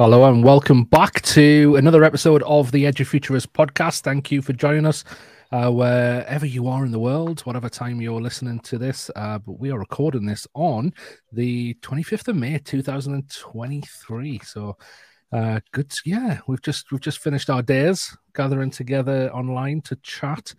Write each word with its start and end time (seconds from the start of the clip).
Hello 0.00 0.32
and 0.32 0.44
welcome 0.44 0.84
back 0.84 1.20
to 1.22 1.74
another 1.74 2.04
episode 2.04 2.44
of 2.44 2.70
the 2.70 2.84
Edufuturist 2.84 3.48
podcast. 3.48 4.02
Thank 4.02 4.30
you 4.30 4.40
for 4.40 4.52
joining 4.52 4.86
us 4.86 5.02
uh, 5.50 5.72
wherever 5.72 6.46
you 6.46 6.68
are 6.68 6.84
in 6.84 6.92
the 6.92 7.00
world, 7.00 7.40
whatever 7.40 7.68
time 7.68 8.00
you're 8.00 8.20
listening 8.20 8.60
to 8.60 8.78
this. 8.78 9.10
Uh, 9.16 9.40
but 9.40 9.58
we 9.58 9.72
are 9.72 9.78
recording 9.80 10.24
this 10.24 10.46
on 10.54 10.92
the 11.32 11.74
25th 11.82 12.28
of 12.28 12.36
May, 12.36 12.58
2023. 12.58 14.40
So, 14.44 14.76
uh, 15.32 15.58
good. 15.72 15.92
Yeah, 16.04 16.38
we've 16.46 16.62
just 16.62 16.92
we've 16.92 17.00
just 17.00 17.18
finished 17.18 17.50
our 17.50 17.62
days 17.62 18.16
gathering 18.36 18.70
together 18.70 19.32
online 19.32 19.80
to 19.80 19.96
chat, 20.04 20.54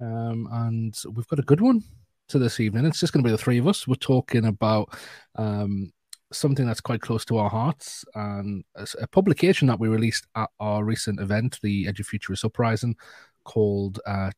um, 0.00 0.48
and 0.50 0.96
we've 1.14 1.28
got 1.28 1.40
a 1.40 1.42
good 1.42 1.60
one 1.60 1.82
to 2.28 2.38
this 2.38 2.58
evening. 2.58 2.86
It's 2.86 3.00
just 3.00 3.12
going 3.12 3.22
to 3.22 3.28
be 3.28 3.32
the 3.32 3.36
three 3.36 3.58
of 3.58 3.68
us. 3.68 3.86
We're 3.86 3.96
talking 3.96 4.46
about 4.46 4.98
um, 5.36 5.92
something 6.32 6.66
that's 6.66 6.80
quite 6.80 7.00
close 7.00 7.24
to 7.26 7.38
our 7.38 7.50
hearts 7.50 8.04
and 8.14 8.64
a 8.76 9.06
publication 9.08 9.68
that 9.68 9.80
we 9.80 9.88
released 9.88 10.26
at 10.34 10.50
our 10.60 10.84
recent 10.84 11.20
event, 11.20 11.58
the 11.62 11.86
Edufuturist 11.86 12.44
Uprising, 12.44 12.96
called 13.44 14.00
uh, 14.06 14.30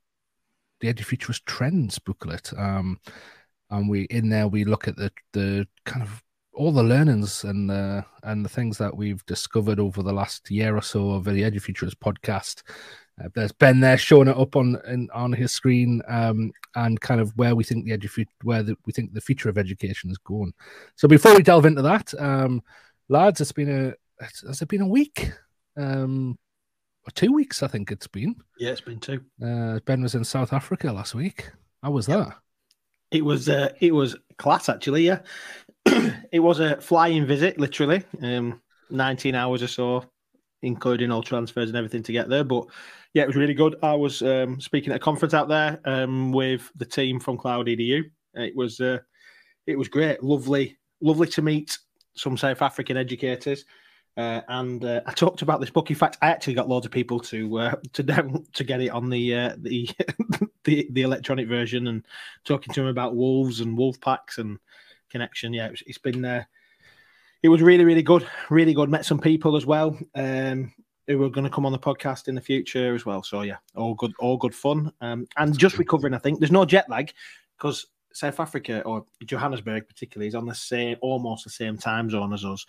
the 0.80 0.93
Edufuturist 0.93 1.45
Trends 1.47 1.99
booklet. 1.99 2.53
Um, 2.57 3.01
and 3.71 3.89
we 3.89 4.03
in 4.05 4.29
there 4.29 4.49
we 4.49 4.65
look 4.65 4.89
at 4.89 4.97
the 4.97 5.13
the 5.33 5.66
kind 5.85 6.03
of 6.03 6.23
all 6.53 6.73
the 6.73 6.83
learnings 6.83 7.45
and 7.45 7.71
the 7.71 8.05
and 8.23 8.45
the 8.45 8.49
things 8.49 8.79
that 8.79 8.97
we've 8.97 9.25
discovered 9.27 9.79
over 9.79 10.02
the 10.02 10.13
last 10.13 10.51
year 10.51 10.77
or 10.77 10.83
so 10.83 11.11
of 11.11 11.25
the 11.25 11.43
Edufuturist 11.43 11.95
podcast 11.95 12.63
uh, 13.23 13.29
there's 13.35 13.52
Ben 13.52 13.80
there 13.80 13.99
showing 13.99 14.29
it 14.29 14.37
up 14.37 14.57
on 14.57 14.79
in, 14.87 15.09
on 15.13 15.32
his 15.32 15.52
screen, 15.52 16.02
um, 16.09 16.52
and 16.74 17.01
kind 17.01 17.21
of 17.21 17.37
where 17.37 17.54
we 17.54 17.65
think 17.65 17.85
the 17.85 17.96
edu- 17.96 18.26
where 18.43 18.63
the, 18.63 18.76
we 18.87 18.93
think 18.93 19.13
the 19.13 19.21
future 19.21 19.49
of 19.49 19.59
education 19.59 20.10
is 20.10 20.18
going. 20.18 20.52
So 20.96 21.09
before 21.09 21.35
we 21.35 21.43
delve 21.43 21.66
into 21.66 21.82
that, 21.82 22.13
um, 22.18 22.63
lads, 23.09 23.41
it's 23.41 23.52
been 23.52 23.71
a 23.71 24.24
has 24.46 24.63
it 24.63 24.68
been 24.68 24.82
a 24.82 24.88
week, 24.88 25.32
um, 25.76 26.38
or 27.07 27.10
two 27.15 27.32
weeks? 27.32 27.63
I 27.63 27.68
think 27.68 27.91
it's 27.91 28.07
been. 28.07 28.37
Yeah, 28.59 28.71
it's 28.71 28.80
been 28.80 29.01
two. 29.01 29.23
Uh, 29.43 29.80
ben 29.85 30.02
was 30.02 30.15
in 30.15 30.24
South 30.24 30.52
Africa 30.52 30.93
last 30.93 31.15
week. 31.15 31.51
How 31.82 31.91
was 31.91 32.07
that? 32.07 32.37
It 33.10 33.24
was 33.24 33.48
uh, 33.48 33.73
it 33.80 33.93
was 33.93 34.16
class 34.38 34.68
actually. 34.68 35.07
Yeah, 35.07 35.21
it 36.32 36.41
was 36.41 36.60
a 36.60 36.80
flying 36.80 37.26
visit, 37.26 37.59
literally, 37.59 38.04
um, 38.23 38.60
nineteen 38.88 39.35
hours 39.35 39.63
or 39.63 39.68
so, 39.68 40.04
including 40.63 41.11
all 41.11 41.23
transfers 41.23 41.69
and 41.69 41.77
everything 41.77 42.03
to 42.03 42.13
get 42.13 42.29
there, 42.29 42.45
but 42.45 42.66
yeah, 43.15 43.23
it 43.23 43.27
was 43.27 43.37
really 43.37 43.55
good. 43.55 43.77
I 43.83 43.95
was 43.95 44.23
um, 44.23 44.61
speaking 44.61 44.93
at 44.93 44.97
a 44.97 45.01
conference 45.01 45.35
out 45.35 45.49
there 45.49 45.80
um, 45.85 46.33
with 46.33 46.71
the 46.77 46.85
team 46.85 47.19
from 47.19 47.39
Cloud 47.39 47.66
Edu. 47.66 48.05
It 48.35 48.55
was 48.55 48.81
uh, 48.81 48.99
it 49.66 49.77
was 49.77 49.88
great, 49.88 50.23
lovely, 50.23 50.79
lovely 51.01 51.27
to 51.29 51.43
meet 51.43 51.77
some 52.15 52.37
South 52.37 52.63
African 52.63 52.97
educators. 52.97 53.65
Uh, 54.16 54.41
and 54.49 54.85
uh, 54.85 55.01
I 55.07 55.13
talked 55.13 55.43
about 55.43 55.61
this 55.61 55.71
book. 55.71 55.91
In 55.91 55.97
fact, 55.97 56.19
I 56.21 56.29
actually 56.29 56.55
got 56.55 56.69
loads 56.69 56.87
of 56.87 56.93
people 56.93 57.21
to 57.21 57.59
uh, 57.59 57.75
to 57.93 58.03
down, 58.03 58.45
to 58.53 58.65
get 58.65 58.81
it 58.81 58.91
on 58.91 59.09
the 59.09 59.35
uh, 59.35 59.57
the, 59.59 59.88
the 60.65 60.88
the 60.93 61.03
electronic 61.03 61.49
version 61.49 61.87
and 61.87 62.05
talking 62.45 62.75
to 62.75 62.81
them 62.81 62.88
about 62.88 63.16
wolves 63.16 63.61
and 63.61 63.79
wolf 63.79 64.00
packs 64.00 64.38
and 64.38 64.59
connection. 65.11 65.53
Yeah, 65.53 65.69
it's, 65.69 65.83
it's 65.87 65.99
been 65.99 66.25
uh, 66.25 66.44
it 67.43 67.49
was 67.49 67.62
really 67.62 67.84
really 67.84 68.03
good, 68.03 68.27
really 68.49 68.75
good. 68.75 68.91
Met 68.91 69.05
some 69.05 69.19
people 69.19 69.56
as 69.56 69.66
well. 69.66 69.99
Um, 70.15 70.72
who 71.10 71.25
are 71.25 71.31
going 71.31 71.44
to 71.44 71.50
come 71.50 71.66
on 71.66 71.72
the 71.72 71.78
podcast 71.78 72.28
in 72.28 72.34
the 72.34 72.41
future 72.41 72.94
as 72.94 73.05
well. 73.05 73.22
So 73.22 73.43
yeah, 73.43 73.56
all 73.75 73.94
good, 73.94 74.12
all 74.21 74.37
good 74.37 74.55
fun. 74.55 74.93
Um, 75.00 75.27
and 75.37 75.59
just 75.59 75.78
recovering, 75.78 76.15
I 76.15 76.19
think 76.19 76.38
there's 76.38 76.53
no 76.53 76.64
jet 76.64 76.88
lag 76.88 77.12
because 77.59 77.87
South 78.12 78.38
Africa 78.38 78.82
or 78.82 79.04
Johannesburg 79.25 79.88
particularly 79.88 80.28
is 80.28 80.34
on 80.34 80.47
the 80.47 80.54
same, 80.54 80.97
almost 81.00 81.44
the 81.44 81.50
same 81.50 81.76
time 81.76 82.10
zone 82.10 82.32
as 82.32 82.44
us. 82.44 82.64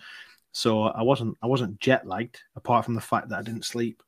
So 0.50 0.82
I 0.82 1.02
wasn't, 1.02 1.36
I 1.42 1.46
wasn't 1.46 1.78
jet 1.78 2.06
lagged 2.06 2.40
apart 2.56 2.84
from 2.84 2.94
the 2.94 3.00
fact 3.00 3.28
that 3.28 3.38
I 3.38 3.42
didn't 3.42 3.64
sleep 3.64 4.02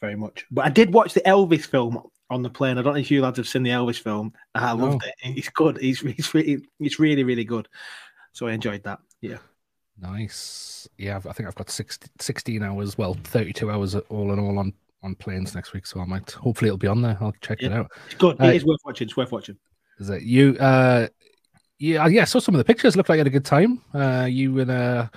very 0.00 0.16
much. 0.16 0.44
But 0.50 0.66
I 0.66 0.70
did 0.70 0.92
watch 0.92 1.14
the 1.14 1.20
Elvis 1.22 1.66
film 1.66 2.02
on 2.30 2.42
the 2.42 2.50
plane. 2.50 2.76
I 2.76 2.82
don't 2.82 2.92
know 2.92 3.00
if 3.00 3.10
you 3.10 3.22
lads 3.22 3.38
have 3.38 3.48
seen 3.48 3.62
the 3.62 3.70
Elvis 3.70 3.98
film. 3.98 4.34
I 4.54 4.72
loved 4.72 5.02
it. 5.04 5.14
It's 5.22 5.48
good. 5.48 5.78
It's, 5.80 6.02
it's, 6.02 6.30
it's 6.78 6.98
really, 6.98 7.24
really 7.24 7.44
good. 7.44 7.68
So 8.32 8.46
I 8.46 8.52
enjoyed 8.52 8.84
that. 8.84 9.00
Yeah. 9.20 9.38
Nice. 10.00 10.88
Yeah, 10.96 11.16
I 11.16 11.32
think 11.32 11.48
I've 11.48 11.54
got 11.54 11.70
16, 11.70 12.08
16 12.20 12.62
hours, 12.62 12.96
well, 12.96 13.16
32 13.24 13.70
hours 13.70 13.94
all 13.94 14.32
in 14.32 14.38
all 14.38 14.58
on, 14.58 14.72
on 15.02 15.14
planes 15.16 15.54
next 15.54 15.72
week. 15.72 15.86
So 15.86 16.00
I 16.00 16.04
might, 16.04 16.30
hopefully 16.30 16.68
it'll 16.68 16.78
be 16.78 16.86
on 16.86 17.02
there. 17.02 17.16
I'll 17.20 17.34
check 17.40 17.60
yeah. 17.60 17.68
it 17.68 17.72
out. 17.72 17.90
It's 18.06 18.14
good. 18.14 18.40
Uh, 18.40 18.46
it 18.46 18.56
is 18.56 18.64
worth 18.64 18.80
watching. 18.84 19.06
It's 19.06 19.16
worth 19.16 19.32
watching. 19.32 19.56
Is 19.98 20.10
it 20.10 20.22
you? 20.22 20.56
Uh, 20.58 21.08
yeah, 21.78 22.06
yeah. 22.06 22.22
I 22.22 22.24
saw 22.24 22.38
some 22.38 22.54
of 22.54 22.58
the 22.58 22.64
pictures. 22.64 22.96
Looked 22.96 23.08
like 23.08 23.16
you 23.16 23.20
had 23.20 23.26
a 23.26 23.30
good 23.30 23.44
time. 23.44 23.82
Uh, 23.92 24.28
you 24.30 24.58
in 24.58 24.70
uh, 24.70 25.08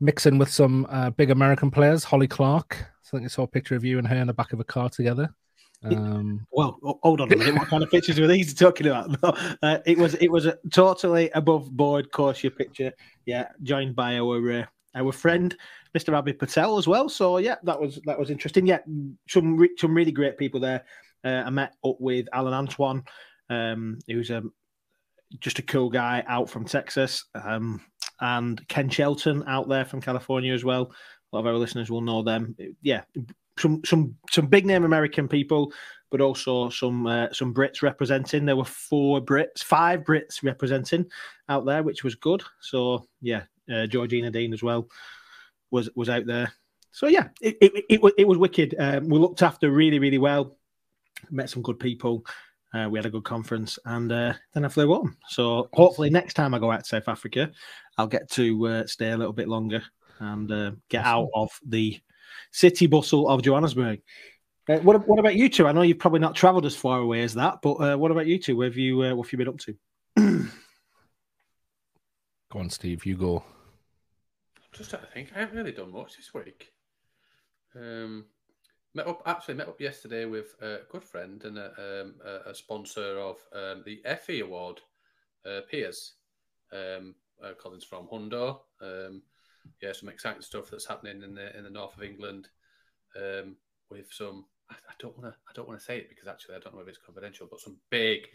mixing 0.00 0.38
with 0.38 0.50
some 0.50 0.86
uh, 0.90 1.10
big 1.10 1.30
American 1.30 1.70
players, 1.70 2.04
Holly 2.04 2.28
Clark. 2.28 2.76
I 2.80 3.16
think 3.16 3.24
I 3.24 3.28
saw 3.28 3.42
a 3.42 3.48
picture 3.48 3.76
of 3.76 3.84
you 3.84 3.98
and 3.98 4.08
her 4.08 4.16
in 4.16 4.26
the 4.26 4.32
back 4.32 4.52
of 4.52 4.60
a 4.60 4.64
car 4.64 4.88
together. 4.88 5.34
Um, 5.84 6.46
well, 6.52 6.78
hold 7.02 7.20
on 7.20 7.32
a 7.32 7.36
minute. 7.36 7.54
What 7.54 7.68
kind 7.68 7.82
of 7.82 7.90
pictures 7.90 8.20
were 8.20 8.26
these 8.26 8.54
talking 8.64 8.86
about? 8.86 9.18
Uh, 9.62 9.78
it 9.86 9.96
was 9.96 10.14
it 10.14 10.28
was 10.28 10.46
a 10.46 10.58
totally 10.70 11.30
above 11.30 11.70
board 11.70 12.10
course 12.10 12.42
your 12.42 12.50
picture. 12.50 12.92
Yeah, 13.26 13.48
joined 13.62 13.94
by 13.94 14.18
our 14.18 14.52
uh, 14.52 14.64
our 14.94 15.12
friend 15.12 15.56
Mr. 15.96 16.16
Abby 16.16 16.32
Patel 16.32 16.78
as 16.78 16.86
well. 16.86 17.08
So 17.08 17.38
yeah, 17.38 17.56
that 17.64 17.80
was 17.80 18.00
that 18.06 18.18
was 18.18 18.30
interesting. 18.30 18.66
Yeah, 18.66 18.78
some 19.28 19.56
re- 19.56 19.76
some 19.78 19.94
really 19.94 20.12
great 20.12 20.38
people 20.38 20.60
there. 20.60 20.84
Uh, 21.24 21.42
I 21.46 21.50
met 21.50 21.74
up 21.84 21.96
with 22.00 22.26
Alan 22.32 22.54
Antoine, 22.54 23.04
um, 23.50 23.98
who's 24.08 24.30
a 24.30 24.42
just 25.38 25.58
a 25.58 25.62
cool 25.62 25.90
guy 25.90 26.24
out 26.26 26.50
from 26.50 26.64
Texas, 26.64 27.24
um, 27.34 27.80
and 28.20 28.66
Ken 28.68 28.88
Shelton 28.88 29.44
out 29.46 29.68
there 29.68 29.84
from 29.84 30.00
California 30.00 30.52
as 30.52 30.64
well. 30.64 30.92
A 31.32 31.36
lot 31.36 31.40
of 31.40 31.46
our 31.46 31.54
listeners 31.54 31.90
will 31.90 32.00
know 32.00 32.22
them. 32.22 32.56
Yeah, 32.82 33.02
some 33.58 33.82
some 33.84 34.16
some 34.30 34.46
big 34.46 34.66
name 34.66 34.84
American 34.84 35.28
people, 35.28 35.72
but 36.10 36.20
also 36.20 36.68
some 36.68 37.06
uh, 37.06 37.28
some 37.32 37.54
Brits 37.54 37.82
representing. 37.82 38.44
There 38.44 38.56
were 38.56 38.64
four 38.64 39.20
Brits, 39.20 39.62
five 39.62 40.00
Brits 40.00 40.42
representing 40.42 41.06
out 41.48 41.64
there, 41.66 41.82
which 41.82 42.04
was 42.04 42.14
good. 42.14 42.42
So 42.60 43.06
yeah, 43.20 43.42
uh, 43.72 43.86
Georgina 43.86 44.30
Dean 44.30 44.52
as 44.52 44.62
well 44.62 44.88
was 45.70 45.90
was 45.94 46.08
out 46.08 46.26
there. 46.26 46.52
So 46.90 47.06
yeah, 47.06 47.28
it 47.40 47.56
it, 47.60 47.84
it, 47.88 48.14
it 48.18 48.28
was 48.28 48.38
wicked. 48.38 48.74
Um, 48.78 49.08
we 49.08 49.18
looked 49.18 49.42
after 49.42 49.70
really 49.70 49.98
really 49.98 50.18
well. 50.18 50.56
Met 51.30 51.50
some 51.50 51.62
good 51.62 51.78
people. 51.78 52.24
Uh, 52.74 52.88
we 52.88 52.98
had 52.98 53.06
a 53.06 53.10
good 53.10 53.24
conference, 53.24 53.78
and 53.84 54.10
uh, 54.10 54.32
then 54.54 54.64
I 54.64 54.68
flew 54.68 54.88
home. 54.94 55.16
So 55.28 55.68
hopefully 55.74 56.08
next 56.08 56.34
time 56.34 56.54
I 56.54 56.58
go 56.58 56.70
out 56.70 56.84
to 56.84 56.88
South 56.88 57.08
Africa, 57.08 57.50
I'll 57.98 58.06
get 58.06 58.30
to 58.30 58.66
uh, 58.66 58.86
stay 58.86 59.10
a 59.10 59.16
little 59.16 59.34
bit 59.34 59.48
longer 59.48 59.82
and 60.20 60.50
uh, 60.50 60.70
get 60.88 61.04
out 61.04 61.28
of 61.34 61.50
the 61.66 62.00
city 62.52 62.86
bustle 62.86 63.28
of 63.28 63.42
Johannesburg. 63.42 64.00
Uh, 64.68 64.78
what, 64.78 65.06
what 65.08 65.18
about 65.18 65.34
you 65.34 65.48
two? 65.48 65.66
I 65.66 65.72
know 65.72 65.82
you've 65.82 65.98
probably 65.98 66.20
not 66.20 66.34
travelled 66.34 66.66
as 66.66 66.76
far 66.76 66.98
away 67.00 67.22
as 67.22 67.34
that, 67.34 67.58
but 67.62 67.74
uh, 67.74 67.96
what 67.96 68.10
about 68.10 68.26
you 68.26 68.38
two? 68.38 68.56
Where 68.56 68.68
have 68.68 68.76
you 68.76 69.02
uh, 69.02 69.14
what 69.14 69.26
have 69.26 69.32
you 69.32 69.38
been 69.38 69.48
up 69.48 69.58
to? 69.58 69.74
go 72.52 72.58
on, 72.58 72.70
Steve. 72.70 73.04
You 73.04 73.16
go. 73.16 73.44
Just 74.72 74.94
I 74.94 74.98
think 75.12 75.30
I 75.34 75.40
haven't 75.40 75.56
really 75.56 75.72
done 75.72 75.92
much 75.92 76.16
this 76.16 76.32
week. 76.32 76.72
Um, 77.74 78.26
met 78.94 79.08
up 79.08 79.22
actually 79.26 79.54
met 79.54 79.68
up 79.68 79.80
yesterday 79.80 80.26
with 80.26 80.54
a 80.62 80.80
good 80.90 81.02
friend 81.02 81.42
and 81.44 81.58
a, 81.58 82.02
um, 82.02 82.14
a 82.46 82.54
sponsor 82.54 83.18
of 83.18 83.36
um, 83.52 83.82
the 83.84 84.00
Effie 84.04 84.40
Award, 84.40 84.80
uh, 85.44 85.60
Piers 85.68 86.14
um, 86.72 87.14
uh, 87.42 87.52
Collins 87.60 87.84
from 87.84 88.06
Hundo. 88.08 88.60
Um, 88.80 89.22
yeah, 89.80 89.92
some 89.92 90.08
exciting 90.08 90.42
stuff 90.42 90.70
that's 90.70 90.86
happening 90.86 91.22
in 91.22 91.34
the 91.34 91.56
in 91.56 91.64
the 91.64 91.70
north 91.70 91.96
of 91.96 92.02
England 92.02 92.48
um, 93.16 93.56
with 93.90 94.06
some. 94.10 94.46
I, 94.70 94.94
don't 94.98 95.18
want 95.18 95.32
to. 95.32 95.38
I 95.48 95.52
don't 95.54 95.68
want 95.68 95.80
to 95.80 95.84
say 95.84 95.98
it 95.98 96.08
because 96.08 96.28
actually 96.28 96.54
I 96.54 96.58
don't 96.60 96.74
know 96.74 96.80
if 96.80 96.88
it's 96.88 96.98
confidential, 97.04 97.46
but 97.50 97.60
some 97.60 97.76
big, 97.90 98.26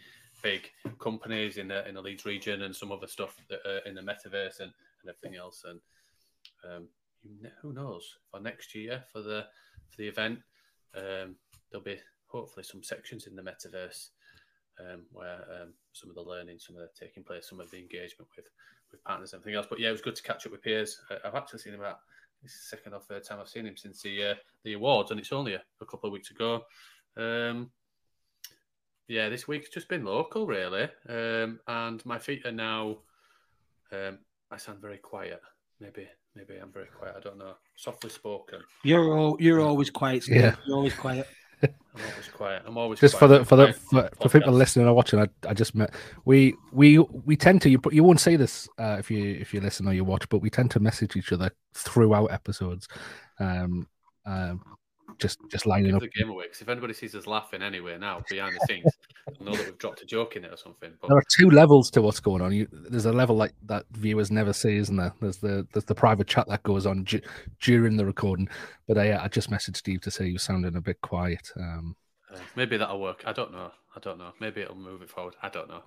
big 0.42 0.70
companies 1.00 1.56
in 1.56 1.68
the 1.68 1.86
in 1.88 1.94
the 1.94 2.02
Leeds 2.02 2.24
region 2.24 2.62
and 2.62 2.74
some 2.74 2.92
other 2.92 3.08
stuff 3.08 3.36
that 3.48 3.60
are 3.66 3.78
in 3.78 3.94
the 3.94 4.02
metaverse 4.02 4.60
and, 4.60 4.72
and 5.02 5.08
everything 5.08 5.36
else. 5.36 5.64
And 5.64 5.80
um, 6.64 6.88
who 7.60 7.72
knows 7.72 8.18
for 8.30 8.40
next 8.40 8.74
year 8.74 9.02
for 9.12 9.22
the 9.22 9.46
for 9.90 9.96
the 9.96 10.08
event, 10.08 10.38
um, 10.96 11.36
there'll 11.70 11.84
be 11.84 11.98
hopefully 12.26 12.62
some 12.62 12.82
sections 12.82 13.26
in 13.26 13.34
the 13.34 13.42
metaverse 13.42 14.10
um, 14.80 15.02
where 15.12 15.44
um, 15.60 15.72
some 15.92 16.10
of 16.10 16.16
the 16.16 16.22
learning, 16.22 16.58
some 16.58 16.76
of 16.76 16.82
the 16.82 16.88
taking 16.98 17.24
place, 17.24 17.48
some 17.48 17.60
of 17.60 17.70
the 17.70 17.78
engagement 17.78 18.28
with 18.36 18.46
with 18.90 19.02
partners 19.04 19.32
and 19.32 19.40
everything 19.40 19.56
else. 19.56 19.66
But 19.68 19.80
yeah, 19.80 19.88
it 19.88 19.92
was 19.92 20.00
good 20.00 20.16
to 20.16 20.22
catch 20.22 20.46
up 20.46 20.52
with 20.52 20.62
Piers. 20.62 21.00
Uh, 21.10 21.16
I've 21.24 21.34
actually 21.34 21.60
seen 21.60 21.74
him 21.74 21.80
about 21.80 21.98
this 22.42 22.52
is 22.52 22.60
the 22.60 22.76
second 22.76 22.94
or 22.94 23.00
third 23.00 23.24
time 23.24 23.38
I've 23.40 23.48
seen 23.48 23.66
him 23.66 23.76
since 23.76 24.02
the 24.02 24.24
uh, 24.24 24.34
the 24.64 24.74
awards, 24.74 25.10
and 25.10 25.18
it's 25.18 25.32
only 25.32 25.54
a, 25.54 25.62
a 25.80 25.86
couple 25.86 26.08
of 26.08 26.12
weeks 26.12 26.30
ago. 26.30 26.62
Um, 27.16 27.70
yeah, 29.08 29.28
this 29.28 29.48
week's 29.48 29.70
just 29.70 29.88
been 29.88 30.04
local, 30.04 30.46
really, 30.46 30.88
um, 31.08 31.60
and 31.66 32.04
my 32.04 32.18
feet 32.18 32.44
are 32.46 32.52
now. 32.52 32.98
Um, 33.90 34.18
I 34.50 34.56
sound 34.56 34.80
very 34.80 34.98
quiet. 34.98 35.40
Maybe, 35.80 36.08
maybe 36.34 36.56
I'm 36.56 36.72
very 36.72 36.86
quiet. 36.86 37.14
I 37.16 37.20
don't 37.20 37.38
know. 37.38 37.54
Softly 37.76 38.10
spoken. 38.10 38.60
You're 38.82 39.16
all, 39.16 39.36
you're 39.40 39.60
always 39.60 39.90
quiet. 39.90 40.24
Steve. 40.24 40.36
Yeah, 40.36 40.56
you're 40.66 40.76
always 40.76 40.94
quiet. 40.94 41.26
I'm 41.62 41.70
always 42.10 42.28
quiet. 42.28 42.62
I'm 42.66 42.78
always 42.78 43.00
just 43.00 43.18
for 43.18 43.26
the 43.26 43.44
for 43.44 43.56
the 43.56 43.72
for, 43.72 44.08
for 44.20 44.28
people 44.28 44.52
listening 44.52 44.86
or 44.86 44.94
watching, 44.94 45.20
I, 45.20 45.28
I 45.46 45.54
just 45.54 45.74
met 45.74 45.94
we 46.24 46.54
we 46.72 46.98
we 46.98 47.36
tend 47.36 47.62
to 47.62 47.70
you 47.70 47.80
you 47.90 48.04
won't 48.04 48.20
say 48.20 48.36
this 48.36 48.68
uh, 48.78 48.96
if 48.98 49.10
you 49.10 49.34
if 49.40 49.52
you 49.52 49.60
listen 49.60 49.88
or 49.88 49.92
you 49.92 50.04
watch, 50.04 50.28
but 50.28 50.38
we 50.38 50.50
tend 50.50 50.70
to 50.72 50.80
message 50.80 51.16
each 51.16 51.32
other 51.32 51.50
throughout 51.74 52.26
episodes, 52.26 52.88
um, 53.40 53.86
um, 54.26 54.62
just 55.18 55.38
just 55.50 55.66
lining 55.66 55.94
up. 55.94 56.00
the 56.00 56.08
game 56.08 56.30
away 56.30 56.44
because 56.44 56.60
if 56.60 56.68
anybody 56.68 56.94
sees 56.94 57.14
us 57.14 57.26
laughing 57.26 57.62
anyway 57.62 57.98
now 57.98 58.22
behind 58.28 58.54
the 58.54 58.66
scenes, 58.66 58.96
they'll 59.26 59.46
know 59.46 59.56
that 59.56 59.66
we've 59.66 59.78
dropped 59.78 60.00
a 60.02 60.06
joke 60.06 60.36
in 60.36 60.44
it 60.44 60.52
or 60.52 60.56
something. 60.56 60.92
But 61.00 61.08
There 61.08 61.16
are 61.18 61.24
two 61.36 61.50
levels 61.50 61.90
to 61.92 62.02
what's 62.02 62.20
going 62.20 62.42
on. 62.42 62.52
You, 62.52 62.68
there's 62.72 63.06
a 63.06 63.12
level 63.12 63.36
like 63.36 63.52
that 63.66 63.84
viewers 63.92 64.30
never 64.30 64.52
see, 64.52 64.76
isn't 64.76 64.96
there? 64.96 65.12
There's 65.20 65.38
the 65.38 65.66
there's 65.72 65.84
the 65.84 65.94
private 65.94 66.26
chat 66.26 66.48
that 66.48 66.62
goes 66.62 66.86
on 66.86 67.04
du- 67.04 67.20
during 67.60 67.96
the 67.96 68.06
recording. 68.06 68.48
But 68.86 68.98
I, 68.98 69.24
I 69.24 69.28
just 69.28 69.50
messaged 69.50 69.76
Steve 69.76 70.00
to 70.02 70.10
say 70.10 70.26
you're 70.26 70.38
sounding 70.38 70.76
a 70.76 70.80
bit 70.80 71.00
quiet. 71.00 71.50
Um, 71.56 71.96
uh, 72.32 72.38
maybe 72.56 72.76
that'll 72.76 73.00
work. 73.00 73.22
I 73.26 73.32
don't 73.32 73.52
know. 73.52 73.70
I 73.96 74.00
don't 74.00 74.18
know. 74.18 74.32
Maybe 74.40 74.60
it'll 74.60 74.76
move 74.76 75.02
it 75.02 75.10
forward. 75.10 75.34
I 75.42 75.48
don't 75.48 75.68
know. 75.68 75.82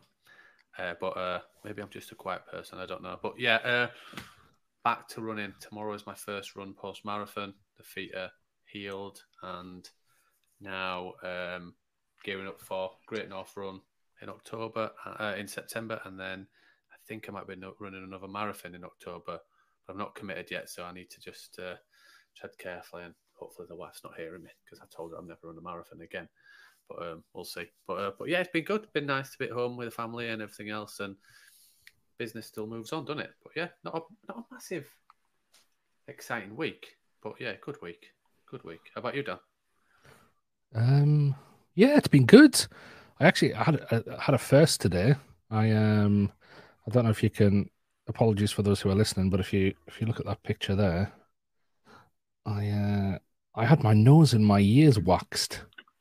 Uh, 0.78 0.94
but 1.00 1.18
uh, 1.18 1.40
maybe 1.64 1.82
I'm 1.82 1.90
just 1.90 2.12
a 2.12 2.16
quiet 2.16 2.42
person. 2.50 2.80
I 2.80 2.86
don't 2.86 3.04
know. 3.04 3.18
But 3.22 3.34
yeah, 3.38 3.56
uh, 3.58 3.88
back 4.84 5.08
to 5.10 5.22
running. 5.22 5.54
Tomorrow 5.60 5.94
is 5.94 6.06
my 6.06 6.16
first 6.16 6.56
run 6.56 6.74
post 6.74 7.06
marathon. 7.06 7.54
The 7.78 7.84
feet 7.84 8.14
are 8.16 8.32
healed 8.72 9.22
and 9.44 9.90
now 10.60 11.14
um, 11.24 11.74
gearing 12.24 12.48
up 12.48 12.60
for 12.60 12.92
Great 13.08 13.30
North 13.30 13.56
Run 13.56 13.82
in 14.22 14.30
October, 14.30 14.92
uh, 15.06 15.36
in 15.38 15.48
September, 15.48 16.00
and 16.06 16.20
then 16.20 16.48
I 16.92 16.96
think 17.08 17.28
I 17.28 17.32
might 17.32 17.48
be 17.48 17.56
running 17.80 18.04
another 18.04 18.28
marathon 18.28 18.76
in 18.76 18.84
October, 18.84 19.40
but 19.86 19.94
I'm 19.94 19.98
not 19.98 20.16
committed 20.16 20.52
yet, 20.52 20.70
so 20.70 20.84
I 20.84 20.94
need 20.94 21.10
to 21.10 21.20
just 21.20 21.60
uh, 21.60 21.76
tread 22.36 22.52
carefully 22.60 23.04
and 23.04 23.14
hopefully 23.34 23.68
the 23.68 23.76
wife's 23.76 24.04
not 24.04 24.14
hearing 24.16 24.44
me 24.44 24.50
because 24.64 24.80
I 24.80 24.86
told 24.96 25.12
her 25.12 25.18
I'm 25.18 25.28
never 25.28 25.40
run 25.44 25.58
a 25.58 25.62
marathon 25.62 26.02
again. 26.02 26.30
But 26.88 27.08
um, 27.08 27.24
we'll 27.34 27.46
see. 27.46 27.66
But 27.88 27.94
uh, 27.94 28.12
but 28.18 28.30
yeah, 28.30 28.40
it's 28.40 28.52
been 28.52 28.64
good. 28.64 28.92
Been 28.94 29.06
nice 29.06 29.32
to 29.32 29.38
be 29.38 29.46
at 29.46 29.52
home 29.52 29.78
with 29.78 29.88
the 29.88 29.96
family 29.96 30.30
and 30.30 30.42
everything 30.42 30.70
else, 30.70 31.00
and 31.00 31.16
business 32.18 32.46
still 32.46 32.68
moves 32.68 32.94
on, 32.94 33.06
doesn't 33.06 33.24
it? 33.24 33.32
But 33.42 33.54
yeah, 33.56 33.70
not 33.84 33.96
a, 33.96 34.00
not 34.28 34.38
a 34.38 34.54
massive 34.54 34.88
exciting 36.08 36.56
week, 36.56 36.98
but 37.24 37.34
yeah, 37.40 37.54
good 37.62 37.82
week, 37.82 38.08
good 38.52 38.64
week. 38.66 38.82
How 38.94 39.00
about 39.00 39.16
you, 39.16 39.24
Dan? 39.24 39.38
Um, 40.76 41.36
yeah, 41.74 41.98
it's 41.98 42.10
been 42.10 42.26
good. 42.26 42.64
I 43.20 43.26
actually 43.26 43.54
I 43.54 43.64
had 43.64 43.76
a, 43.76 44.04
I 44.18 44.22
had 44.22 44.36
a 44.36 44.40
first 44.40 44.82
today. 44.82 45.16
I 45.50 45.72
um, 45.72 46.32
I 46.88 46.92
don't 46.92 47.06
know 47.06 47.12
if 47.12 47.24
you 47.24 47.30
can. 47.30 47.70
Apologies 48.08 48.52
for 48.52 48.62
those 48.62 48.82
who 48.82 48.90
are 48.90 48.96
listening, 48.96 49.30
but 49.30 49.40
if 49.40 49.54
you 49.54 49.74
if 49.88 50.02
you 50.02 50.08
look 50.08 50.20
at 50.20 50.26
that 50.26 50.44
picture 50.44 50.76
there, 50.76 51.14
I 52.46 52.68
uh, 52.68 53.18
I 53.56 53.66
had 53.66 53.84
my 53.84 53.94
nose 53.94 54.34
and 54.34 54.46
my 54.46 54.60
ears 54.60 55.00
waxed 55.00 55.54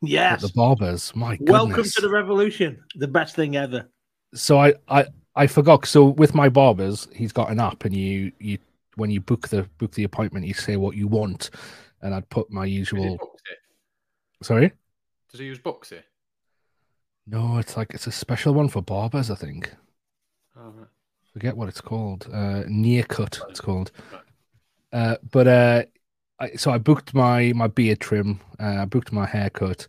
at 0.03 0.09
Yes. 0.09 0.43
the 0.43 0.51
barbers. 0.57 1.15
My 1.15 1.37
goodness. 1.37 1.53
Welcome 1.53 1.85
to 1.85 2.01
the 2.01 2.11
revolution. 2.11 2.83
The 2.97 3.07
best 3.07 3.37
thing 3.37 3.57
ever. 3.57 3.89
so 4.35 4.59
I 4.59 4.75
I 4.89 5.07
I 5.37 5.47
forgot. 5.47 5.87
So 5.87 6.07
with 6.07 6.35
my 6.35 6.49
barbers, 6.49 7.07
he's 7.15 7.33
got 7.33 7.51
an 7.51 7.61
app, 7.61 7.85
and 7.85 7.95
you 7.95 8.33
you 8.41 8.59
when 8.97 9.11
you 9.11 9.21
book 9.21 9.49
the 9.49 9.69
book 9.79 9.93
the 9.93 10.05
appointment, 10.05 10.47
you 10.47 10.55
say 10.55 10.77
what 10.77 10.97
you 10.97 11.07
want, 11.07 11.51
and 12.03 12.15
I'd 12.15 12.29
put 12.29 12.51
my 12.51 12.65
usual. 12.65 13.19
Sorry. 14.43 14.73
Does 15.31 15.41
he 15.41 15.47
use 15.47 15.59
Booksy? 15.59 16.03
No, 17.27 17.59
it's 17.59 17.77
like 17.77 17.95
it's 17.95 18.07
a 18.07 18.13
special 18.13 18.55
one 18.55 18.69
for 18.69 18.83
barbers. 18.83 19.31
I 19.31 19.35
think. 19.35 19.73
Oh, 20.57 20.71
right. 20.71 20.89
forget 21.33 21.57
what 21.57 21.69
it's 21.69 21.81
called. 21.81 22.29
Uh, 22.33 22.65
near 22.67 23.05
cut, 23.05 23.41
it's 23.49 23.61
called. 23.61 23.93
Uh, 24.93 25.17
but 25.31 25.47
uh, 25.47 25.83
I, 26.41 26.51
so 26.57 26.71
I 26.73 26.79
booked 26.79 27.15
my 27.15 27.53
my 27.55 27.69
beard 27.69 28.01
trim. 28.01 28.41
Uh, 28.59 28.79
I 28.81 28.85
booked 28.85 29.13
my 29.13 29.27
haircut, 29.27 29.87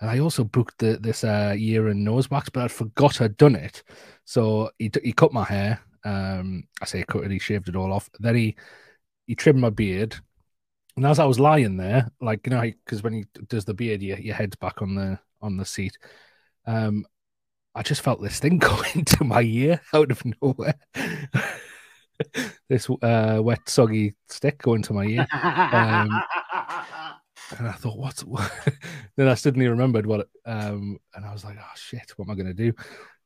and 0.00 0.10
I 0.10 0.18
also 0.18 0.42
booked 0.42 0.78
the, 0.78 0.98
this 1.00 1.22
uh, 1.22 1.54
year 1.56 1.88
and 1.88 2.04
nose 2.04 2.30
wax. 2.30 2.48
But 2.48 2.64
I'd 2.64 2.72
forgot 2.72 3.20
I'd 3.20 3.36
done 3.36 3.54
it. 3.54 3.82
So 4.24 4.70
he 4.78 4.90
he 5.04 5.12
cut 5.12 5.32
my 5.32 5.44
hair. 5.44 5.80
Um, 6.04 6.64
I 6.80 6.86
say 6.86 7.04
cut 7.04 7.24
it. 7.24 7.30
He 7.30 7.38
shaved 7.38 7.68
it 7.68 7.76
all 7.76 7.92
off. 7.92 8.10
Then 8.18 8.34
he 8.34 8.56
he 9.26 9.34
trimmed 9.34 9.60
my 9.60 9.70
beard. 9.70 10.16
And 10.96 11.06
as 11.06 11.18
I 11.18 11.24
was 11.24 11.40
lying 11.40 11.76
there, 11.76 12.10
like 12.20 12.46
you 12.46 12.50
know, 12.50 12.60
because 12.62 13.02
when 13.02 13.12
he 13.12 13.24
does 13.48 13.64
the 13.64 13.74
beard, 13.74 14.02
your 14.02 14.18
your 14.18 14.34
head's 14.34 14.56
back 14.56 14.82
on 14.82 14.94
the 14.94 15.18
on 15.40 15.56
the 15.56 15.64
seat. 15.64 15.96
Um, 16.66 17.06
I 17.74 17.82
just 17.82 18.02
felt 18.02 18.20
this 18.20 18.38
thing 18.40 18.58
go 18.58 18.82
into 18.94 19.24
my 19.24 19.42
ear 19.42 19.80
out 19.94 20.10
of 20.10 20.22
nowhere. 20.42 20.74
this 22.68 22.90
uh, 23.02 23.40
wet, 23.42 23.68
soggy 23.68 24.14
stick 24.28 24.60
going 24.60 24.82
to 24.82 24.92
my 24.92 25.04
ear. 25.04 25.26
Um, 25.32 26.10
And 27.58 27.68
I 27.68 27.72
thought, 27.72 27.98
what's 27.98 28.24
what? 28.24 28.50
then 29.16 29.28
I 29.28 29.34
suddenly 29.34 29.68
remembered 29.68 30.06
what, 30.06 30.28
um, 30.46 30.98
and 31.14 31.24
I 31.24 31.32
was 31.32 31.44
like, 31.44 31.56
oh 31.58 31.72
shit, 31.74 32.12
what 32.16 32.26
am 32.26 32.30
I 32.30 32.34
going 32.34 32.54
to 32.54 32.72
do? 32.72 32.72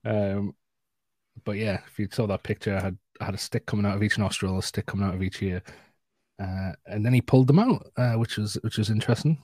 Um, 0.04 0.54
but 1.44 1.56
yeah, 1.56 1.80
if 1.86 1.98
you 1.98 2.08
saw 2.10 2.26
that 2.28 2.42
picture, 2.42 2.76
I 2.76 2.80
had 2.80 2.98
I 3.20 3.24
had 3.26 3.34
a 3.34 3.38
stick 3.38 3.66
coming 3.66 3.86
out 3.86 3.96
of 3.96 4.02
each 4.02 4.18
nostril, 4.18 4.58
a 4.58 4.62
stick 4.62 4.86
coming 4.86 5.06
out 5.06 5.14
of 5.14 5.22
each 5.22 5.42
ear, 5.42 5.62
uh, 6.40 6.72
and 6.86 7.04
then 7.04 7.12
he 7.14 7.20
pulled 7.20 7.46
them 7.46 7.58
out, 7.58 7.86
uh, 7.96 8.14
which 8.14 8.36
was 8.36 8.54
which 8.62 8.78
was 8.78 8.90
interesting. 8.90 9.42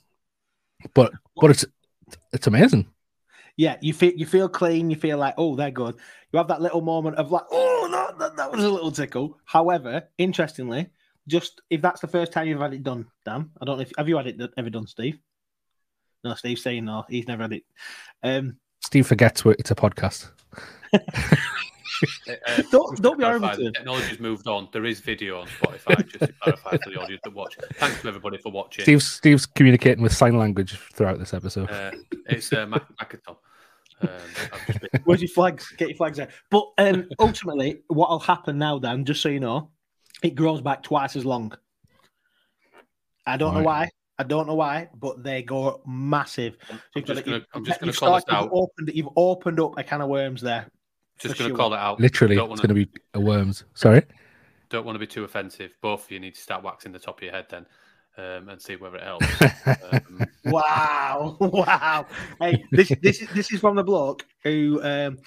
But 0.95 1.13
but 1.37 1.51
it's 1.51 1.65
it's 2.33 2.47
amazing. 2.47 2.87
yeah, 3.57 3.77
you 3.81 3.93
feel 3.93 4.13
you 4.15 4.27
feel 4.27 4.49
clean. 4.49 4.91
You 4.91 4.97
feel 4.97 5.19
like, 5.19 5.35
oh, 5.37 5.55
they're 5.57 5.71
good. 5.71 5.97
You 6.33 6.39
have 6.39 6.49
that 6.49 6.63
little 6.63 6.81
moment 6.81 7.17
of 7.17 7.31
like, 7.31 7.45
oh, 7.51 7.89
that, 7.93 8.19
that, 8.19 8.37
that 8.37 8.53
was 8.53 8.65
a 8.65 8.71
little 8.71 8.91
tickle. 8.93 9.39
However, 9.45 10.09
interestingly, 10.19 10.89
just 11.27 11.61
if 11.71 11.83
that's 11.83 12.01
the 12.01 12.07
first 12.09 12.33
time 12.33 12.47
you've 12.47 12.61
had 12.61 12.75
it 12.75 12.83
done, 12.83 13.07
Dan, 13.25 13.51
I 13.61 13.65
don't 13.65 13.77
know 13.77 13.83
if 13.83 13.93
have 13.99 14.09
you 14.09 14.17
had 14.17 14.27
it 14.27 14.41
ever 14.57 14.71
done, 14.71 14.87
Steve? 14.87 15.19
No, 16.25 16.35
Steve's 16.35 16.63
saying 16.63 16.85
no. 16.85 17.05
He's 17.09 17.29
never 17.29 17.43
had 17.43 17.53
it. 17.53 17.65
Um, 18.23 18.57
Steve 18.83 19.07
forgets 19.07 19.43
it's 19.45 19.71
a 19.71 19.75
podcast. 19.75 20.31
Uh, 22.29 22.32
uh, 22.47 22.62
Don't- 22.70 23.02
don't 23.02 23.19
be 23.19 23.23
clarify, 23.25 23.47
horrible 23.47 23.49
to 23.50 23.56
the 23.56 23.67
him. 23.67 23.73
Technology's 23.75 24.20
moved 24.20 24.47
on. 24.49 24.69
There 24.73 24.85
is 24.85 25.00
video 25.00 25.41
on 25.41 25.47
Spotify, 25.49 26.06
just 26.06 26.20
to 26.20 26.32
clarify 26.41 26.70
for 26.82 26.91
the 26.91 27.00
audience 27.00 27.20
that 27.25 27.35
watch. 27.35 27.56
Thanks 27.75 28.00
to 28.02 28.08
everybody 28.08 28.38
for 28.38 28.50
watching. 28.52 28.82
Steve's 28.82 29.06
Steve's 29.06 29.47
communicating 29.47 30.02
with 30.02 30.12
sign 30.12 30.38
language 30.38 30.79
throughout 30.94 31.19
this 31.19 31.35
episode. 31.35 31.70
Uh, 31.70 31.91
it's 32.29 32.52
uh, 32.52 32.67
Mac- 32.67 32.87
Makaton. 32.99 33.37
Um, 34.02 34.08
been- 34.93 35.02
Where's 35.05 35.20
your 35.23 35.29
flags? 35.29 35.69
Get 35.76 35.88
your 35.88 35.97
flags 35.97 36.19
out. 36.20 36.29
But 36.50 36.64
um, 36.79 37.06
ultimately, 37.19 37.82
what'll 37.88 38.19
happen 38.20 38.58
now, 38.58 38.79
Dan, 38.79 39.05
just 39.05 39.20
so 39.23 39.29
you 39.29 39.41
know, 39.41 39.70
it 40.23 40.35
grows 40.35 40.61
back 40.62 40.82
twice 40.82 41.17
as 41.17 41.25
long. 41.25 41.53
I 43.26 43.37
don't 43.37 43.55
know 43.55 43.62
why. 43.62 43.89
I 44.19 44.22
don't 44.22 44.46
know 44.46 44.55
why, 44.55 44.89
but 44.94 45.22
they 45.22 45.43
go 45.43 45.81
massive. 45.86 46.56
So 46.69 46.75
I'm 46.96 47.05
just 47.05 47.25
gonna, 47.25 47.41
I'm 47.55 47.65
just 47.65 47.81
gonna, 47.81 47.93
call 47.93 48.15
this 48.17 48.25
out. 48.29 48.44
You've 48.44 48.53
opened, 48.53 48.91
you've 48.94 49.08
opened 49.17 49.60
up 49.60 49.79
a 49.79 49.82
can 49.84 50.03
of 50.03 50.08
worms 50.10 50.43
there. 50.43 50.67
Just 51.20 51.39
going 51.39 51.50
to 51.50 51.56
call 51.56 51.72
it 51.74 51.79
out. 51.79 52.00
Literally, 52.00 52.36
don't 52.36 52.50
it's 52.50 52.60
wanna- 52.62 52.74
going 52.74 52.86
to 52.86 52.93
be 52.93 53.00
a 53.15 53.20
worms. 53.20 53.65
Sorry. 53.74 54.03
Don't 54.70 54.86
want 54.86 54.94
to 54.94 55.00
be 55.00 55.06
too 55.06 55.24
offensive. 55.24 55.72
Both 55.82 56.05
of 56.05 56.10
you 56.12 56.20
need 56.20 56.34
to 56.36 56.41
start 56.41 56.62
waxing 56.62 56.93
the 56.93 56.98
top 56.98 57.19
of 57.19 57.22
your 57.24 57.32
head 57.32 57.46
then, 57.50 57.67
um, 58.17 58.48
and 58.48 58.62
see 58.62 58.77
whether 58.77 58.96
it 58.96 59.03
helps. 59.03 59.27
Um, 59.93 60.27
Wow, 60.44 61.36
wow. 61.41 62.06
Hey, 62.41 62.65
this 62.70 62.93
this 63.03 63.20
is 63.22 63.29
this 63.34 63.53
is 63.53 63.60
from 63.60 63.77
the 63.77 63.82
bloke 63.84 64.24
who 64.44 64.81
um 64.82 65.19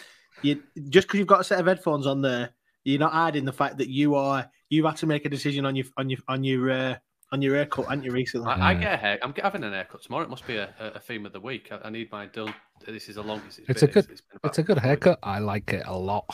you 0.41 0.61
just 0.89 1.07
because 1.07 1.19
you've 1.19 1.27
got 1.27 1.41
a 1.41 1.43
set 1.43 1.59
of 1.59 1.67
headphones 1.67 2.07
on 2.07 2.21
there, 2.21 2.49
you're 2.83 2.99
not 2.99 3.11
hiding 3.13 3.45
the 3.45 3.53
fact 3.53 3.77
that 3.77 3.89
you 3.89 4.15
are 4.15 4.49
you 4.69 4.85
had 4.85 4.95
to 4.97 5.05
make 5.05 5.25
a 5.25 5.29
decision 5.29 5.65
on 5.65 5.75
your 5.75 5.85
on 5.97 6.09
your 6.09 6.19
on 6.27 6.43
your 6.43 6.71
uh, 6.71 6.95
on 7.33 7.41
your 7.41 7.55
haircut, 7.55 7.85
haven't 7.85 8.03
you 8.05 8.11
recently? 8.11 8.47
I, 8.47 8.69
I 8.69 8.73
get 8.75 8.93
a 8.93 8.97
hair. 8.97 9.19
I'm 9.23 9.33
having 9.41 9.63
an 9.63 9.73
haircut 9.73 10.03
tomorrow. 10.03 10.23
It 10.23 10.29
must 10.29 10.45
be 10.47 10.57
a, 10.57 10.69
a, 10.79 10.85
a 10.91 10.99
theme 10.99 11.25
of 11.25 11.33
the 11.33 11.39
week. 11.39 11.69
I, 11.71 11.79
I 11.87 11.89
need 11.89 12.11
mine 12.11 12.29
done. 12.31 12.53
This 12.85 13.09
is 13.09 13.15
the 13.15 13.23
longest 13.23 13.59
it's, 13.59 13.69
It's 13.69 13.79
been. 13.81 13.89
a 13.89 13.93
good- 13.93 14.07
been 14.07 14.17
about 14.35 14.49
It's 14.49 14.57
a 14.59 14.63
good 14.63 14.77
four 14.79 14.89
weeks. 14.91 15.05
haircut. 15.05 15.19
I 15.23 15.39
like 15.39 15.73
it 15.73 15.83
a 15.85 15.97
lot. 15.97 16.25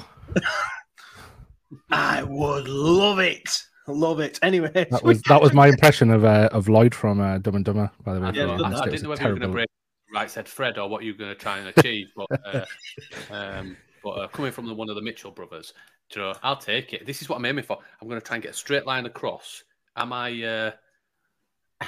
I 1.91 2.23
would 2.23 2.67
love 2.67 3.19
it, 3.19 3.49
love 3.87 4.19
it. 4.19 4.39
Anyway, 4.41 4.71
That 4.73 5.03
was 5.03 5.21
that 5.23 5.41
was 5.41 5.53
my 5.53 5.67
impression 5.67 6.09
of 6.11 6.25
uh, 6.25 6.49
of 6.51 6.67
Lloyd 6.67 6.93
from 6.93 7.21
uh, 7.21 7.37
Dumb 7.37 7.55
and 7.55 7.65
Dumber. 7.65 7.89
By 8.03 8.13
the 8.15 8.19
way, 8.21 8.27
I, 8.27 8.31
Yeah, 8.31 8.41
you 8.43 8.57
didn't, 8.57 8.65
I 8.65 8.69
it, 8.69 8.71
it 8.71 8.73
was 8.73 8.91
didn't 8.91 9.03
know 9.03 9.09
whether 9.09 9.21
you 9.23 9.29
were 9.29 9.39
going 9.39 9.51
to 9.51 9.53
break 9.53 9.69
right 10.13 10.29
said 10.31 10.47
Fred 10.47 10.77
or 10.79 10.89
what 10.89 11.03
you 11.03 11.13
were 11.13 11.17
going 11.19 11.29
to 11.31 11.35
try 11.35 11.59
and 11.59 11.67
achieve, 11.77 12.11
but 12.15 12.27
uh, 12.45 12.65
um, 13.31 13.77
but 14.03 14.09
uh, 14.09 14.27
coming 14.29 14.51
from 14.51 14.65
the, 14.67 14.73
one 14.73 14.89
of 14.89 14.95
the 14.95 15.01
Mitchell 15.01 15.31
brothers, 15.31 15.73
do 16.09 16.19
you 16.19 16.25
know, 16.25 16.33
I'll 16.41 16.57
take 16.57 16.93
it. 16.93 17.05
This 17.05 17.21
is 17.21 17.29
what 17.29 17.35
I'm 17.37 17.45
aiming 17.45 17.65
for. 17.65 17.77
I'm 18.01 18.07
going 18.07 18.19
to 18.19 18.25
try 18.25 18.35
and 18.37 18.43
get 18.43 18.51
a 18.51 18.55
straight 18.55 18.85
line 18.87 19.05
across. 19.05 19.63
Am 19.95 20.11
I 20.11 20.43
uh, 20.43 20.71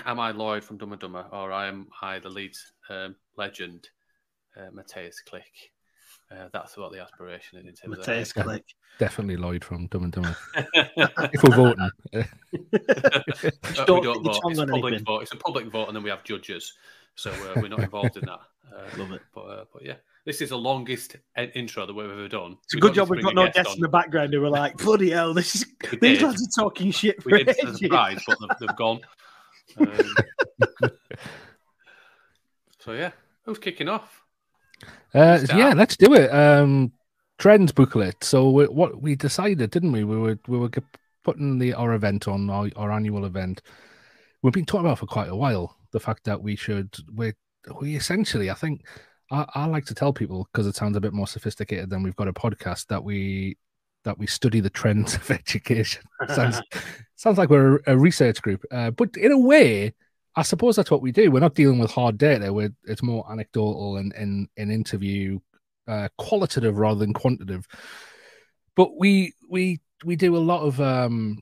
am 0.05 0.19
I 0.19 0.31
Lloyd 0.31 0.63
from 0.63 0.77
Dumb 0.77 0.91
and 0.91 1.01
Dumber, 1.01 1.25
or 1.31 1.51
am 1.51 1.87
I 2.01 2.19
the 2.19 2.29
lead 2.29 2.53
um, 2.89 3.15
legend, 3.37 3.89
uh, 4.57 4.69
Mateus 4.73 5.21
Click? 5.27 5.43
Uh, 6.31 6.47
that's 6.53 6.77
what 6.77 6.91
the 6.93 7.01
aspiration 7.01 7.59
is 7.59 7.65
in 7.65 7.73
terms 7.73 7.97
Mateus 7.97 8.31
of. 8.35 8.43
Click. 8.43 8.63
Definitely 8.99 9.37
Lloyd 9.37 9.63
from 9.65 9.87
Dumb 9.87 10.03
and 10.03 10.13
Dumber. 10.13 10.35
If 11.33 11.43
we're 11.43 11.55
voting, 11.55 11.89
uh, 12.13 12.19
Uh, 12.19 12.23
we 13.69 13.85
don't 13.85 14.03
don't 14.03 14.03
get 14.03 14.13
your 14.13 14.21
vote. 14.23 14.41
It's 14.45 14.59
a 14.59 14.65
public 14.67 15.01
vote. 15.05 15.21
It's 15.23 15.31
a 15.33 15.37
public 15.37 15.65
vote, 15.71 15.87
and 15.87 15.95
then 15.95 16.03
we 16.03 16.09
have 16.09 16.23
judges. 16.23 16.73
So 17.15 17.31
uh, 17.31 17.53
we're 17.61 17.67
not 17.67 17.79
involved 17.81 18.15
in 18.17 18.25
that. 18.25 18.39
Uh, 18.73 18.97
Love 18.97 19.11
it. 19.11 19.21
But, 19.35 19.41
uh, 19.41 19.65
but 19.73 19.83
yeah, 19.85 19.95
this 20.25 20.39
is 20.41 20.49
the 20.49 20.57
longest 20.57 21.17
in- 21.35 21.49
intro 21.51 21.85
that 21.85 21.93
we've 21.93 22.09
ever 22.09 22.27
done. 22.29 22.57
It's 22.63 22.73
a 22.73 22.77
We 22.77 22.81
good 22.81 22.93
job 22.93 23.09
we've 23.09 23.21
got 23.23 23.35
no 23.35 23.49
guests 23.49 23.71
on. 23.71 23.75
in 23.77 23.81
the 23.81 23.89
background 23.89 24.33
who 24.33 24.43
are 24.45 24.49
like, 24.49 24.77
bloody 24.77 25.09
hell, 25.11 25.33
this 25.33 25.55
is 25.55 25.65
We 25.91 25.97
these 25.97 26.19
did. 26.19 26.27
lads 26.27 26.41
are 26.57 26.63
talking 26.63 26.91
shit 26.91 27.21
for 27.21 27.31
We 27.31 27.43
did 27.43 27.57
ages. 27.61 27.79
surprise, 27.79 28.21
but 28.25 28.37
they've, 28.39 28.59
they've 28.67 28.75
gone. 28.77 29.01
Um, 29.77 29.91
so 32.79 32.93
yeah, 32.93 33.11
Who's 33.45 33.59
kicking 33.59 33.89
off? 33.89 34.21
Uh, 35.13 35.39
yeah, 35.55 35.73
let's 35.75 35.97
do 35.97 36.13
it. 36.13 36.29
Um, 36.33 36.91
trends 37.37 37.71
booklet. 37.71 38.23
So 38.23 38.49
we, 38.49 38.65
what 38.65 39.01
we 39.01 39.15
decided, 39.15 39.71
didn't 39.71 39.91
we? 39.91 40.03
We 40.03 40.17
were 40.17 40.39
we 40.47 40.57
were 40.57 40.69
putting 41.23 41.57
the 41.57 41.73
our 41.73 41.93
event 41.93 42.27
on 42.27 42.49
our, 42.49 42.69
our 42.75 42.91
annual 42.91 43.25
event. 43.25 43.61
We've 44.41 44.53
been 44.53 44.65
talking 44.65 44.85
about 44.85 44.99
for 44.99 45.07
quite 45.07 45.29
a 45.29 45.35
while 45.35 45.75
the 45.91 45.99
fact 45.99 46.23
that 46.25 46.41
we 46.41 46.55
should 46.55 46.95
we 47.13 47.33
we 47.79 47.95
essentially 47.95 48.49
I 48.49 48.53
think 48.53 48.85
I, 49.31 49.45
I 49.55 49.65
like 49.65 49.85
to 49.85 49.95
tell 49.95 50.13
people 50.13 50.47
because 50.51 50.67
it 50.67 50.75
sounds 50.75 50.95
a 50.95 51.01
bit 51.01 51.13
more 51.13 51.27
sophisticated 51.27 51.89
than 51.89 52.03
we've 52.03 52.15
got 52.15 52.27
a 52.27 52.33
podcast 52.33 52.87
that 52.87 53.03
we 53.03 53.57
that 54.03 54.17
we 54.17 54.27
study 54.27 54.59
the 54.59 54.69
trends 54.69 55.15
of 55.15 55.29
education. 55.31 56.03
sounds 56.29 56.61
sounds 57.15 57.37
like 57.37 57.49
we're 57.49 57.79
a 57.87 57.97
research 57.97 58.41
group, 58.41 58.63
uh, 58.71 58.91
but 58.91 59.15
in 59.17 59.31
a 59.31 59.39
way, 59.39 59.93
I 60.35 60.43
suppose 60.43 60.75
that's 60.75 60.91
what 60.91 61.01
we 61.01 61.11
do. 61.11 61.31
We're 61.31 61.39
not 61.39 61.55
dealing 61.55 61.79
with 61.79 61.91
hard 61.91 62.17
data. 62.17 62.53
We're 62.53 62.73
it's 62.85 63.03
more 63.03 63.29
anecdotal 63.31 63.97
and 63.97 64.13
and 64.13 64.47
an 64.57 64.71
interview, 64.71 65.39
uh, 65.87 66.09
qualitative 66.17 66.77
rather 66.77 66.99
than 66.99 67.13
quantitative. 67.13 67.67
But 68.75 68.97
we 68.97 69.33
we 69.49 69.81
we 70.03 70.15
do 70.15 70.35
a 70.35 70.39
lot 70.39 70.61
of 70.61 70.79
um, 70.79 71.39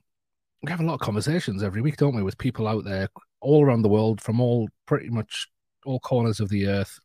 we 0.62 0.70
have 0.70 0.80
a 0.80 0.84
lot 0.84 0.94
of 0.94 1.00
conversations 1.00 1.62
every 1.62 1.82
week, 1.82 1.96
don't 1.96 2.14
we, 2.14 2.22
with 2.22 2.38
people 2.38 2.66
out 2.66 2.84
there 2.84 3.08
all 3.40 3.64
around 3.64 3.82
the 3.82 3.88
world 3.88 4.20
from 4.20 4.40
all 4.40 4.68
pretty 4.86 5.08
much 5.08 5.48
all 5.86 6.00
corners 6.00 6.40
of 6.40 6.48
the 6.50 6.66
earth 6.66 6.98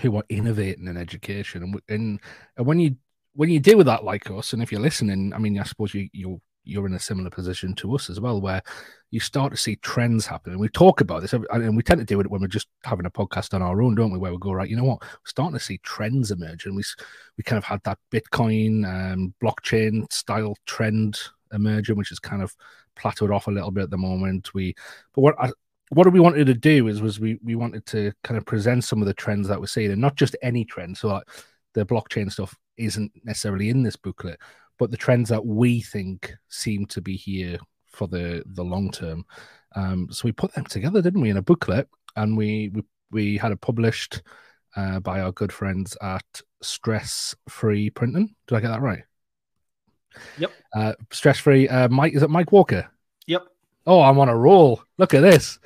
who 0.00 0.16
are 0.16 0.24
innovating 0.28 0.86
in 0.86 0.96
education 0.96 1.62
and 1.62 1.80
and, 1.88 2.20
and 2.56 2.66
when 2.66 2.78
you 2.78 2.96
when 3.34 3.50
you 3.50 3.60
deal 3.60 3.78
with 3.78 3.86
that 3.86 4.04
like 4.04 4.30
us 4.30 4.52
and 4.52 4.62
if 4.62 4.72
you're 4.72 4.80
listening 4.80 5.32
i 5.34 5.38
mean 5.38 5.58
i 5.58 5.62
suppose 5.62 5.94
you 5.94 6.08
you 6.12 6.40
you're 6.64 6.86
in 6.86 6.94
a 6.94 7.00
similar 7.00 7.30
position 7.30 7.74
to 7.74 7.94
us 7.94 8.10
as 8.10 8.20
well 8.20 8.40
where 8.40 8.62
you 9.10 9.18
start 9.18 9.50
to 9.50 9.56
see 9.56 9.76
trends 9.76 10.26
happening. 10.26 10.58
We 10.58 10.68
talk 10.68 11.00
about 11.00 11.22
this 11.22 11.32
and 11.32 11.76
we 11.76 11.82
tend 11.82 12.00
to 12.00 12.04
do 12.04 12.20
it 12.20 12.30
when 12.30 12.40
we're 12.40 12.46
just 12.46 12.68
having 12.84 13.06
a 13.06 13.10
podcast 13.10 13.54
on 13.54 13.62
our 13.62 13.82
own 13.82 13.94
don't 13.94 14.12
we? 14.12 14.18
Where 14.18 14.32
we 14.32 14.38
go 14.38 14.52
right 14.52 14.68
you 14.68 14.76
know 14.76 14.84
what? 14.84 15.02
We're 15.02 15.08
starting 15.24 15.58
to 15.58 15.64
see 15.64 15.78
trends 15.78 16.30
emerge 16.30 16.66
and 16.66 16.76
we 16.76 16.82
we 17.36 17.44
kind 17.44 17.58
of 17.58 17.64
had 17.64 17.82
that 17.84 17.98
bitcoin 18.12 18.86
um, 18.86 19.34
blockchain 19.42 20.10
style 20.12 20.54
trend 20.66 21.18
emerging 21.52 21.96
which 21.96 22.12
is 22.12 22.20
kind 22.20 22.42
of 22.42 22.54
plateaued 22.96 23.34
off 23.34 23.48
a 23.48 23.50
little 23.50 23.70
bit 23.70 23.84
at 23.84 23.90
the 23.90 23.98
moment. 23.98 24.52
We 24.54 24.74
but 25.14 25.22
what 25.22 25.34
I, 25.40 25.50
what 25.88 26.12
we 26.12 26.20
wanted 26.20 26.46
to 26.46 26.54
do 26.54 26.86
is 26.86 27.02
was 27.02 27.18
we 27.18 27.38
we 27.42 27.56
wanted 27.56 27.86
to 27.86 28.12
kind 28.22 28.38
of 28.38 28.46
present 28.46 28.84
some 28.84 29.00
of 29.00 29.06
the 29.06 29.14
trends 29.14 29.48
that 29.48 29.58
we're 29.58 29.66
seeing 29.66 29.90
and 29.90 30.00
not 30.00 30.16
just 30.16 30.36
any 30.42 30.64
trends. 30.64 31.00
So 31.00 31.08
like 31.08 31.24
the 31.74 31.84
blockchain 31.86 32.30
stuff 32.30 32.56
isn't 32.76 33.12
necessarily 33.24 33.68
in 33.70 33.82
this 33.82 33.96
booklet 33.96 34.38
but 34.78 34.90
the 34.90 34.96
trends 34.96 35.28
that 35.28 35.44
we 35.44 35.80
think 35.80 36.32
seem 36.48 36.86
to 36.86 37.00
be 37.00 37.16
here 37.16 37.58
for 37.86 38.08
the 38.08 38.42
the 38.54 38.62
long 38.64 38.90
term 38.90 39.24
um, 39.76 40.08
so 40.10 40.22
we 40.24 40.32
put 40.32 40.52
them 40.54 40.64
together 40.64 41.02
didn't 41.02 41.20
we 41.20 41.30
in 41.30 41.36
a 41.36 41.42
booklet 41.42 41.88
and 42.16 42.36
we 42.36 42.70
we, 42.72 42.82
we 43.10 43.36
had 43.36 43.52
it 43.52 43.60
published 43.60 44.22
uh, 44.76 45.00
by 45.00 45.20
our 45.20 45.32
good 45.32 45.52
friends 45.52 45.96
at 46.02 46.24
stress 46.62 47.34
free 47.48 47.90
printing 47.90 48.34
did 48.46 48.56
i 48.56 48.60
get 48.60 48.68
that 48.68 48.82
right 48.82 49.02
Yep. 50.38 50.52
uh, 50.74 50.92
stress 51.12 51.38
free 51.38 51.68
uh, 51.68 51.88
mike 51.88 52.14
is 52.14 52.22
it 52.22 52.30
mike 52.30 52.50
walker 52.50 52.90
Yep. 53.26 53.42
oh 53.86 54.02
i'm 54.02 54.18
on 54.18 54.28
a 54.28 54.36
roll 54.36 54.82
look 54.98 55.14
at 55.14 55.20
this 55.20 55.58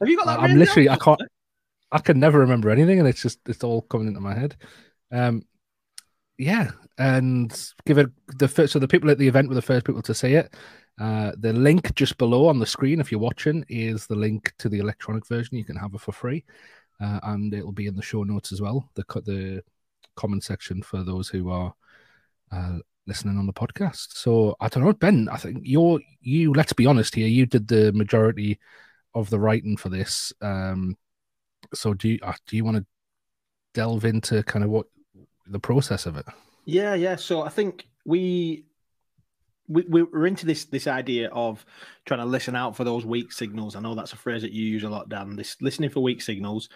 Have 0.00 0.08
you 0.08 0.16
got 0.16 0.26
that? 0.26 0.40
I'm 0.40 0.56
literally? 0.58 0.88
I 0.88 0.96
can't 0.96 1.20
I 1.92 1.98
can 1.98 2.18
never 2.18 2.38
remember 2.40 2.70
anything 2.70 2.98
and 2.98 3.06
it's 3.08 3.22
just 3.22 3.38
it's 3.46 3.62
all 3.62 3.82
coming 3.82 4.08
into 4.08 4.20
my 4.20 4.34
head. 4.34 4.56
Um 5.12 5.42
yeah, 6.38 6.70
and 6.98 7.52
give 7.86 7.98
it 7.98 8.10
the 8.38 8.48
first 8.48 8.72
so 8.72 8.78
the 8.78 8.88
people 8.88 9.10
at 9.10 9.18
the 9.18 9.28
event 9.28 9.48
were 9.48 9.54
the 9.54 9.62
first 9.62 9.84
people 9.86 10.02
to 10.02 10.14
see 10.14 10.34
it. 10.34 10.54
Uh 11.00 11.32
the 11.38 11.52
link 11.52 11.94
just 11.94 12.18
below 12.18 12.48
on 12.48 12.58
the 12.58 12.66
screen 12.66 13.00
if 13.00 13.12
you're 13.12 13.20
watching 13.20 13.64
is 13.68 14.06
the 14.06 14.16
link 14.16 14.52
to 14.58 14.68
the 14.68 14.78
electronic 14.78 15.26
version. 15.26 15.56
You 15.56 15.64
can 15.64 15.76
have 15.76 15.94
it 15.94 16.00
for 16.00 16.12
free. 16.12 16.44
Uh, 17.02 17.18
and 17.24 17.52
it'll 17.52 17.72
be 17.72 17.86
in 17.86 17.96
the 17.96 18.02
show 18.02 18.22
notes 18.22 18.52
as 18.52 18.60
well. 18.60 18.88
The 18.94 19.04
the 19.24 19.62
comment 20.14 20.44
section 20.44 20.82
for 20.82 21.02
those 21.02 21.28
who 21.28 21.50
are 21.50 21.74
uh, 22.52 22.78
listening 23.06 23.38
on 23.38 23.46
the 23.46 23.52
podcast. 23.52 24.16
So 24.16 24.56
I 24.60 24.68
don't 24.68 24.84
know, 24.84 24.92
Ben. 24.92 25.28
I 25.30 25.36
think 25.36 25.62
you're 25.62 26.00
you. 26.20 26.52
Let's 26.52 26.72
be 26.72 26.86
honest 26.86 27.14
here. 27.14 27.26
You 27.26 27.46
did 27.46 27.66
the 27.66 27.92
majority 27.92 28.60
of 29.14 29.30
the 29.30 29.40
writing 29.40 29.76
for 29.76 29.88
this. 29.88 30.32
Um, 30.40 30.96
so 31.74 31.94
do 31.94 32.08
you 32.08 32.18
uh, 32.22 32.34
do 32.46 32.56
you 32.56 32.64
want 32.64 32.76
to 32.76 32.86
delve 33.74 34.04
into 34.04 34.42
kind 34.44 34.64
of 34.64 34.70
what 34.70 34.86
the 35.52 35.60
process 35.60 36.06
of 36.06 36.16
it? 36.16 36.26
Yeah, 36.64 36.94
yeah. 36.94 37.16
So 37.16 37.42
I 37.42 37.48
think 37.48 37.86
we 38.04 38.66
we 39.68 39.84
we're 39.88 40.26
into 40.26 40.46
this 40.46 40.64
this 40.66 40.86
idea 40.86 41.28
of 41.30 41.64
trying 42.04 42.20
to 42.20 42.26
listen 42.26 42.56
out 42.56 42.76
for 42.76 42.84
those 42.84 43.06
weak 43.06 43.32
signals. 43.32 43.76
I 43.76 43.80
know 43.80 43.94
that's 43.94 44.12
a 44.12 44.16
phrase 44.16 44.42
that 44.42 44.52
you 44.52 44.64
use 44.64 44.84
a 44.84 44.90
lot, 44.90 45.08
Dan. 45.08 45.36
This 45.36 45.56
listening 45.60 45.90
for 45.90 46.00
weak 46.00 46.22
signals 46.22 46.68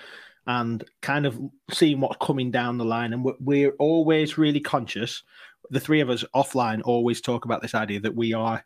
and 0.46 0.84
kind 1.02 1.26
of 1.26 1.38
seeing 1.72 2.00
what's 2.00 2.24
coming 2.24 2.50
down 2.50 2.78
the 2.78 2.84
line. 2.84 3.12
And 3.12 3.24
we're, 3.24 3.34
we're 3.40 3.72
always 3.78 4.38
really 4.38 4.60
conscious. 4.60 5.22
The 5.70 5.80
three 5.80 6.00
of 6.00 6.10
us 6.10 6.24
offline 6.34 6.82
always 6.84 7.20
talk 7.20 7.44
about 7.44 7.62
this 7.62 7.74
idea 7.74 8.00
that 8.00 8.14
we 8.14 8.32
are 8.32 8.64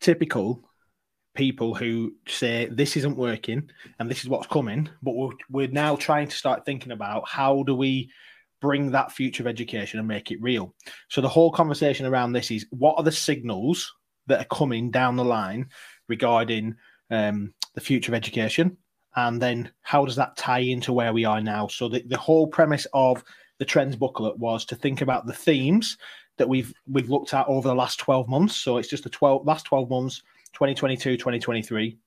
typical 0.00 0.68
people 1.34 1.74
who 1.74 2.14
say 2.26 2.66
this 2.66 2.96
isn't 2.96 3.16
working 3.16 3.70
and 3.98 4.10
this 4.10 4.22
is 4.22 4.28
what's 4.28 4.48
coming 4.48 4.88
but 5.02 5.14
we're, 5.14 5.30
we're 5.48 5.68
now 5.68 5.94
trying 5.94 6.26
to 6.26 6.36
start 6.36 6.64
thinking 6.64 6.90
about 6.90 7.28
how 7.28 7.62
do 7.62 7.76
we 7.76 8.10
bring 8.60 8.90
that 8.90 9.12
future 9.12 9.42
of 9.42 9.46
education 9.46 9.98
and 9.98 10.08
make 10.08 10.30
it 10.30 10.42
real. 10.42 10.74
So 11.08 11.20
the 11.20 11.28
whole 11.28 11.52
conversation 11.52 12.06
around 12.06 12.32
this 12.32 12.50
is 12.50 12.66
what 12.70 12.96
are 12.96 13.04
the 13.04 13.12
signals 13.12 13.92
that 14.26 14.40
are 14.40 14.56
coming 14.56 14.90
down 14.90 15.16
the 15.16 15.24
line 15.24 15.68
regarding 16.08 16.74
um, 17.10 17.54
the 17.74 17.80
future 17.80 18.10
of 18.10 18.16
education? 18.16 18.76
And 19.16 19.40
then 19.40 19.70
how 19.82 20.04
does 20.04 20.16
that 20.16 20.36
tie 20.36 20.60
into 20.60 20.92
where 20.92 21.12
we 21.12 21.24
are 21.24 21.40
now? 21.40 21.66
So 21.66 21.88
the, 21.88 22.02
the 22.06 22.16
whole 22.16 22.46
premise 22.46 22.86
of 22.92 23.24
the 23.58 23.64
trends 23.64 23.96
booklet 23.96 24.38
was 24.38 24.64
to 24.66 24.76
think 24.76 25.00
about 25.00 25.26
the 25.26 25.32
themes 25.32 25.96
that 26.36 26.48
we've 26.48 26.72
we've 26.86 27.10
looked 27.10 27.34
at 27.34 27.48
over 27.48 27.66
the 27.68 27.74
last 27.74 27.98
12 27.98 28.28
months. 28.28 28.56
So 28.56 28.78
it's 28.78 28.88
just 28.88 29.02
the 29.02 29.10
12 29.10 29.44
last 29.44 29.64
12 29.64 29.90
months 29.90 30.22
2022 30.52 31.16
2023 31.16 31.98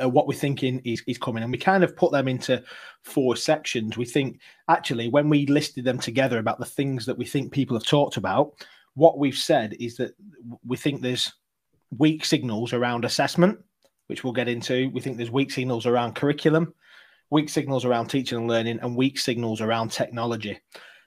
uh, 0.00 0.08
what 0.08 0.26
we're 0.26 0.34
thinking 0.34 0.80
is, 0.84 1.02
is 1.06 1.18
coming. 1.18 1.42
And 1.42 1.52
we 1.52 1.58
kind 1.58 1.84
of 1.84 1.96
put 1.96 2.12
them 2.12 2.28
into 2.28 2.62
four 3.02 3.36
sections. 3.36 3.96
We 3.96 4.04
think 4.04 4.40
actually 4.68 5.08
when 5.08 5.28
we 5.28 5.46
listed 5.46 5.84
them 5.84 5.98
together 5.98 6.38
about 6.38 6.58
the 6.58 6.64
things 6.64 7.06
that 7.06 7.18
we 7.18 7.24
think 7.24 7.52
people 7.52 7.76
have 7.76 7.86
talked 7.86 8.16
about 8.16 8.52
what 8.94 9.18
we've 9.18 9.36
said 9.36 9.76
is 9.78 9.96
that 9.96 10.14
we 10.66 10.76
think 10.76 11.00
there's 11.00 11.32
weak 11.96 12.24
signals 12.24 12.72
around 12.72 13.04
assessment 13.04 13.58
which 14.08 14.24
we'll 14.24 14.32
get 14.32 14.48
into. 14.48 14.90
We 14.94 15.02
think 15.02 15.18
there's 15.18 15.30
weak 15.30 15.50
signals 15.50 15.84
around 15.84 16.14
curriculum 16.14 16.72
weak 17.30 17.48
signals 17.48 17.84
around 17.84 18.08
teaching 18.08 18.38
and 18.38 18.48
learning 18.48 18.78
and 18.80 18.96
weak 18.96 19.18
signals 19.18 19.60
around 19.60 19.90
technology. 19.90 20.58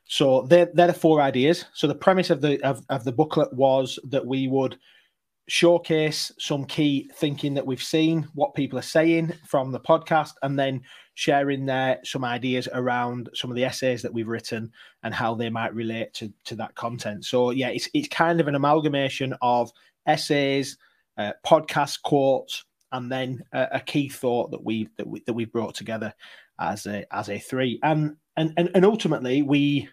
So 0.06 0.44
they're, 0.44 0.70
they're 0.74 0.88
the 0.88 0.94
four 0.94 1.22
ideas. 1.22 1.66
So 1.74 1.88
the 1.88 1.96
premise 1.96 2.30
of 2.30 2.42
the 2.42 2.62
of, 2.64 2.84
of 2.90 3.04
the 3.04 3.12
booklet 3.12 3.54
was 3.54 3.98
that 4.10 4.26
we 4.26 4.48
would 4.48 4.78
showcase 5.52 6.32
some 6.40 6.64
key 6.64 7.12
thinking 7.16 7.54
that 7.54 7.66
we've 7.66 7.84
seen, 7.84 8.26
what 8.36 8.56
people 8.56 8.80
are 8.80 8.82
saying 8.84 9.34
from 9.46 9.70
the 9.70 9.80
podcast, 9.82 10.32
and 10.44 10.58
then 10.58 10.82
sharing 11.16 11.66
there 11.66 12.00
some 12.06 12.24
ideas 12.24 12.70
around 12.72 13.30
some 13.34 13.52
of 13.52 13.58
the 13.58 13.66
essays 13.66 14.02
that 14.02 14.14
we've 14.14 14.30
written 14.30 14.72
and 15.04 15.14
how 15.14 15.36
they 15.36 15.50
might 15.50 15.76
relate 15.76 16.14
to, 16.14 16.32
to 16.46 16.56
that 16.56 16.74
content. 16.76 17.26
So 17.26 17.52
yeah, 17.52 17.68
it's 17.68 17.90
it's 17.94 18.08
kind 18.08 18.40
of 18.40 18.48
an 18.48 18.56
amalgamation 18.56 19.36
of 19.42 19.70
essays, 20.06 20.78
uh, 21.18 21.34
podcast 21.46 22.02
quotes, 22.04 22.64
and 22.94 23.12
then 23.12 23.44
a, 23.52 23.68
a 23.74 23.80
key 23.82 24.08
thought 24.08 24.52
that 24.52 24.64
we 24.64 24.88
that 24.98 25.06
we 25.06 25.22
that 25.28 25.34
we've 25.34 25.52
brought 25.52 25.76
together 25.76 26.14
as 26.62 26.86
a 26.86 27.04
as 27.14 27.28
a 27.28 27.40
three. 27.40 27.78
And 27.84 28.16
and 28.38 28.54
and, 28.56 28.70
and 28.74 28.86
ultimately 28.86 29.42
we 29.42 29.90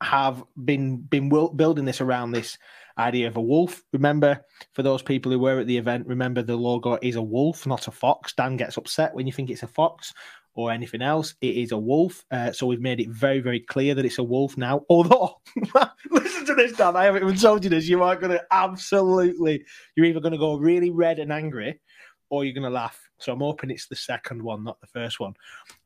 have 0.00 0.44
been 0.64 0.98
been 0.98 1.28
building 1.28 1.84
this 1.84 2.00
around 2.00 2.30
this 2.30 2.58
idea 2.98 3.28
of 3.28 3.36
a 3.36 3.42
wolf. 3.42 3.82
Remember, 3.92 4.40
for 4.72 4.82
those 4.82 5.02
people 5.02 5.30
who 5.32 5.38
were 5.38 5.60
at 5.60 5.66
the 5.66 5.76
event, 5.76 6.06
remember 6.06 6.42
the 6.42 6.56
logo 6.56 6.98
is 7.02 7.16
a 7.16 7.22
wolf, 7.22 7.66
not 7.66 7.88
a 7.88 7.90
fox. 7.90 8.32
Dan 8.34 8.56
gets 8.56 8.76
upset 8.76 9.14
when 9.14 9.26
you 9.26 9.32
think 9.32 9.50
it's 9.50 9.62
a 9.62 9.68
fox 9.68 10.12
or 10.54 10.70
anything 10.70 11.02
else. 11.02 11.34
It 11.40 11.56
is 11.56 11.72
a 11.72 11.78
wolf. 11.78 12.24
Uh, 12.30 12.52
so 12.52 12.66
we've 12.66 12.80
made 12.80 13.00
it 13.00 13.08
very, 13.08 13.40
very 13.40 13.60
clear 13.60 13.94
that 13.94 14.04
it's 14.04 14.18
a 14.18 14.22
wolf 14.22 14.56
now. 14.56 14.82
Although, 14.88 15.40
listen 16.10 16.46
to 16.46 16.54
this, 16.54 16.72
Dan. 16.72 16.96
I 16.96 17.04
haven't 17.04 17.24
even 17.24 17.36
told 17.36 17.64
you 17.64 17.70
this. 17.70 17.88
You 17.88 18.02
are 18.02 18.16
going 18.16 18.32
to 18.32 18.44
absolutely, 18.50 19.64
you're 19.96 20.06
either 20.06 20.20
going 20.20 20.32
to 20.32 20.38
go 20.38 20.56
really 20.56 20.90
red 20.90 21.18
and 21.18 21.32
angry 21.32 21.80
or 22.30 22.44
you're 22.44 22.54
going 22.54 22.64
to 22.64 22.70
laugh. 22.70 23.00
So 23.18 23.32
I'm 23.32 23.40
hoping 23.40 23.70
it's 23.70 23.86
the 23.86 23.96
second 23.96 24.42
one, 24.42 24.64
not 24.64 24.80
the 24.80 24.86
first 24.86 25.20
one. 25.20 25.34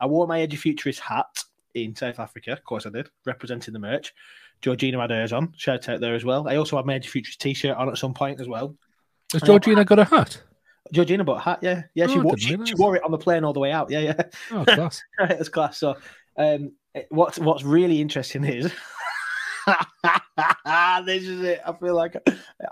I 0.00 0.06
wore 0.06 0.26
my 0.26 0.46
Edufuturist 0.46 0.98
hat 0.98 1.26
in 1.74 1.94
South 1.94 2.18
Africa. 2.18 2.52
Of 2.52 2.64
course, 2.64 2.86
I 2.86 2.90
did, 2.90 3.08
representing 3.26 3.72
the 3.72 3.80
merch. 3.80 4.14
Georgina 4.60 5.00
had 5.00 5.10
hers 5.10 5.32
on. 5.32 5.52
Shout 5.56 5.88
out 5.88 6.00
there 6.00 6.14
as 6.14 6.24
well. 6.24 6.48
I 6.48 6.56
also 6.56 6.76
had 6.76 6.86
my 6.86 6.98
Futurist 7.00 7.40
t-shirt 7.40 7.76
on 7.76 7.88
at 7.88 7.98
some 7.98 8.14
point 8.14 8.40
as 8.40 8.48
well. 8.48 8.76
Has 9.32 9.42
Georgina 9.42 9.84
got 9.84 9.98
a 9.98 10.04
hat? 10.04 10.42
Georgina 10.92 11.24
bought 11.24 11.38
a 11.38 11.40
hat, 11.40 11.58
yeah. 11.62 11.82
Yeah, 11.94 12.06
she, 12.06 12.16
Oh, 12.16 12.20
I 12.20 12.22
wore, 12.22 12.38
she, 12.38 12.56
she 12.64 12.74
wore 12.76 12.96
it 12.96 13.02
on 13.04 13.10
the 13.10 13.18
plane 13.18 13.44
all 13.44 13.52
the 13.52 13.60
way 13.60 13.72
out. 13.72 13.90
Yeah, 13.90 14.00
yeah. 14.00 14.22
Oh, 14.50 14.64
class. 14.64 15.02
That's 15.18 15.48
class. 15.48 15.78
So 15.78 15.96
um 16.36 16.72
what's 17.10 17.38
what's 17.38 17.62
really 17.62 18.00
interesting 18.00 18.44
is 18.44 18.72
this 21.04 21.24
is 21.24 21.42
it. 21.42 21.60
I 21.66 21.72
feel 21.72 21.94
like 21.94 22.16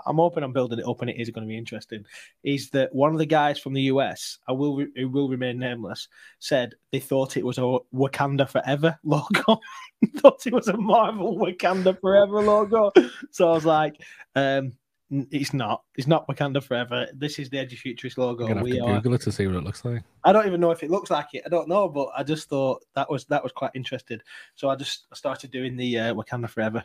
I'm 0.05 0.15
hoping 0.15 0.43
I'm 0.43 0.53
building 0.53 0.79
it 0.79 0.87
up, 0.87 1.01
and 1.01 1.09
it 1.09 1.19
is 1.19 1.29
going 1.29 1.45
to 1.45 1.49
be 1.49 1.57
interesting. 1.57 2.05
Is 2.43 2.69
that 2.71 2.93
one 2.93 3.11
of 3.11 3.17
the 3.17 3.25
guys 3.25 3.59
from 3.59 3.73
the 3.73 3.83
US? 3.83 4.39
I 4.47 4.51
will 4.51 4.85
who 4.95 5.09
will 5.09 5.29
remain 5.29 5.59
nameless. 5.59 6.07
Said 6.39 6.73
they 6.91 6.99
thought 6.99 7.37
it 7.37 7.45
was 7.45 7.57
a 7.57 7.77
Wakanda 7.93 8.47
Forever 8.47 8.97
logo. 9.03 9.59
thought 10.17 10.45
it 10.45 10.53
was 10.53 10.67
a 10.67 10.77
Marvel 10.77 11.37
Wakanda 11.37 11.99
Forever 11.99 12.41
logo. 12.41 12.91
So 13.31 13.49
I 13.49 13.53
was 13.53 13.65
like, 13.65 14.01
um, 14.35 14.73
it's 15.09 15.53
not. 15.53 15.83
It's 15.95 16.07
not 16.07 16.27
Wakanda 16.27 16.61
Forever. 16.61 17.07
This 17.13 17.39
is 17.39 17.49
the 17.49 17.57
Edufuturist 17.57 18.17
logo. 18.17 18.43
I'm 18.43 18.49
gonna 18.49 18.59
have 18.59 18.63
We 18.65 18.77
to 18.77 18.83
are- 18.83 18.95
Google 18.95 19.13
it 19.15 19.21
to 19.21 19.31
see 19.31 19.47
what 19.47 19.55
it 19.55 19.63
looks 19.63 19.85
like. 19.85 20.03
I 20.23 20.33
don't 20.33 20.45
even 20.47 20.59
know 20.59 20.71
if 20.71 20.83
it 20.83 20.91
looks 20.91 21.09
like 21.09 21.27
it. 21.33 21.43
I 21.45 21.49
don't 21.49 21.69
know, 21.69 21.87
but 21.87 22.09
I 22.17 22.23
just 22.23 22.49
thought 22.49 22.83
that 22.95 23.09
was 23.09 23.25
that 23.25 23.41
was 23.43 23.51
quite 23.51 23.71
interesting. 23.73 24.19
So 24.55 24.69
I 24.69 24.75
just 24.75 25.05
I 25.11 25.15
started 25.15 25.51
doing 25.51 25.77
the 25.77 25.97
uh, 25.99 26.13
Wakanda 26.13 26.49
Forever 26.49 26.83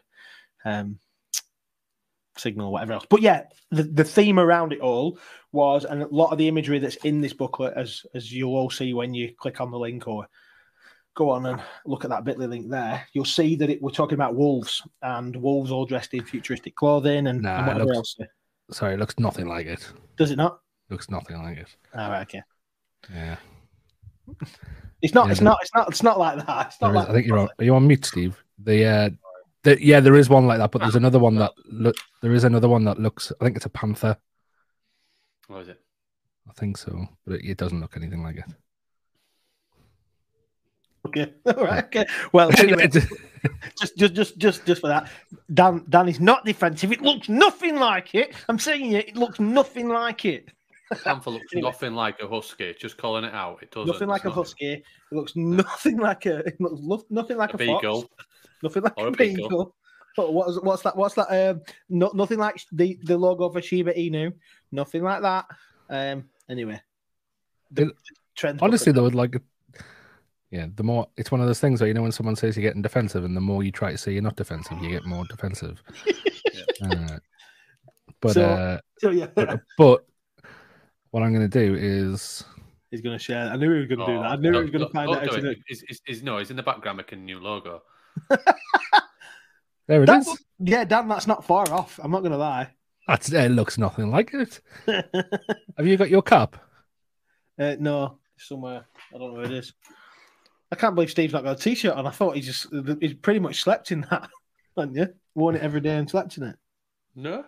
um, 0.65 0.99
signal, 2.39 2.73
whatever 2.73 2.93
else. 2.95 3.07
But 3.09 3.23
yeah, 3.23 3.45
the, 3.71 3.83
the 3.83 4.05
theme 4.05 4.39
around 4.39 4.73
it 4.73 4.81
all 4.81 5.19
was, 5.51 5.85
and 5.85 6.03
a 6.03 6.07
lot 6.09 6.31
of 6.31 6.39
the 6.39 6.49
imagery 6.49 6.79
that's 6.79 6.97
in 6.97 7.21
this 7.21 7.33
booklet, 7.33 7.75
as 7.77 8.07
as 8.15 8.33
you'll 8.33 8.55
all 8.55 8.71
see 8.71 8.95
when 8.95 9.15
you 9.15 9.33
click 9.37 9.61
on 9.61 9.71
the 9.71 9.79
link 9.79 10.07
or 10.07 10.29
go 11.15 11.31
on 11.31 11.47
and 11.47 11.61
look 11.87 12.05
at 12.05 12.11
that 12.11 12.25
Bitly 12.25 12.49
link 12.49 12.71
there, 12.71 13.07
you'll 13.13 13.25
see 13.25 13.55
that 13.57 13.69
it, 13.71 13.83
we're 13.83 13.91
talking 13.91 14.15
about 14.15 14.35
wolves 14.35 14.83
and 15.03 15.37
wolves 15.37 15.71
all 15.71 15.85
dressed 15.87 16.15
in 16.15 16.25
futuristic 16.25 16.75
clothing 16.77 17.27
and, 17.27 17.43
Nah, 17.43 17.59
and 17.59 17.67
whatever 17.67 17.85
looks- 17.95 18.17
else. 18.21 18.29
Sorry, 18.79 18.95
it 18.95 18.99
looks 19.01 19.19
nothing 19.19 19.47
like 19.47 19.67
it. 19.67 19.93
Does 20.17 20.31
it 20.31 20.37
not? 20.37 20.61
Looks 20.89 21.11
nothing 21.11 21.37
like 21.43 21.59
it. 21.59 21.77
All 21.95 22.11
right, 22.11 22.23
okay. 22.23 22.43
Yeah. 23.13 23.37
It's 25.03 25.13
not. 25.15 25.27
Yeah, 25.27 25.33
it's 25.33 25.41
not. 25.41 25.59
It's 25.63 25.75
not. 25.75 25.89
It's 25.89 26.03
not 26.03 26.19
like 26.19 26.47
that. 26.47 26.67
It's 26.69 26.81
not 26.81 26.93
There 26.93 26.97
is- 27.03 27.03
like 27.03 27.09
I 27.11 27.13
think 27.13 27.27
you're 27.27 27.39
on. 27.39 27.49
Are 27.59 27.65
you 27.65 27.75
on 27.75 27.87
mute, 27.87 28.05
Steve? 28.05 28.43
The 28.63 28.85
uh, 28.87 29.11
the, 29.65 29.85
yeah, 29.85 30.01
there 30.01 30.15
is 30.17 30.29
one 30.31 30.47
like 30.47 30.59
that, 30.59 30.71
but 30.71 30.81
there's 30.81 30.95
another 30.95 31.19
one 31.19 31.35
that 31.37 31.53
look. 31.67 31.97
There 32.23 32.33
is 32.33 32.45
another 32.45 32.69
one 32.69 32.85
that 32.85 32.99
looks. 33.01 33.33
I 33.41 33.45
think 33.45 33.57
it's 33.57 33.67
a 33.67 33.71
panther. 33.71 34.17
What 35.49 35.63
is 35.63 35.69
it? 35.69 35.81
I 36.49 36.53
think 36.53 36.79
so, 36.79 37.07
but 37.27 37.35
it, 37.41 37.45
it 37.51 37.59
doesn't 37.59 37.81
look 37.81 37.97
anything 37.97 38.23
like 38.23 38.37
it. 38.37 38.45
Okay. 41.17 41.33
All 41.47 41.65
right. 41.65 41.85
Okay. 41.85 42.07
Well, 42.33 42.51
anyway, 42.59 42.89
just, 42.89 43.09
just, 43.97 44.15
just, 44.15 44.39
just, 44.39 44.67
just 44.67 44.81
for 44.81 44.89
that, 44.89 45.11
Dan, 45.53 45.85
Dan 45.89 46.09
is 46.09 46.21
not 46.21 46.45
defensive. 46.45 46.93
It 46.93 47.01
looks 47.03 47.29
nothing 47.29 47.77
like 47.77 48.15
it. 48.15 48.35
I'm 48.49 48.59
saying 48.59 48.93
it. 48.93 49.09
It 49.11 49.17
looks 49.17 49.41
nothing 49.41 49.89
like 49.89 50.25
it. 50.25 50.49
Panther 51.05 51.31
looks 51.31 51.53
Anyway. 51.53 51.69
nothing 51.71 51.95
like 51.95 52.21
a 52.21 52.29
husky. 52.29 52.75
Just 52.79 52.97
calling 52.97 53.25
it 53.25 53.33
out. 53.35 53.63
It 53.63 53.71
doesn't. 53.71 53.89
Nothing 53.93 54.09
like 54.09 54.19
It's 54.19 54.25
a 54.27 54.29
not 54.29 54.35
husky. 54.37 54.73
It 54.73 54.85
looks 55.11 55.37
nothing 55.37 55.99
like 55.99 56.27
a. 56.27 56.39
It 56.41 56.61
looks 56.61 56.81
lo- 56.83 57.07
nothing 57.11 57.37
like 57.37 57.53
A 57.53 57.55
a, 57.55 57.59
beagle. 57.59 58.03
Fox. 58.03 58.27
Nothing 58.63 58.83
like 58.83 58.93
Or 58.99 59.07
a 59.07 59.09
a 59.09 59.13
beagle. 59.13 59.49
beagle. 59.49 59.75
But 60.17 60.35
what's 60.35 60.61
what's 60.61 60.83
that? 60.83 60.95
What's 60.97 61.15
that? 61.15 61.29
Um, 61.51 61.63
no, 61.89 62.11
nothing 62.15 62.39
like 62.39 62.63
the 62.73 62.99
the 63.05 63.17
logo 63.17 63.49
for 63.49 63.63
Shiba 63.63 63.95
Inu. 63.95 64.33
Nothing 64.71 65.03
like 65.03 65.23
that. 65.23 65.47
Um. 65.89 66.25
Anyway, 66.49 66.81
the 67.71 67.85
It- 68.43 68.63
Honestly, 68.63 68.93
though, 68.93 69.05
like, 69.05 69.37
yeah, 70.53 70.67
the 70.77 70.83
more 70.85 71.09
it's 71.17 71.33
one 71.33 71.41
of 71.41 71.47
those 71.49 71.59
things 71.61 71.81
where 71.81 71.89
you 71.89 71.95
know 71.95 72.03
when 72.03 72.13
someone 72.13 72.37
says 72.37 72.57
you're 72.57 72.63
getting 72.63 72.83
defensive, 72.83 73.25
and 73.25 73.37
the 73.37 73.41
more 73.41 73.65
you 73.65 73.73
try 73.73 73.91
to 73.91 73.99
say 73.99 74.13
you're 74.13 74.23
not 74.23 74.37
defensive, 74.37 74.79
you 74.81 74.91
get 74.91 75.05
more 75.05 75.25
defensive. 75.29 75.83
Uh, 76.83 77.19
but 78.21 78.33
So- 78.33 78.45
uh, 78.45 78.79
So 78.99 79.11
yeah, 79.11 79.27
but, 79.35 79.61
but 79.79 80.05
what 81.11 81.23
I'm 81.23 81.33
going 81.33 81.49
to 81.49 81.67
do 81.67 81.75
is 81.77 82.45
he's 82.91 83.01
going 83.01 83.17
to 83.17 83.23
share. 83.23 83.45
I 83.51 83.57
knew 83.57 83.73
he 83.73 83.79
was 83.79 83.87
going 83.87 84.01
to 84.01 84.07
do 84.07 84.13
that. 84.15 84.25
I 84.27 84.33
Oh, 84.35 84.37
knew 84.37 84.51
no, 84.51 84.59
he 84.59 84.63
was 84.65 84.71
going 84.73 84.81
no, 84.83 84.89
to 84.89 84.93
find 84.93 85.07
don't 85.09 85.17
out. 85.19 85.23
how 85.29 85.31
do 85.31 85.37
to 85.37 85.43
do 85.43 85.51
it. 85.51 85.59
Is, 85.69 85.85
is, 85.89 86.01
is, 86.09 86.23
no, 86.25 86.39
he's 86.39 86.51
in 86.51 86.57
the 86.57 86.63
background 86.63 86.97
making 86.97 87.21
a 87.21 87.23
new 87.23 87.39
logo. 87.41 87.83
there 89.89 90.03
it 90.03 90.07
That 90.07 90.21
is. 90.21 90.27
was- 90.27 90.45
yeah, 90.59 90.85
Dan, 90.85 91.09
that's 91.09 91.27
not 91.27 91.45
far 91.45 91.71
off. 91.73 91.99
I'm 92.03 92.11
not 92.11 92.21
going 92.21 92.33
to 92.33 92.39
lie. 92.39 92.69
That's, 93.09 93.33
it 93.33 93.51
looks 93.51 93.79
nothing 93.79 94.11
like 94.11 94.33
it. 94.35 94.61
Have 95.77 95.87
you 95.87 95.97
got 95.97 96.11
your 96.11 96.23
cup? 96.23 96.57
Uh, 97.59 97.77
no, 97.79 98.19
somewhere. 98.39 98.87
I 99.15 99.19
don't 99.19 99.29
know 99.29 99.35
where 99.35 99.45
it 99.47 99.53
is. 99.53 99.73
I 100.73 100.75
can't 100.75 100.95
believe 100.95 101.11
Steve's 101.11 101.35
not 101.35 101.45
got 101.45 101.61
a 101.61 101.63
t-shirt 101.63 101.95
on. 101.95 102.07
I 102.07 102.11
thought 102.11 102.35
he 102.35 102.41
just 102.41 102.67
he's 102.99 103.13
pretty 103.13 103.41
much 103.41 103.63
slept 103.63 103.93
in 103.93 104.07
that, 104.11 104.31
hadn't 104.77 104.97
you? 104.97 105.09
Worn 105.35 105.55
it 105.55 105.63
every 105.63 105.83
day 105.83 105.97
and 105.97 106.09
slept 106.09 106.39
in 106.39 106.45
it. 106.45 106.57
No, 107.15 107.45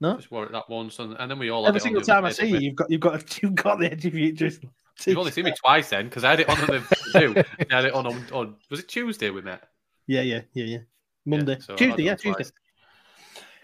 No, 0.00 0.16
just 0.16 0.30
wore 0.30 0.46
it 0.46 0.52
that 0.52 0.68
once, 0.70 0.98
and, 0.98 1.14
and 1.18 1.30
then 1.30 1.38
we 1.38 1.50
all 1.50 1.66
every 1.66 1.80
single 1.80 2.00
time 2.00 2.24
I 2.24 2.30
see 2.32 2.46
you, 2.46 2.58
you've 2.58 2.74
got 2.74 2.90
you've 2.90 3.00
got 3.02 3.42
you've 3.42 3.54
got 3.54 3.78
the 3.78 3.92
edgy 3.92 4.10
futures. 4.10 4.58
You've 5.06 5.18
only 5.18 5.32
seen 5.32 5.44
me 5.44 5.52
twice 5.52 5.90
then, 5.90 6.06
because 6.06 6.24
I 6.24 6.30
had 6.30 6.40
it 6.40 6.48
on 6.48 6.56
the 6.56 6.96
do. 7.12 7.34
I 7.70 7.74
had 7.74 7.84
it 7.84 7.92
on, 7.92 8.06
on 8.06 8.24
on 8.32 8.56
was 8.70 8.80
it 8.80 8.88
Tuesday 8.88 9.28
we 9.28 9.42
met? 9.42 9.68
Yeah, 10.06 10.22
yeah, 10.22 10.40
yeah, 10.54 10.64
yeah. 10.64 10.78
Monday, 11.26 11.58
so 11.60 11.74
Tuesday, 11.74 12.04
yeah, 12.04 12.14
Tuesday. 12.14 12.44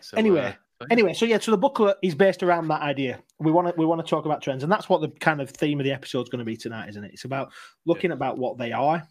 So, 0.00 0.18
Anyway, 0.18 0.40
uh, 0.40 0.52
Anyway, 0.90 1.14
so 1.14 1.24
yeah, 1.24 1.38
so 1.38 1.50
the 1.50 1.58
booklet 1.58 1.96
is 2.02 2.14
based 2.14 2.42
around 2.42 2.68
that 2.68 2.82
idea. 2.82 3.20
We 3.38 3.50
want 3.52 3.68
to 3.68 3.74
we 3.76 3.86
want 3.86 4.04
to 4.04 4.08
talk 4.08 4.24
about 4.24 4.42
trends, 4.42 4.62
and 4.62 4.72
that's 4.72 4.88
what 4.88 5.00
the 5.00 5.08
kind 5.08 5.40
of 5.40 5.50
theme 5.50 5.80
of 5.80 5.84
the 5.84 5.92
episode 5.92 6.22
is 6.22 6.28
going 6.28 6.40
to 6.40 6.44
be 6.44 6.56
tonight, 6.56 6.88
isn't 6.90 7.04
it? 7.04 7.12
It's 7.12 7.24
about 7.24 7.52
looking 7.86 8.12
about 8.12 8.38
what 8.38 8.58
they 8.58 8.72
are 8.72 9.06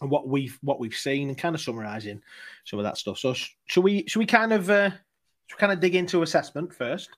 and 0.00 0.10
what 0.10 0.28
we've 0.28 0.58
what 0.62 0.80
we've 0.80 0.94
seen, 0.94 1.28
and 1.28 1.38
kind 1.38 1.54
of 1.54 1.60
summarizing 1.60 2.22
some 2.64 2.78
of 2.78 2.84
that 2.84 2.98
stuff. 2.98 3.18
So, 3.18 3.34
sh- 3.34 3.50
should 3.66 3.84
we 3.84 4.04
should 4.06 4.18
we 4.20 4.26
kind 4.26 4.52
of 4.52 4.70
uh, 4.70 4.90
should 4.90 5.56
we 5.56 5.60
kind 5.60 5.72
of 5.72 5.80
dig 5.80 5.94
into 5.94 6.22
assessment 6.22 6.74
first? 6.74 7.10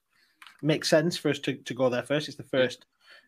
Makes 0.62 0.88
sense 0.88 1.16
for 1.16 1.28
us 1.30 1.38
to, 1.40 1.54
to 1.54 1.74
go 1.74 1.88
there 1.88 2.04
first. 2.04 2.28
It's 2.28 2.36
the 2.36 2.44
first 2.44 2.86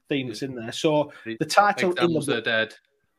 theme 0.09 0.29
that's 0.29 0.43
in 0.43 0.55
there. 0.55 0.73
So 0.73 1.13
The 1.25 1.37
the 1.41 1.47
title 1.47 1.91
in 1.91 1.97
the 1.97 2.05
exams 2.05 2.29
are 2.29 2.41
dead. 2.41 2.75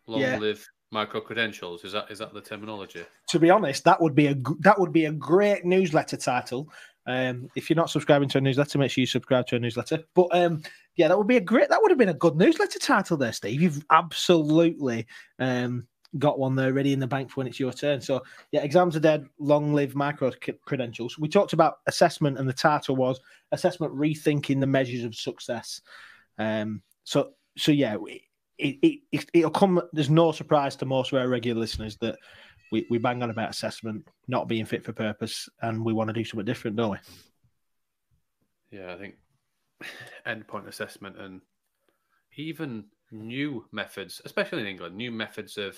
Long 0.08 0.22
Yeah. 0.22 0.38
live 0.38 0.66
micro 0.92 1.20
credentials. 1.20 1.84
Is 1.84 1.92
that 1.92 2.10
is 2.10 2.20
that 2.20 2.34
the 2.34 2.42
terminology? 2.42 3.04
to 3.30 3.40
be 3.40 3.50
honest, 3.50 3.84
that 3.84 4.02
would 4.02 4.16
be 4.16 4.28
a 4.28 4.36
that 4.60 4.80
would 4.80 4.94
be 4.94 5.06
a 5.06 5.12
great 5.12 5.66
newsletter 5.66 6.16
title. 6.18 6.72
Um, 7.08 7.50
if 7.56 7.70
you're 7.70 7.76
not 7.76 7.90
subscribing 7.90 8.30
to 8.30 8.40
a 8.40 8.42
newsletter, 8.42 8.80
make 8.80 8.92
sure 8.92 9.02
you 9.02 9.08
subscribe 9.08 9.48
to 9.48 9.56
a 9.56 9.60
newsletter. 9.60 10.04
But 10.14 10.28
um, 10.32 10.64
yeah, 10.96 11.08
that 11.08 11.18
would 11.18 11.28
be 11.28 11.38
a 11.38 11.42
great. 11.42 11.70
That 11.70 11.82
would 11.82 11.92
have 11.92 11.98
been 11.98 12.10
a 12.10 12.14
good 12.14 12.36
newsletter 12.36 12.80
title 12.80 13.18
there, 13.18 13.34
Steve. 13.34 13.62
You've 13.62 13.86
absolutely 13.92 15.06
um, 15.40 15.88
got 16.18 16.40
one 16.40 16.56
there 16.56 16.74
ready 16.74 16.94
in 16.94 17.00
the 17.00 17.08
bank 17.08 17.30
for 17.30 17.42
when 17.42 17.48
it's 17.48 17.60
your 17.60 17.74
turn. 17.74 18.02
So 18.02 18.24
yeah, 18.52 18.62
exams 18.62 18.96
are 18.96 19.02
dead. 19.02 19.26
Long 19.40 19.74
live 19.74 19.96
micro 19.96 20.32
credentials. 20.66 21.20
We 21.20 21.28
talked 21.28 21.54
about 21.54 21.80
assessment, 21.88 22.40
and 22.40 22.48
the 22.48 22.54
title 22.54 22.96
was 22.96 23.20
assessment 23.52 23.94
rethinking 23.94 24.60
the 24.60 24.68
measures 24.68 25.04
of 25.04 25.16
success. 25.16 25.82
Um, 26.38 26.82
so 27.04 27.32
so 27.58 27.72
yeah, 27.72 27.98
it, 28.58 28.78
it, 28.82 29.00
it 29.12 29.30
it'll 29.34 29.52
come. 29.52 29.82
There's 29.94 30.10
no 30.10 30.32
surprise 30.32 30.76
to 30.78 30.86
most 30.86 31.12
of 31.12 31.20
our 31.20 31.28
regular 31.28 31.60
listeners 31.60 31.98
that 31.98 32.18
we, 32.76 32.86
we 32.90 32.98
bang 32.98 33.24
on 33.24 33.30
about 33.30 33.50
assessment 33.50 34.06
not 34.28 34.50
being 34.50 34.66
fit 34.66 34.84
for 34.84 34.92
purpose, 34.92 35.48
and 35.62 35.84
we 35.86 35.94
want 35.94 36.10
to 36.10 36.14
do 36.14 36.26
something 36.26 36.46
different, 36.46 36.76
don't 36.76 36.92
we? 36.92 36.98
Yeah, 38.78 38.94
I 38.94 38.98
think 38.98 39.16
endpoint 40.28 40.68
assessment 40.68 41.18
and 41.18 41.40
even 42.36 42.86
new 43.12 43.66
methods, 43.72 44.22
especially 44.26 44.60
in 44.60 44.68
England, 44.68 44.98
new 44.98 45.10
methods 45.10 45.58
of 45.58 45.78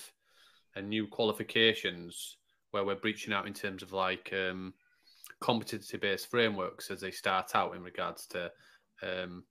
and 0.74 0.88
new 0.88 1.06
qualifications 1.06 2.38
where 2.72 2.84
we're 2.84 2.96
breaching 2.96 3.32
out 3.32 3.46
in 3.46 3.54
terms 3.54 3.84
of 3.84 3.92
like 3.92 4.32
um, 4.32 4.74
competency 5.40 5.98
based 5.98 6.28
frameworks 6.28 6.90
as 6.90 7.00
they 7.00 7.12
start 7.12 7.52
out 7.54 7.76
in 7.76 7.82
regards 7.84 8.26
to 8.26 8.50
um, 9.04 9.44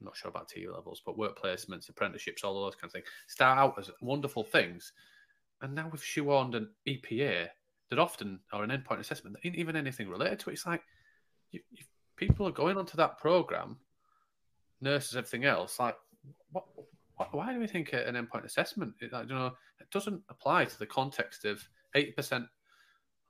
not 0.00 0.16
sure 0.16 0.28
about 0.28 0.48
T 0.48 0.66
levels, 0.66 1.00
but 1.06 1.16
work 1.16 1.38
placements, 1.40 1.88
apprenticeships, 1.88 2.42
all 2.42 2.64
those 2.64 2.74
kinds 2.74 2.90
of 2.90 2.94
things 2.94 3.06
start 3.28 3.58
out 3.58 3.78
as 3.78 3.92
wonderful 4.00 4.42
things. 4.42 4.92
And 5.62 5.74
now 5.74 5.88
we've 5.90 6.00
shoehorned 6.02 6.54
an 6.54 6.68
EPA 6.86 7.48
that 7.90 7.98
often, 7.98 8.40
or 8.52 8.64
an 8.64 8.70
endpoint 8.70 9.00
assessment, 9.00 9.36
that 9.36 9.46
ain't 9.46 9.56
even 9.56 9.76
anything 9.76 10.08
related 10.08 10.40
to 10.40 10.50
it. 10.50 10.54
It's 10.54 10.66
like 10.66 10.82
you, 11.50 11.60
people 12.16 12.46
are 12.46 12.52
going 12.52 12.76
onto 12.76 12.96
that 12.96 13.18
program, 13.18 13.78
nurses, 14.80 15.16
everything 15.16 15.44
else. 15.44 15.78
Like, 15.78 15.96
what? 16.52 16.64
what 17.16 17.34
why 17.34 17.52
do 17.52 17.60
we 17.60 17.66
think 17.66 17.92
an 17.92 18.14
endpoint 18.14 18.44
assessment? 18.44 18.94
It, 19.00 19.12
like, 19.12 19.28
you 19.28 19.34
know, 19.34 19.52
it 19.80 19.90
doesn't 19.90 20.22
apply 20.28 20.64
to 20.64 20.78
the 20.78 20.86
context 20.86 21.44
of 21.44 21.66
eighty 21.94 22.12
percent 22.12 22.46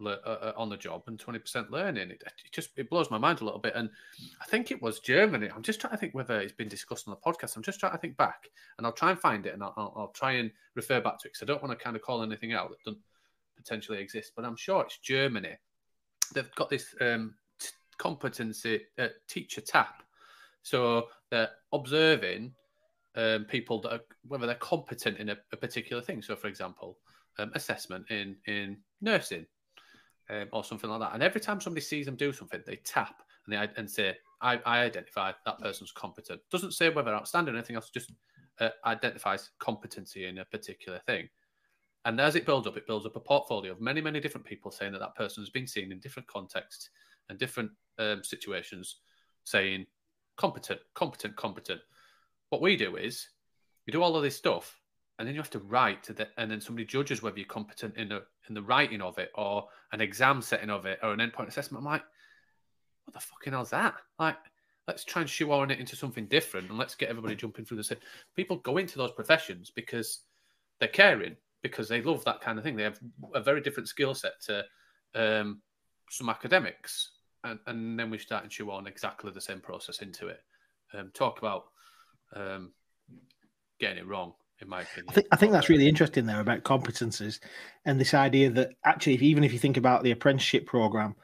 le- 0.01 0.21
uh, 0.25 0.39
uh, 0.43 0.53
on 0.57 0.69
the 0.69 0.77
job 0.77 1.03
and 1.07 1.19
twenty 1.19 1.39
percent 1.39 1.71
learning. 1.71 2.11
It, 2.11 2.23
it 2.27 2.53
just 2.53 2.71
it 2.77 2.91
blows 2.91 3.11
my 3.11 3.19
mind 3.19 3.41
a 3.41 3.45
little 3.45 3.61
bit. 3.61 3.75
And 3.75 3.91
I 4.41 4.45
think 4.47 4.71
it 4.71 4.83
was 4.83 5.01
Germany. 5.01 5.49
I'm 5.55 5.63
just 5.63 5.81
trying 5.81 5.93
to 5.93 5.97
think 5.97 6.15
whether 6.15 6.41
it's 6.41 6.53
been 6.53 6.69
discussed 6.69 7.09
on 7.09 7.15
the 7.15 7.33
podcast. 7.33 7.57
I'm 7.57 7.63
just 7.63 7.81
trying 7.81 7.93
to 7.93 7.99
think 7.99 8.17
back, 8.17 8.49
and 8.77 8.87
I'll 8.87 8.93
try 8.93 9.11
and 9.11 9.21
find 9.21 9.47
it, 9.47 9.55
and 9.55 9.63
I'll, 9.63 9.75
I'll, 9.77 9.95
I'll 9.97 10.09
try 10.09 10.33
and 10.33 10.51
refer 10.75 11.01
back 11.01 11.19
to 11.21 11.29
it 11.29 11.33
because 11.33 11.43
I 11.43 11.47
don't 11.47 11.63
want 11.63 11.79
to 11.79 11.83
kind 11.83 11.97
of 11.97 12.03
call 12.03 12.23
anything 12.23 12.53
out 12.53 12.71
that 12.71 12.83
doesn't 12.85 13.03
potentially 13.57 13.99
exist. 13.99 14.33
But 14.35 14.45
I'm 14.45 14.57
sure 14.57 14.83
it's 14.83 14.99
Germany. 14.99 15.57
They've 16.35 16.55
got 16.55 16.71
this 16.71 16.95
um, 17.01 17.35
t- 17.59 17.69
competency 17.99 18.81
uh, 18.99 19.09
teacher 19.29 19.61
tap, 19.61 20.03
so 20.63 21.09
they're 21.31 21.51
observing 21.73 22.55
um, 23.17 23.45
people 23.45 23.81
that 23.83 23.93
are 23.93 24.01
whether 24.27 24.47
they're 24.47 24.57
competent 24.57 25.19
in 25.19 25.29
a, 25.29 25.37
a 25.53 25.57
particular 25.57 26.03
thing. 26.03 26.23
So, 26.23 26.35
for 26.35 26.49
example, 26.49 26.99
um, 27.39 27.53
assessment 27.55 28.11
in 28.11 28.37
in 28.47 28.79
nursing 29.01 29.47
um, 30.31 30.49
or 30.53 30.65
something 30.65 30.91
like 30.91 31.01
that. 31.01 31.15
And 31.15 31.23
every 31.23 31.41
time 31.41 31.61
somebody 31.61 31.83
sees 31.83 32.07
them 32.07 32.17
do 32.17 32.33
something, 32.33 32.61
they 32.67 32.77
tap 32.77 33.23
and 33.47 33.53
they 33.53 33.69
and 33.77 33.91
say, 33.91 34.17
"I, 34.41 34.61
I 34.65 34.81
identify 34.81 35.33
that 35.45 35.61
person's 35.61 35.93
competent." 35.93 36.41
Doesn't 36.51 36.73
say 36.73 36.91
whether 36.91 37.15
outstanding 37.15 37.55
or 37.55 37.59
anything 37.59 37.77
else. 37.77 37.91
Just 37.91 38.13
uh, 38.61 38.71
identifies 38.85 39.51
competency 39.59 40.27
in 40.27 40.39
a 40.39 40.45
particular 40.45 41.01
thing. 41.07 41.29
And 42.05 42.21
as 42.21 42.37
it 42.37 42.45
builds 42.47 42.67
up, 42.67 42.77
it 42.77 42.87
builds 42.87 43.07
up 43.07 43.17
a 43.17 43.21
portfolio 43.21 43.73
of 43.73 43.81
many, 43.81 44.01
many 44.01 44.21
different 44.21 44.47
people 44.47 44.71
saying 44.71 44.93
that 44.93 44.99
that 44.99 45.15
person 45.15 45.43
has 45.43 45.51
been 45.51 45.67
seen 45.67 45.91
in 45.91 46.01
different 46.01 46.29
contexts 46.29 46.91
and 47.29 47.39
different 47.39 47.71
um, 47.99 48.23
situations, 48.23 48.97
saying 49.45 49.87
competent, 50.37 50.81
competent, 50.95 51.35
competent. 51.37 51.81
What 52.51 52.61
we 52.61 52.77
do 52.77 52.97
is 52.97 53.29
we 53.87 53.93
do 53.93 54.03
all 54.03 54.17
of 54.17 54.23
this 54.23 54.37
stuff, 54.37 54.79
and 55.19 55.29
then 55.29 55.35
you 55.35 55.41
have 55.41 55.51
to 55.51 55.61
write 55.61 56.03
to 56.05 56.13
the, 56.13 56.29
and 56.37 56.51
then 56.51 56.61
somebody 56.61 56.85
judges 56.85 57.23
whether 57.23 57.39
you're 57.39 57.47
competent 57.47 57.97
in 57.97 58.09
the 58.09 58.23
in 58.49 58.55
the 58.55 58.63
writing 58.63 59.01
of 59.01 59.19
it 59.19 59.31
or 59.35 59.69
an 59.93 60.01
exam 60.01 60.43
setting 60.43 60.71
of 60.71 60.87
it 60.87 60.99
or 61.03 61.13
an 61.13 61.21
endpoint 61.21 61.49
assessment. 61.49 61.81
I'm 61.83 61.91
like, 61.93 62.03
what 63.05 63.15
the 63.15 63.21
fucking 63.21 63.53
hell's 63.53 63.71
that? 63.71 63.95
Like, 64.19 64.37
let's 64.89 65.05
try 65.05 65.23
and 65.23 65.31
shoehorn 65.31 65.71
it 65.71 65.79
into 65.79 65.97
something 65.97 66.27
different 66.27 66.69
and 66.69 66.79
let's 66.79 66.95
get 66.95 67.09
everybody 67.09 67.37
jumping 67.37 67.65
through 67.65 67.77
the 67.77 67.85
same. 67.85 67.99
People 68.35 68.57
go 68.57 68.77
into 68.77 68.99
those 68.99 69.13
professions 69.13 69.71
because 69.71 70.21
they're 70.81 70.89
caring, 70.89 71.37
because 71.63 71.89
they 71.89 72.03
love 72.03 72.25
that 72.25 72.41
kind 72.41 72.59
of 72.59 72.65
thing. 72.65 72.77
They 72.77 72.83
have 72.83 72.99
a 73.35 73.41
very 73.41 73.61
different 73.61 73.89
skill 73.89 74.15
set 74.15 74.41
to 74.47 74.65
um, 75.15 75.63
some 76.11 76.29
academics. 76.29 77.13
And, 77.45 77.59
and 77.67 77.99
then 77.99 78.11
we 78.11 78.19
start 78.19 78.49
chew 78.51 78.71
on 78.71 78.87
exactly 78.87 79.31
the 79.31 79.41
same 79.41 79.61
process 79.61 80.01
into 80.01 80.29
it. 80.29 80.41
Um, 80.93 81.11
talk 81.15 81.39
about 81.39 81.65
um, 82.35 82.73
getting 83.79 83.99
it 83.99 84.07
wrong 84.07 84.35
in 84.65 84.71
my 84.71 84.83
opinion. 84.83 85.07
I 85.09 85.13
think, 85.13 85.27
I 85.33 85.37
think 85.37 85.53
that's 85.53 85.69
really 85.69 85.89
interesting 85.89 86.27
there 86.27 86.41
about 86.41 86.65
competences 86.65 87.39
and 87.85 88.01
this 88.01 88.15
idea 88.15 88.51
that 88.51 88.71
actually, 88.85 89.15
if, 89.15 89.23
even 89.23 89.45
if 89.45 89.53
you 89.53 89.59
think 89.59 89.77
about 89.77 90.03
the 90.03 90.11
apprenticeship 90.11 90.67
program, 90.67 91.15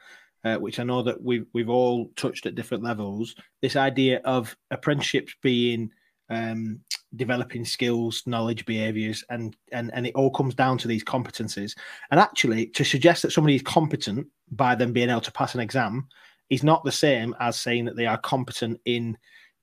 uh, 0.43 0.55
which 0.55 0.79
I 0.79 0.83
know 0.83 1.03
that 1.03 1.21
we've 1.21 1.45
we've 1.53 1.69
all 1.69 2.09
touched 2.15 2.45
at 2.45 2.55
different 2.55 2.83
levels, 2.83 3.35
this 3.61 3.75
idea 3.75 4.21
of 4.25 4.55
apprenticeships 4.71 5.35
being 5.41 5.91
um, 6.29 6.79
developing 7.15 7.65
skills, 7.65 8.23
knowledge, 8.25 8.65
behaviors, 8.65 9.23
and 9.29 9.55
and 9.71 9.91
and 9.93 10.07
it 10.07 10.15
all 10.15 10.31
comes 10.31 10.55
down 10.55 10.77
to 10.79 10.87
these 10.87 11.03
competencies. 11.03 11.75
And 12.09 12.19
actually, 12.19 12.67
to 12.67 12.83
suggest 12.83 13.21
that 13.21 13.31
somebody 13.31 13.55
is 13.55 13.61
competent 13.61 14.27
by 14.51 14.75
them 14.75 14.93
being 14.93 15.09
able 15.09 15.21
to 15.21 15.31
pass 15.31 15.53
an 15.53 15.61
exam 15.61 16.07
is 16.49 16.63
not 16.63 16.83
the 16.83 16.91
same 16.91 17.35
as 17.39 17.59
saying 17.59 17.85
that 17.85 17.95
they 17.95 18.05
are 18.05 18.17
competent 18.17 18.79
in 18.85 19.17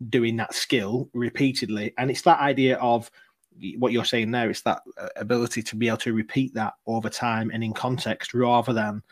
doing 0.09 0.37
that 0.37 0.55
skill 0.55 1.11
repeatedly. 1.13 1.93
And 1.99 2.11
it's 2.11 2.23
that 2.23 2.41
idea 2.41 2.77
of 2.79 3.11
what 3.79 3.93
you're 3.93 4.05
saying 4.05 4.31
there 4.31 4.51
is 4.51 4.63
that 4.63 4.83
uh, 4.99 5.09
ability 5.17 5.63
to 5.63 5.77
be 5.77 5.89
able 5.89 5.99
to 5.99 6.13
repeat 6.13 6.55
that 6.55 6.75
over 6.87 7.09
time 7.09 7.51
and 7.53 7.63
in 7.63 7.73
context, 7.73 8.35
rather 8.35 8.73
than 8.73 9.03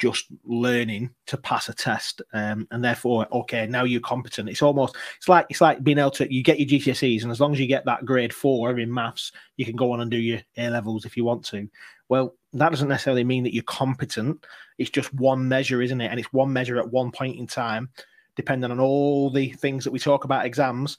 just 0.00 0.28
learning 0.44 1.10
to 1.26 1.36
pass 1.36 1.68
a 1.68 1.74
test 1.74 2.22
um, 2.32 2.66
and 2.70 2.82
therefore 2.82 3.26
okay 3.32 3.66
now 3.66 3.84
you're 3.84 4.00
competent. 4.00 4.48
It's 4.48 4.62
almost 4.62 4.96
it's 5.18 5.28
like 5.28 5.46
it's 5.50 5.60
like 5.60 5.84
being 5.84 5.98
able 5.98 6.10
to 6.12 6.32
you 6.32 6.42
get 6.42 6.58
your 6.58 6.80
gcse's 6.80 7.22
and 7.22 7.30
as 7.30 7.38
long 7.38 7.52
as 7.52 7.60
you 7.60 7.66
get 7.66 7.84
that 7.84 8.06
grade 8.06 8.32
four 8.32 8.78
in 8.78 8.92
maths 8.92 9.30
you 9.58 9.66
can 9.66 9.76
go 9.76 9.92
on 9.92 10.00
and 10.00 10.10
do 10.10 10.16
your 10.16 10.40
a 10.56 10.70
levels 10.70 11.04
if 11.04 11.18
you 11.18 11.24
want 11.24 11.44
to. 11.44 11.68
Well 12.08 12.34
that 12.54 12.70
doesn't 12.70 12.88
necessarily 12.88 13.24
mean 13.24 13.44
that 13.44 13.52
you're 13.54 13.62
competent. 13.64 14.46
It's 14.78 14.90
just 14.90 15.12
one 15.14 15.46
measure 15.46 15.82
isn't 15.82 16.00
it? 16.00 16.10
And 16.10 16.18
it's 16.18 16.32
one 16.32 16.50
measure 16.50 16.78
at 16.78 16.90
one 16.90 17.12
point 17.12 17.38
in 17.38 17.46
time 17.46 17.90
depending 18.36 18.70
on 18.70 18.80
all 18.80 19.28
the 19.28 19.50
things 19.50 19.84
that 19.84 19.90
we 19.90 19.98
talk 19.98 20.24
about 20.24 20.46
exams 20.46 20.96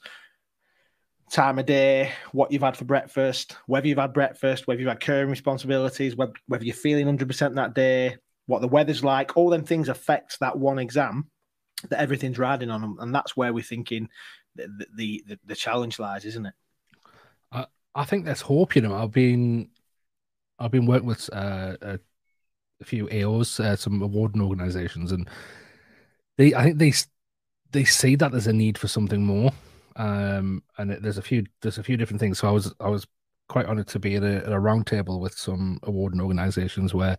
time 1.32 1.58
of 1.58 1.66
day, 1.66 2.12
what 2.32 2.52
you've 2.52 2.62
had 2.62 2.76
for 2.76 2.84
breakfast, 2.84 3.56
whether 3.66 3.86
you've 3.86 3.98
had 3.98 4.12
breakfast, 4.12 4.66
whether 4.66 4.80
you've 4.80 4.88
had 4.88 5.00
caring 5.00 5.30
responsibilities, 5.30 6.14
whether, 6.14 6.32
you're 6.60 6.74
feeling 6.74 7.06
100% 7.06 7.54
that 7.54 7.74
day, 7.74 8.16
what 8.46 8.60
the 8.60 8.68
weather's 8.68 9.02
like, 9.02 9.36
all 9.36 9.50
them 9.50 9.64
things 9.64 9.88
affect 9.88 10.38
that 10.40 10.58
one 10.58 10.78
exam 10.78 11.28
that 11.88 12.00
everything's 12.00 12.38
riding 12.38 12.70
on 12.70 12.82
them. 12.82 12.96
And 13.00 13.14
that's 13.14 13.36
where 13.36 13.52
we're 13.52 13.62
thinking 13.62 14.08
the, 14.54 14.68
the, 14.94 15.24
the, 15.26 15.38
the 15.46 15.54
challenge 15.54 15.98
lies, 15.98 16.26
isn't 16.26 16.46
it? 16.46 16.54
I, 17.50 17.66
I 17.94 18.04
think 18.04 18.24
there's 18.24 18.42
hope, 18.42 18.76
you 18.76 18.82
know, 18.82 18.94
I've 18.94 19.12
been, 19.12 19.70
I've 20.58 20.70
been 20.70 20.86
working 20.86 21.08
with 21.08 21.30
uh, 21.32 21.76
a, 21.80 21.98
a, 22.80 22.84
few 22.84 23.06
AOs, 23.06 23.58
uh, 23.58 23.74
some 23.76 24.02
awarding 24.02 24.42
organizations, 24.42 25.12
and 25.12 25.28
they, 26.36 26.54
I 26.54 26.64
think 26.64 26.78
they, 26.78 26.92
they 27.70 27.84
see 27.84 28.16
that 28.16 28.32
there's 28.32 28.46
a 28.46 28.52
need 28.52 28.76
for 28.76 28.86
something 28.86 29.24
more 29.24 29.52
um, 29.96 30.62
and 30.78 30.90
it, 30.92 31.02
there's 31.02 31.18
a 31.18 31.22
few 31.22 31.44
there's 31.60 31.78
a 31.78 31.82
few 31.82 31.96
different 31.96 32.20
things. 32.20 32.38
So 32.38 32.48
I 32.48 32.52
was 32.52 32.74
I 32.80 32.88
was 32.88 33.06
quite 33.48 33.66
honored 33.66 33.88
to 33.88 33.98
be 33.98 34.14
at 34.16 34.22
a, 34.22 34.36
at 34.36 34.52
a 34.52 34.56
roundtable 34.56 35.20
with 35.20 35.34
some 35.34 35.78
awarding 35.82 36.20
organizations 36.20 36.94
where 36.94 37.18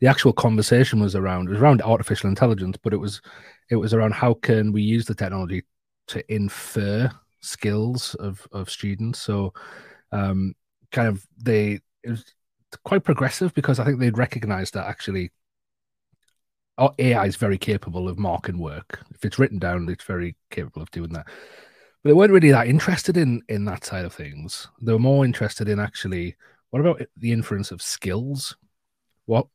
the 0.00 0.06
actual 0.06 0.32
conversation 0.32 1.00
was 1.00 1.16
around 1.16 1.48
was 1.48 1.58
around 1.58 1.82
artificial 1.82 2.28
intelligence, 2.28 2.76
but 2.82 2.92
it 2.92 2.98
was 2.98 3.20
it 3.70 3.76
was 3.76 3.94
around 3.94 4.14
how 4.14 4.34
can 4.34 4.72
we 4.72 4.82
use 4.82 5.06
the 5.06 5.14
technology 5.14 5.62
to 6.08 6.32
infer 6.32 7.10
skills 7.40 8.14
of 8.16 8.46
of 8.52 8.70
students. 8.70 9.20
So 9.20 9.52
um, 10.12 10.54
kind 10.90 11.08
of 11.08 11.26
they 11.36 11.80
it 12.04 12.10
was 12.10 12.24
quite 12.84 13.04
progressive 13.04 13.52
because 13.54 13.78
I 13.78 13.84
think 13.84 13.98
they'd 13.98 14.18
recognized 14.18 14.74
that 14.74 14.86
actually 14.86 15.30
AI 16.98 17.26
is 17.26 17.36
very 17.36 17.58
capable 17.58 18.08
of 18.08 18.18
marking 18.18 18.58
work. 18.58 19.00
If 19.14 19.24
it's 19.24 19.38
written 19.38 19.58
down, 19.58 19.88
it's 19.88 20.04
very 20.04 20.36
capable 20.50 20.82
of 20.82 20.90
doing 20.90 21.12
that 21.12 21.26
but 22.02 22.10
they 22.10 22.14
weren't 22.14 22.32
really 22.32 22.50
that 22.50 22.66
interested 22.66 23.16
in 23.16 23.42
in 23.48 23.64
that 23.66 23.84
side 23.84 24.04
of 24.04 24.12
things. 24.12 24.68
They 24.80 24.92
were 24.92 24.98
more 24.98 25.24
interested 25.24 25.68
in 25.68 25.78
actually 25.78 26.36
what 26.70 26.80
about 26.80 27.02
the 27.18 27.32
inference 27.32 27.70
of 27.70 27.82
skills? 27.82 28.56
What 29.26 29.46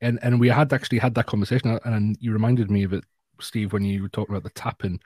and 0.00 0.18
and 0.22 0.40
we 0.40 0.48
had 0.48 0.72
actually 0.72 0.98
had 0.98 1.14
that 1.14 1.26
conversation, 1.26 1.78
and 1.84 2.16
you 2.20 2.32
reminded 2.32 2.70
me 2.70 2.84
of 2.84 2.92
it, 2.92 3.04
Steve, 3.40 3.72
when 3.72 3.84
you 3.84 4.02
were 4.02 4.08
talking 4.08 4.34
about 4.34 4.44
the 4.44 4.60
tapping, 4.60 5.00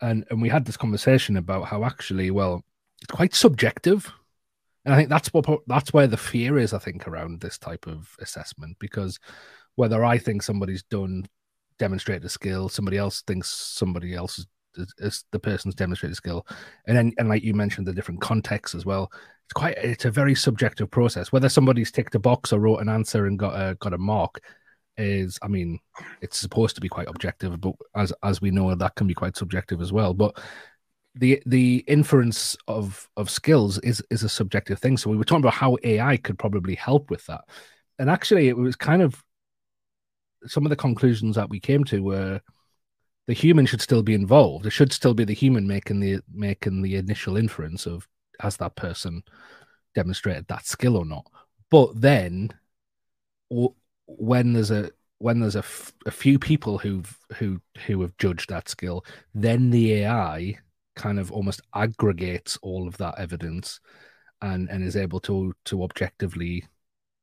and 0.00 0.24
and 0.30 0.40
we 0.40 0.48
had 0.48 0.64
this 0.64 0.76
conversation 0.76 1.36
about 1.36 1.66
how 1.66 1.84
actually, 1.84 2.30
well, 2.30 2.64
it's 3.02 3.12
quite 3.12 3.34
subjective, 3.34 4.10
and 4.84 4.94
I 4.94 4.96
think 4.96 5.08
that's 5.08 5.32
what 5.34 5.46
that's 5.66 5.92
where 5.92 6.06
the 6.06 6.16
fear 6.16 6.58
is. 6.58 6.72
I 6.72 6.78
think 6.78 7.08
around 7.08 7.40
this 7.40 7.58
type 7.58 7.86
of 7.86 8.14
assessment 8.20 8.76
because 8.78 9.18
whether 9.74 10.04
I 10.04 10.18
think 10.18 10.42
somebody's 10.42 10.82
done 10.84 11.26
demonstrated 11.78 12.24
a 12.24 12.28
skill, 12.28 12.68
somebody 12.68 12.96
else 12.96 13.22
thinks 13.22 13.50
somebody 13.50 14.14
else 14.14 14.36
has 14.36 14.46
as 15.00 15.24
the 15.32 15.38
person's 15.38 15.74
demonstrated 15.74 16.16
skill, 16.16 16.46
and 16.86 16.96
then 16.96 17.12
and 17.18 17.28
like 17.28 17.42
you 17.42 17.54
mentioned, 17.54 17.86
the 17.86 17.92
different 17.92 18.20
contexts 18.20 18.74
as 18.74 18.86
well. 18.86 19.10
It's 19.46 19.52
quite 19.52 19.76
it's 19.78 20.04
a 20.04 20.10
very 20.10 20.34
subjective 20.34 20.90
process. 20.90 21.32
Whether 21.32 21.48
somebody's 21.48 21.90
ticked 21.90 22.14
a 22.14 22.18
box 22.18 22.52
or 22.52 22.60
wrote 22.60 22.78
an 22.78 22.88
answer 22.88 23.26
and 23.26 23.38
got 23.38 23.54
a 23.54 23.74
got 23.76 23.94
a 23.94 23.98
mark 23.98 24.40
is, 24.96 25.38
I 25.42 25.48
mean, 25.48 25.78
it's 26.20 26.38
supposed 26.38 26.74
to 26.76 26.80
be 26.80 26.88
quite 26.88 27.08
objective, 27.08 27.60
but 27.60 27.74
as 27.94 28.12
as 28.22 28.40
we 28.40 28.50
know, 28.50 28.74
that 28.74 28.94
can 28.94 29.06
be 29.06 29.14
quite 29.14 29.36
subjective 29.36 29.80
as 29.80 29.92
well. 29.92 30.14
But 30.14 30.38
the 31.14 31.42
the 31.46 31.84
inference 31.88 32.56
of 32.68 33.08
of 33.16 33.30
skills 33.30 33.78
is 33.78 34.02
is 34.10 34.22
a 34.22 34.28
subjective 34.28 34.78
thing. 34.78 34.96
So 34.96 35.10
we 35.10 35.16
were 35.16 35.24
talking 35.24 35.42
about 35.42 35.54
how 35.54 35.76
AI 35.82 36.16
could 36.16 36.38
probably 36.38 36.74
help 36.74 37.10
with 37.10 37.26
that, 37.26 37.42
and 37.98 38.08
actually, 38.08 38.48
it 38.48 38.56
was 38.56 38.76
kind 38.76 39.02
of 39.02 39.22
some 40.46 40.64
of 40.64 40.70
the 40.70 40.76
conclusions 40.76 41.36
that 41.36 41.50
we 41.50 41.60
came 41.60 41.84
to 41.84 42.02
were 42.02 42.40
the 43.26 43.32
human 43.32 43.66
should 43.66 43.80
still 43.80 44.02
be 44.02 44.14
involved. 44.14 44.66
It 44.66 44.70
should 44.70 44.92
still 44.92 45.14
be 45.14 45.24
the 45.24 45.34
human 45.34 45.66
making 45.66 46.00
the 46.00 46.20
making 46.32 46.82
the 46.82 46.96
initial 46.96 47.36
inference 47.36 47.86
of 47.86 48.08
has 48.40 48.56
that 48.56 48.76
person 48.76 49.22
demonstrated 49.94 50.46
that 50.48 50.66
skill 50.66 50.96
or 50.96 51.04
not. 51.04 51.26
But 51.70 52.00
then, 52.00 52.52
when 54.06 54.52
there's 54.52 54.70
a 54.70 54.90
when 55.18 55.40
there's 55.40 55.56
a, 55.56 55.60
f- 55.60 55.92
a 56.06 56.10
few 56.10 56.38
people 56.38 56.78
who've 56.78 57.18
who 57.36 57.60
who 57.86 58.00
have 58.00 58.16
judged 58.16 58.48
that 58.50 58.68
skill, 58.68 59.04
then 59.34 59.70
the 59.70 59.92
AI 59.94 60.58
kind 60.96 61.18
of 61.18 61.30
almost 61.30 61.60
aggregates 61.74 62.58
all 62.62 62.88
of 62.88 62.96
that 62.98 63.18
evidence 63.18 63.80
and 64.42 64.68
and 64.70 64.82
is 64.82 64.96
able 64.96 65.20
to 65.20 65.54
to 65.64 65.82
objectively 65.82 66.64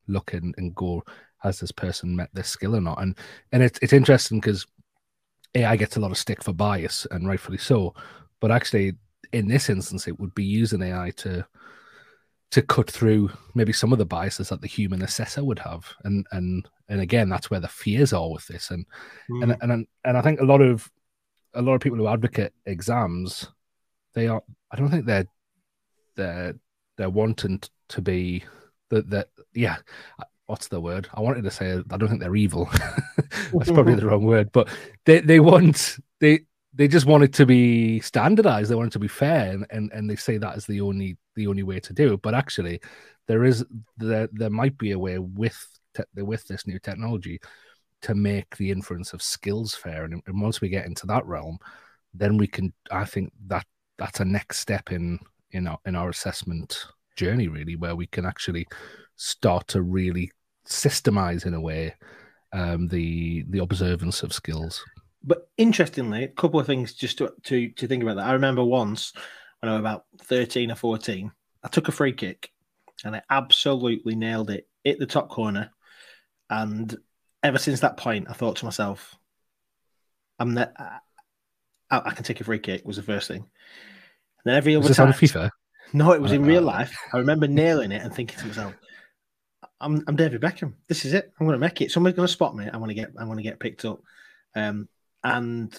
look 0.08 0.34
and, 0.34 0.56
and 0.58 0.74
go 0.76 1.04
has 1.40 1.60
this 1.60 1.72
person 1.72 2.16
met 2.16 2.30
this 2.34 2.48
skill 2.50 2.76
or 2.76 2.82
not 2.82 3.02
and 3.02 3.18
and 3.52 3.62
it's 3.62 3.78
it's 3.82 3.94
interesting 3.94 4.40
because 4.40 4.66
AI 5.58 5.76
gets 5.76 5.98
a 5.98 6.00
lot 6.00 6.12
of 6.12 6.18
stick 6.18 6.44
for 6.44 6.54
bias, 6.54 7.08
and 7.12 7.28
rightfully 7.28 7.58
so. 7.58 7.94
But 8.40 8.52
actually, 8.52 8.94
in 9.34 9.48
this 9.48 9.70
instance, 9.70 10.08
it 10.08 10.20
would 10.20 10.34
be 10.36 10.44
using 10.44 10.82
AI 10.82 11.12
to 11.18 11.46
to 12.50 12.62
cut 12.62 12.90
through 12.90 13.30
maybe 13.56 13.74
some 13.74 13.92
of 13.92 13.98
the 13.98 14.06
biases 14.06 14.48
that 14.50 14.62
the 14.62 14.68
human 14.68 15.02
assessor 15.02 15.44
would 15.44 15.60
have, 15.60 15.92
and 16.04 16.26
and 16.32 16.68
and 16.90 17.02
again, 17.02 17.30
that's 17.30 17.50
where 17.50 17.60
the 17.60 17.68
fears 17.68 18.14
are 18.14 18.30
with 18.30 18.48
this, 18.48 18.72
and 18.72 18.86
mm. 19.30 19.44
and 19.44 19.58
and 19.62 19.88
and 20.06 20.18
I 20.18 20.22
think 20.22 20.40
a 20.40 20.46
lot 20.46 20.62
of 20.62 20.90
a 21.54 21.62
lot 21.62 21.74
of 21.74 21.82
people 21.82 21.98
who 21.98 22.08
advocate 22.08 22.54
exams, 22.66 23.50
they 24.14 24.28
are. 24.28 24.44
I 24.72 24.76
don't 24.76 24.90
think 24.90 25.06
they're 25.06 25.28
they're 26.16 26.56
they're 26.98 27.10
wanting 27.10 27.62
to 27.90 28.02
be 28.02 28.44
that 28.90 29.10
that 29.10 29.30
yeah 29.54 29.78
what's 30.48 30.70
the 30.70 30.82
word? 30.82 31.08
I 31.14 31.22
wanted 31.22 31.44
to 31.44 31.52
say 31.52 31.82
I 31.92 31.98
don't 31.98 32.10
think 32.10 32.22
they're 32.22 32.36
evil. 32.36 32.70
That's 33.54 33.72
probably 33.72 33.96
the 33.96 34.08
wrong 34.08 34.26
word, 34.26 34.52
but 34.52 34.70
they 35.06 35.20
they 35.20 35.40
want 35.40 35.98
they 36.20 36.42
they 36.74 36.88
just 36.88 37.06
want 37.06 37.24
it 37.24 37.34
to 37.34 37.46
be 37.46 38.00
standardized. 38.02 38.70
They 38.70 38.76
want 38.76 38.88
it 38.88 38.94
to 38.94 39.00
be 39.00 39.08
fair, 39.08 39.52
and, 39.52 39.66
and, 39.70 39.92
and 39.94 40.10
they 40.10 40.16
say 40.16 40.38
that 40.38 40.58
is 40.58 40.66
the 40.66 40.82
only 40.82 41.18
the 41.36 41.48
only 41.48 41.64
way 41.64 41.80
to 41.80 41.94
do 41.94 42.14
it. 42.14 42.22
But 42.22 42.34
actually, 42.34 42.82
there 43.28 43.44
is 43.44 43.66
there 43.98 44.30
there 44.32 44.50
might 44.50 44.78
be 44.78 44.92
a 44.92 45.00
way 45.00 45.20
with 45.20 45.58
te- 45.96 46.24
with 46.24 46.48
this 46.48 46.66
new 46.66 46.80
technology 46.80 47.40
to 48.04 48.16
make 48.16 48.56
the 48.58 48.72
inference 48.72 49.14
of 49.14 49.22
skills 49.22 49.74
fair. 49.74 50.06
And, 50.06 50.22
and 50.28 50.42
once 50.42 50.62
we 50.62 50.70
get 50.70 50.86
into 50.86 51.08
that 51.08 51.26
realm, 51.26 51.58
then 52.14 52.38
we 52.38 52.48
can. 52.48 52.74
I 52.92 53.06
think 53.06 53.32
that 53.48 53.66
that's 53.98 54.20
a 54.20 54.26
next 54.26 54.60
step 54.60 54.92
in 54.92 55.20
in 55.52 55.68
our 55.68 55.80
in 55.86 55.96
our 55.96 56.10
assessment 56.10 56.86
journey 57.16 57.48
really 57.48 57.76
where 57.76 57.96
we 57.96 58.06
can 58.06 58.26
actually 58.26 58.68
start 59.16 59.68
to 59.68 59.82
really 59.82 60.32
systemize 60.68 61.46
in 61.46 61.54
a 61.54 61.62
way 61.62 61.96
um, 62.54 62.88
the 62.88 63.46
the 63.50 63.60
observance 63.60 64.24
of 64.24 64.34
skills. 64.34 64.84
But 65.24 65.50
interestingly, 65.58 66.24
a 66.24 66.30
couple 66.30 66.60
of 66.60 66.66
things 66.66 66.94
just 66.94 67.18
to, 67.20 67.34
to 67.44 67.70
to 67.70 67.88
think 67.88 68.04
about 68.04 68.18
that. 68.18 68.28
I 68.28 68.34
remember 68.34 68.64
once 68.64 69.14
when 69.60 69.70
I 69.70 69.74
was 69.74 69.80
about 69.80 70.06
thirteen 70.22 70.72
or 70.72 70.76
fourteen, 70.76 71.32
I 71.64 71.68
took 71.68 71.88
a 71.88 71.92
free 71.92 72.14
kick 72.14 72.52
and 73.04 73.16
I 73.16 73.22
absolutely 73.30 74.16
nailed 74.16 74.50
it, 74.50 74.68
hit 74.84 75.00
the 75.00 75.06
top 75.06 75.30
corner, 75.30 75.72
and 76.50 76.96
ever 77.44 77.58
since 77.58 77.82
that 77.82 77.98
point, 77.98 78.28
I 78.30 78.34
thought 78.34 78.58
to 78.58 78.66
myself, 78.66 79.16
"I'm 80.40 80.56
that 80.56 80.74
I, 80.78 81.00
I, 81.92 82.12
can 82.12 82.24
take 82.24 82.42
a 82.42 82.46
free 82.46 82.60
kick." 82.60 82.86
Was 82.86 82.98
the 82.98 83.04
first 83.04 83.28
thing. 83.28 83.42
And 83.42 84.46
then 84.46 84.56
every 84.56 84.76
other 84.76 84.94
time, 84.94 85.14
FIFA. 85.14 85.50
No, 85.94 86.12
it 86.12 86.22
was 86.22 86.34
in 86.34 86.46
real 86.46 86.62
life. 86.62 86.96
I 87.14 87.18
remember 87.18 87.48
nailing 87.48 87.94
it 87.94 88.02
and 88.02 88.14
thinking 88.14 88.38
to 88.40 88.48
myself, 88.48 88.74
I'm 89.80 90.04
I'm 90.08 90.16
David 90.16 90.42
Beckham. 90.42 90.74
This 90.88 91.06
is 91.06 91.14
it. 91.14 91.32
I'm 91.40 91.46
going 91.46 91.56
to 91.56 91.66
make 91.66 91.82
it. 91.82 91.92
Somebody's 91.92 92.16
going 92.16 92.28
to 92.28 92.34
spot 92.34 92.56
me. 92.56 92.66
I'm 92.66 92.80
going 92.80 92.90
to 92.90 92.96
get 92.96 93.12
I'm 93.18 93.28
going 93.28 93.38
to 93.38 93.44
get 93.44 93.60
picked 93.60 93.86
up. 93.86 94.02
Um, 94.56 94.88
and 95.24 95.78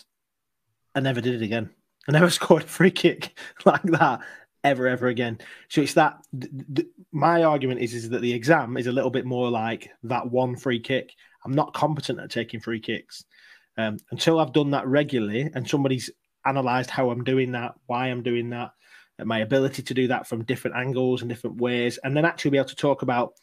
I 0.94 1.00
never 1.00 1.20
did 1.20 1.34
it 1.34 1.44
again. 1.44 1.70
I 2.08 2.12
never 2.12 2.30
scored 2.30 2.64
a 2.64 2.66
free 2.66 2.90
kick 2.90 3.38
like 3.64 3.82
that 3.82 4.20
ever 4.64 4.86
ever 4.86 5.08
again. 5.08 5.38
So 5.68 5.80
it's 5.80 5.94
that. 5.94 6.18
Th- 6.38 6.52
th- 6.74 6.88
my 7.12 7.44
argument 7.44 7.80
is 7.80 7.94
is 7.94 8.10
that 8.10 8.20
the 8.20 8.32
exam 8.32 8.76
is 8.76 8.86
a 8.86 8.92
little 8.92 9.10
bit 9.10 9.26
more 9.26 9.50
like 9.50 9.90
that 10.04 10.30
one 10.30 10.56
free 10.56 10.80
kick. 10.80 11.14
I'm 11.44 11.52
not 11.52 11.74
competent 11.74 12.20
at 12.20 12.30
taking 12.30 12.60
free 12.60 12.80
kicks 12.80 13.24
um, 13.76 13.98
until 14.10 14.38
I've 14.38 14.52
done 14.52 14.70
that 14.72 14.86
regularly, 14.86 15.50
and 15.54 15.68
somebody's 15.68 16.10
analysed 16.44 16.90
how 16.90 17.10
I'm 17.10 17.24
doing 17.24 17.52
that, 17.52 17.74
why 17.86 18.06
I'm 18.08 18.22
doing 18.22 18.50
that, 18.50 18.72
my 19.24 19.40
ability 19.40 19.82
to 19.82 19.94
do 19.94 20.08
that 20.08 20.26
from 20.26 20.44
different 20.44 20.76
angles 20.76 21.22
and 21.22 21.28
different 21.28 21.60
ways, 21.60 21.98
and 22.02 22.16
then 22.16 22.24
actually 22.24 22.52
be 22.52 22.58
able 22.58 22.68
to 22.68 22.76
talk 22.76 23.02
about 23.02 23.34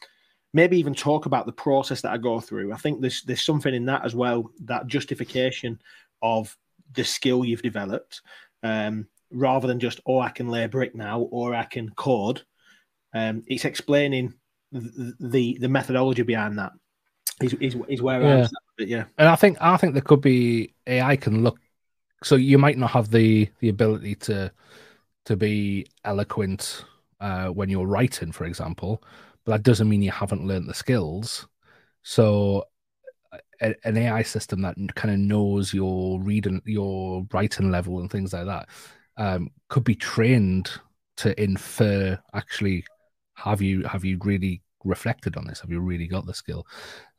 maybe 0.55 0.79
even 0.79 0.95
talk 0.95 1.25
about 1.25 1.45
the 1.45 1.51
process 1.51 1.99
that 1.99 2.13
I 2.13 2.17
go 2.17 2.39
through. 2.39 2.71
I 2.71 2.77
think 2.77 3.01
there's 3.01 3.23
there's 3.23 3.45
something 3.45 3.73
in 3.73 3.85
that 3.85 4.05
as 4.05 4.15
well, 4.15 4.49
that 4.61 4.87
justification 4.87 5.81
of 6.21 6.55
the 6.93 7.03
skill 7.03 7.43
you've 7.43 7.61
developed, 7.61 8.21
um, 8.63 9.07
rather 9.31 9.67
than 9.67 9.81
just 9.81 9.99
oh 10.05 10.19
I 10.19 10.29
can 10.29 10.47
lay 10.47 10.65
brick 10.67 10.95
now 10.95 11.19
or 11.19 11.53
I 11.53 11.65
can 11.65 11.89
code. 11.89 12.41
Um, 13.13 13.43
it's 13.47 13.65
explaining 13.65 14.33
the, 14.71 15.13
the, 15.19 15.57
the 15.59 15.69
methodology 15.69 16.23
behind 16.23 16.57
that. 16.57 16.71
Is 17.41 17.53
is, 17.55 17.75
is 17.89 18.01
where 18.01 18.21
yeah. 18.21 18.43
I'm 18.43 18.49
but 18.77 18.87
yeah. 18.87 19.05
And 19.17 19.27
I 19.27 19.35
think 19.35 19.57
I 19.59 19.75
think 19.75 19.93
there 19.93 20.01
could 20.01 20.21
be 20.21 20.73
AI 20.87 21.17
can 21.17 21.43
look 21.43 21.59
so 22.23 22.35
you 22.35 22.57
might 22.57 22.77
not 22.77 22.91
have 22.91 23.11
the 23.11 23.49
the 23.59 23.67
ability 23.67 24.15
to 24.15 24.51
to 25.25 25.35
be 25.35 25.85
eloquent 26.05 26.85
uh, 27.19 27.47
when 27.47 27.69
you're 27.69 27.87
writing, 27.87 28.31
for 28.31 28.45
example, 28.45 29.03
but 29.45 29.51
that 29.53 29.63
doesn't 29.63 29.89
mean 29.89 30.01
you 30.01 30.11
haven't 30.11 30.47
learned 30.47 30.67
the 30.67 30.73
skills. 30.73 31.47
So 32.03 32.65
a, 33.61 33.75
an 33.83 33.97
AI 33.97 34.23
system 34.23 34.61
that 34.61 34.75
kind 34.95 35.13
of 35.13 35.19
knows 35.19 35.73
your 35.73 36.19
reading, 36.21 36.61
your 36.65 37.25
writing 37.31 37.71
level, 37.71 37.99
and 37.99 38.11
things 38.11 38.33
like 38.33 38.45
that 38.45 38.69
um, 39.17 39.49
could 39.69 39.83
be 39.83 39.95
trained 39.95 40.71
to 41.17 41.41
infer 41.41 42.19
actually 42.33 42.85
have 43.35 43.61
you 43.61 43.83
have 43.83 44.03
you 44.03 44.17
really 44.23 44.61
reflected 44.83 45.35
on 45.35 45.45
this? 45.45 45.59
Have 45.59 45.71
you 45.71 45.79
really 45.79 46.07
got 46.07 46.25
the 46.25 46.33
skill? 46.33 46.65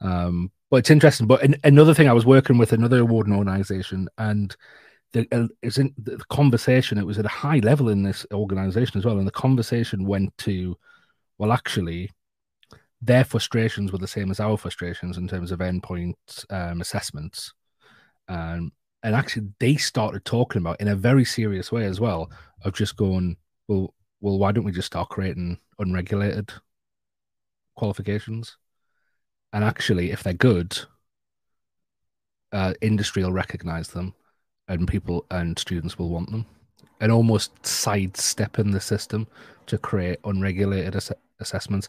Um, 0.01 0.51
but 0.71 0.79
it's 0.79 0.91
interesting. 0.91 1.27
But 1.27 1.43
an, 1.43 1.57
another 1.65 1.95
thing, 1.95 2.09
I 2.09 2.13
was 2.13 2.27
working 2.27 2.59
with 2.59 2.73
another 2.73 3.01
awarding 3.01 3.35
organization, 3.35 4.09
and 4.19 4.55
the, 5.13 5.27
uh, 5.33 5.49
it's 5.63 5.79
in 5.79 5.95
the 5.99 6.19
conversation. 6.31 6.99
It 6.99 7.07
was 7.07 7.19
at 7.19 7.25
a 7.27 7.29
high 7.29 7.59
level 7.59 7.89
in 7.89 8.03
this 8.03 8.27
organization 8.33 8.99
as 8.99 9.05
well, 9.05 9.19
and 9.19 9.27
the 9.27 9.33
conversation 9.33 10.07
went 10.07 10.37
to, 10.39 10.77
well, 11.39 11.53
actually, 11.53 12.11
their 13.03 13.25
frustrations 13.25 13.93
were 13.93 13.99
the 13.99 14.07
same 14.07 14.31
as 14.31 14.41
our 14.41 14.57
frustrations 14.57 15.19
in 15.19 15.29
terms 15.29 15.53
of 15.53 15.61
endpoint 15.61 16.15
um, 16.51 16.81
assessments. 16.81 17.53
Um, 18.29 18.73
and 19.03 19.15
actually, 19.15 19.49
they 19.61 19.77
started 19.77 20.25
talking 20.25 20.61
about 20.61 20.81
in 20.81 20.89
a 20.89 20.97
very 20.97 21.25
serious 21.25 21.71
way 21.71 21.85
as 21.85 22.01
well 22.01 22.31
of 22.63 22.75
just 22.75 22.97
going, 22.97 23.37
well, 23.69 23.95
well, 24.21 24.39
why 24.39 24.53
don't 24.53 24.65
we 24.65 24.73
just 24.73 24.87
start 24.87 25.11
creating 25.11 25.59
unregulated 25.79 26.53
qualifications? 27.77 28.57
And 29.53 29.63
actually, 29.63 30.11
if 30.11 30.23
they're 30.23 30.33
good, 30.33 30.77
uh, 32.53 32.75
industry 32.81 33.23
will 33.23 33.33
recognize 33.33 33.89
them, 33.89 34.15
and 34.69 34.89
people 34.89 35.27
and 35.31 35.59
students 35.59 35.99
will 35.99 36.09
want 36.09 36.31
them. 36.31 36.47
And 37.01 37.13
almost 37.13 37.65
sidestepping 37.65 38.71
the 38.71 38.81
system 38.81 39.27
to 39.67 39.77
create 39.77 40.19
unregulated 40.25 40.97
ass- 40.97 41.13
assessments 41.41 41.89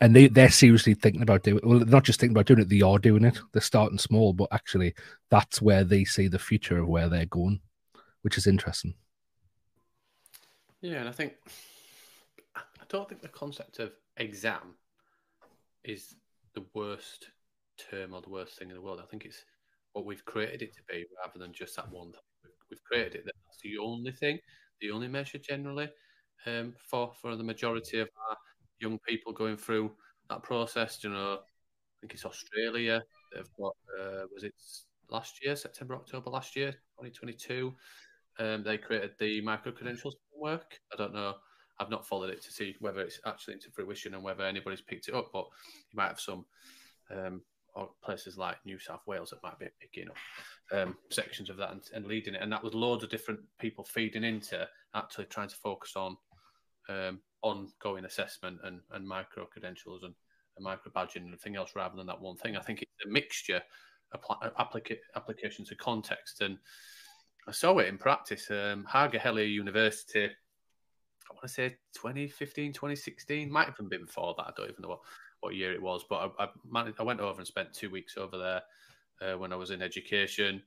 and 0.00 0.16
they 0.16 0.28
they're 0.28 0.50
seriously 0.50 0.94
thinking 0.94 1.22
about 1.22 1.42
doing. 1.42 1.60
Well, 1.62 1.80
not 1.80 2.04
just 2.04 2.20
thinking 2.20 2.34
about 2.34 2.46
doing 2.46 2.60
it; 2.60 2.68
they 2.68 2.80
are 2.80 2.98
doing 2.98 3.24
it. 3.24 3.38
They're 3.52 3.62
starting 3.62 3.98
small, 3.98 4.32
but 4.32 4.48
actually, 4.52 4.94
that's 5.30 5.60
where 5.60 5.84
they 5.84 6.04
see 6.04 6.28
the 6.28 6.38
future 6.38 6.78
of 6.78 6.88
where 6.88 7.08
they're 7.08 7.26
going, 7.26 7.60
which 8.22 8.38
is 8.38 8.46
interesting. 8.46 8.94
Yeah, 10.80 11.00
and 11.00 11.08
I 11.08 11.12
think 11.12 11.34
I 12.56 12.62
don't 12.88 13.08
think 13.08 13.20
the 13.20 13.28
concept 13.28 13.78
of 13.78 13.92
exam 14.16 14.74
is 15.84 16.14
the 16.54 16.64
worst 16.74 17.28
term 17.90 18.14
or 18.14 18.22
the 18.22 18.30
worst 18.30 18.58
thing 18.58 18.70
in 18.70 18.76
the 18.76 18.82
world. 18.82 19.00
I 19.02 19.06
think 19.06 19.24
it's 19.24 19.44
what 19.92 20.06
we've 20.06 20.24
created 20.24 20.62
it 20.62 20.74
to 20.74 20.82
be, 20.88 21.04
rather 21.22 21.38
than 21.38 21.52
just 21.52 21.76
that 21.76 21.90
one 21.90 22.12
thing. 22.12 22.52
We've 22.70 22.84
created 22.84 23.16
it 23.16 23.24
that 23.26 23.34
that's 23.46 23.60
the 23.62 23.78
only 23.78 24.12
thing, 24.12 24.38
the 24.80 24.92
only 24.92 25.08
measure 25.08 25.38
generally 25.38 25.90
um, 26.46 26.74
for 26.88 27.12
for 27.20 27.36
the 27.36 27.44
majority 27.44 28.00
of 28.00 28.08
our 28.28 28.36
young 28.80 28.98
people 29.06 29.32
going 29.32 29.56
through 29.56 29.92
that 30.28 30.42
process. 30.42 30.98
You 31.02 31.10
know, 31.10 31.34
I 31.34 31.94
think 32.00 32.14
it's 32.14 32.24
Australia. 32.24 33.02
They've 33.34 33.50
got 33.58 33.74
uh, 33.98 34.24
was 34.32 34.44
it 34.44 34.54
last 35.08 35.44
year, 35.44 35.56
September, 35.56 35.94
October 35.94 36.30
last 36.30 36.56
year, 36.56 36.72
2022. 37.00 37.74
Um, 38.38 38.62
they 38.62 38.78
created 38.78 39.12
the 39.18 39.40
micro 39.42 39.72
credentials 39.72 40.16
framework. 40.30 40.78
I 40.92 40.96
don't 40.96 41.14
know. 41.14 41.34
I've 41.78 41.90
not 41.90 42.06
followed 42.06 42.30
it 42.30 42.42
to 42.42 42.52
see 42.52 42.76
whether 42.80 43.00
it's 43.00 43.20
actually 43.26 43.54
into 43.54 43.70
fruition 43.70 44.14
and 44.14 44.22
whether 44.22 44.44
anybody's 44.44 44.82
picked 44.82 45.08
it 45.08 45.14
up, 45.14 45.30
but 45.32 45.46
you 45.90 45.96
might 45.96 46.08
have 46.08 46.20
some 46.20 46.44
um, 47.10 47.42
or 47.74 47.90
places 48.02 48.36
like 48.36 48.56
New 48.64 48.78
South 48.78 49.00
Wales 49.06 49.30
that 49.30 49.42
might 49.42 49.58
be 49.58 49.66
picking 49.80 50.08
up 50.08 50.16
um, 50.72 50.96
sections 51.10 51.50
of 51.50 51.56
that 51.56 51.72
and, 51.72 51.82
and, 51.94 52.06
leading 52.06 52.34
it. 52.34 52.42
And 52.42 52.52
that 52.52 52.62
was 52.62 52.74
loads 52.74 53.04
of 53.04 53.10
different 53.10 53.40
people 53.58 53.84
feeding 53.84 54.24
into 54.24 54.68
actually 54.94 55.26
trying 55.26 55.48
to 55.48 55.56
focus 55.56 55.94
on 55.96 56.16
um, 56.88 57.20
ongoing 57.42 58.04
assessment 58.04 58.58
and, 58.64 58.80
and 58.92 59.06
micro 59.06 59.44
credentials 59.46 60.02
and, 60.02 60.14
and 60.56 60.64
micro 60.64 60.92
badging 60.92 61.16
and 61.16 61.28
everything 61.28 61.56
else 61.56 61.72
rather 61.74 61.96
than 61.96 62.06
that 62.06 62.20
one 62.20 62.36
thing. 62.36 62.56
I 62.56 62.60
think 62.60 62.82
it's 62.82 63.06
a 63.06 63.08
mixture 63.08 63.62
of 64.12 64.20
applica- 64.58 64.98
application 65.16 65.64
to 65.66 65.74
context. 65.74 66.40
And 66.40 66.58
I 67.46 67.52
saw 67.52 67.78
it 67.78 67.88
in 67.88 67.98
practice. 67.98 68.50
Um, 68.50 68.86
Haaga 68.90 69.50
University, 69.50 70.24
I 70.24 71.32
want 71.32 71.42
to 71.42 71.48
say 71.48 71.68
2015, 71.94 72.72
2016, 72.72 73.50
might 73.50 73.66
have 73.66 73.76
been 73.76 74.04
before 74.04 74.34
that. 74.36 74.46
I 74.46 74.52
don't 74.56 74.70
even 74.70 74.82
know 74.82 74.88
what, 74.88 75.00
what 75.40 75.54
year 75.54 75.72
it 75.72 75.80
was, 75.82 76.04
but 76.08 76.32
I, 76.38 76.44
I, 76.44 76.48
managed, 76.68 77.00
I 77.00 77.04
went 77.04 77.20
over 77.20 77.38
and 77.38 77.46
spent 77.46 77.72
two 77.72 77.90
weeks 77.90 78.16
over 78.16 78.36
there 78.36 78.62
uh, 79.22 79.38
when 79.38 79.52
I 79.52 79.56
was 79.56 79.70
in 79.70 79.82
education, 79.82 80.62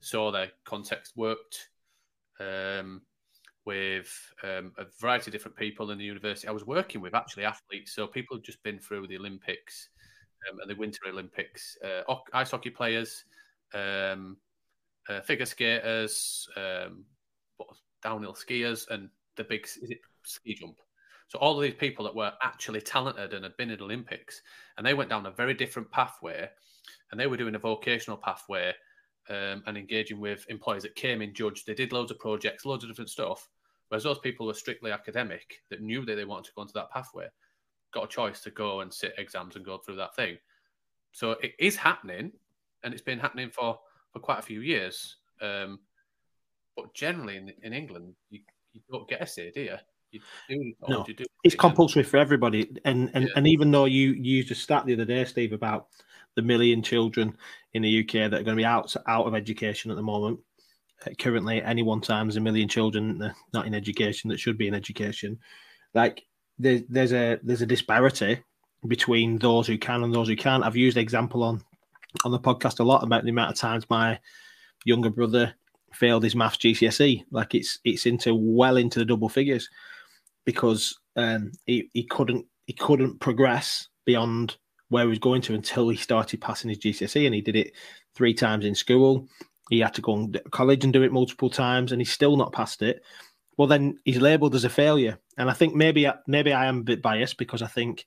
saw 0.00 0.30
their 0.30 0.50
context 0.64 1.16
worked. 1.16 1.68
Um, 2.40 3.02
with 3.64 4.12
um, 4.42 4.72
a 4.78 4.84
variety 5.00 5.30
of 5.30 5.32
different 5.32 5.56
people 5.56 5.90
in 5.90 5.98
the 5.98 6.04
university. 6.04 6.48
I 6.48 6.52
was 6.52 6.66
working 6.66 7.00
with 7.00 7.14
actually 7.14 7.44
athletes, 7.44 7.92
so 7.92 8.06
people 8.06 8.36
have 8.36 8.44
just 8.44 8.62
been 8.62 8.78
through 8.78 9.06
the 9.06 9.16
Olympics 9.16 9.88
um, 10.50 10.60
and 10.60 10.70
the 10.70 10.76
Winter 10.76 11.00
Olympics, 11.08 11.76
uh, 11.84 12.14
ice 12.32 12.50
hockey 12.50 12.70
players, 12.70 13.24
um, 13.72 14.36
uh, 15.08 15.20
figure 15.20 15.46
skaters, 15.46 16.48
um, 16.56 17.04
downhill 18.02 18.34
skiers, 18.34 18.88
and 18.90 19.08
the 19.36 19.44
big 19.44 19.66
ski 20.24 20.54
jump. 20.54 20.76
So 21.28 21.38
all 21.38 21.56
of 21.56 21.62
these 21.62 21.74
people 21.74 22.04
that 22.04 22.14
were 22.14 22.32
actually 22.42 22.80
talented 22.82 23.32
and 23.32 23.44
had 23.44 23.56
been 23.56 23.70
in 23.70 23.78
the 23.78 23.84
Olympics, 23.84 24.42
and 24.76 24.86
they 24.86 24.94
went 24.94 25.10
down 25.10 25.26
a 25.26 25.30
very 25.30 25.54
different 25.54 25.90
pathway, 25.90 26.48
and 27.10 27.18
they 27.18 27.26
were 27.26 27.36
doing 27.36 27.54
a 27.54 27.58
vocational 27.58 28.18
pathway 28.18 28.72
um, 29.30 29.62
and 29.66 29.76
engaging 29.76 30.20
with 30.20 30.44
employees 30.48 30.82
that 30.82 30.94
came 30.94 31.22
in 31.22 31.34
judged. 31.34 31.66
They 31.66 31.74
did 31.74 31.92
loads 31.92 32.10
of 32.10 32.18
projects, 32.18 32.66
loads 32.66 32.84
of 32.84 32.90
different 32.90 33.10
stuff, 33.10 33.48
Whereas 33.88 34.04
those 34.04 34.18
people 34.18 34.46
were 34.46 34.54
strictly 34.54 34.90
academic 34.90 35.62
that 35.70 35.82
knew 35.82 36.04
that 36.04 36.14
they 36.16 36.24
wanted 36.24 36.46
to 36.46 36.52
go 36.56 36.62
into 36.62 36.74
that 36.74 36.90
pathway, 36.90 37.26
got 37.92 38.04
a 38.04 38.08
choice 38.08 38.40
to 38.42 38.50
go 38.50 38.80
and 38.80 38.92
sit 38.92 39.14
exams 39.18 39.56
and 39.56 39.64
go 39.64 39.78
through 39.78 39.96
that 39.96 40.16
thing. 40.16 40.38
So 41.12 41.32
it 41.32 41.52
is 41.58 41.76
happening, 41.76 42.32
and 42.82 42.92
it's 42.92 43.02
been 43.02 43.20
happening 43.20 43.50
for, 43.50 43.78
for 44.12 44.18
quite 44.18 44.38
a 44.38 44.42
few 44.42 44.60
years. 44.60 45.16
Um, 45.40 45.80
but 46.76 46.92
generally 46.94 47.36
in, 47.36 47.52
in 47.62 47.72
England, 47.72 48.14
you, 48.30 48.40
you 48.72 48.80
don't 48.90 49.08
get 49.08 49.22
a 49.22 49.26
say, 49.26 49.50
do 49.50 49.60
you? 49.60 49.76
you 50.10 50.20
do, 50.48 50.72
no, 50.88 51.04
you 51.06 51.14
do 51.14 51.24
it's 51.42 51.54
compulsory 51.54 52.02
for 52.02 52.16
everybody. 52.16 52.70
And 52.84 53.10
and, 53.14 53.24
yeah. 53.24 53.30
and 53.36 53.46
even 53.46 53.70
though 53.70 53.84
you 53.84 54.12
used 54.12 54.50
a 54.50 54.54
stat 54.54 54.86
the 54.86 54.94
other 54.94 55.04
day, 55.04 55.24
Steve, 55.24 55.52
about 55.52 55.88
the 56.34 56.42
million 56.42 56.82
children 56.82 57.36
in 57.74 57.82
the 57.82 58.00
UK 58.00 58.30
that 58.30 58.34
are 58.34 58.42
going 58.42 58.56
to 58.56 58.60
be 58.60 58.64
out 58.64 58.94
out 59.06 59.26
of 59.26 59.34
education 59.34 59.90
at 59.90 59.96
the 59.96 60.02
moment, 60.02 60.40
currently 61.18 61.62
any 61.62 61.82
one 61.82 62.00
time 62.00 62.26
there's 62.26 62.36
a 62.36 62.40
million 62.40 62.68
children 62.68 63.32
not 63.52 63.66
in 63.66 63.74
education 63.74 64.30
that 64.30 64.40
should 64.40 64.58
be 64.58 64.68
in 64.68 64.74
education. 64.74 65.38
Like 65.94 66.24
there's 66.58 66.82
there's 66.88 67.12
a 67.12 67.38
there's 67.42 67.62
a 67.62 67.66
disparity 67.66 68.42
between 68.86 69.38
those 69.38 69.66
who 69.66 69.78
can 69.78 70.02
and 70.02 70.14
those 70.14 70.28
who 70.28 70.36
can't. 70.36 70.64
I've 70.64 70.76
used 70.76 70.96
example 70.96 71.42
on 71.42 71.62
on 72.24 72.32
the 72.32 72.38
podcast 72.38 72.80
a 72.80 72.84
lot 72.84 73.02
about 73.02 73.24
the 73.24 73.30
amount 73.30 73.50
of 73.50 73.56
times 73.56 73.88
my 73.90 74.18
younger 74.84 75.10
brother 75.10 75.54
failed 75.92 76.24
his 76.24 76.36
maths 76.36 76.58
GCSE. 76.58 77.24
Like 77.30 77.54
it's 77.54 77.78
it's 77.84 78.06
into 78.06 78.34
well 78.34 78.76
into 78.76 78.98
the 78.98 79.04
double 79.04 79.28
figures 79.28 79.68
because 80.44 80.98
um, 81.16 81.52
he 81.66 81.90
he 81.94 82.04
couldn't 82.04 82.46
he 82.66 82.72
couldn't 82.72 83.20
progress 83.20 83.88
beyond 84.04 84.56
where 84.88 85.04
he 85.04 85.08
was 85.08 85.18
going 85.18 85.42
to 85.42 85.54
until 85.54 85.88
he 85.88 85.96
started 85.96 86.40
passing 86.40 86.68
his 86.68 86.78
GCSE, 86.78 87.26
and 87.26 87.34
he 87.34 87.40
did 87.40 87.56
it 87.56 87.72
three 88.14 88.34
times 88.34 88.64
in 88.64 88.74
school. 88.74 89.26
He 89.70 89.80
had 89.80 89.94
to 89.94 90.02
go 90.02 90.26
to 90.26 90.40
college 90.50 90.84
and 90.84 90.92
do 90.92 91.02
it 91.02 91.12
multiple 91.12 91.50
times, 91.50 91.92
and 91.92 92.00
he's 92.00 92.12
still 92.12 92.36
not 92.36 92.52
passed 92.52 92.82
it. 92.82 93.02
Well, 93.56 93.68
then 93.68 93.98
he's 94.04 94.20
labelled 94.20 94.54
as 94.54 94.64
a 94.64 94.70
failure, 94.70 95.18
and 95.38 95.48
I 95.48 95.52
think 95.52 95.74
maybe 95.74 96.08
maybe 96.26 96.52
I 96.52 96.66
am 96.66 96.80
a 96.80 96.84
bit 96.84 97.02
biased 97.02 97.38
because 97.38 97.62
I 97.62 97.66
think 97.66 98.06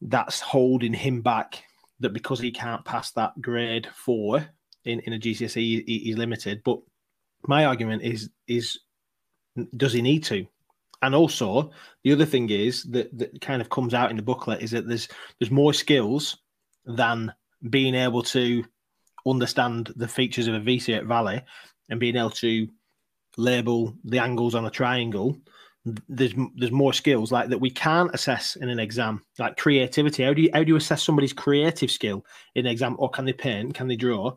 that's 0.00 0.40
holding 0.40 0.94
him 0.94 1.22
back. 1.22 1.62
That 2.00 2.12
because 2.12 2.40
he 2.40 2.50
can't 2.50 2.84
pass 2.84 3.12
that 3.12 3.40
grade 3.40 3.88
four 3.94 4.46
in, 4.84 5.00
in 5.00 5.14
a 5.14 5.18
GCSE, 5.18 5.54
he, 5.54 6.00
he's 6.04 6.18
limited. 6.18 6.62
But 6.64 6.80
my 7.46 7.64
argument 7.64 8.02
is 8.02 8.30
is 8.46 8.78
does 9.76 9.92
he 9.92 10.02
need 10.02 10.24
to? 10.24 10.46
And 11.02 11.14
also 11.14 11.70
the 12.04 12.12
other 12.12 12.24
thing 12.24 12.50
is 12.50 12.84
that 12.84 13.16
that 13.18 13.40
kind 13.40 13.60
of 13.60 13.70
comes 13.70 13.94
out 13.94 14.10
in 14.10 14.16
the 14.16 14.22
booklet 14.22 14.62
is 14.62 14.70
that 14.70 14.88
there's 14.88 15.08
there's 15.38 15.50
more 15.50 15.72
skills 15.72 16.38
than 16.84 17.32
being 17.70 17.94
able 17.94 18.22
to 18.22 18.64
understand 19.26 19.92
the 19.96 20.08
features 20.08 20.46
of 20.46 20.54
a 20.54 20.60
V-shaped 20.60 21.06
valley 21.06 21.42
and 21.88 22.00
being 22.00 22.16
able 22.16 22.30
to 22.30 22.68
label 23.36 23.94
the 24.04 24.18
angles 24.18 24.54
on 24.54 24.66
a 24.66 24.70
triangle 24.70 25.36
there's 26.08 26.34
there's 26.56 26.72
more 26.72 26.92
skills 26.92 27.30
like 27.30 27.48
that 27.48 27.60
we 27.60 27.70
can't 27.70 28.12
assess 28.12 28.56
in 28.56 28.68
an 28.68 28.80
exam. 28.80 29.24
Like 29.38 29.56
creativity 29.56 30.24
how 30.24 30.34
do 30.34 30.42
you 30.42 30.50
how 30.52 30.64
do 30.64 30.68
you 30.68 30.76
assess 30.76 31.02
somebody's 31.02 31.32
creative 31.32 31.90
skill 31.90 32.24
in 32.54 32.66
an 32.66 32.72
exam? 32.72 32.96
Or 32.98 33.08
can 33.08 33.24
they 33.24 33.32
paint? 33.32 33.74
Can 33.74 33.86
they 33.86 33.96
draw? 33.96 34.34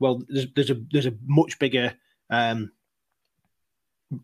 Well 0.00 0.22
there's 0.28 0.46
there's 0.54 0.70
a 0.70 0.76
there's 0.92 1.06
a 1.06 1.14
much 1.26 1.58
bigger 1.58 1.94
um 2.30 2.70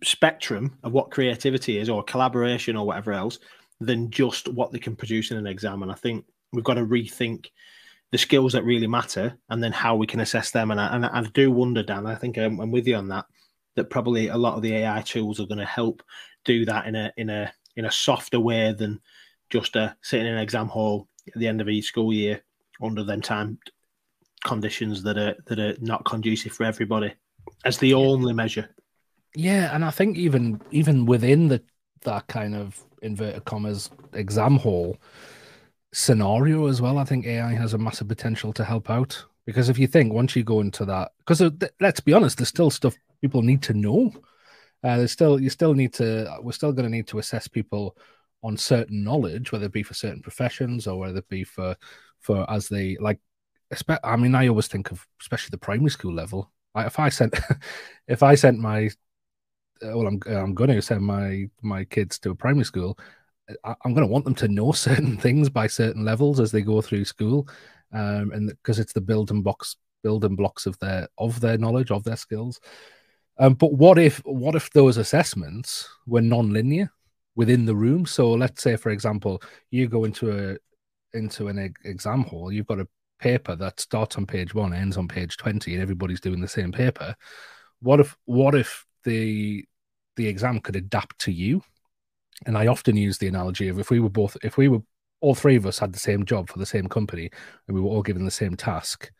spectrum 0.04 0.76
of 0.82 0.92
what 0.92 1.10
creativity 1.10 1.78
is 1.78 1.88
or 1.88 2.02
collaboration 2.02 2.76
or 2.76 2.86
whatever 2.86 3.12
else 3.12 3.38
than 3.80 4.10
just 4.10 4.46
what 4.48 4.70
they 4.70 4.78
can 4.78 4.94
produce 4.94 5.30
in 5.30 5.38
an 5.38 5.46
exam. 5.46 5.82
And 5.82 5.90
i 5.90 5.94
think 5.94 6.26
we've 6.52 6.64
got 6.64 6.74
to 6.74 6.84
rethink 6.84 7.46
the 8.12 8.18
skills 8.18 8.52
that 8.52 8.64
really 8.64 8.86
matter 8.86 9.36
and 9.50 9.62
then 9.62 9.72
how 9.72 9.94
we 9.94 10.06
can 10.06 10.20
assess 10.20 10.50
them. 10.50 10.70
And 10.70 10.80
i, 10.80 10.94
and 10.94 11.06
I 11.06 11.22
do 11.32 11.50
wonder 11.50 11.82
dan 11.82 12.06
i 12.06 12.14
think 12.14 12.38
I'm, 12.38 12.60
I'm 12.60 12.70
with 12.70 12.86
you 12.86 12.96
on 12.96 13.08
that 13.08 13.26
that 13.76 13.90
probably 13.90 14.28
a 14.28 14.36
lot 14.36 14.56
of 14.56 14.62
the 14.62 14.74
ai 14.74 15.02
tools 15.02 15.40
are 15.40 15.46
going 15.46 15.58
to 15.58 15.64
help 15.64 16.02
do 16.44 16.64
that 16.64 16.86
in 16.86 16.96
a 16.96 17.12
in 17.16 17.30
a 17.30 17.52
in 17.76 17.84
a 17.84 17.90
softer 17.90 18.40
way 18.40 18.72
than 18.72 19.00
just 19.48 19.76
uh, 19.76 19.92
sitting 20.02 20.26
in 20.26 20.34
an 20.34 20.40
exam 20.40 20.68
hall 20.68 21.08
at 21.28 21.34
the 21.34 21.48
end 21.48 21.60
of 21.60 21.68
each 21.68 21.86
school 21.86 22.12
year 22.12 22.40
under 22.82 23.04
them 23.04 23.20
time 23.20 23.58
conditions 24.44 25.02
that 25.02 25.18
are 25.18 25.34
that 25.46 25.58
are 25.58 25.76
not 25.80 26.04
conducive 26.04 26.52
for 26.52 26.64
everybody 26.64 27.12
as 27.64 27.78
the 27.78 27.94
only 27.94 28.32
measure. 28.32 28.68
Yeah, 29.34 29.74
and 29.74 29.84
I 29.84 29.90
think 29.90 30.16
even 30.16 30.60
even 30.70 31.06
within 31.06 31.48
the 31.48 31.62
that 32.02 32.26
kind 32.28 32.54
of 32.54 32.82
inverted 33.02 33.44
commas 33.44 33.90
exam 34.12 34.56
hall 34.56 34.96
scenario 35.92 36.66
as 36.66 36.80
well, 36.80 36.98
I 36.98 37.04
think 37.04 37.26
AI 37.26 37.52
has 37.54 37.74
a 37.74 37.78
massive 37.78 38.08
potential 38.08 38.52
to 38.54 38.64
help 38.64 38.90
out. 38.90 39.24
Because 39.46 39.68
if 39.68 39.78
you 39.78 39.86
think 39.86 40.12
once 40.12 40.36
you 40.36 40.44
go 40.44 40.60
into 40.60 40.84
that, 40.84 41.12
because 41.18 41.42
let's 41.80 42.00
be 42.00 42.12
honest, 42.12 42.38
there's 42.38 42.48
still 42.48 42.70
stuff 42.70 42.94
people 43.20 43.42
need 43.42 43.62
to 43.62 43.74
know. 43.74 44.12
Uh, 44.82 44.98
there's 44.98 45.12
still 45.12 45.40
you 45.40 45.50
still 45.50 45.74
need 45.74 45.92
to 45.94 46.38
we're 46.42 46.52
still 46.52 46.72
going 46.72 46.84
to 46.90 46.96
need 46.96 47.06
to 47.08 47.18
assess 47.18 47.48
people 47.48 47.96
on 48.42 48.56
certain 48.56 49.02
knowledge, 49.02 49.52
whether 49.52 49.66
it 49.66 49.72
be 49.72 49.82
for 49.82 49.94
certain 49.94 50.22
professions 50.22 50.86
or 50.86 50.98
whether 50.98 51.18
it 51.18 51.28
be 51.28 51.44
for 51.44 51.76
for 52.20 52.48
as 52.50 52.68
they 52.68 52.96
like. 53.00 53.18
I 54.04 54.16
mean, 54.16 54.34
I 54.34 54.48
always 54.48 54.68
think 54.68 54.90
of 54.90 55.06
especially 55.20 55.50
the 55.50 55.58
primary 55.58 55.90
school 55.90 56.12
level. 56.12 56.50
if 56.76 56.98
I 56.98 57.08
sent 57.08 57.38
if 58.08 58.22
I 58.22 58.34
sent 58.34 58.58
my 58.58 58.90
uh, 59.82 59.96
well, 59.96 60.06
I'm 60.06 60.20
I'm 60.26 60.54
going 60.54 60.70
to 60.70 60.82
send 60.82 61.02
my 61.02 61.48
my 61.62 61.84
kids 61.84 62.18
to 62.20 62.30
a 62.30 62.34
primary 62.34 62.64
school. 62.64 62.98
I, 63.64 63.74
am 63.84 63.94
going 63.94 64.06
to 64.06 64.12
want 64.12 64.24
them 64.24 64.34
to 64.36 64.48
know 64.48 64.72
certain 64.88 65.16
things 65.16 65.48
by 65.48 65.66
certain 65.66 66.04
levels 66.04 66.40
as 66.40 66.52
they 66.52 66.62
go 66.62 66.80
through 66.80 67.04
school, 67.04 67.48
um, 67.92 68.32
and 68.32 68.48
because 68.48 68.78
it's 68.78 68.92
the 68.92 69.00
building 69.00 69.42
blocks 69.42 69.76
building 70.02 70.34
blocks 70.36 70.64
of 70.66 70.78
their 70.78 71.08
of 71.18 71.40
their 71.40 71.58
knowledge 71.58 71.90
of 71.90 72.04
their 72.04 72.16
skills. 72.16 72.60
Um, 73.38 73.54
but 73.54 73.72
what 73.72 73.98
if 73.98 74.18
what 74.24 74.54
if 74.54 74.70
those 74.70 74.96
assessments 74.96 75.88
were 76.06 76.20
non-linear 76.20 76.90
within 77.36 77.64
the 77.64 77.76
room? 77.76 78.06
So 78.06 78.32
let's 78.32 78.62
say, 78.62 78.76
for 78.76 78.90
example, 78.90 79.42
you 79.70 79.88
go 79.88 80.04
into 80.04 80.30
a 80.30 80.56
into 81.16 81.48
an 81.48 81.74
exam 81.84 82.22
hall, 82.24 82.52
you've 82.52 82.66
got 82.66 82.80
a 82.80 82.88
paper 83.18 83.56
that 83.56 83.80
starts 83.80 84.16
on 84.16 84.26
page 84.26 84.54
one, 84.54 84.72
ends 84.72 84.96
on 84.96 85.08
page 85.08 85.36
twenty, 85.36 85.74
and 85.74 85.82
everybody's 85.82 86.20
doing 86.20 86.40
the 86.40 86.48
same 86.48 86.72
paper. 86.72 87.14
What 87.80 88.00
if 88.00 88.16
what 88.26 88.54
if 88.54 88.84
the 89.04 89.64
the 90.16 90.28
exam 90.28 90.60
could 90.60 90.76
adapt 90.76 91.18
to 91.20 91.32
you. 91.32 91.62
And 92.46 92.56
I 92.56 92.66
often 92.66 92.96
use 92.96 93.18
the 93.18 93.28
analogy 93.28 93.68
of 93.68 93.78
if 93.78 93.90
we 93.90 94.00
were 94.00 94.10
both, 94.10 94.36
if 94.42 94.56
we 94.56 94.68
were 94.68 94.82
all 95.20 95.34
three 95.34 95.56
of 95.56 95.66
us 95.66 95.78
had 95.78 95.92
the 95.92 95.98
same 95.98 96.24
job 96.24 96.48
for 96.48 96.58
the 96.58 96.66
same 96.66 96.86
company 96.86 97.30
and 97.66 97.74
we 97.74 97.80
were 97.80 97.90
all 97.90 98.02
given 98.02 98.24
the 98.24 98.30
same 98.30 98.56
task, 98.56 99.10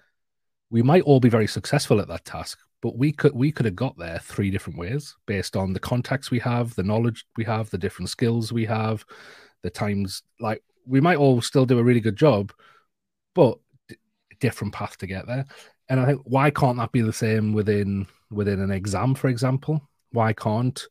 we 0.71 0.83
might 0.83 1.03
all 1.03 1.21
be 1.21 1.29
very 1.29 1.47
successful 1.47 2.01
at 2.01 2.09
that 2.09 2.25
task, 2.25 2.59
but 2.81 2.97
we 2.97 3.13
could 3.13 3.35
we 3.35 3.53
could 3.53 3.67
have 3.67 3.77
got 3.77 3.99
there 3.99 4.21
three 4.21 4.51
different 4.51 4.79
ways 4.79 5.17
based 5.27 5.57
on 5.57 5.73
the 5.73 5.81
contacts 5.81 6.31
we 6.31 6.39
have, 6.39 6.75
the 6.75 6.83
knowledge 6.83 7.27
we 7.37 7.45
have, 7.45 7.69
the 7.71 7.79
different 7.79 8.09
skills 8.09 8.53
we 8.53 8.65
have, 8.65 9.05
the 9.63 9.71
times 9.71 10.23
like 10.39 10.63
we 10.87 11.01
might 11.01 11.19
all 11.19 11.41
still 11.43 11.67
do 11.67 11.79
a 11.79 11.85
really 11.85 12.01
good 12.01 12.17
job, 12.17 12.53
but 13.35 13.59
d- 13.89 13.97
different 14.41 14.73
path 14.73 14.97
to 14.99 15.07
get 15.07 15.27
there. 15.27 15.45
And 15.89 16.01
I 16.01 16.07
think 16.07 16.23
why 16.25 16.51
can't 16.51 16.79
that 16.79 16.93
be 16.93 17.03
the 17.03 17.13
same 17.13 17.53
within 17.53 18.07
within 18.31 18.61
an 18.61 18.71
exam, 18.71 19.15
for 19.15 19.29
example? 19.29 19.83
why 20.13 20.33
can't 20.33 20.87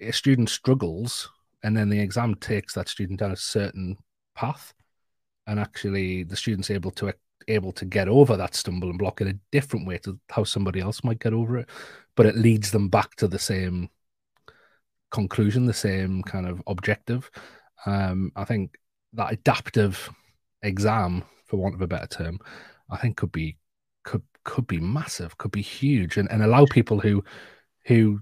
a, 0.00 0.12
student 0.12 0.48
struggles 0.48 1.30
and 1.62 1.76
then 1.76 1.88
the 1.88 2.00
exam 2.00 2.34
takes 2.36 2.74
that 2.74 2.88
student 2.88 3.20
down 3.20 3.32
a 3.32 3.36
certain 3.36 3.96
path 4.34 4.74
and 5.46 5.58
actually 5.60 6.22
the 6.22 6.36
student's 6.36 6.70
able 6.70 6.90
to 6.90 7.12
able 7.48 7.72
to 7.72 7.84
get 7.84 8.08
over 8.08 8.36
that 8.36 8.54
stumbling 8.54 8.96
block 8.96 9.20
in 9.20 9.28
a 9.28 9.38
different 9.52 9.86
way 9.86 9.98
to 9.98 10.18
how 10.30 10.44
somebody 10.44 10.80
else 10.80 11.04
might 11.04 11.18
get 11.18 11.34
over 11.34 11.58
it 11.58 11.68
but 12.16 12.26
it 12.26 12.36
leads 12.36 12.70
them 12.70 12.88
back 12.88 13.14
to 13.16 13.28
the 13.28 13.38
same 13.38 13.88
conclusion 15.10 15.66
the 15.66 15.72
same 15.72 16.22
kind 16.22 16.46
of 16.46 16.62
objective. 16.66 17.30
Um, 17.86 18.32
i 18.34 18.44
think 18.44 18.78
that 19.12 19.32
adaptive 19.32 20.10
exam 20.62 21.22
for 21.44 21.58
want 21.58 21.74
of 21.74 21.82
a 21.82 21.86
better 21.86 22.06
term 22.06 22.38
i 22.90 22.96
think 22.96 23.16
could 23.16 23.30
be 23.30 23.58
could 24.04 24.22
could 24.44 24.66
be 24.66 24.78
massive 24.78 25.36
could 25.38 25.50
be 25.50 25.62
huge 25.62 26.16
and, 26.16 26.30
and 26.30 26.42
allow 26.42 26.64
people 26.66 27.00
who 27.00 27.22
who 27.86 28.20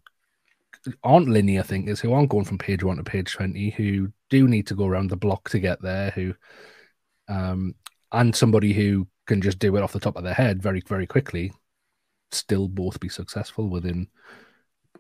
aren't 1.04 1.28
linear 1.28 1.62
thinkers, 1.62 2.00
who 2.00 2.12
aren't 2.12 2.30
going 2.30 2.44
from 2.44 2.58
page 2.58 2.82
one 2.82 2.96
to 2.96 3.04
page 3.04 3.32
20, 3.32 3.70
who 3.70 4.12
do 4.30 4.48
need 4.48 4.66
to 4.66 4.74
go 4.74 4.86
around 4.86 5.10
the 5.10 5.16
block 5.16 5.48
to 5.50 5.58
get 5.58 5.80
there, 5.82 6.10
who, 6.10 6.34
um, 7.28 7.74
and 8.12 8.34
somebody 8.34 8.72
who 8.72 9.06
can 9.26 9.40
just 9.40 9.58
do 9.58 9.76
it 9.76 9.82
off 9.82 9.92
the 9.92 10.00
top 10.00 10.16
of 10.16 10.24
their 10.24 10.34
head 10.34 10.62
very, 10.62 10.82
very 10.86 11.06
quickly, 11.06 11.52
still 12.30 12.68
both 12.68 12.98
be 13.00 13.08
successful 13.08 13.68
within 13.68 14.08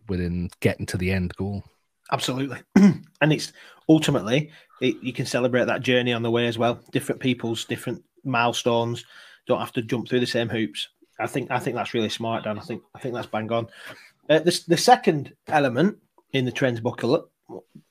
within 0.08 0.50
getting 0.60 0.86
to 0.86 0.96
the 0.96 1.10
end 1.10 1.34
goal. 1.36 1.62
Absolutely, 2.10 2.58
and 2.76 3.32
it's 3.32 3.52
ultimately 3.88 4.50
it, 4.80 4.96
you 5.02 5.12
can 5.12 5.26
celebrate 5.26 5.64
that 5.64 5.82
journey 5.82 6.12
on 6.12 6.22
the 6.22 6.30
way 6.30 6.46
as 6.46 6.58
well. 6.58 6.80
Different 6.90 7.20
people's 7.20 7.64
different 7.64 8.02
milestones 8.24 9.04
don't 9.46 9.60
have 9.60 9.72
to 9.72 9.82
jump 9.82 10.08
through 10.08 10.20
the 10.20 10.26
same 10.26 10.48
hoops. 10.48 10.88
I 11.18 11.26
think 11.26 11.50
I 11.50 11.58
think 11.58 11.76
that's 11.76 11.94
really 11.94 12.08
smart, 12.08 12.44
Dan. 12.44 12.58
I 12.58 12.62
think 12.62 12.82
I 12.94 12.98
think 12.98 13.14
that's 13.14 13.26
bang 13.26 13.50
on. 13.52 13.68
Uh, 14.28 14.38
the, 14.38 14.64
the 14.68 14.76
second 14.76 15.34
element 15.48 15.98
in 16.32 16.44
the 16.44 16.52
trends 16.52 16.80
booklet 16.80 17.24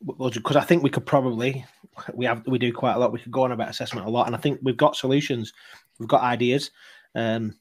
was 0.04 0.34
because 0.34 0.56
I 0.56 0.64
think 0.64 0.84
we 0.84 0.90
could 0.90 1.06
probably 1.06 1.66
we 2.14 2.26
have 2.26 2.46
we 2.48 2.58
do 2.58 2.74
quite 2.74 2.94
a 2.94 3.00
lot. 3.00 3.12
We 3.12 3.20
could 3.20 3.32
go 3.32 3.44
on 3.44 3.52
about 3.52 3.70
assessment 3.70 4.08
a 4.08 4.10
lot, 4.10 4.28
and 4.28 4.36
I 4.36 4.40
think 4.40 4.60
we've 4.64 4.78
got 4.78 4.96
solutions, 4.96 5.54
we've 6.00 6.10
got 6.10 6.22
ideas. 6.22 6.72
Um, 7.16 7.56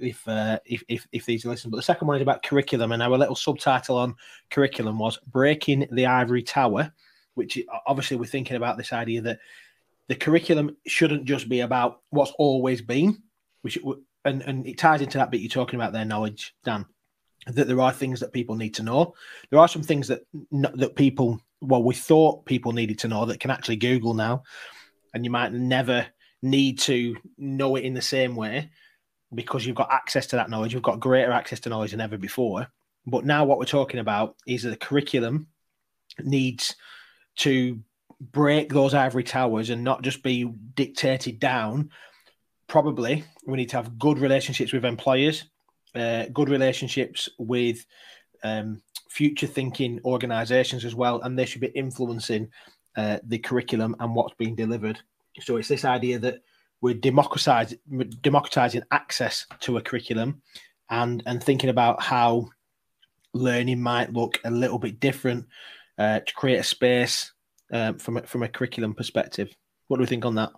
if, 0.00 0.26
uh, 0.26 0.58
if 0.66 0.82
if 0.88 1.06
if 1.12 1.26
these 1.26 1.44
listen, 1.44 1.70
but 1.70 1.76
the 1.76 1.82
second 1.82 2.08
one 2.08 2.16
is 2.16 2.22
about 2.22 2.42
curriculum, 2.42 2.92
and 2.92 3.02
our 3.02 3.16
little 3.16 3.36
subtitle 3.36 3.96
on 3.96 4.16
curriculum 4.50 4.98
was 4.98 5.18
"Breaking 5.28 5.86
the 5.92 6.06
Ivory 6.06 6.42
Tower," 6.42 6.92
which 7.34 7.58
obviously 7.86 8.16
we're 8.16 8.24
thinking 8.24 8.56
about 8.56 8.76
this 8.76 8.92
idea 8.92 9.20
that 9.22 9.38
the 10.08 10.16
curriculum 10.16 10.76
shouldn't 10.86 11.24
just 11.24 11.48
be 11.48 11.60
about 11.60 12.00
what's 12.10 12.32
always 12.32 12.82
been, 12.82 13.22
which 13.62 13.78
and 14.24 14.42
and 14.42 14.66
it 14.66 14.76
ties 14.76 15.00
into 15.00 15.18
that 15.18 15.30
bit 15.30 15.40
you're 15.40 15.48
talking 15.48 15.78
about 15.78 15.92
their 15.92 16.04
knowledge, 16.04 16.54
Dan 16.64 16.84
that 17.46 17.68
there 17.68 17.80
are 17.80 17.92
things 17.92 18.20
that 18.20 18.32
people 18.32 18.56
need 18.56 18.74
to 18.74 18.82
know. 18.82 19.14
There 19.50 19.60
are 19.60 19.68
some 19.68 19.82
things 19.82 20.08
that 20.08 20.22
that 20.74 20.96
people, 20.96 21.40
well, 21.60 21.82
we 21.82 21.94
thought 21.94 22.44
people 22.46 22.72
needed 22.72 22.98
to 23.00 23.08
know 23.08 23.26
that 23.26 23.40
can 23.40 23.50
actually 23.50 23.76
Google 23.76 24.14
now, 24.14 24.42
and 25.14 25.24
you 25.24 25.30
might 25.30 25.52
never 25.52 26.06
need 26.42 26.78
to 26.80 27.16
know 27.38 27.76
it 27.76 27.84
in 27.84 27.94
the 27.94 28.02
same 28.02 28.36
way 28.36 28.70
because 29.34 29.66
you've 29.66 29.76
got 29.76 29.92
access 29.92 30.26
to 30.28 30.36
that 30.36 30.50
knowledge. 30.50 30.72
You've 30.72 30.82
got 30.82 31.00
greater 31.00 31.32
access 31.32 31.60
to 31.60 31.68
knowledge 31.68 31.92
than 31.92 32.00
ever 32.00 32.18
before. 32.18 32.68
But 33.06 33.24
now, 33.24 33.44
what 33.44 33.58
we're 33.58 33.64
talking 33.64 34.00
about 34.00 34.36
is 34.46 34.62
that 34.62 34.70
the 34.70 34.76
curriculum 34.76 35.46
needs 36.20 36.74
to 37.36 37.80
break 38.20 38.72
those 38.72 38.94
ivory 38.94 39.24
towers 39.24 39.70
and 39.70 39.84
not 39.84 40.02
just 40.02 40.22
be 40.22 40.44
dictated 40.74 41.38
down, 41.38 41.90
probably 42.66 43.24
we 43.46 43.56
need 43.56 43.68
to 43.68 43.76
have 43.76 43.98
good 43.98 44.18
relationships 44.18 44.72
with 44.72 44.84
employers, 44.84 45.44
uh, 45.96 46.26
good 46.32 46.48
relationships 46.48 47.28
with 47.38 47.84
um, 48.44 48.82
future 49.08 49.46
thinking 49.46 50.00
organizations 50.04 50.84
as 50.84 50.94
well, 50.94 51.20
and 51.22 51.38
they 51.38 51.46
should 51.46 51.60
be 51.60 51.68
influencing 51.68 52.48
uh, 52.96 53.18
the 53.24 53.38
curriculum 53.38 53.96
and 54.00 54.14
what's 54.14 54.34
being 54.34 54.54
delivered. 54.54 54.98
So 55.40 55.56
it's 55.56 55.68
this 55.68 55.84
idea 55.84 56.18
that 56.20 56.42
we're 56.80 56.94
democratizing, 56.94 57.78
democratizing 58.20 58.82
access 58.90 59.46
to 59.60 59.76
a 59.76 59.82
curriculum 59.82 60.42
and 60.90 61.22
and 61.26 61.42
thinking 61.42 61.70
about 61.70 62.02
how 62.02 62.48
learning 63.34 63.80
might 63.80 64.12
look 64.12 64.38
a 64.44 64.50
little 64.50 64.78
bit 64.78 65.00
different 65.00 65.46
uh, 65.98 66.20
to 66.20 66.34
create 66.34 66.58
a 66.58 66.62
space 66.62 67.32
um, 67.72 67.98
from 67.98 68.18
a, 68.18 68.22
from 68.22 68.42
a 68.42 68.48
curriculum 68.48 68.94
perspective. 68.94 69.48
What 69.88 69.98
do 69.98 70.02
we 70.02 70.06
think 70.06 70.24
on 70.24 70.34
that? 70.36 70.52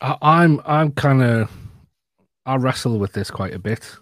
I, 0.00 0.16
I'm 0.22 0.60
I'm 0.64 0.92
kind 0.92 1.22
of 1.22 1.50
I 2.46 2.56
wrestle 2.56 2.98
with 2.98 3.12
this 3.12 3.30
quite 3.30 3.54
a 3.54 3.58
bit, 3.58 3.96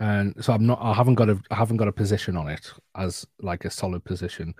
and 0.00 0.34
so 0.42 0.52
I'm 0.52 0.66
not. 0.66 0.78
I 0.80 0.94
haven't 0.94 1.16
got 1.16 1.28
a 1.28 1.40
I 1.50 1.54
haven't 1.56 1.76
got 1.78 1.88
a 1.88 1.92
position 1.92 2.36
on 2.36 2.48
it 2.48 2.72
as 2.96 3.26
like 3.40 3.64
a 3.64 3.70
solid 3.70 4.04
position. 4.04 4.54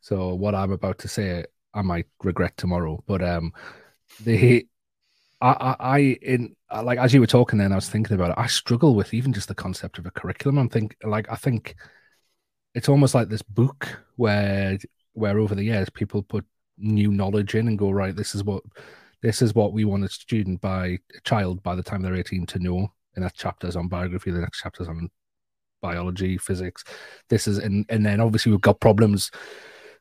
So 0.00 0.34
what 0.34 0.54
I'm 0.54 0.72
about 0.72 0.98
to 1.00 1.08
say, 1.08 1.44
I 1.74 1.82
might 1.82 2.06
regret 2.24 2.56
tomorrow. 2.56 3.02
But 3.06 3.22
um, 3.22 3.52
the 4.24 4.66
I, 5.40 5.48
I, 5.50 5.76
I 5.80 5.98
in 6.22 6.56
like 6.82 6.98
as 6.98 7.14
you 7.14 7.20
were 7.20 7.26
talking 7.26 7.58
then, 7.58 7.72
I 7.72 7.76
was 7.76 7.88
thinking 7.88 8.14
about 8.14 8.30
it. 8.30 8.38
I 8.38 8.46
struggle 8.46 8.94
with 8.94 9.14
even 9.14 9.32
just 9.32 9.48
the 9.48 9.54
concept 9.54 9.98
of 9.98 10.06
a 10.06 10.10
curriculum. 10.10 10.58
I'm 10.58 10.68
think 10.68 10.96
like 11.04 11.30
I 11.30 11.36
think 11.36 11.76
it's 12.74 12.88
almost 12.88 13.14
like 13.14 13.28
this 13.28 13.42
book 13.42 14.04
where 14.16 14.78
where 15.12 15.38
over 15.38 15.54
the 15.54 15.64
years 15.64 15.90
people 15.90 16.22
put 16.22 16.44
new 16.76 17.10
knowledge 17.12 17.54
in 17.54 17.68
and 17.68 17.78
go 17.78 17.90
right. 17.90 18.14
This 18.14 18.34
is 18.34 18.44
what 18.44 18.62
this 19.22 19.42
is 19.42 19.54
what 19.54 19.72
we 19.72 19.84
want 19.84 20.04
a 20.04 20.08
student 20.08 20.60
by 20.60 20.98
a 21.16 21.20
child 21.24 21.62
by 21.62 21.74
the 21.74 21.82
time 21.82 22.02
they're 22.02 22.14
18 22.14 22.46
to 22.46 22.58
know. 22.58 22.92
And 23.14 23.24
that 23.24 23.34
chapters 23.34 23.74
on 23.74 23.88
biography, 23.88 24.30
the 24.30 24.40
next 24.40 24.62
chapters 24.62 24.88
on 24.88 25.10
biology, 25.82 26.38
physics. 26.38 26.84
This 27.28 27.48
is 27.48 27.58
and 27.58 27.84
and 27.88 28.06
then 28.06 28.20
obviously 28.20 28.52
we've 28.52 28.60
got 28.60 28.80
problems 28.80 29.30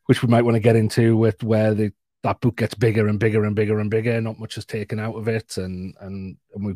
which 0.06 0.22
we 0.22 0.30
might 0.30 0.44
want 0.44 0.56
to 0.56 0.60
get 0.60 0.76
into 0.76 1.18
with 1.18 1.42
where 1.44 1.74
the 1.74 1.92
that 2.24 2.42
book 2.42 2.58
gets 2.58 2.74
bigger 2.74 3.08
and 3.08 3.20
bigger 3.20 3.46
and 3.46 3.56
bigger 3.56 3.80
and 3.80 3.90
bigger. 3.90 4.20
Not 4.20 4.40
much 4.40 4.58
is 4.58 4.66
taken 4.66 5.00
out 5.00 5.16
of 5.16 5.28
it, 5.28 5.58
and 5.58 5.96
and 6.02 6.38
and 6.54 6.66
we 6.66 6.76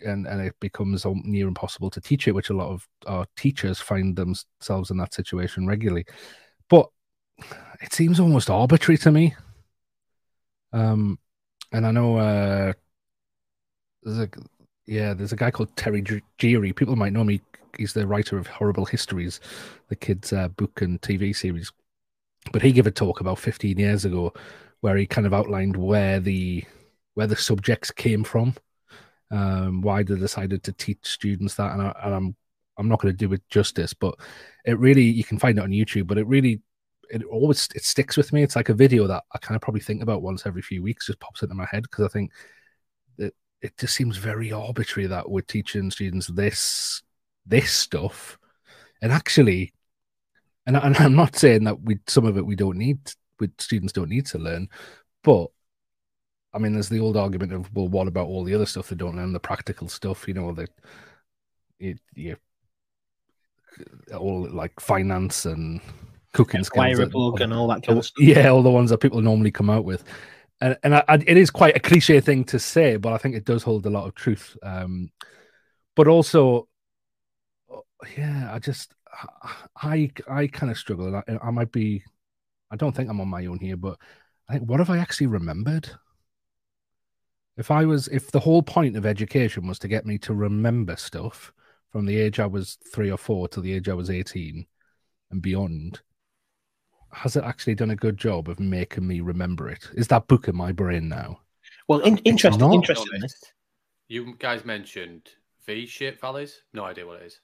and 0.00 0.26
and 0.26 0.40
it 0.40 0.54
becomes 0.60 1.06
near 1.24 1.48
impossible 1.48 1.90
to 1.90 2.00
teach 2.00 2.28
it, 2.28 2.32
which 2.32 2.50
a 2.50 2.56
lot 2.56 2.70
of 2.70 2.86
our 3.06 3.26
teachers 3.36 3.80
find 3.80 4.16
themselves 4.16 4.90
in 4.90 4.96
that 4.98 5.14
situation 5.14 5.66
regularly. 5.66 6.04
But 6.68 6.88
it 7.80 7.92
seems 7.92 8.18
almost 8.18 8.50
arbitrary 8.50 8.98
to 8.98 9.10
me. 9.10 9.34
Um, 10.72 11.18
and 11.72 11.86
I 11.86 11.90
know 11.90 12.16
uh, 12.16 12.72
there's 14.02 14.18
a 14.18 14.28
yeah, 14.86 15.14
there's 15.14 15.32
a 15.32 15.36
guy 15.36 15.50
called 15.50 15.74
Terry 15.76 16.04
Deary. 16.38 16.72
People 16.72 16.96
might 16.96 17.12
know 17.12 17.24
me. 17.24 17.40
He's 17.76 17.92
the 17.92 18.06
writer 18.06 18.38
of 18.38 18.46
Horrible 18.46 18.86
Histories, 18.86 19.40
the 19.88 19.96
kids' 19.96 20.32
uh, 20.32 20.48
book 20.48 20.80
and 20.80 21.00
TV 21.02 21.34
series. 21.34 21.72
But 22.52 22.62
he 22.62 22.72
gave 22.72 22.86
a 22.86 22.92
talk 22.92 23.20
about 23.20 23.38
15 23.38 23.78
years 23.78 24.04
ago 24.04 24.32
where 24.80 24.96
he 24.96 25.06
kind 25.06 25.26
of 25.26 25.34
outlined 25.34 25.76
where 25.76 26.20
the 26.20 26.64
where 27.14 27.26
the 27.26 27.36
subjects 27.36 27.90
came 27.90 28.22
from, 28.22 28.54
um, 29.30 29.80
why 29.80 30.02
they 30.02 30.14
decided 30.16 30.62
to 30.62 30.72
teach 30.72 30.98
students 31.02 31.54
that, 31.54 31.72
and, 31.72 31.82
I, 31.82 32.00
and 32.04 32.14
I'm 32.14 32.36
I'm 32.78 32.88
not 32.88 33.00
going 33.00 33.12
to 33.12 33.26
do 33.26 33.32
it 33.32 33.42
justice, 33.48 33.94
but 33.94 34.14
it 34.64 34.78
really 34.78 35.02
you 35.02 35.24
can 35.24 35.38
find 35.38 35.58
it 35.58 35.62
on 35.62 35.70
YouTube. 35.70 36.06
But 36.06 36.18
it 36.18 36.26
really 36.26 36.60
it 37.10 37.24
always 37.24 37.68
it 37.74 37.84
sticks 37.84 38.16
with 38.16 38.32
me. 38.32 38.42
It's 38.42 38.56
like 38.56 38.68
a 38.68 38.74
video 38.74 39.06
that 39.06 39.24
I 39.32 39.38
kind 39.38 39.56
of 39.56 39.62
probably 39.62 39.80
think 39.80 40.02
about 40.02 40.22
once 40.22 40.46
every 40.46 40.62
few 40.62 40.82
weeks, 40.82 41.06
just 41.06 41.20
pops 41.20 41.42
into 41.42 41.54
my 41.54 41.66
head 41.70 41.82
because 41.82 42.04
I 42.04 42.08
think 42.08 42.32
that 43.18 43.34
it 43.62 43.76
just 43.78 43.94
seems 43.94 44.16
very 44.16 44.52
arbitrary 44.52 45.06
that 45.08 45.30
we're 45.30 45.42
teaching 45.42 45.90
students 45.90 46.26
this 46.28 47.02
this 47.46 47.70
stuff, 47.72 48.38
and 49.02 49.12
actually 49.12 49.72
and, 50.66 50.76
and 50.82 50.96
I'm 50.96 51.16
not 51.16 51.36
saying 51.36 51.64
that 51.64 51.80
we 51.82 51.98
some 52.06 52.26
of 52.26 52.36
it 52.36 52.46
we 52.46 52.56
don't 52.56 52.78
need, 52.78 52.98
with 53.40 53.52
students 53.58 53.92
don't 53.92 54.10
need 54.10 54.26
to 54.26 54.38
learn, 54.38 54.68
but 55.22 55.46
I 56.52 56.58
mean, 56.58 56.72
there's 56.72 56.88
the 56.88 57.00
old 57.00 57.16
argument 57.16 57.52
of 57.52 57.72
well, 57.74 57.88
what 57.88 58.08
about 58.08 58.28
all 58.28 58.44
the 58.44 58.54
other 58.54 58.66
stuff 58.66 58.88
they 58.88 58.96
don't 58.96 59.16
learn, 59.16 59.32
the 59.32 59.40
practical 59.40 59.88
stuff, 59.88 60.26
you 60.26 60.34
know, 60.34 60.52
the 60.52 60.68
you, 61.78 61.96
you 62.14 62.36
all 64.16 64.48
like 64.50 64.78
finance 64.80 65.44
and 65.44 65.82
cooking 66.36 66.64
skills, 66.64 66.98
that, 66.98 67.10
plug 67.10 67.40
and 67.40 67.52
all 67.52 67.66
that 67.68 67.82
kind 67.82 67.98
of 67.98 68.04
stuff. 68.04 68.22
Yeah, 68.22 68.48
all 68.48 68.62
the 68.62 68.70
ones 68.70 68.90
that 68.90 68.98
people 68.98 69.20
normally 69.20 69.50
come 69.50 69.70
out 69.70 69.84
with, 69.84 70.04
and 70.60 70.76
and 70.82 70.94
I, 70.94 71.04
I, 71.08 71.14
it 71.14 71.36
is 71.36 71.50
quite 71.50 71.76
a 71.76 71.80
cliche 71.80 72.20
thing 72.20 72.44
to 72.44 72.58
say, 72.58 72.96
but 72.96 73.12
I 73.12 73.18
think 73.18 73.34
it 73.34 73.44
does 73.44 73.62
hold 73.62 73.86
a 73.86 73.90
lot 73.90 74.06
of 74.06 74.14
truth. 74.14 74.56
Um, 74.62 75.10
but 75.94 76.08
also, 76.08 76.68
yeah, 78.16 78.50
I 78.52 78.58
just 78.58 78.92
I 79.76 80.10
I 80.28 80.46
kind 80.46 80.70
of 80.70 80.78
struggle. 80.78 81.16
I, 81.16 81.22
I 81.42 81.50
might 81.50 81.72
be. 81.72 82.02
I 82.70 82.76
don't 82.76 82.94
think 82.94 83.08
I'm 83.08 83.20
on 83.20 83.28
my 83.28 83.46
own 83.46 83.58
here, 83.58 83.76
but 83.76 83.98
I 84.48 84.54
think 84.54 84.68
what 84.68 84.80
have 84.80 84.90
I 84.90 84.98
actually 84.98 85.28
remembered? 85.28 85.90
If 87.56 87.70
I 87.70 87.86
was, 87.86 88.08
if 88.08 88.30
the 88.30 88.40
whole 88.40 88.62
point 88.62 88.96
of 88.96 89.06
education 89.06 89.66
was 89.66 89.78
to 89.78 89.88
get 89.88 90.04
me 90.04 90.18
to 90.18 90.34
remember 90.34 90.96
stuff 90.96 91.52
from 91.90 92.04
the 92.04 92.16
age 92.16 92.38
I 92.38 92.46
was 92.46 92.76
three 92.92 93.10
or 93.10 93.16
four 93.16 93.48
to 93.48 93.60
the 93.62 93.72
age 93.72 93.88
I 93.88 93.94
was 93.94 94.10
18 94.10 94.66
and 95.30 95.40
beyond, 95.40 96.02
has 97.12 97.36
it 97.36 97.44
actually 97.44 97.74
done 97.74 97.90
a 97.90 97.96
good 97.96 98.16
job 98.16 98.48
of 98.48 98.60
making 98.60 99.06
me 99.06 99.20
remember 99.20 99.68
it? 99.68 99.88
Is 99.94 100.08
that 100.08 100.26
book 100.26 100.48
in 100.48 100.56
my 100.56 100.72
brain 100.72 101.08
now? 101.08 101.40
Well, 101.88 102.00
in, 102.00 102.18
interesting, 102.18 102.72
interesting. 102.72 103.20
You 104.08 104.34
guys 104.38 104.64
mentioned 104.64 105.30
V-shaped 105.66 106.20
valleys. 106.20 106.62
No 106.72 106.84
idea 106.84 107.06
what 107.06 107.20
it 107.22 107.26
is. 107.26 107.40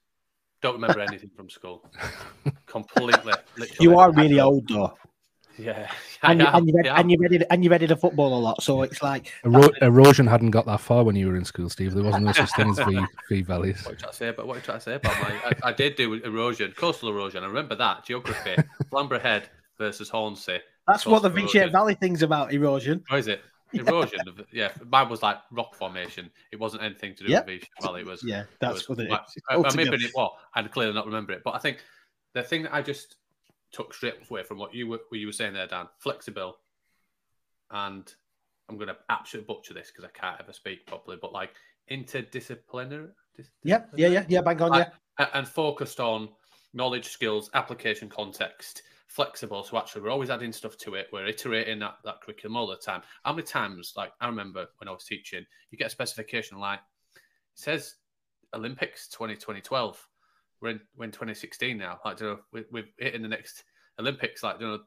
Don't 0.62 0.74
remember 0.74 1.00
anything 1.00 1.30
from 1.34 1.50
school. 1.50 1.90
Completely. 2.66 3.34
You 3.80 3.98
are 3.98 4.12
really 4.12 4.40
old 4.40 4.68
though. 4.68 4.94
Yeah, 5.58 5.90
and, 6.22 6.40
you, 6.40 6.46
and, 6.46 6.68
you 6.68 6.74
read, 6.74 6.86
and 6.86 7.10
you 7.10 7.18
read 7.18 7.32
it, 7.32 7.46
and 7.50 7.62
you 7.62 7.70
read 7.70 7.82
it 7.82 7.90
a 7.90 7.96
football 7.96 8.38
a 8.38 8.40
lot, 8.40 8.62
so 8.62 8.82
it's 8.82 9.02
like 9.02 9.32
Ero- 9.44 9.70
erosion 9.82 10.26
hadn't 10.26 10.50
got 10.50 10.66
that 10.66 10.80
far 10.80 11.04
when 11.04 11.14
you 11.14 11.28
were 11.28 11.36
in 11.36 11.44
school, 11.44 11.68
Steve. 11.68 11.94
There 11.94 12.02
wasn't 12.02 12.24
no 12.24 12.32
such 12.32 12.50
thing 12.56 12.70
as 12.70 12.78
V 12.78 13.04
V 13.28 13.42
valleys. 13.42 13.84
What 13.84 13.90
are 13.90 13.92
you 13.92 13.98
trying 13.98 14.10
to 14.10 14.16
say 14.16 14.28
about 14.28 14.46
what 14.46 14.54
are 14.54 14.58
you 14.58 14.64
trying 14.64 14.78
to 14.78 14.84
say 14.84 14.94
about 14.94 15.20
my? 15.20 15.34
I, 15.44 15.68
I 15.68 15.72
did 15.72 15.96
do 15.96 16.14
erosion, 16.14 16.72
coastal 16.72 17.10
erosion. 17.10 17.44
I 17.44 17.46
remember 17.46 17.74
that 17.74 18.04
geography, 18.04 18.56
Flamborough 18.90 19.20
Head 19.20 19.50
versus 19.78 20.10
Hornsea. 20.10 20.60
That's 20.88 21.06
what 21.06 21.22
the 21.22 21.30
V 21.30 21.46
shaped 21.48 21.72
valley 21.72 21.94
thing's 21.94 22.22
about. 22.22 22.52
Erosion. 22.52 23.04
What 23.08 23.20
is 23.20 23.28
it? 23.28 23.42
erosion. 23.72 24.20
yeah, 24.52 24.70
mine 24.90 25.08
was 25.08 25.22
like 25.22 25.38
rock 25.50 25.74
formation. 25.74 26.30
It 26.52 26.60
wasn't 26.60 26.82
anything 26.82 27.14
to 27.16 27.24
do 27.24 27.30
yep. 27.30 27.46
with 27.46 27.60
V 27.60 27.68
Valley. 27.82 28.00
It 28.02 28.06
was 28.06 28.22
yeah, 28.24 28.44
that's 28.60 28.88
what 28.88 28.98
it 28.98 29.10
like, 29.10 29.20
is. 29.36 29.42
I, 29.48 29.56
I 29.56 29.74
maybe 29.74 29.96
it 29.96 30.12
well, 30.14 30.38
I'd 30.54 30.70
clearly 30.70 30.94
not 30.94 31.06
remember 31.06 31.32
it, 31.32 31.42
but 31.44 31.54
I 31.54 31.58
think 31.58 31.78
the 32.34 32.42
thing 32.42 32.62
that 32.64 32.74
I 32.74 32.82
just 32.82 33.16
took 33.72 33.94
straight 33.94 34.14
away 34.30 34.42
from 34.42 34.58
what 34.58 34.74
you 34.74 34.86
were 34.86 35.00
what 35.08 35.18
you 35.18 35.26
were 35.26 35.32
saying 35.32 35.54
there, 35.54 35.66
Dan, 35.66 35.88
flexible, 35.98 36.56
and 37.70 38.12
I'm 38.68 38.76
going 38.76 38.88
to 38.88 38.96
absolutely 39.08 39.52
butcher 39.52 39.74
this 39.74 39.90
because 39.90 40.04
I 40.04 40.18
can't 40.18 40.40
ever 40.40 40.52
speak 40.52 40.86
properly, 40.86 41.18
but 41.20 41.32
like 41.32 41.50
interdisciplinary. 41.90 43.10
Yeah, 43.64 43.84
yeah, 43.96 44.08
yeah, 44.08 44.24
yeah. 44.28 44.40
Bang 44.42 44.60
on, 44.62 44.70
like, 44.70 44.92
yeah. 45.18 45.28
And 45.34 45.46
focused 45.46 46.00
on 46.00 46.28
knowledge, 46.74 47.08
skills, 47.08 47.50
application, 47.54 48.08
context 48.08 48.82
flexible. 49.12 49.62
So 49.62 49.76
actually, 49.76 50.02
we're 50.02 50.10
always 50.10 50.30
adding 50.30 50.52
stuff 50.52 50.76
to 50.78 50.94
it. 50.94 51.08
We're 51.12 51.26
iterating 51.26 51.78
that, 51.80 51.98
that 52.04 52.22
curriculum 52.22 52.56
all 52.56 52.66
the 52.66 52.76
time. 52.76 53.02
How 53.24 53.32
many 53.32 53.42
times, 53.42 53.92
like 53.94 54.12
I 54.20 54.26
remember 54.26 54.66
when 54.78 54.88
I 54.88 54.92
was 54.92 55.04
teaching, 55.04 55.44
you 55.70 55.78
get 55.78 55.88
a 55.88 55.90
specification 55.90 56.58
like 56.58 56.78
it 56.78 57.20
says 57.54 57.96
Olympics 58.54 59.08
20, 59.08 59.34
2012. 59.34 60.08
We're 60.62 60.70
in, 60.70 60.80
we're 60.96 61.06
in 61.06 61.10
2016 61.10 61.76
now. 61.76 61.98
Like, 62.04 62.20
you 62.20 62.26
know, 62.26 62.38
we, 62.52 62.64
we're 62.70 62.84
hitting 62.98 63.22
the 63.22 63.28
next 63.28 63.64
Olympics. 63.98 64.42
Like, 64.42 64.60
you 64.60 64.66
know, 64.66 64.78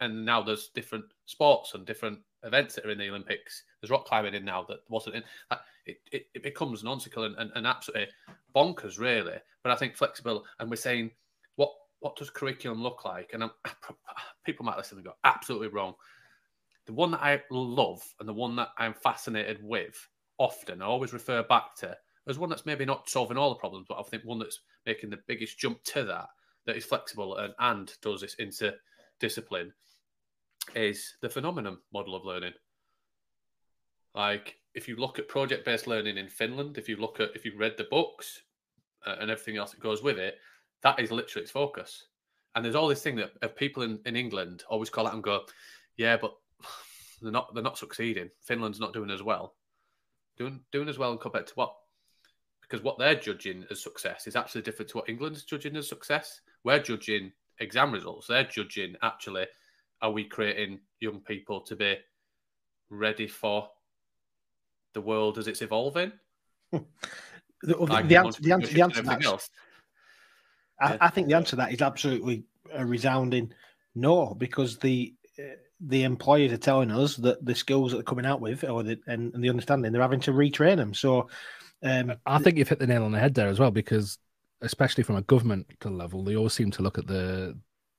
and 0.00 0.24
now 0.24 0.42
there's 0.42 0.68
different 0.74 1.06
sports 1.26 1.74
and 1.74 1.86
different 1.86 2.18
events 2.42 2.74
that 2.74 2.84
are 2.84 2.90
in 2.90 2.98
the 2.98 3.08
Olympics. 3.08 3.64
There's 3.80 3.90
rock 3.90 4.04
climbing 4.04 4.34
in 4.34 4.44
now 4.44 4.64
that 4.68 4.80
wasn't 4.88 5.16
in. 5.16 5.22
Like, 5.50 5.60
it, 5.86 5.96
it, 6.12 6.26
it 6.34 6.42
becomes 6.42 6.84
nonsensical 6.84 7.24
and, 7.24 7.36
and, 7.38 7.50
and 7.54 7.66
absolutely 7.66 8.08
bonkers, 8.54 8.98
really. 8.98 9.36
But 9.62 9.72
I 9.72 9.76
think 9.76 9.96
flexible, 9.96 10.44
and 10.60 10.70
we're 10.70 10.76
saying 10.76 11.10
what 11.56 11.70
what 12.00 12.16
does 12.16 12.30
curriculum 12.30 12.82
look 12.82 13.04
like? 13.04 13.30
And 13.32 13.44
I'm, 13.44 13.50
people 14.44 14.66
might 14.66 14.76
listen 14.76 14.98
and 14.98 15.06
go, 15.06 15.14
absolutely 15.24 15.68
wrong. 15.68 15.94
The 16.86 16.92
one 16.92 17.12
that 17.12 17.22
I 17.22 17.40
love 17.50 18.02
and 18.20 18.28
the 18.28 18.34
one 18.34 18.56
that 18.56 18.68
I'm 18.76 18.92
fascinated 18.92 19.60
with 19.62 19.96
often, 20.36 20.82
I 20.82 20.84
always 20.84 21.14
refer 21.14 21.42
back 21.42 21.74
to 21.76 21.96
as 22.26 22.38
one 22.38 22.50
that's 22.50 22.66
maybe 22.66 22.84
not 22.84 23.08
solving 23.08 23.36
all 23.36 23.50
the 23.50 23.56
problems, 23.56 23.86
but 23.88 23.98
I 23.98 24.02
think 24.02 24.22
one 24.24 24.38
that's 24.38 24.60
making 24.86 25.10
the 25.10 25.20
biggest 25.26 25.58
jump 25.58 25.82
to 25.84 26.04
that, 26.04 26.28
that 26.66 26.76
is 26.76 26.84
flexible 26.84 27.36
and, 27.36 27.54
and 27.58 27.92
does 28.02 28.20
this 28.20 28.34
into 28.34 28.74
discipline, 29.20 29.72
is 30.74 31.16
the 31.20 31.28
phenomenon 31.28 31.78
model 31.92 32.14
of 32.14 32.24
learning. 32.24 32.54
Like, 34.14 34.56
if 34.74 34.88
you 34.88 34.96
look 34.96 35.18
at 35.18 35.28
project 35.28 35.64
based 35.64 35.86
learning 35.86 36.18
in 36.18 36.28
Finland, 36.28 36.78
if 36.78 36.88
you 36.88 36.96
look 36.96 37.20
at, 37.20 37.30
if 37.34 37.44
you 37.44 37.52
read 37.56 37.74
the 37.76 37.88
books 37.90 38.42
uh, 39.06 39.16
and 39.20 39.30
everything 39.30 39.56
else 39.56 39.72
that 39.72 39.80
goes 39.80 40.02
with 40.02 40.18
it, 40.18 40.38
That 40.84 41.00
is 41.00 41.10
literally 41.10 41.44
its 41.44 41.50
focus. 41.50 42.08
And 42.54 42.64
there's 42.64 42.74
all 42.74 42.88
this 42.88 43.02
thing 43.02 43.16
that 43.16 43.32
of 43.42 43.56
people 43.56 43.82
in, 43.82 43.98
in 44.04 44.16
England 44.16 44.64
always 44.68 44.90
call 44.90 45.06
out 45.06 45.14
and 45.14 45.22
go, 45.22 45.40
yeah, 45.96 46.18
but 46.18 46.34
they're 47.22 47.32
not 47.32 47.52
they're 47.54 47.62
not 47.62 47.78
succeeding. 47.78 48.30
Finland's 48.42 48.80
not 48.80 48.92
doing 48.92 49.10
as 49.10 49.22
well. 49.22 49.54
Doing 50.36 50.60
doing 50.72 50.88
as 50.88 50.98
well 50.98 51.16
compared 51.16 51.46
to 51.48 51.54
what? 51.54 51.74
Because 52.74 52.84
what 52.84 52.98
they're 52.98 53.14
judging 53.14 53.64
as 53.70 53.80
success 53.80 54.26
is 54.26 54.34
actually 54.34 54.62
different 54.62 54.90
to 54.90 54.96
what 54.96 55.08
England's 55.08 55.44
judging 55.44 55.76
as 55.76 55.88
success. 55.88 56.40
We're 56.64 56.80
judging 56.80 57.30
exam 57.60 57.92
results. 57.92 58.26
They're 58.26 58.42
judging 58.42 58.96
actually 59.00 59.46
are 60.02 60.10
we 60.10 60.24
creating 60.24 60.80
young 60.98 61.20
people 61.20 61.60
to 61.60 61.76
be 61.76 61.98
ready 62.90 63.28
for 63.28 63.68
the 64.92 65.00
world 65.00 65.38
as 65.38 65.46
it's 65.46 65.62
evolving? 65.62 66.10
the, 66.72 66.82
Like 67.78 68.08
the 68.08 68.14
we 68.14 68.16
answer, 68.16 68.42
the 68.42 68.52
answer, 68.52 68.74
the 68.74 68.82
answer 68.82 69.02
that, 69.02 69.24
else. 69.24 69.48
I, 70.80 70.90
Yeah. 70.90 70.98
I 71.00 71.10
think 71.10 71.28
the 71.28 71.34
answer 71.34 71.50
to 71.50 71.56
that 71.56 71.72
is 71.72 71.80
absolutely 71.80 72.42
a 72.72 72.84
resounding 72.84 73.54
no, 73.94 74.34
because 74.34 74.78
the 74.78 75.14
uh, 75.38 75.42
the 75.80 76.02
employers 76.02 76.52
are 76.52 76.56
telling 76.56 76.90
us 76.90 77.14
that 77.18 77.44
the 77.44 77.54
skills 77.54 77.92
that 77.92 77.98
they're 77.98 78.02
coming 78.02 78.26
out 78.26 78.40
with, 78.40 78.64
or 78.64 78.82
the 78.82 78.98
and, 79.06 79.32
and 79.32 79.44
the 79.44 79.50
understanding, 79.50 79.92
they're 79.92 80.02
having 80.02 80.18
to 80.18 80.32
retrain 80.32 80.76
them. 80.76 80.92
So, 80.92 81.28
um, 81.84 82.14
I 82.26 82.38
think 82.38 82.56
you've 82.56 82.68
hit 82.68 82.78
the 82.78 82.86
nail 82.86 83.04
on 83.04 83.12
the 83.12 83.20
head 83.20 83.34
there 83.34 83.48
as 83.48 83.60
well, 83.60 83.70
because 83.70 84.18
especially 84.62 85.04
from 85.04 85.16
a 85.16 85.22
governmental 85.22 85.92
level, 85.92 86.24
they 86.24 86.36
always 86.36 86.54
seem 86.54 86.70
to 86.72 86.82
look 86.82 86.98
at 86.98 87.06
the 87.06 87.56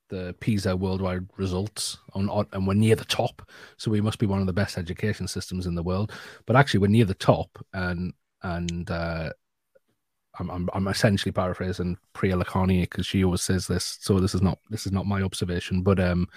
the 0.08 0.36
PISA 0.38 0.76
worldwide 0.76 1.26
results 1.36 1.98
on, 2.12 2.28
on 2.30 2.46
and 2.52 2.66
we're 2.66 2.74
near 2.74 2.94
the 2.94 3.04
top, 3.04 3.42
so 3.76 3.90
we 3.90 4.00
must 4.00 4.18
be 4.18 4.26
one 4.26 4.40
of 4.40 4.46
the 4.46 4.52
best 4.52 4.78
education 4.78 5.26
systems 5.26 5.66
in 5.66 5.74
the 5.74 5.82
world. 5.82 6.12
But 6.46 6.56
actually, 6.56 6.80
we're 6.80 6.88
near 6.88 7.04
the 7.04 7.14
top, 7.14 7.58
and 7.72 8.12
and 8.42 8.90
uh, 8.90 9.30
I'm, 10.38 10.50
I'm 10.50 10.70
I'm 10.74 10.88
essentially 10.88 11.32
paraphrasing 11.32 11.96
Priya 12.12 12.36
Lakhani 12.36 12.82
because 12.82 13.06
she 13.06 13.24
always 13.24 13.42
says 13.42 13.66
this. 13.66 13.98
So 14.00 14.20
this 14.20 14.34
is 14.34 14.42
not 14.42 14.58
this 14.70 14.86
is 14.86 14.92
not 14.92 15.06
my 15.06 15.22
observation, 15.22 15.82
but 15.82 15.98
um, 15.98 16.28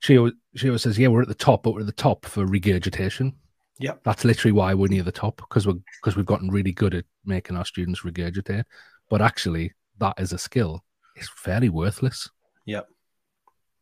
she 0.00 0.14
she 0.54 0.68
always 0.68 0.82
says, 0.82 0.98
yeah, 0.98 1.08
we're 1.08 1.22
at 1.22 1.28
the 1.28 1.34
top, 1.34 1.62
but 1.62 1.74
we're 1.74 1.80
at 1.80 1.86
the 1.86 1.92
top 1.92 2.26
for 2.26 2.44
regurgitation. 2.44 3.34
Yep. 3.80 4.04
that's 4.04 4.24
literally 4.24 4.52
why 4.52 4.72
we're 4.72 4.86
near 4.88 5.02
the 5.02 5.10
top 5.10 5.36
because 5.36 5.66
we're 5.66 5.80
because 6.00 6.16
we've 6.16 6.26
gotten 6.26 6.50
really 6.50 6.72
good 6.72 6.94
at 6.94 7.04
making 7.24 7.56
our 7.56 7.64
students 7.64 8.02
regurgitate. 8.02 8.64
But 9.10 9.20
actually, 9.20 9.72
that 9.98 10.14
is 10.18 10.32
a 10.32 10.38
skill. 10.38 10.84
It's 11.16 11.28
fairly 11.36 11.68
worthless. 11.68 12.28
Yeah, 12.66 12.82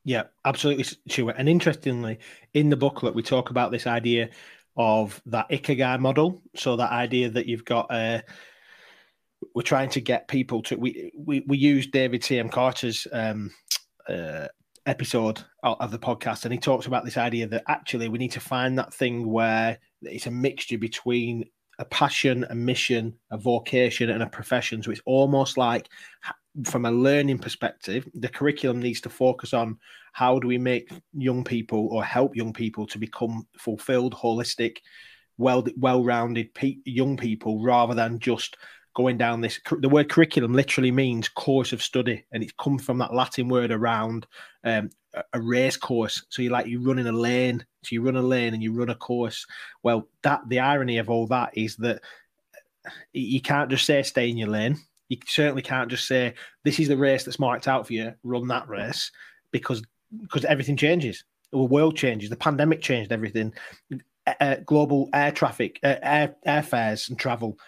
yeah, 0.04 0.24
absolutely, 0.44 0.84
Stuart. 0.84 1.36
And 1.38 1.48
interestingly, 1.48 2.18
in 2.54 2.70
the 2.70 2.76
booklet, 2.76 3.14
we 3.14 3.22
talk 3.22 3.50
about 3.50 3.70
this 3.70 3.86
idea 3.86 4.30
of 4.76 5.20
that 5.26 5.48
ikigai 5.50 6.00
model. 6.00 6.42
So 6.56 6.76
that 6.76 6.90
idea 6.90 7.30
that 7.30 7.46
you've 7.46 7.64
got, 7.64 7.86
uh, 7.90 8.22
we're 9.54 9.62
trying 9.62 9.90
to 9.90 10.00
get 10.00 10.28
people 10.28 10.62
to. 10.62 10.76
We 10.76 11.12
we 11.16 11.44
we 11.46 11.56
use 11.56 11.86
David 11.86 12.24
C. 12.24 12.38
M. 12.38 12.48
Carter's 12.48 13.06
um, 13.12 13.50
uh, 14.08 14.48
episode 14.86 15.42
of 15.62 15.90
the 15.90 15.98
podcast, 15.98 16.44
and 16.44 16.52
he 16.52 16.58
talks 16.58 16.86
about 16.86 17.04
this 17.04 17.16
idea 17.16 17.46
that 17.46 17.64
actually 17.68 18.08
we 18.08 18.18
need 18.18 18.32
to 18.32 18.40
find 18.40 18.78
that 18.78 18.92
thing 18.92 19.28
where 19.28 19.78
it's 20.02 20.26
a 20.26 20.30
mixture 20.30 20.78
between 20.78 21.44
a 21.78 21.84
passion, 21.84 22.44
a 22.50 22.54
mission, 22.54 23.14
a 23.30 23.38
vocation, 23.38 24.10
and 24.10 24.22
a 24.22 24.28
profession. 24.28 24.82
So 24.82 24.90
it's 24.90 25.00
almost 25.06 25.56
like 25.56 25.88
from 26.64 26.84
a 26.84 26.90
learning 26.90 27.38
perspective, 27.38 28.08
the 28.14 28.28
curriculum 28.28 28.80
needs 28.80 29.00
to 29.02 29.08
focus 29.08 29.54
on 29.54 29.78
how 30.12 30.38
do 30.38 30.46
we 30.48 30.58
make 30.58 30.90
young 31.14 31.44
people 31.44 31.88
or 31.90 32.04
help 32.04 32.36
young 32.36 32.52
people 32.52 32.86
to 32.88 32.98
become 32.98 33.46
fulfilled, 33.58 34.14
holistic, 34.14 34.78
well 35.38 35.64
well-rounded 35.78 36.52
pe- 36.54 36.76
young 36.84 37.16
people, 37.16 37.62
rather 37.62 37.94
than 37.94 38.18
just 38.18 38.56
going 38.94 39.16
down 39.16 39.40
this. 39.40 39.60
The 39.78 39.88
word 39.88 40.10
curriculum 40.10 40.52
literally 40.52 40.90
means 40.90 41.28
course 41.28 41.72
of 41.72 41.82
study, 41.82 42.24
and 42.32 42.42
it's 42.42 42.52
come 42.60 42.78
from 42.78 42.98
that 42.98 43.14
Latin 43.14 43.48
word 43.48 43.70
around 43.70 44.26
um, 44.64 44.90
a- 45.14 45.40
race 45.40 45.76
course. 45.76 46.24
So 46.28 46.42
you 46.42 46.50
like 46.50 46.66
you 46.66 46.80
run 46.80 46.98
in 46.98 47.06
a 47.06 47.12
lane, 47.12 47.64
so 47.82 47.94
you 47.94 48.02
run 48.02 48.16
a 48.16 48.22
lane 48.22 48.54
and 48.54 48.62
you 48.62 48.72
run 48.72 48.90
a 48.90 48.94
course. 48.94 49.46
Well, 49.82 50.08
that 50.22 50.40
the 50.48 50.60
irony 50.60 50.98
of 50.98 51.10
all 51.10 51.26
that 51.28 51.56
is 51.56 51.76
that 51.76 52.02
you 53.12 53.40
can't 53.40 53.70
just 53.70 53.86
say 53.86 54.02
stay 54.02 54.28
in 54.28 54.36
your 54.36 54.48
lane. 54.48 54.78
You 55.08 55.18
certainly 55.26 55.62
can't 55.62 55.90
just 55.90 56.06
say 56.06 56.34
this 56.64 56.80
is 56.80 56.88
the 56.88 56.96
race 56.96 57.24
that's 57.24 57.38
marked 57.38 57.68
out 57.68 57.86
for 57.86 57.92
you. 57.92 58.14
Run 58.22 58.48
that 58.48 58.68
race 58.68 59.10
because 59.50 59.82
because 60.20 60.44
everything 60.44 60.76
changes. 60.76 61.24
The 61.50 61.58
world 61.58 61.96
changes. 61.96 62.30
The 62.30 62.36
pandemic 62.36 62.80
changed 62.80 63.12
everything. 63.12 63.52
Uh, 64.40 64.56
global 64.64 65.08
air 65.12 65.32
traffic, 65.32 65.80
uh, 65.82 65.96
air 66.00 66.36
airfares 66.46 67.08
and 67.08 67.18
travel 67.18 67.58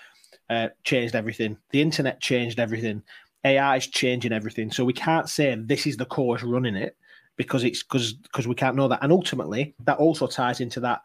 uh, 0.50 0.68
changed 0.84 1.14
everything. 1.14 1.56
The 1.70 1.82
internet 1.82 2.20
changed 2.20 2.60
everything. 2.60 3.02
AI 3.44 3.76
is 3.76 3.86
changing 3.86 4.32
everything. 4.32 4.70
So 4.70 4.84
we 4.84 4.92
can't 4.92 5.28
say 5.28 5.54
this 5.54 5.86
is 5.86 5.96
the 5.96 6.06
course 6.06 6.42
running 6.42 6.76
it 6.76 6.96
because 7.36 7.64
it's 7.64 7.82
because 7.82 8.12
because 8.14 8.46
we 8.46 8.54
can't 8.54 8.76
know 8.76 8.88
that. 8.88 9.02
And 9.02 9.12
ultimately, 9.12 9.74
that 9.84 9.98
also 9.98 10.26
ties 10.26 10.60
into 10.60 10.80
that. 10.80 11.02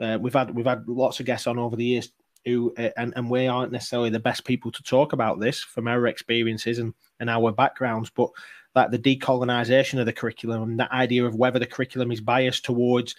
Uh, 0.00 0.18
we've 0.20 0.34
had 0.34 0.54
we've 0.54 0.66
had 0.66 0.88
lots 0.88 1.20
of 1.20 1.26
guests 1.26 1.46
on 1.46 1.58
over 1.58 1.76
the 1.76 1.84
years 1.84 2.12
who 2.44 2.72
uh, 2.78 2.90
and 2.96 3.12
and 3.16 3.30
we 3.30 3.46
aren't 3.46 3.72
necessarily 3.72 4.10
the 4.10 4.18
best 4.18 4.44
people 4.44 4.70
to 4.72 4.82
talk 4.82 5.12
about 5.12 5.40
this 5.40 5.60
from 5.60 5.88
our 5.88 6.06
experiences 6.06 6.78
and 6.78 6.94
and 7.18 7.30
our 7.30 7.52
backgrounds, 7.52 8.10
but 8.10 8.30
like 8.74 8.90
the 8.90 8.98
decolonization 8.98 9.98
of 9.98 10.06
the 10.06 10.12
curriculum 10.12 10.62
and 10.62 10.80
that 10.80 10.92
idea 10.92 11.24
of 11.24 11.34
whether 11.34 11.58
the 11.58 11.66
curriculum 11.66 12.12
is 12.12 12.20
biased 12.20 12.64
towards 12.64 13.14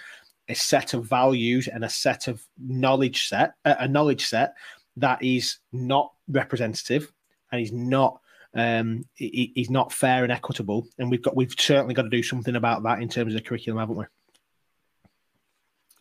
a 0.47 0.55
set 0.55 0.93
of 0.93 1.05
values 1.05 1.67
and 1.67 1.83
a 1.83 1.89
set 1.89 2.27
of 2.27 2.43
knowledge 2.57 3.27
set 3.27 3.53
a 3.65 3.87
knowledge 3.87 4.25
set 4.25 4.53
that 4.97 5.23
is 5.23 5.57
not 5.71 6.11
representative 6.27 7.11
and 7.51 7.59
he's 7.59 7.71
not 7.71 8.19
um 8.55 9.03
i- 9.21 9.51
is 9.55 9.69
not 9.69 9.93
fair 9.93 10.23
and 10.23 10.31
equitable 10.31 10.85
and 10.97 11.09
we've 11.09 11.21
got 11.21 11.35
we've 11.35 11.55
certainly 11.57 11.93
got 11.93 12.03
to 12.03 12.09
do 12.09 12.21
something 12.23 12.55
about 12.57 12.83
that 12.83 13.01
in 13.01 13.07
terms 13.07 13.33
of 13.33 13.41
the 13.41 13.47
curriculum 13.47 13.79
haven't 13.79 13.95
we 13.95 14.05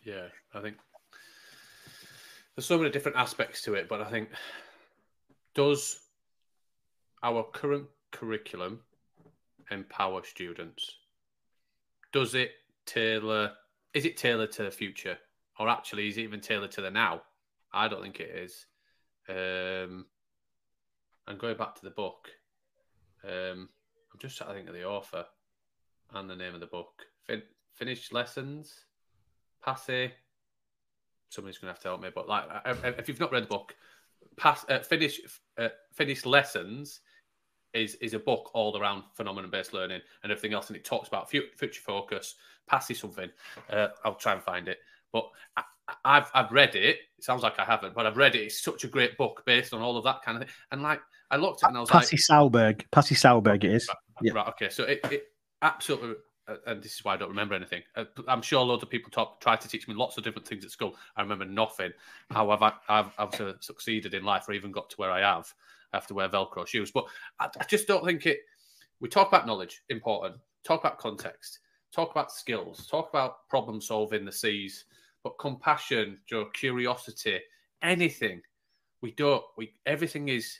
Yeah, 0.03 0.27
I 0.53 0.61
think 0.61 0.77
there's 2.55 2.65
so 2.65 2.77
many 2.77 2.89
different 2.89 3.17
aspects 3.17 3.61
to 3.63 3.75
it, 3.75 3.87
but 3.87 4.01
I 4.01 4.09
think 4.09 4.29
does 5.55 5.99
our 7.23 7.43
current 7.43 7.87
curriculum 8.11 8.81
empower 9.69 10.23
students? 10.23 10.97
Does 12.11 12.35
it 12.35 12.51
tailor? 12.85 13.53
Is 13.93 14.05
it 14.05 14.17
tailored 14.17 14.51
to 14.53 14.63
the 14.63 14.71
future, 14.71 15.17
or 15.59 15.69
actually 15.69 16.09
is 16.09 16.17
it 16.17 16.21
even 16.23 16.41
tailored 16.41 16.71
to 16.71 16.81
the 16.81 16.91
now? 16.91 17.21
I 17.71 17.87
don't 17.87 18.01
think 18.01 18.19
it 18.19 18.29
is. 18.35 18.65
Um, 19.29 20.05
and 21.27 21.39
going 21.39 21.57
back 21.57 21.75
to 21.75 21.83
the 21.83 21.91
book, 21.91 22.29
um, 23.23 23.69
I'm 24.11 24.19
just 24.19 24.37
trying 24.37 24.49
to 24.49 24.55
think 24.55 24.67
of 24.67 24.73
the 24.73 24.85
author 24.85 25.25
and 26.13 26.29
the 26.29 26.35
name 26.35 26.53
of 26.53 26.59
the 26.59 26.65
book. 26.67 27.05
Fin- 27.25 27.43
lessons, 28.11 28.85
Pasi. 29.63 30.11
Somebody's 31.29 31.57
going 31.57 31.69
to 31.69 31.73
have 31.73 31.81
to 31.81 31.87
help 31.87 32.01
me, 32.01 32.09
but 32.13 32.27
like, 32.27 32.45
if 32.99 33.07
you've 33.07 33.19
not 33.19 33.31
read 33.31 33.43
the 33.43 33.47
book, 33.47 33.75
pass 34.37 34.65
uh, 34.69 34.79
Finnish 34.79 35.21
uh, 35.57 35.69
lessons 36.25 37.01
is 37.73 37.95
is 37.95 38.13
a 38.13 38.19
book 38.19 38.51
all 38.53 38.77
around 38.77 39.03
phenomenon 39.13 39.49
based 39.49 39.73
learning 39.73 40.01
and 40.23 40.31
everything 40.31 40.53
else, 40.53 40.67
and 40.67 40.75
it 40.75 40.83
talks 40.83 41.07
about 41.07 41.31
fu- 41.31 41.47
future 41.55 41.81
focus. 41.81 42.35
Pasi 42.67 42.93
something. 42.93 43.29
Uh, 43.69 43.87
I'll 44.03 44.15
try 44.15 44.33
and 44.33 44.43
find 44.43 44.67
it, 44.67 44.79
but 45.11 45.29
I, 45.57 45.63
I've 46.05 46.29
I've 46.33 46.51
read 46.51 46.75
it. 46.75 46.97
It 47.17 47.23
sounds 47.23 47.43
like 47.43 47.59
I 47.59 47.65
haven't, 47.65 47.93
but 47.93 48.05
I've 48.05 48.17
read 48.17 48.35
it. 48.35 48.39
It's 48.39 48.61
such 48.61 48.83
a 48.83 48.87
great 48.87 49.17
book 49.17 49.43
based 49.45 49.73
on 49.73 49.81
all 49.81 49.97
of 49.97 50.03
that 50.05 50.21
kind 50.23 50.37
of 50.37 50.43
thing. 50.43 50.53
And 50.71 50.81
like, 50.81 51.01
I 51.29 51.37
looked 51.37 51.63
at 51.63 51.67
it 51.67 51.69
and 51.69 51.77
I 51.77 51.81
was 51.81 51.89
Pasi 51.89 52.17
like, 52.17 52.51
Sahlberg 52.51 52.83
Pasi 52.91 53.15
Sahlberg 53.15 53.63
it 53.63 53.71
is 53.71 53.89
Yeah. 54.21 54.33
Right. 54.33 54.47
Okay. 54.49 54.69
So 54.69 54.83
it, 54.83 54.99
it 55.11 55.27
absolutely, 55.61 56.15
uh, 56.47 56.55
and 56.67 56.81
this 56.81 56.95
is 56.95 57.03
why 57.03 57.13
I 57.13 57.17
don't 57.17 57.29
remember 57.29 57.55
anything. 57.55 57.81
Uh, 57.95 58.05
I'm 58.27 58.41
sure 58.41 58.63
loads 58.63 58.83
of 58.83 58.89
people 58.89 59.11
talk, 59.11 59.41
try 59.41 59.55
to 59.55 59.67
teach 59.67 59.87
me 59.87 59.93
lots 59.93 60.17
of 60.17 60.23
different 60.23 60.47
things 60.47 60.65
at 60.65 60.71
school. 60.71 60.95
I 61.15 61.21
remember 61.21 61.45
nothing. 61.45 61.91
How 62.29 62.49
I've 62.51 62.73
I've, 62.89 63.13
I've 63.17 63.55
succeeded 63.61 64.13
in 64.13 64.23
life, 64.23 64.47
or 64.47 64.53
even 64.53 64.71
got 64.71 64.89
to 64.91 64.95
where 64.97 65.11
I 65.11 65.21
have. 65.21 65.53
I 65.93 65.97
have 65.97 66.07
to 66.07 66.13
wear 66.13 66.29
Velcro 66.29 66.65
shoes, 66.65 66.91
but 66.91 67.05
I, 67.39 67.49
I 67.59 67.65
just 67.65 67.87
don't 67.87 68.05
think 68.05 68.25
it. 68.25 68.39
We 68.99 69.09
talk 69.09 69.27
about 69.27 69.47
knowledge, 69.47 69.83
important. 69.89 70.35
Talk 70.63 70.81
about 70.81 70.99
context. 70.99 71.59
Talk 71.91 72.11
about 72.11 72.31
skills. 72.31 72.87
Talk 72.87 73.09
about 73.09 73.47
problem 73.49 73.81
solving 73.81 74.23
the 74.23 74.31
C's. 74.31 74.85
But 75.23 75.37
compassion, 75.39 76.19
Joe, 76.27 76.45
curiosity, 76.53 77.39
anything. 77.81 78.41
We 79.01 79.11
don't. 79.11 79.43
We 79.57 79.73
everything 79.85 80.29
is 80.29 80.59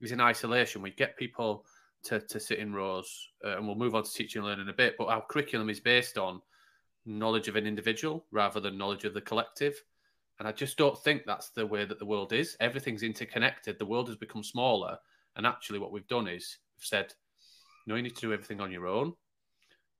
is 0.00 0.12
in 0.12 0.20
isolation. 0.20 0.82
We 0.82 0.90
get 0.90 1.16
people 1.16 1.64
to, 2.04 2.20
to 2.20 2.40
sit 2.40 2.58
in 2.58 2.74
rows, 2.74 3.28
uh, 3.44 3.56
and 3.56 3.66
we'll 3.66 3.76
move 3.76 3.94
on 3.94 4.02
to 4.02 4.12
teaching 4.12 4.40
and 4.40 4.48
learning 4.48 4.64
in 4.64 4.70
a 4.70 4.76
bit. 4.76 4.96
But 4.98 5.06
our 5.06 5.24
curriculum 5.28 5.70
is 5.70 5.80
based 5.80 6.18
on 6.18 6.42
knowledge 7.06 7.48
of 7.48 7.56
an 7.56 7.66
individual 7.66 8.24
rather 8.30 8.60
than 8.60 8.78
knowledge 8.78 9.04
of 9.04 9.14
the 9.14 9.20
collective. 9.20 9.82
And 10.38 10.48
I 10.48 10.52
just 10.52 10.76
don't 10.76 10.98
think 10.98 11.22
that's 11.24 11.50
the 11.50 11.66
way 11.66 11.84
that 11.84 11.98
the 11.98 12.06
world 12.06 12.32
is. 12.32 12.56
Everything's 12.58 13.02
interconnected. 13.02 13.78
The 13.78 13.86
world 13.86 14.08
has 14.08 14.16
become 14.16 14.42
smaller. 14.42 14.96
And 15.36 15.46
actually, 15.46 15.78
what 15.78 15.92
we've 15.92 16.08
done 16.08 16.26
is 16.26 16.58
we've 16.76 16.84
said, 16.84 17.14
no, 17.86 17.94
you 17.94 18.02
need 18.02 18.16
to 18.16 18.20
do 18.20 18.32
everything 18.32 18.60
on 18.60 18.72
your 18.72 18.86
own. 18.86 19.12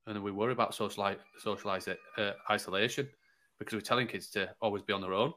And 0.06 0.16
then 0.16 0.22
we 0.22 0.32
worry 0.32 0.52
about 0.52 0.74
socialize, 0.74 1.18
socialize 1.38 1.86
uh, 1.86 2.32
isolation 2.50 3.08
because 3.64 3.76
we're 3.76 3.80
telling 3.80 4.06
kids 4.06 4.28
to 4.30 4.50
always 4.60 4.82
be 4.82 4.92
on 4.92 5.00
their 5.00 5.14
own 5.14 5.32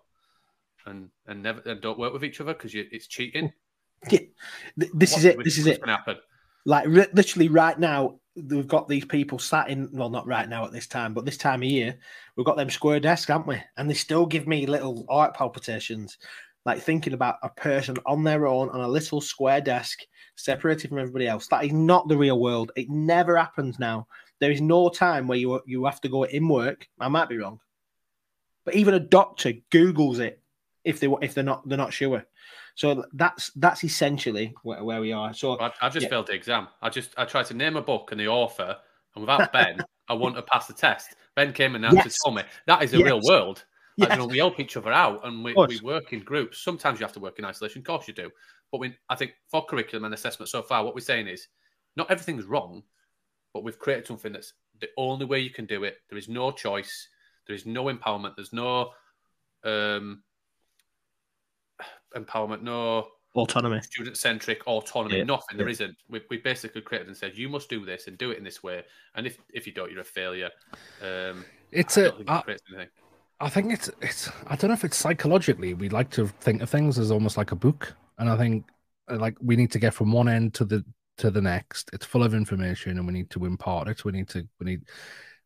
and 0.86 1.10
and 1.28 1.42
never 1.44 1.62
and 1.62 1.82
don't 1.82 2.00
work 2.00 2.14
with 2.14 2.24
each 2.24 2.42
other 2.42 2.54
because 2.54 2.74
it's 2.76 3.08
cheating. 3.08 3.52
Yeah. 4.12 4.20
This 4.78 5.14
What- 5.14 5.18
is 5.20 5.26
it 5.26 5.44
this 5.44 5.58
is 5.58 5.66
it 5.66 5.84
happen. 5.86 6.18
Like 6.66 6.86
literally 6.88 7.48
right 7.48 7.80
now, 7.80 8.20
we've 8.36 8.68
got 8.68 8.88
these 8.88 9.06
people 9.06 9.40
sat 9.40 9.70
in. 9.70 9.90
Well, 9.94 10.10
not 10.10 10.28
right 10.28 10.48
now 10.48 10.66
at 10.66 10.72
this 10.72 10.86
time, 10.86 11.14
but 11.14 11.26
this 11.26 11.38
time 11.38 11.64
of 11.64 11.70
year, 11.70 11.98
we've 12.36 12.46
got 12.46 12.58
them 12.58 12.70
square 12.70 13.00
desks, 13.00 13.30
haven't 13.30 13.48
we? 13.48 13.62
And 13.78 13.90
they 13.90 13.94
still 13.96 14.26
give 14.28 14.48
me 14.48 14.68
little 14.68 15.06
heart 15.10 15.34
palpitations. 15.34 16.18
Like 16.66 16.82
thinking 16.82 17.14
about 17.14 17.38
a 17.42 17.50
person 17.50 17.96
on 18.06 18.24
their 18.24 18.46
own 18.46 18.70
on 18.70 18.82
a 18.82 18.88
little 18.88 19.22
square 19.22 19.62
desk, 19.62 20.02
separated 20.36 20.90
from 20.90 21.00
everybody 21.00 21.28
else. 21.28 21.48
That 21.48 21.66
is 21.66 21.74
not 21.74 22.08
the 22.08 22.18
real 22.18 22.40
world. 22.40 22.72
It 22.76 22.90
never 22.90 23.38
happens 23.38 23.80
now. 23.80 24.08
There 24.40 24.52
is 24.52 24.62
no 24.62 24.90
time 24.90 25.28
where 25.28 25.38
you 25.38 25.62
you 25.66 25.86
have 25.86 26.02
to 26.02 26.10
go 26.10 26.24
in 26.24 26.48
work. 26.48 26.88
I 27.00 27.08
might 27.08 27.30
be 27.30 27.38
wrong, 27.38 27.60
but 28.66 28.76
even 28.76 28.94
a 28.94 29.00
doctor 29.00 29.54
Google's 29.70 30.20
it 30.20 30.42
if 30.84 31.00
they 31.00 31.08
if 31.22 31.34
they're 31.34 31.44
not 31.44 31.68
they're 31.68 31.78
not 31.78 31.94
sure. 31.94 32.26
So 32.76 33.06
that's 33.14 33.52
that's 33.56 33.84
essentially 33.84 34.54
where, 34.64 34.84
where 34.84 35.00
we 35.00 35.14
are. 35.14 35.34
So 35.34 35.58
I, 35.60 35.72
I 35.82 35.90
just 35.90 36.04
yeah. 36.04 36.10
failed 36.10 36.28
the 36.28 36.34
exam. 36.34 36.68
I 36.82 36.90
just 36.90 37.14
I 37.18 37.26
tried 37.26 37.46
to 37.48 37.54
name 37.54 37.78
a 37.78 37.82
book 37.82 38.12
and 38.12 38.20
the 38.20 38.28
author, 38.28 38.76
and 39.16 39.22
without 39.22 39.54
Ben, 39.54 39.80
I 40.10 40.14
wouldn't 40.14 40.36
have 40.36 40.48
passed 40.48 40.68
the 40.68 40.74
test. 40.74 41.16
Ben 41.36 41.54
came 41.54 41.76
and 41.76 41.86
answered 41.86 42.06
yes. 42.06 42.18
told 42.24 42.36
me 42.36 42.44
that 42.68 42.84
is 42.84 42.94
a 42.94 42.98
yes. 42.98 43.06
real 43.06 43.22
world. 43.24 43.64
Yes. 43.98 44.10
Like, 44.10 44.18
you 44.18 44.26
know, 44.26 44.28
we 44.28 44.38
help 44.40 44.60
each 44.60 44.76
other 44.76 44.92
out 44.92 45.26
and 45.26 45.42
we, 45.42 45.54
we 45.54 45.80
work 45.80 46.12
in 46.12 46.20
groups. 46.20 46.62
Sometimes 46.62 47.00
you 47.00 47.06
have 47.06 47.14
to 47.14 47.22
work 47.22 47.40
in 47.40 47.46
isolation. 47.46 47.80
Of 47.80 47.86
course 47.86 48.10
you 48.10 48.14
do. 48.14 48.30
But 48.70 48.80
we, 48.80 48.94
I 49.10 49.16
think 49.16 49.36
for 49.50 49.66
curriculum 49.66 50.04
and 50.04 50.14
assessment 50.14 50.50
so 50.50 50.62
far, 50.62 50.84
what 50.84 50.96
we're 50.96 51.00
saying 51.00 51.28
is 51.28 51.48
not 51.96 52.12
everything's 52.12 52.44
wrong, 52.44 52.84
but 53.54 53.64
we've 53.64 53.80
created 53.80 54.06
something 54.06 54.34
that's 54.34 54.52
the 54.82 54.90
only 54.98 55.26
way 55.26 55.40
you 55.40 55.50
can 55.50 55.66
do 55.66 55.86
it. 55.86 56.00
There 56.10 56.18
is 56.18 56.28
no 56.28 56.52
choice. 56.52 57.08
There 57.48 57.56
is 57.56 57.66
no 57.66 57.86
empowerment. 57.86 58.36
There's 58.36 58.54
no 58.54 58.92
um, 59.64 60.24
empowerment, 62.16 62.62
no 62.62 63.08
autonomy, 63.36 63.82
student 63.82 64.18
centric 64.18 64.66
autonomy, 64.68 65.18
yeah. 65.18 65.24
nothing. 65.24 65.58
There 65.58 65.68
not 65.68 65.90
We, 66.10 66.22
we 66.30 66.38
basically 66.38 66.82
created 66.82 67.08
and 67.08 67.18
said 67.18 67.38
you 67.38 67.50
must 67.50 67.70
do 67.70 67.86
this 67.86 68.08
and 68.08 68.18
do 68.18 68.32
it 68.32 68.38
in 68.38 68.44
this 68.44 68.64
way. 68.64 68.84
And 69.16 69.28
if 69.28 69.38
if 69.54 69.68
you 69.68 69.74
don't, 69.74 69.92
you're 69.92 70.02
a 70.02 70.06
failure. 70.06 70.50
Um, 71.02 71.46
it's 71.72 71.98
a. 71.98 72.14
I, 72.28 72.44
I 73.40 73.50
think 73.50 73.74
it's 73.74 73.90
it's. 74.02 74.30
I 74.48 74.56
don't 74.56 74.70
know 74.70 74.76
if 74.76 74.86
it's 74.86 74.98
psychologically 74.98 75.74
we 75.74 75.90
like 75.90 76.10
to 76.12 76.28
think 76.28 76.62
of 76.62 76.70
things 76.70 76.98
as 76.98 77.12
almost 77.12 77.38
like 77.38 77.52
a 77.52 77.56
book, 77.56 77.94
and 78.18 78.30
I 78.30 78.38
think 78.38 78.66
uh, 79.10 79.18
like 79.18 79.36
we 79.42 79.56
need 79.56 79.72
to 79.72 79.80
get 79.80 79.94
from 79.94 80.12
one 80.12 80.30
end 80.30 80.54
to 80.56 80.66
the 80.66 80.86
to 81.18 81.30
the 81.30 81.42
next. 81.42 81.90
It's 81.94 82.06
full 82.06 82.24
of 82.24 82.34
information, 82.34 82.98
and 82.98 83.06
we 83.06 83.14
need 83.14 83.30
to 83.32 83.46
impart 83.46 83.88
it. 83.88 84.06
We 84.06 84.12
need 84.14 84.30
to 84.30 84.48
we 84.60 84.66
need. 84.66 84.82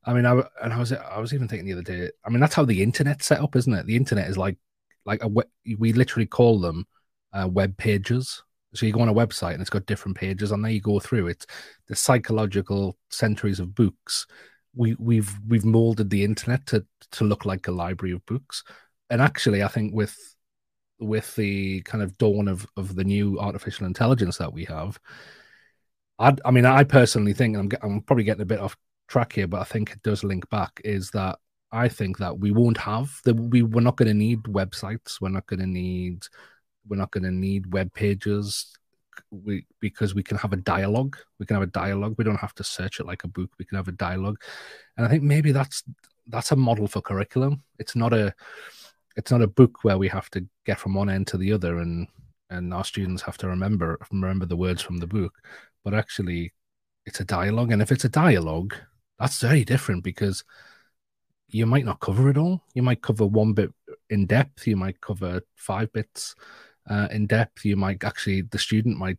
I 0.06 0.14
mean, 0.14 0.26
I 0.26 0.42
and 0.64 0.74
I 0.74 0.78
was 0.78 0.94
I 0.94 1.20
was 1.20 1.34
even 1.34 1.48
thinking 1.48 1.66
the 1.68 1.74
other 1.74 1.82
day. 1.82 2.10
I 2.26 2.30
mean, 2.30 2.40
that's 2.40 2.56
how 2.56 2.66
the 2.66 2.82
internet 2.82 3.22
set 3.22 3.42
up, 3.42 3.56
isn't 3.56 3.74
it? 3.74 3.86
The 3.86 3.96
internet 3.96 4.30
is 4.30 4.38
like 4.38 4.58
like 5.06 5.24
a 5.24 5.28
we 5.28 5.94
literally 5.94 6.26
call 6.26 6.60
them 6.60 6.86
uh, 7.34 7.48
web 7.48 7.78
pages. 7.78 8.44
So 8.74 8.86
you 8.86 8.94
go 8.94 9.02
on 9.02 9.10
a 9.10 9.14
website 9.14 9.54
and 9.54 9.62
it's 9.62 9.70
got 9.70 9.88
different 9.88 10.16
pages 10.18 10.52
on 10.52 10.62
there. 10.62 10.72
You 10.72 10.82
go 10.82 11.00
through 11.00 11.28
it. 11.28 11.46
The 11.88 11.96
psychological 11.96 12.98
centuries 13.10 13.60
of 13.60 13.76
books. 13.76 14.28
We 14.76 14.96
we've 15.00 15.32
we've 15.48 15.66
molded 15.66 16.10
the 16.10 16.24
internet 16.24 16.66
to 16.68 16.86
to 17.14 17.24
look 17.24 17.46
like 17.46 17.68
a 17.68 17.72
library 17.72 18.14
of 18.14 18.26
books. 18.26 18.64
And 19.10 19.22
actually, 19.22 19.64
I 19.64 19.68
think 19.68 19.94
with 19.94 20.16
with 21.00 21.36
the 21.36 21.82
kind 21.82 22.04
of 22.04 22.18
dawn 22.18 22.48
of 22.48 22.68
of 22.78 22.96
the 22.96 23.04
new 23.04 23.40
artificial 23.40 23.86
intelligence 23.88 24.38
that 24.38 24.54
we 24.54 24.66
have, 24.66 25.00
I 26.20 26.36
I 26.46 26.52
mean, 26.52 26.66
I 26.66 26.84
personally 26.84 27.34
think 27.34 27.58
I'm 27.58 27.70
I'm 27.82 28.02
probably 28.02 28.24
getting 28.24 28.44
a 28.44 28.46
bit 28.46 28.60
off 28.60 28.78
track 29.10 29.34
here, 29.34 29.48
but 29.48 29.62
I 29.62 29.66
think 29.66 29.92
it 29.92 30.04
does 30.04 30.24
link 30.24 30.50
back. 30.50 30.80
Is 30.86 31.10
that 31.12 31.40
I 31.72 31.90
think 31.90 32.18
that 32.20 32.40
we 32.40 32.52
won't 32.52 32.78
have 32.78 33.20
that 33.26 33.36
we 33.36 33.64
we're 33.64 33.82
not 33.82 33.98
going 33.98 34.08
to 34.08 34.14
need 34.14 34.44
websites. 34.44 35.20
We're 35.20 35.30
not 35.30 35.48
going 35.48 35.60
to 35.60 35.68
need 35.68 36.24
we're 36.88 36.98
not 36.98 37.12
going 37.12 37.24
to 37.24 37.32
need 37.32 37.74
web 37.74 37.94
pages. 37.94 38.74
We 39.32 39.66
because 39.82 40.16
we 40.16 40.24
can 40.24 40.38
have 40.38 40.54
a 40.54 40.58
dialogue. 40.58 41.18
We 41.40 41.46
can 41.46 41.56
have 41.56 41.64
a 41.64 41.68
dialogue. 41.68 42.16
We 42.18 42.24
don't 42.24 42.40
have 42.40 42.56
to 42.56 42.64
search 42.64 43.00
it 43.00 43.06
like 43.06 43.24
a 43.26 43.28
book. 43.28 43.50
We 43.60 43.66
can 43.66 43.76
have 43.76 43.90
a 43.90 43.94
dialogue, 43.94 44.42
and 44.96 45.06
I 45.06 45.10
think 45.10 45.24
maybe 45.24 45.52
that's 45.52 45.84
that's 46.28 46.52
a 46.52 46.56
model 46.56 46.88
for 46.88 47.02
curriculum. 47.02 47.64
It's 47.80 47.96
not 47.96 48.14
a 48.14 48.34
it's 49.18 49.32
not 49.32 49.42
a 49.42 49.48
book 49.48 49.84
where 49.84 49.98
we 49.98 50.08
have 50.08 50.30
to 50.32 50.46
get 50.66 50.80
from 50.80 50.94
one 50.94 51.10
end 51.10 51.28
to 51.28 51.38
the 51.38 51.52
other 51.52 51.80
and 51.80 52.08
and 52.50 52.74
our 52.74 52.86
students 52.86 53.22
have 53.24 53.38
to 53.40 53.48
remember 53.48 54.00
remember 54.12 54.46
the 54.46 54.56
words 54.56 54.82
from 54.82 54.98
the 54.98 55.08
book, 55.08 55.34
but 55.84 55.94
actually 55.94 56.54
it's 57.06 57.20
a 57.20 57.26
dialogue. 57.26 57.72
And 57.72 57.82
if 57.82 57.92
it's 57.92 58.06
a 58.06 58.10
dialogue, 58.10 58.76
that's 59.20 59.42
very 59.42 59.64
different 59.64 60.04
because 60.04 60.44
you 61.50 61.66
might 61.66 61.86
not 61.86 62.00
cover 62.00 62.30
it 62.30 62.38
all. 62.38 62.64
You 62.74 62.84
might 62.84 63.02
cover 63.02 63.26
one 63.26 63.54
bit 63.54 63.72
in 64.10 64.26
depth. 64.26 64.68
You 64.68 64.78
might 64.78 65.02
cover 65.02 65.42
five 65.56 65.92
bits 65.94 66.36
uh, 66.90 67.08
in 67.12 67.28
depth. 67.28 67.66
You 67.66 67.76
might 67.76 68.04
actually, 68.04 68.42
the 68.42 68.60
student 68.60 68.98
might 68.98 69.18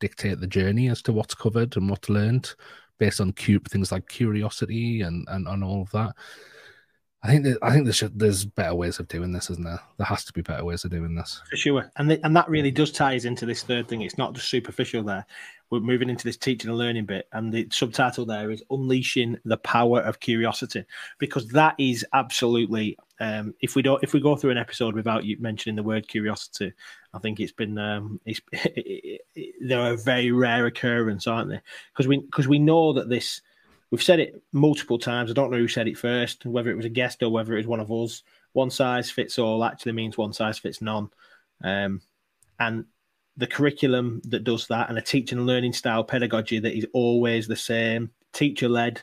dictate 0.00 0.40
the 0.40 0.46
journey 0.46 0.88
as 0.88 1.02
to 1.02 1.12
what's 1.12 1.34
covered 1.34 1.76
and 1.76 1.88
what's 1.88 2.08
learned 2.08 2.54
based 2.98 3.20
on 3.20 3.32
cu- 3.32 3.58
things 3.60 3.90
like 3.90 4.08
curiosity 4.08 5.02
and, 5.02 5.26
and, 5.28 5.48
and 5.48 5.64
all 5.64 5.82
of 5.82 5.90
that. 5.90 6.14
I 7.24 7.28
think 7.28 7.44
that, 7.44 7.58
I 7.62 7.72
think 7.72 7.84
there's 7.84 8.02
there's 8.14 8.44
better 8.44 8.74
ways 8.74 8.98
of 8.98 9.06
doing 9.06 9.32
this, 9.32 9.48
isn't 9.48 9.62
there? 9.62 9.78
There 9.96 10.06
has 10.06 10.24
to 10.24 10.32
be 10.32 10.42
better 10.42 10.64
ways 10.64 10.84
of 10.84 10.90
doing 10.90 11.14
this 11.14 11.40
for 11.48 11.56
sure, 11.56 11.88
and 11.96 12.10
the, 12.10 12.24
and 12.24 12.34
that 12.34 12.48
really 12.48 12.72
does 12.72 12.90
ties 12.90 13.26
into 13.26 13.46
this 13.46 13.62
third 13.62 13.86
thing. 13.86 14.02
It's 14.02 14.18
not 14.18 14.32
just 14.34 14.48
superficial. 14.48 15.04
There, 15.04 15.24
we're 15.72 15.80
moving 15.80 16.10
into 16.10 16.24
this 16.24 16.36
teaching 16.36 16.68
and 16.68 16.78
learning 16.78 17.06
bit, 17.06 17.28
and 17.32 17.50
the 17.50 17.66
subtitle 17.72 18.26
there 18.26 18.50
is 18.50 18.62
unleashing 18.70 19.38
the 19.46 19.56
power 19.56 20.00
of 20.00 20.20
curiosity, 20.20 20.84
because 21.18 21.48
that 21.48 21.74
is 21.78 22.04
absolutely. 22.12 22.98
Um, 23.20 23.54
if 23.60 23.74
we 23.74 23.80
don't, 23.80 24.02
if 24.02 24.12
we 24.12 24.20
go 24.20 24.36
through 24.36 24.50
an 24.50 24.58
episode 24.58 24.94
without 24.94 25.24
you 25.24 25.38
mentioning 25.40 25.76
the 25.76 25.82
word 25.82 26.08
curiosity, 26.08 26.72
I 27.14 27.18
think 27.20 27.40
it's 27.40 27.52
been 27.52 27.78
um, 27.78 28.20
it's 28.26 28.40
they're 29.62 29.94
a 29.94 29.96
very 29.96 30.30
rare 30.30 30.66
occurrence, 30.66 31.26
aren't 31.26 31.48
they? 31.48 31.60
Because 31.92 32.06
we 32.06 32.18
because 32.18 32.46
we 32.46 32.58
know 32.58 32.92
that 32.92 33.08
this 33.08 33.40
We've 33.90 34.02
said 34.02 34.20
it 34.20 34.42
multiple 34.52 34.98
times. 34.98 35.30
I 35.30 35.34
don't 35.34 35.50
know 35.50 35.58
who 35.58 35.68
said 35.68 35.86
it 35.86 35.98
first, 35.98 36.46
whether 36.46 36.70
it 36.70 36.76
was 36.76 36.86
a 36.86 36.88
guest 36.88 37.22
or 37.22 37.28
whether 37.28 37.52
it 37.52 37.58
was 37.58 37.66
one 37.66 37.78
of 37.78 37.92
us. 37.92 38.22
One 38.54 38.70
size 38.70 39.10
fits 39.10 39.38
all 39.38 39.62
actually 39.62 39.92
means 39.92 40.16
one 40.16 40.32
size 40.32 40.58
fits 40.58 40.80
none. 40.80 41.10
Um, 41.62 42.00
and 42.58 42.86
the 43.36 43.46
curriculum 43.46 44.20
that 44.24 44.44
does 44.44 44.66
that 44.66 44.88
and 44.88 44.98
a 44.98 45.02
teaching 45.02 45.38
and 45.38 45.46
learning 45.46 45.72
style 45.72 46.04
pedagogy 46.04 46.58
that 46.58 46.76
is 46.76 46.86
always 46.92 47.46
the 47.46 47.56
same, 47.56 48.10
teacher 48.32 48.68
led, 48.68 49.02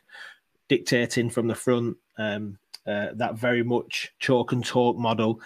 dictating 0.68 1.30
from 1.30 1.48
the 1.48 1.56
front, 1.56 1.98
um, 2.18 2.58
uh, 2.86 3.08
that 3.16 3.36
very 3.36 3.64
much 3.64 4.12
chalk 4.20 4.52
and 4.52 4.66
talk 4.66 4.98
model 4.98 5.42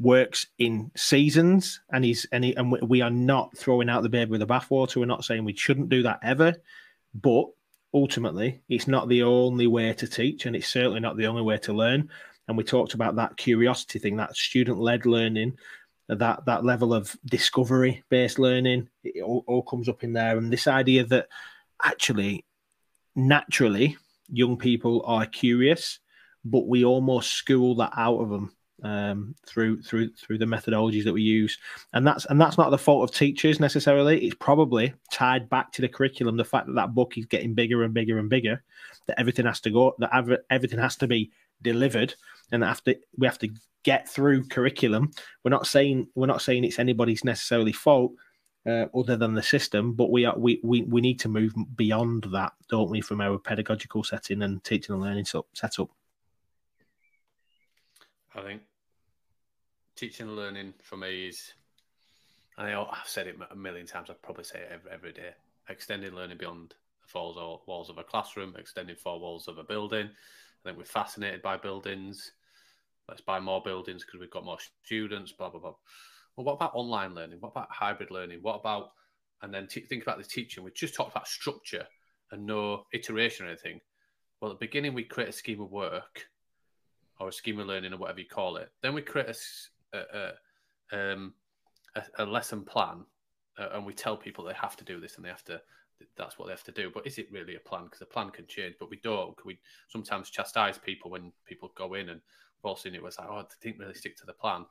works 0.00 0.48
in 0.58 0.90
seasons 0.96 1.80
and 1.92 2.04
he's 2.04 2.26
and, 2.32 2.44
he, 2.44 2.54
and 2.56 2.72
we 2.82 3.00
are 3.00 3.10
not 3.10 3.56
throwing 3.56 3.88
out 3.88 4.02
the 4.02 4.08
baby 4.08 4.32
with 4.32 4.40
the 4.40 4.46
bathwater. 4.46 4.96
We're 4.96 5.06
not 5.06 5.24
saying 5.24 5.44
we 5.44 5.54
shouldn't 5.56 5.88
do 5.88 6.02
that 6.02 6.18
ever, 6.22 6.54
but 7.14 7.46
ultimately, 7.92 8.60
it's 8.68 8.88
not 8.88 9.08
the 9.08 9.22
only 9.22 9.68
way 9.68 9.92
to 9.92 10.08
teach, 10.08 10.46
and 10.46 10.56
it's 10.56 10.66
certainly 10.66 10.98
not 10.98 11.16
the 11.16 11.28
only 11.28 11.42
way 11.42 11.58
to 11.58 11.72
learn. 11.72 12.10
And 12.48 12.56
we 12.56 12.64
talked 12.64 12.94
about 12.94 13.14
that 13.16 13.36
curiosity 13.36 14.00
thing, 14.00 14.16
that 14.16 14.36
student-led 14.36 15.06
learning, 15.06 15.56
that 16.08 16.44
that 16.46 16.64
level 16.64 16.92
of 16.92 17.16
discovery-based 17.26 18.38
learning. 18.38 18.88
It 19.02 19.22
all, 19.22 19.44
all 19.46 19.62
comes 19.62 19.88
up 19.88 20.04
in 20.04 20.12
there, 20.12 20.36
and 20.36 20.52
this 20.52 20.66
idea 20.66 21.04
that 21.06 21.28
actually, 21.82 22.44
naturally, 23.16 23.96
young 24.28 24.56
people 24.56 25.02
are 25.06 25.26
curious, 25.26 26.00
but 26.44 26.66
we 26.66 26.84
almost 26.84 27.32
school 27.32 27.74
that 27.76 27.92
out 27.96 28.18
of 28.18 28.30
them 28.30 28.52
um, 28.82 29.34
through 29.46 29.82
through 29.82 30.10
through 30.12 30.38
the 30.38 30.44
methodologies 30.44 31.04
that 31.04 31.12
we 31.12 31.22
use, 31.22 31.58
and 31.92 32.06
that's 32.06 32.26
and 32.26 32.40
that's 32.40 32.58
not 32.58 32.70
the 32.70 32.78
fault 32.78 33.08
of 33.08 33.16
teachers 33.16 33.60
necessarily. 33.60 34.26
It's 34.26 34.36
probably 34.38 34.94
tied 35.10 35.48
back 35.48 35.72
to 35.72 35.82
the 35.82 35.88
curriculum. 35.88 36.36
The 36.36 36.44
fact 36.44 36.66
that 36.66 36.74
that 36.74 36.94
book 36.94 37.16
is 37.16 37.26
getting 37.26 37.54
bigger 37.54 37.82
and 37.82 37.94
bigger 37.94 38.18
and 38.18 38.28
bigger, 38.28 38.62
that 39.06 39.18
everything 39.18 39.46
has 39.46 39.60
to 39.60 39.70
go, 39.70 39.94
that 39.98 40.40
everything 40.50 40.78
has 40.78 40.96
to 40.96 41.06
be 41.06 41.32
delivered, 41.62 42.14
and 42.52 42.62
after 42.62 42.94
we 43.16 43.26
have 43.26 43.38
to 43.38 43.48
get 43.84 44.08
through 44.08 44.48
curriculum. 44.48 45.12
We're 45.44 45.50
not 45.50 45.66
saying 45.66 46.08
we're 46.14 46.26
not 46.26 46.42
saying 46.42 46.64
it's 46.64 46.78
anybody's 46.78 47.24
necessarily 47.24 47.72
fault. 47.72 48.12
Uh, 48.66 48.86
other 48.96 49.14
than 49.14 49.34
the 49.34 49.42
system, 49.42 49.92
but 49.92 50.10
we 50.10 50.24
are 50.24 50.38
we, 50.38 50.58
we 50.64 50.80
we 50.84 51.02
need 51.02 51.20
to 51.20 51.28
move 51.28 51.52
beyond 51.76 52.26
that, 52.32 52.54
don't 52.70 52.88
we, 52.88 53.02
from 53.02 53.20
our 53.20 53.36
pedagogical 53.36 54.02
setting 54.02 54.40
and 54.40 54.64
teaching 54.64 54.94
and 54.94 55.02
learning 55.02 55.26
setup. 55.52 55.90
I 58.34 58.40
think 58.40 58.62
teaching 59.96 60.28
and 60.28 60.36
learning 60.36 60.72
for 60.82 60.96
me 60.96 61.28
is, 61.28 61.52
I 62.56 62.70
know 62.70 62.88
I've 62.90 63.06
said 63.06 63.26
it 63.26 63.36
a 63.50 63.54
million 63.54 63.86
times. 63.86 64.08
I 64.08 64.14
probably 64.14 64.44
say 64.44 64.60
it 64.60 64.70
every, 64.72 64.90
every 64.90 65.12
day. 65.12 65.34
Extending 65.68 66.14
learning 66.14 66.38
beyond 66.38 66.74
the 67.02 67.08
four 67.08 67.60
walls 67.66 67.90
of 67.90 67.98
a 67.98 68.02
classroom, 68.02 68.54
extending 68.58 68.96
four 68.96 69.20
walls 69.20 69.46
of 69.46 69.58
a 69.58 69.64
building. 69.64 70.06
I 70.06 70.62
think 70.64 70.78
we're 70.78 70.84
fascinated 70.84 71.42
by 71.42 71.58
buildings. 71.58 72.32
Let's 73.08 73.20
buy 73.20 73.40
more 73.40 73.62
buildings 73.62 74.04
because 74.04 74.20
we've 74.20 74.30
got 74.30 74.44
more 74.44 74.58
students. 74.84 75.32
Blah 75.32 75.50
blah 75.50 75.60
blah. 75.60 75.74
Well, 76.36 76.44
what 76.44 76.54
about 76.54 76.74
online 76.74 77.14
learning? 77.14 77.38
What 77.40 77.50
about 77.50 77.70
hybrid 77.70 78.10
learning? 78.10 78.40
What 78.42 78.56
about 78.56 78.90
and 79.42 79.52
then 79.52 79.66
t- 79.66 79.80
think 79.80 80.02
about 80.02 80.18
the 80.18 80.24
teaching. 80.24 80.64
We 80.64 80.70
just 80.70 80.94
talked 80.94 81.10
about 81.10 81.28
structure 81.28 81.86
and 82.30 82.46
no 82.46 82.84
iteration 82.92 83.46
or 83.46 83.50
anything. 83.50 83.80
Well, 84.40 84.50
at 84.50 84.58
the 84.58 84.66
beginning, 84.66 84.94
we 84.94 85.04
create 85.04 85.28
a 85.28 85.32
scheme 85.32 85.60
of 85.60 85.70
work 85.70 86.26
or 87.20 87.28
a 87.28 87.32
scheme 87.32 87.60
of 87.60 87.66
learning 87.66 87.92
or 87.92 87.98
whatever 87.98 88.20
you 88.20 88.26
call 88.26 88.56
it. 88.56 88.70
Then 88.82 88.94
we 88.94 89.02
create 89.02 89.36
a, 89.92 89.98
a, 89.98 90.32
a, 90.92 91.12
um, 91.12 91.34
a, 91.94 92.02
a 92.18 92.24
lesson 92.24 92.64
plan 92.64 93.04
uh, 93.58 93.68
and 93.74 93.84
we 93.84 93.92
tell 93.92 94.16
people 94.16 94.44
they 94.44 94.54
have 94.54 94.76
to 94.76 94.84
do 94.84 94.98
this 94.98 95.16
and 95.16 95.24
they 95.24 95.28
have 95.28 95.44
to 95.44 95.60
that's 96.16 96.38
what 96.38 96.46
they 96.46 96.52
have 96.52 96.64
to 96.64 96.72
do. 96.72 96.90
But 96.92 97.06
is 97.06 97.18
it 97.18 97.30
really 97.30 97.54
a 97.54 97.60
plan? 97.60 97.84
Because 97.84 98.00
the 98.00 98.06
plan 98.06 98.30
can 98.30 98.46
change, 98.46 98.74
but 98.78 98.90
we 98.90 98.98
don't. 99.02 99.36
We 99.44 99.58
sometimes 99.88 100.30
chastise 100.30 100.78
people 100.78 101.10
when 101.10 101.32
people 101.46 101.72
go 101.76 101.94
in, 101.94 102.08
and 102.08 102.20
seen 102.72 102.94
it 102.94 103.02
was 103.02 103.18
like, 103.18 103.28
oh, 103.30 103.42
they 103.42 103.70
didn't 103.70 103.80
really 103.80 103.94
stick 103.94 104.16
to 104.18 104.26
the 104.26 104.32
plan, 104.32 104.64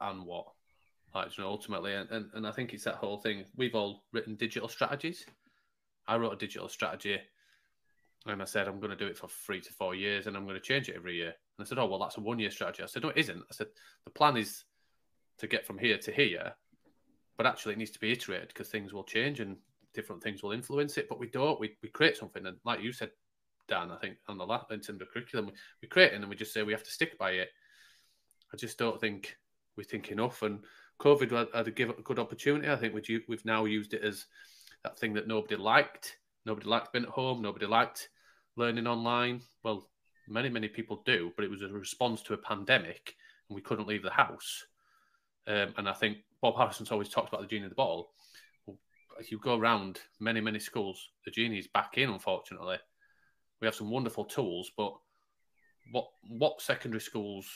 and 0.00 0.24
what? 0.24 0.46
Like, 1.14 1.36
you 1.36 1.44
know, 1.44 1.50
ultimately, 1.50 1.94
and, 1.94 2.08
and, 2.10 2.30
and 2.34 2.46
I 2.46 2.50
think 2.50 2.72
it's 2.72 2.84
that 2.84 2.96
whole 2.96 3.18
thing. 3.18 3.44
We've 3.56 3.74
all 3.74 4.04
written 4.12 4.36
digital 4.36 4.68
strategies. 4.68 5.24
I 6.06 6.16
wrote 6.16 6.34
a 6.34 6.36
digital 6.36 6.68
strategy, 6.68 7.18
and 8.26 8.42
I 8.42 8.44
said 8.44 8.68
I'm 8.68 8.80
going 8.80 8.90
to 8.90 8.96
do 8.96 9.06
it 9.06 9.16
for 9.16 9.28
three 9.28 9.60
to 9.60 9.72
four 9.72 9.94
years, 9.94 10.26
and 10.26 10.36
I'm 10.36 10.44
going 10.44 10.56
to 10.56 10.60
change 10.60 10.88
it 10.88 10.96
every 10.96 11.16
year. 11.16 11.34
And 11.58 11.64
I 11.66 11.68
said, 11.68 11.78
oh 11.78 11.86
well, 11.86 11.98
that's 11.98 12.18
a 12.18 12.20
one 12.20 12.38
year 12.38 12.50
strategy. 12.50 12.82
I 12.82 12.86
said, 12.86 13.02
no, 13.02 13.10
it 13.10 13.18
isn't. 13.18 13.38
I 13.38 13.54
said 13.54 13.68
the 14.04 14.10
plan 14.10 14.36
is 14.36 14.64
to 15.38 15.46
get 15.46 15.66
from 15.66 15.78
here 15.78 15.98
to 15.98 16.12
here 16.12 16.54
but 17.38 17.46
actually 17.46 17.72
it 17.72 17.78
needs 17.78 17.92
to 17.92 18.00
be 18.00 18.12
iterated 18.12 18.48
because 18.48 18.68
things 18.68 18.92
will 18.92 19.04
change 19.04 19.40
and 19.40 19.56
different 19.94 20.22
things 20.22 20.42
will 20.42 20.50
influence 20.50 20.98
it. 20.98 21.08
But 21.08 21.20
we 21.20 21.28
don't. 21.28 21.58
We, 21.58 21.76
we 21.82 21.88
create 21.88 22.16
something, 22.16 22.44
and 22.44 22.58
like 22.64 22.82
you 22.82 22.92
said, 22.92 23.10
Dan, 23.68 23.90
I 23.90 23.96
think 23.96 24.16
on 24.28 24.38
the 24.38 24.46
lap 24.46 24.66
in 24.70 24.80
terms 24.80 25.00
of 25.02 25.10
curriculum, 25.10 25.46
we, 25.46 25.52
we 25.82 25.88
create 25.88 26.12
it 26.12 26.20
and 26.20 26.28
we 26.28 26.36
just 26.36 26.52
say 26.52 26.62
we 26.62 26.72
have 26.72 26.84
to 26.84 26.90
stick 26.90 27.18
by 27.18 27.32
it. 27.32 27.48
I 28.52 28.56
just 28.56 28.78
don't 28.78 29.00
think 29.00 29.36
we 29.76 29.84
think 29.84 30.10
enough. 30.10 30.42
And 30.42 30.64
COVID 31.00 31.30
had, 31.30 31.48
had 31.54 31.68
a, 31.68 31.70
give, 31.70 31.90
a 31.90 32.02
good 32.02 32.18
opportunity. 32.18 32.70
I 32.70 32.76
think 32.76 32.94
we, 32.94 33.24
we've 33.28 33.44
now 33.44 33.66
used 33.66 33.94
it 33.94 34.02
as 34.02 34.26
that 34.84 34.98
thing 34.98 35.14
that 35.14 35.28
nobody 35.28 35.56
liked. 35.56 36.16
Nobody 36.46 36.66
liked 36.66 36.92
being 36.92 37.04
at 37.04 37.10
home. 37.10 37.42
Nobody 37.42 37.66
liked 37.66 38.08
learning 38.56 38.86
online. 38.86 39.42
Well, 39.62 39.88
many 40.28 40.48
many 40.48 40.68
people 40.68 41.02
do, 41.04 41.32
but 41.36 41.44
it 41.44 41.50
was 41.50 41.62
a 41.62 41.68
response 41.68 42.22
to 42.22 42.34
a 42.34 42.38
pandemic, 42.38 43.14
and 43.48 43.56
we 43.56 43.62
couldn't 43.62 43.88
leave 43.88 44.02
the 44.02 44.10
house. 44.10 44.66
Um, 45.46 45.74
and 45.76 45.88
I 45.88 45.92
think 45.92 46.18
Bob 46.42 46.56
Harrison's 46.56 46.90
always 46.90 47.08
talked 47.08 47.28
about 47.28 47.40
the 47.40 47.46
genie 47.46 47.64
in 47.64 47.68
the 47.70 47.74
bottle. 47.74 48.10
If 49.18 49.32
you 49.32 49.38
go 49.38 49.58
around 49.58 50.00
many, 50.20 50.40
many 50.40 50.58
schools, 50.58 51.08
the 51.24 51.30
genie 51.30 51.58
is 51.58 51.66
back 51.66 51.98
in, 51.98 52.10
unfortunately. 52.10 52.76
We 53.60 53.66
have 53.66 53.74
some 53.74 53.90
wonderful 53.90 54.24
tools, 54.24 54.70
but 54.76 54.94
what 55.90 56.08
what 56.28 56.60
secondary 56.60 57.00
schools, 57.00 57.46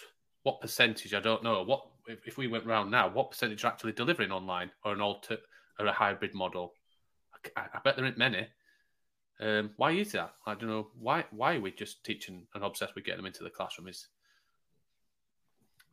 what 0.43 0.61
percentage, 0.61 1.15
I 1.15 1.21
don't 1.21 1.45
know. 1.45 1.63
What 1.63 1.87
if, 2.07 2.27
if 2.27 2.39
we 2.39 2.49
went 2.49 2.67
round 2.67 2.91
now, 2.91 3.09
what 3.09 3.31
percentage 3.31 3.65
are 3.65 3.69
actually 3.69 3.93
delivering 3.93 4.33
online 4.33 4.71
or 4.85 4.93
an 4.93 5.01
alter 5.01 5.39
or 5.79 5.87
a 5.87 5.93
hybrid 5.93 6.35
model? 6.35 6.73
I, 7.57 7.63
I 7.75 7.79
bet 7.85 7.97
there 7.97 8.05
aren't 8.05 8.19
many. 8.19 8.49
Um, 9.41 9.71
why 9.77 9.93
is 9.93 10.13
that? 10.13 10.35
I 10.47 10.55
don't 10.55 10.69
know. 10.69 10.89
Why 10.99 11.25
why 11.31 11.57
are 11.57 11.61
we 11.61 11.73
just 11.73 12.05
teaching 12.05 12.47
and 12.55 12.65
obsessed 12.65 12.95
with 12.95 13.05
getting 13.05 13.19
them 13.19 13.27
into 13.27 13.45
the 13.45 13.51
classroom? 13.51 13.89
Is 13.89 14.09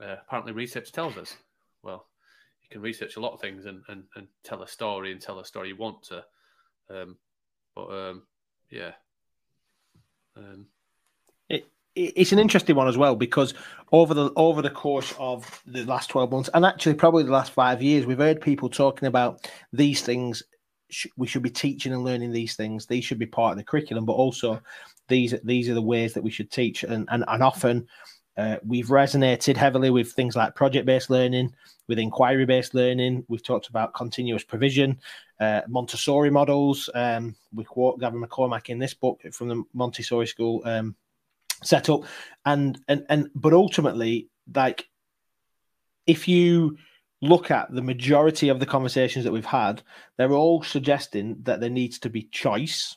uh, 0.01 0.15
apparently 0.25 0.53
research 0.53 0.91
tells 0.91 1.17
us. 1.17 1.35
Well, 1.83 2.07
you 2.61 2.69
can 2.69 2.81
research 2.81 3.15
a 3.15 3.19
lot 3.19 3.33
of 3.33 3.41
things 3.41 3.65
and, 3.65 3.83
and, 3.87 4.03
and 4.15 4.27
tell 4.43 4.61
a 4.61 4.67
story 4.67 5.11
and 5.11 5.21
tell 5.21 5.39
a 5.39 5.45
story 5.45 5.69
you 5.69 5.77
want 5.77 6.03
to. 6.03 6.23
Um, 6.89 7.17
but 7.75 7.87
um, 7.87 8.23
yeah. 8.69 8.91
Um, 10.35 10.67
it, 11.49 11.65
it's 11.95 12.31
an 12.31 12.39
interesting 12.39 12.75
one 12.75 12.87
as 12.87 12.97
well 12.97 13.15
because 13.15 13.53
over 13.91 14.13
the 14.13 14.31
over 14.35 14.61
the 14.61 14.69
course 14.69 15.13
of 15.17 15.61
the 15.65 15.83
last 15.85 16.09
12 16.09 16.31
months 16.31 16.49
and 16.53 16.65
actually 16.65 16.93
probably 16.93 17.23
the 17.23 17.31
last 17.31 17.51
five 17.51 17.81
years 17.81 18.05
we've 18.05 18.19
heard 18.19 18.39
people 18.39 18.69
talking 18.69 19.07
about 19.07 19.49
these 19.73 20.01
things 20.01 20.43
we 21.17 21.27
should 21.27 21.43
be 21.43 21.49
teaching 21.49 21.93
and 21.93 22.03
learning 22.03 22.31
these 22.31 22.55
things. 22.55 22.85
These 22.85 23.05
should 23.05 23.19
be 23.19 23.25
part 23.25 23.51
of 23.51 23.57
the 23.57 23.63
curriculum 23.63 24.05
but 24.05 24.13
also 24.13 24.61
these 25.07 25.33
these 25.43 25.69
are 25.69 25.73
the 25.73 25.81
ways 25.81 26.13
that 26.13 26.23
we 26.23 26.31
should 26.31 26.51
teach. 26.51 26.83
And 26.83 27.07
and, 27.11 27.23
and 27.27 27.43
often 27.43 27.87
uh, 28.39 28.57
we've 28.65 28.87
resonated 28.87 29.57
heavily 29.57 29.89
with 29.89 30.13
things 30.13 30.33
like 30.33 30.55
project 30.55 30.85
based 30.85 31.09
learning, 31.09 31.53
with 31.89 31.99
inquiry 31.99 32.45
based 32.45 32.73
learning. 32.73 33.25
We've 33.27 33.43
talked 33.43 33.67
about 33.67 33.93
continuous 33.93 34.45
provision, 34.45 34.97
uh, 35.41 35.61
Montessori 35.67 36.29
models. 36.29 36.89
Um, 36.95 37.35
we 37.53 37.65
quote 37.65 37.99
Gavin 37.99 38.21
McCormack 38.21 38.69
in 38.69 38.79
this 38.79 38.93
book 38.93 39.21
from 39.33 39.49
the 39.49 39.63
Montessori 39.73 40.25
school 40.25 40.61
um, 40.63 40.95
setup, 41.63 42.05
and 42.45 42.79
and 42.87 43.05
and 43.09 43.29
but 43.35 43.51
ultimately, 43.51 44.29
like 44.55 44.87
if 46.07 46.25
you 46.29 46.77
look 47.21 47.51
at 47.51 47.69
the 47.75 47.81
majority 47.81 48.47
of 48.47 48.61
the 48.61 48.65
conversations 48.65 49.25
that 49.25 49.33
we've 49.33 49.43
had, 49.43 49.81
they're 50.15 50.31
all 50.31 50.63
suggesting 50.63 51.35
that 51.43 51.59
there 51.59 51.69
needs 51.69 51.99
to 51.99 52.09
be 52.09 52.23
choice 52.23 52.95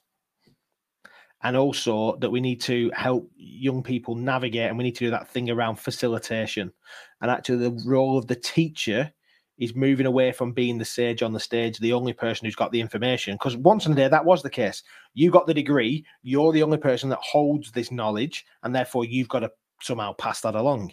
and 1.42 1.56
also 1.56 2.16
that 2.16 2.30
we 2.30 2.40
need 2.40 2.60
to 2.60 2.90
help 2.94 3.28
young 3.36 3.82
people 3.82 4.14
navigate 4.14 4.68
and 4.68 4.78
we 4.78 4.84
need 4.84 4.94
to 4.94 5.06
do 5.06 5.10
that 5.10 5.28
thing 5.28 5.50
around 5.50 5.76
facilitation. 5.76 6.72
And 7.20 7.30
actually 7.30 7.68
the 7.68 7.82
role 7.84 8.16
of 8.16 8.28
the 8.28 8.36
teacher 8.36 9.12
is 9.58 9.74
moving 9.74 10.06
away 10.06 10.32
from 10.32 10.52
being 10.52 10.78
the 10.78 10.84
sage 10.84 11.22
on 11.22 11.32
the 11.32 11.40
stage 11.40 11.78
the 11.78 11.92
only 11.92 12.12
person 12.12 12.44
who's 12.44 12.56
got 12.56 12.72
the 12.72 12.80
information. 12.80 13.34
Because 13.34 13.56
once 13.56 13.86
in 13.86 13.92
a 13.92 13.94
day 13.94 14.08
that 14.08 14.24
was 14.24 14.42
the 14.42 14.50
case. 14.50 14.82
You 15.14 15.30
got 15.30 15.46
the 15.46 15.54
degree 15.54 16.04
you're 16.22 16.52
the 16.52 16.62
only 16.62 16.78
person 16.78 17.08
that 17.10 17.18
holds 17.20 17.72
this 17.72 17.90
knowledge 17.90 18.44
and 18.62 18.74
therefore 18.74 19.04
you've 19.04 19.28
got 19.28 19.40
to 19.40 19.50
somehow 19.80 20.12
pass 20.14 20.40
that 20.42 20.54
along. 20.54 20.92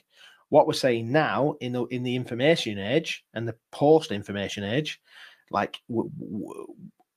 What 0.49 0.65
we're 0.65 0.73
saying 0.73 1.11
now 1.11 1.55
in 1.61 1.73
the 1.73 1.85
in 1.85 2.01
the 2.01 2.15
information 2.15 2.79
age 2.79 3.23
and 3.35 3.47
the 3.47 3.55
post 3.71 4.11
information 4.11 4.63
age 4.63 4.99
like 5.51 5.79
w- 5.89 6.09
w- 6.19 6.67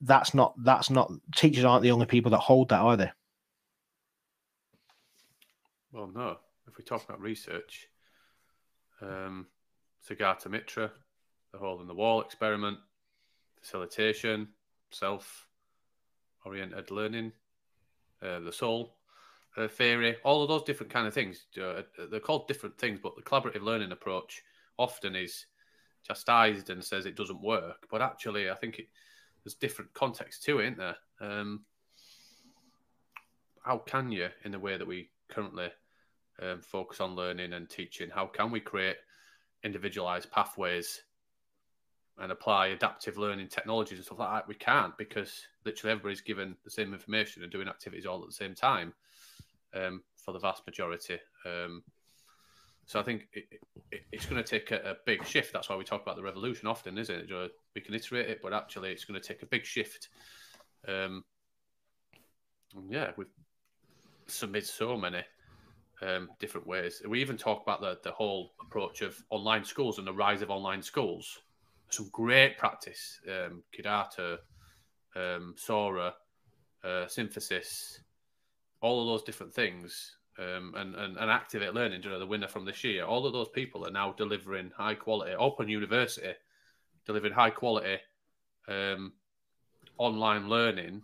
that's 0.03 0.35
not 0.35 0.55
that's 0.65 0.91
not 0.91 1.11
teachers 1.35 1.65
aren't 1.65 1.83
the 1.83 1.91
only 1.91 2.07
people 2.07 2.31
that 2.31 2.39
hold 2.39 2.69
that 2.69 2.81
are 2.81 2.97
they 2.97 3.11
well, 5.93 6.11
no. 6.13 6.39
If 6.67 6.79
we 6.79 6.85
talk 6.85 7.05
about 7.05 7.21
research, 7.21 7.89
um, 9.01 9.47
Sugata 10.09 10.49
Mitra, 10.49 10.91
the 11.53 11.59
hole 11.59 11.81
in 11.81 11.87
the 11.87 11.95
wall 11.95 12.23
experiment, 12.23 12.79
facilitation, 13.61 14.49
self 14.91 15.47
oriented 16.45 16.91
learning, 16.91 17.33
uh, 18.23 18.41
the 18.41 18.53
SOLE 18.53 18.95
uh, 19.57 19.69
theory, 19.69 20.17
all 20.25 20.43
of 20.43 20.49
those 20.49 20.63
different 20.63 20.93
kind 20.93 21.07
of 21.07 21.15
things. 21.15 21.47
Uh, 21.61 21.83
they're 22.11 22.21
called 22.21 22.49
different 22.49 22.79
things, 22.79 22.99
but 23.03 23.15
the 23.17 23.23
collaborative 23.23 23.63
learning 23.63 23.93
approach 23.93 24.43
often 24.79 25.15
is 25.15 25.47
chastised 26.05 26.71
and 26.71 26.83
says 26.83 27.07
it 27.07 27.17
doesn't 27.17 27.43
work. 27.43 27.87
But 27.91 28.03
actually, 28.03 28.51
I 28.51 28.55
think 28.55 28.79
it, 28.79 28.87
there's 29.45 29.55
different 29.55 29.93
context 29.95 30.43
to 30.45 30.61
it, 30.61 30.65
isn't 30.65 30.79
there? 30.79 30.97
Um, 31.21 31.65
how 33.65 33.79
can 33.79 34.11
you, 34.11 34.29
in 34.45 34.53
the 34.53 34.59
way 34.59 34.77
that 34.77 34.87
we 34.87 35.11
currently 35.29 35.69
um, 36.43 36.61
focus 36.61 37.01
on 37.01 37.15
learning 37.15 37.53
and 37.53 37.69
teaching? 37.69 38.11
How 38.11 38.27
can 38.27 38.51
we 38.51 38.61
create 38.61 38.97
individualized 39.65 40.31
pathways 40.31 41.03
and 42.19 42.33
apply 42.33 42.69
adaptive 42.69 43.17
learning 43.17 43.49
technologies 43.49 43.99
and 43.99 44.05
stuff 44.05 44.19
like 44.19 44.31
that? 44.31 44.49
We 44.49 44.55
can't 44.55 44.97
because 44.99 45.47
literally 45.65 45.93
everybody's 45.93 46.21
given 46.21 46.57
the 46.65 46.71
same 46.71 46.93
information 46.93 47.43
and 47.43 47.53
doing 47.53 47.69
activities 47.69 48.07
all 48.07 48.21
at 48.21 48.29
the 48.29 48.35
same 48.35 48.55
time 48.55 48.93
um, 49.75 50.03
for 50.17 50.33
the 50.33 50.39
vast 50.39 50.67
majority. 50.67 51.19
Um, 51.47 51.83
so 52.87 52.99
I 52.99 53.05
think 53.05 53.29
it, 53.33 53.45
it, 53.93 54.03
it's 54.11 54.27
going 54.27 54.43
to 54.43 54.49
take 54.49 54.71
a, 54.73 54.91
a, 54.91 54.97
big 55.07 55.25
shift. 55.25 55.53
That's 55.53 55.69
why 55.69 55.77
we 55.77 55.85
talk 55.85 56.03
about 56.03 56.17
the 56.17 56.23
revolution 56.23 56.67
often, 56.67 56.99
isn't 56.99 57.31
it? 57.31 57.53
We 57.75 57.81
can 57.81 57.95
iterate 57.95 58.29
it, 58.29 58.41
but 58.43 58.53
actually 58.53 58.91
it's 58.91 59.05
going 59.05 59.21
to 59.21 59.27
take 59.27 59.43
a 59.43 59.47
big 59.47 59.65
shift. 59.65 60.09
Um, 60.87 61.25
yeah, 62.89 63.13
we've 63.17 63.29
submitted 64.27 64.69
so 64.69 64.97
many 64.97 65.23
um, 66.03 66.29
different 66.39 66.67
ways. 66.67 67.03
We 67.07 67.21
even 67.21 67.37
talk 67.37 67.63
about 67.63 67.81
the, 67.81 67.99
the 68.03 68.13
whole 68.13 68.53
approach 68.61 69.03
of 69.03 69.17
online 69.31 69.65
schools 69.65 69.99
and 69.99 70.07
the 70.07 70.13
rise 70.13 70.43
of 70.43 70.51
online 70.51 70.83
schools. 70.83 71.41
Some 71.91 72.09
great 72.13 72.59
practice, 72.59 73.21
um, 73.29 73.63
Kidata, 73.73 74.39
um, 75.15 75.55
Sora, 75.57 76.15
uh, 76.85 77.07
Synthesis, 77.07 78.01
all 78.81 79.01
of 79.01 79.07
those 79.07 79.23
different 79.23 79.53
things, 79.53 80.17
um, 80.39 80.75
and, 80.77 80.95
and, 80.95 81.17
and 81.17 81.31
Activate 81.31 81.75
Learning, 81.75 82.03
you 82.03 82.11
know, 82.11 82.19
the 82.19 82.27
winner 82.27 82.49
from 82.49 82.65
this 82.65 82.83
year. 82.83 83.05
All 83.05 83.27
of 83.27 83.33
those 83.33 83.51
people 83.51 83.87
are 83.87 83.91
now 83.91 84.13
delivering 84.13 84.73
high 84.77 84.95
quality, 84.95 85.35
Open 85.35 85.69
University, 85.69 86.33
delivering 87.07 87.35
high 87.35 87.51
quality 87.51 87.99
um, 88.69 89.13
online 89.99 90.49
learning 90.49 91.03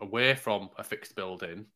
away 0.00 0.34
from 0.34 0.70
a 0.78 0.84
fixed 0.84 1.14
building 1.14 1.66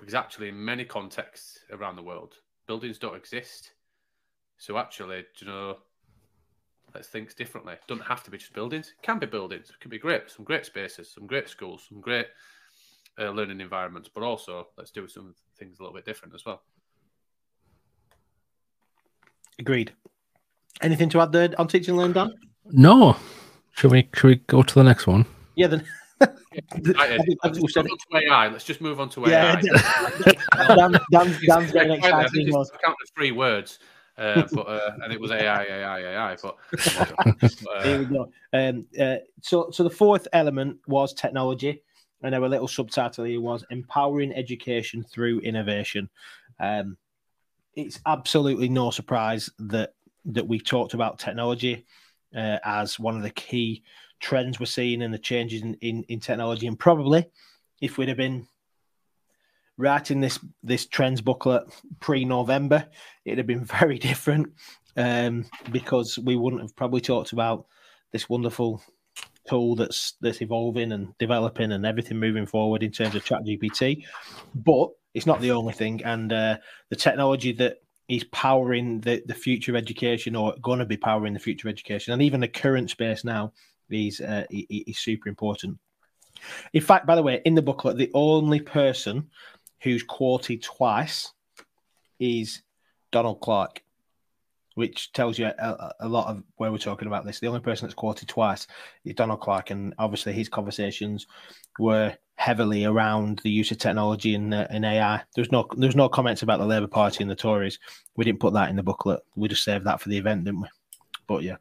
because 0.00 0.14
actually, 0.14 0.48
in 0.48 0.64
many 0.64 0.84
contexts 0.84 1.58
around 1.70 1.94
the 1.94 2.02
world, 2.02 2.34
buildings 2.66 2.98
don't 2.98 3.14
exist. 3.14 3.72
So 4.56 4.78
actually, 4.78 5.24
you 5.38 5.46
know, 5.46 5.76
let's 6.94 7.08
think 7.08 7.36
differently. 7.36 7.74
It 7.74 7.86
doesn't 7.86 8.06
have 8.06 8.24
to 8.24 8.30
be 8.30 8.38
just 8.38 8.54
buildings. 8.54 8.94
It 8.98 9.04
can 9.04 9.18
be 9.18 9.26
buildings. 9.26 9.68
It 9.68 9.78
can 9.78 9.90
be 9.90 9.98
great. 9.98 10.30
Some 10.30 10.46
great 10.46 10.64
spaces, 10.64 11.12
some 11.12 11.26
great 11.26 11.50
schools, 11.50 11.84
some 11.86 12.00
great 12.00 12.28
uh, 13.18 13.30
learning 13.30 13.60
environments. 13.60 14.08
But 14.08 14.22
also, 14.22 14.68
let's 14.78 14.90
do 14.90 15.06
some 15.06 15.34
things 15.58 15.78
a 15.78 15.82
little 15.82 15.94
bit 15.94 16.06
different 16.06 16.34
as 16.34 16.46
well. 16.46 16.62
Agreed. 19.58 19.92
Anything 20.80 21.10
to 21.10 21.20
add 21.20 21.32
there 21.32 21.50
on 21.58 21.68
teaching 21.68 21.94
learn, 21.94 22.14
Dan? 22.14 22.32
No. 22.64 23.16
Should 23.72 23.90
we? 23.90 24.08
Should 24.14 24.28
we 24.28 24.36
go 24.36 24.62
to 24.62 24.74
the 24.74 24.82
next 24.82 25.06
one? 25.06 25.26
Yeah. 25.56 25.78
Then 26.20 26.94
let's, 27.44 27.58
move 27.58 27.96
AI. 28.14 28.48
let's 28.48 28.64
just 28.64 28.80
move 28.80 29.00
on 29.00 29.08
to 29.10 29.26
AI. 29.26 29.60
Yeah, 29.60 30.32
Dan, 30.74 30.92
Dan's, 31.10 31.40
Dan's 31.46 31.72
getting 31.72 31.92
excited. 31.92 32.50
Count 32.52 32.96
the 33.00 33.08
three 33.14 33.32
words. 33.32 33.78
Uh, 34.18 34.46
but 34.52 34.62
uh, 34.62 34.90
and 35.02 35.12
it 35.12 35.20
was 35.20 35.30
AI, 35.30 35.64
AI, 35.64 36.00
AI. 36.00 36.36
But, 36.42 36.56
uh, 36.98 37.82
here 37.82 37.98
we 37.98 38.04
go. 38.04 38.30
Um, 38.52 38.86
uh, 39.00 39.16
so, 39.40 39.70
so 39.70 39.82
the 39.82 39.90
fourth 39.90 40.28
element 40.32 40.78
was 40.86 41.14
technology, 41.14 41.82
and 42.22 42.34
our 42.34 42.48
little 42.48 42.68
subtitle 42.68 43.24
here 43.24 43.40
was 43.40 43.64
empowering 43.70 44.32
education 44.34 45.02
through 45.02 45.40
innovation. 45.40 46.10
Um, 46.58 46.98
it's 47.74 48.00
absolutely 48.04 48.68
no 48.68 48.90
surprise 48.90 49.48
that 49.58 49.94
that 50.26 50.46
we 50.46 50.60
talked 50.60 50.92
about 50.92 51.18
technology 51.18 51.86
uh, 52.36 52.58
as 52.62 52.98
one 52.98 53.16
of 53.16 53.22
the 53.22 53.30
key 53.30 53.82
trends 54.20 54.60
we're 54.60 54.66
seeing 54.66 55.02
and 55.02 55.12
the 55.12 55.18
changes 55.18 55.62
in, 55.62 55.74
in, 55.80 56.04
in 56.04 56.20
technology. 56.20 56.66
And 56.66 56.78
probably, 56.78 57.26
if 57.80 57.98
we'd 57.98 58.08
have 58.08 58.16
been 58.16 58.46
writing 59.76 60.20
this 60.20 60.38
this 60.62 60.86
trends 60.86 61.20
booklet 61.20 61.64
pre-November, 62.00 62.86
it'd 63.24 63.38
have 63.38 63.46
been 63.46 63.64
very 63.80 63.98
different 63.98 64.52
um, 64.96 65.46
because 65.72 66.18
we 66.18 66.36
wouldn't 66.36 66.62
have 66.62 66.76
probably 66.76 67.00
talked 67.00 67.32
about 67.32 67.66
this 68.12 68.28
wonderful 68.28 68.82
tool 69.48 69.74
that's 69.74 70.14
that's 70.20 70.42
evolving 70.42 70.92
and 70.92 71.16
developing 71.18 71.72
and 71.72 71.86
everything 71.86 72.18
moving 72.18 72.46
forward 72.46 72.82
in 72.82 72.92
terms 72.92 73.14
of 73.14 73.24
Chat 73.24 73.44
GPT. 73.44 74.04
But 74.54 74.90
it's 75.14 75.26
not 75.26 75.40
the 75.40 75.52
only 75.52 75.72
thing, 75.72 76.04
and 76.04 76.32
uh, 76.32 76.58
the 76.88 76.96
technology 76.96 77.52
that 77.54 77.78
is 78.08 78.24
powering 78.24 79.00
the, 79.00 79.22
the 79.26 79.34
future 79.34 79.70
of 79.72 79.76
education 79.76 80.34
or 80.34 80.52
going 80.60 80.80
to 80.80 80.84
be 80.84 80.96
powering 80.96 81.32
the 81.32 81.38
future 81.38 81.68
of 81.68 81.72
education, 81.72 82.12
and 82.12 82.22
even 82.22 82.40
the 82.40 82.48
current 82.48 82.90
space 82.90 83.24
now 83.24 83.52
uh, 83.92 84.44
is 84.50 84.98
super 84.98 85.28
important. 85.28 85.78
In 86.72 86.80
fact, 86.80 87.06
by 87.06 87.16
the 87.16 87.22
way, 87.22 87.42
in 87.44 87.54
the 87.54 87.62
booklet, 87.62 87.96
the 87.96 88.10
only 88.14 88.60
person 88.60 89.28
who's 89.82 90.02
quoted 90.02 90.62
twice 90.62 91.32
is 92.18 92.62
Donald 93.10 93.40
Clark, 93.40 93.82
which 94.74 95.12
tells 95.12 95.38
you 95.38 95.46
a, 95.46 95.94
a, 96.00 96.08
lot 96.08 96.28
of 96.28 96.42
where 96.56 96.70
we're 96.70 96.78
talking 96.78 97.08
about 97.08 97.24
this. 97.24 97.40
The 97.40 97.48
only 97.48 97.60
person 97.60 97.86
that's 97.86 97.94
quoted 97.94 98.28
twice 98.28 98.66
is 99.04 99.14
Donald 99.14 99.40
Clark, 99.40 99.70
and 99.70 99.94
obviously 99.98 100.32
his 100.32 100.48
conversations 100.48 101.26
were 101.78 102.16
heavily 102.36 102.84
around 102.84 103.40
the 103.44 103.50
use 103.50 103.70
of 103.70 103.78
technology 103.78 104.34
and, 104.34 104.54
uh, 104.54 104.66
AI. 104.70 105.22
There's 105.34 105.52
no 105.52 105.66
there's 105.76 105.96
no 105.96 106.08
comments 106.08 106.42
about 106.42 106.58
the 106.58 106.66
Labour 106.66 106.86
Party 106.86 107.22
and 107.22 107.30
the 107.30 107.34
Tories. 107.36 107.78
We 108.16 108.24
didn't 108.24 108.40
put 108.40 108.54
that 108.54 108.70
in 108.70 108.76
the 108.76 108.82
booklet. 108.82 109.20
We 109.34 109.48
just 109.48 109.64
saved 109.64 109.84
that 109.86 110.00
for 110.00 110.08
the 110.08 110.18
event, 110.18 110.44
didn't 110.44 110.62
we? 110.62 110.68
But 111.26 111.42
yeah, 111.42 111.56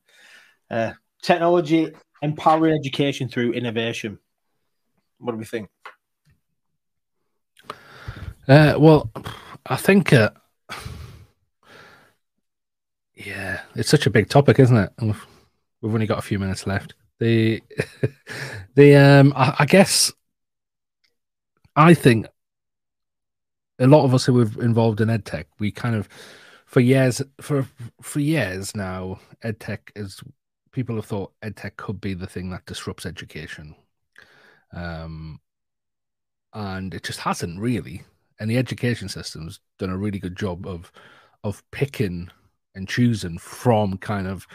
uh, 0.69 0.93
technology 1.22 1.91
empowering 2.22 2.78
education 2.78 3.30
through 3.30 3.53
innovation. 3.53 4.20
What 5.20 5.34
do 5.34 5.38
we 5.38 5.45
think? 5.45 5.70
Uh, 8.47 8.76
well, 8.80 9.11
I 9.65 9.76
think, 9.76 10.11
uh, 10.11 10.32
yeah, 13.13 13.61
it's 13.76 13.89
such 13.89 14.07
a 14.07 14.09
big 14.09 14.30
topic, 14.30 14.59
isn't 14.59 14.76
it? 14.76 14.91
We've, 15.01 15.26
we've 15.82 15.93
only 15.93 16.07
got 16.07 16.20
a 16.20 16.24
few 16.24 16.39
minutes 16.39 16.65
left. 16.65 16.95
The, 17.20 17.61
the, 18.76 18.95
um, 18.95 19.34
I, 19.36 19.55
I 19.59 19.65
guess, 19.65 20.11
I 21.76 21.93
think 21.93 22.28
a 23.78 23.88
lot 23.88 24.03
of 24.03 24.13
us 24.13 24.26
who 24.26 24.39
are 24.41 24.63
involved 24.63 25.01
in 25.01 25.09
edtech, 25.09 25.45
we 25.59 25.72
kind 25.72 25.95
of, 25.95 26.09
for 26.65 26.82
years, 26.82 27.22
for 27.41 27.67
for 28.01 28.20
years 28.20 28.76
now, 28.76 29.20
edtech 29.43 29.80
is 29.95 30.22
people 30.72 30.95
have 30.95 31.05
thought 31.05 31.34
edtech 31.41 31.78
could 31.78 31.99
be 31.99 32.13
the 32.13 32.28
thing 32.28 32.49
that 32.49 32.65
disrupts 32.65 33.05
education. 33.05 33.76
Um, 34.74 35.39
and 36.53 36.93
it 36.93 37.03
just 37.03 37.20
hasn't 37.20 37.59
really. 37.59 38.03
And 38.39 38.49
the 38.49 38.57
education 38.57 39.09
system's 39.09 39.59
done 39.78 39.89
a 39.89 39.97
really 39.97 40.20
good 40.20 40.36
job 40.36 40.65
of 40.67 40.91
of 41.43 41.63
picking 41.72 42.30
and 42.76 42.88
choosing 42.88 43.38
from 43.38 43.97
kind 43.97 44.28
of 44.28 44.45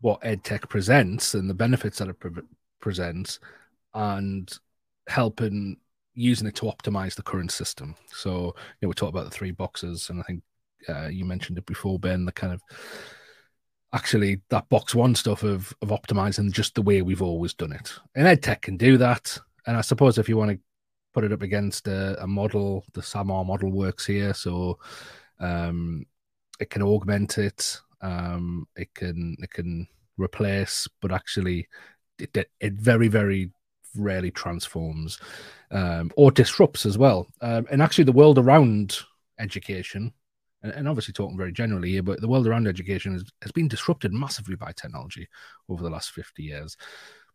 what 0.00 0.20
edtech 0.22 0.68
presents 0.68 1.34
and 1.34 1.48
the 1.48 1.54
benefits 1.54 1.98
that 1.98 2.08
it 2.08 2.18
pre- 2.18 2.42
presents, 2.80 3.38
and 3.94 4.58
helping 5.08 5.76
using 6.14 6.46
it 6.46 6.54
to 6.56 6.66
optimize 6.66 7.14
the 7.14 7.22
current 7.22 7.50
system. 7.50 7.94
So, 8.12 8.30
you 8.30 8.52
know, 8.82 8.88
we 8.88 8.94
talked 8.94 9.14
about 9.14 9.24
the 9.24 9.30
three 9.30 9.50
boxes, 9.50 10.10
and 10.10 10.20
I 10.20 10.22
think 10.24 10.42
uh, 10.88 11.08
you 11.08 11.24
mentioned 11.24 11.58
it 11.58 11.66
before, 11.66 11.98
Ben. 11.98 12.24
The 12.24 12.32
kind 12.32 12.52
of 12.52 12.62
actually 13.94 14.40
that 14.50 14.68
box 14.68 14.94
one 14.94 15.14
stuff 15.14 15.42
of 15.42 15.72
of 15.80 15.88
optimizing 15.88 16.52
just 16.52 16.74
the 16.74 16.82
way 16.82 17.00
we've 17.00 17.22
always 17.22 17.54
done 17.54 17.72
it. 17.72 17.94
And 18.14 18.26
EdTech 18.26 18.62
can 18.62 18.76
do 18.76 18.98
that. 18.98 19.38
And 19.66 19.76
I 19.76 19.80
suppose 19.80 20.18
if 20.18 20.28
you 20.28 20.36
want 20.36 20.50
to 20.50 20.58
put 21.14 21.24
it 21.24 21.32
up 21.32 21.42
against 21.42 21.86
a, 21.86 22.22
a 22.22 22.26
model, 22.26 22.84
the 22.92 23.00
SAMR 23.00 23.46
model 23.46 23.70
works 23.70 24.04
here. 24.04 24.34
So 24.34 24.78
um, 25.38 26.04
it 26.60 26.70
can 26.70 26.82
augment 26.82 27.38
it. 27.38 27.80
Um, 28.02 28.66
it 28.76 28.92
can 28.94 29.36
it 29.40 29.50
can 29.50 29.86
replace, 30.18 30.86
but 31.00 31.12
actually 31.12 31.68
it, 32.18 32.48
it 32.60 32.74
very 32.74 33.08
very 33.08 33.50
rarely 33.96 34.30
transforms 34.30 35.20
um, 35.70 36.10
or 36.16 36.30
disrupts 36.30 36.84
as 36.84 36.98
well. 36.98 37.28
Um, 37.40 37.66
and 37.70 37.80
actually, 37.80 38.04
the 38.04 38.12
world 38.12 38.38
around 38.38 38.98
education 39.38 40.12
and, 40.64 40.72
and 40.72 40.88
obviously 40.88 41.12
talking 41.12 41.36
very 41.36 41.52
generally 41.52 41.90
here, 41.90 42.02
but 42.02 42.20
the 42.20 42.26
world 42.26 42.46
around 42.46 42.66
education 42.66 43.12
has, 43.12 43.24
has 43.42 43.52
been 43.52 43.68
disrupted 43.68 44.12
massively 44.12 44.56
by 44.56 44.72
technology 44.72 45.28
over 45.68 45.82
the 45.82 45.90
last 45.90 46.10
50 46.10 46.42
years. 46.42 46.76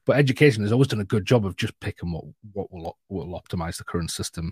But 0.06 0.18
education 0.18 0.64
has 0.64 0.72
always 0.72 0.88
done 0.88 1.02
a 1.02 1.06
good 1.06 1.26
job 1.26 1.46
of 1.46 1.56
just 1.56 1.80
picking 1.80 2.12
what 2.12 2.24
what 2.54 2.72
will 2.72 2.98
will 3.10 3.40
optimize 3.40 3.78
the 3.78 3.84
current 3.84 4.10
system 4.10 4.52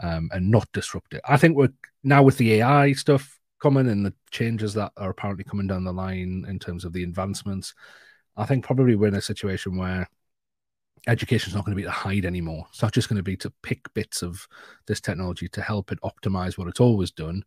um, 0.00 0.28
and 0.32 0.50
not 0.50 0.70
disrupt 0.72 1.14
it. 1.14 1.22
I 1.26 1.38
think 1.38 1.56
we're 1.56 1.72
now 2.04 2.22
with 2.22 2.36
the 2.36 2.54
AI 2.54 2.92
stuff 2.92 3.38
coming 3.62 3.88
and 3.88 4.04
the 4.04 4.12
changes 4.30 4.74
that 4.74 4.92
are 4.98 5.10
apparently 5.10 5.44
coming 5.44 5.66
down 5.66 5.84
the 5.84 5.92
line 5.92 6.44
in 6.46 6.58
terms 6.58 6.84
of 6.84 6.92
the 6.92 7.04
advancements. 7.04 7.74
I 8.36 8.44
think 8.44 8.64
probably 8.64 8.96
we're 8.96 9.08
in 9.08 9.14
a 9.14 9.22
situation 9.22 9.78
where 9.78 10.08
education 11.06 11.48
is 11.48 11.54
not 11.54 11.64
going 11.64 11.74
to 11.74 11.80
be 11.80 11.86
to 11.86 11.90
hide 11.90 12.26
anymore. 12.26 12.66
It's 12.68 12.82
not 12.82 12.92
just 12.92 13.08
going 13.08 13.16
to 13.16 13.22
be 13.22 13.36
to 13.38 13.52
pick 13.62 13.92
bits 13.94 14.20
of 14.22 14.46
this 14.86 15.00
technology 15.00 15.48
to 15.48 15.62
help 15.62 15.90
it 15.90 16.00
optimize 16.02 16.58
what 16.58 16.68
it's 16.68 16.80
always 16.80 17.10
done 17.10 17.44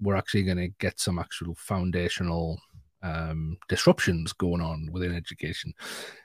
we're 0.00 0.16
actually 0.16 0.42
going 0.42 0.58
to 0.58 0.68
get 0.78 1.00
some 1.00 1.18
actual 1.18 1.54
foundational 1.54 2.58
um, 3.02 3.56
disruptions 3.68 4.32
going 4.32 4.60
on 4.60 4.88
within 4.92 5.14
education. 5.14 5.72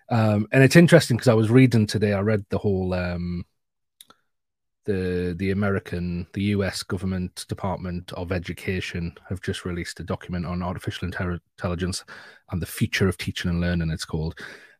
Um, 0.09 0.47
and 0.51 0.63
it's 0.63 0.75
interesting 0.75 1.17
because 1.17 1.27
I 1.27 1.33
was 1.33 1.49
reading 1.49 1.87
today, 1.87 2.13
I 2.13 2.21
read 2.21 2.45
the 2.49 2.57
whole 2.57 2.93
um, 2.93 3.45
the 4.85 5.35
the 5.37 5.51
American, 5.51 6.27
the 6.33 6.43
US 6.43 6.83
government 6.83 7.45
Department 7.49 8.11
of 8.13 8.31
Education 8.31 9.13
have 9.29 9.41
just 9.41 9.65
released 9.65 9.99
a 9.99 10.03
document 10.03 10.45
on 10.45 10.61
artificial 10.61 11.07
intelligence 11.07 12.03
and 12.51 12.61
the 12.61 12.67
future 12.67 13.07
of 13.07 13.17
teaching 13.17 13.49
and 13.49 13.61
learning. 13.61 13.89
It's 13.89 14.05
called. 14.05 14.39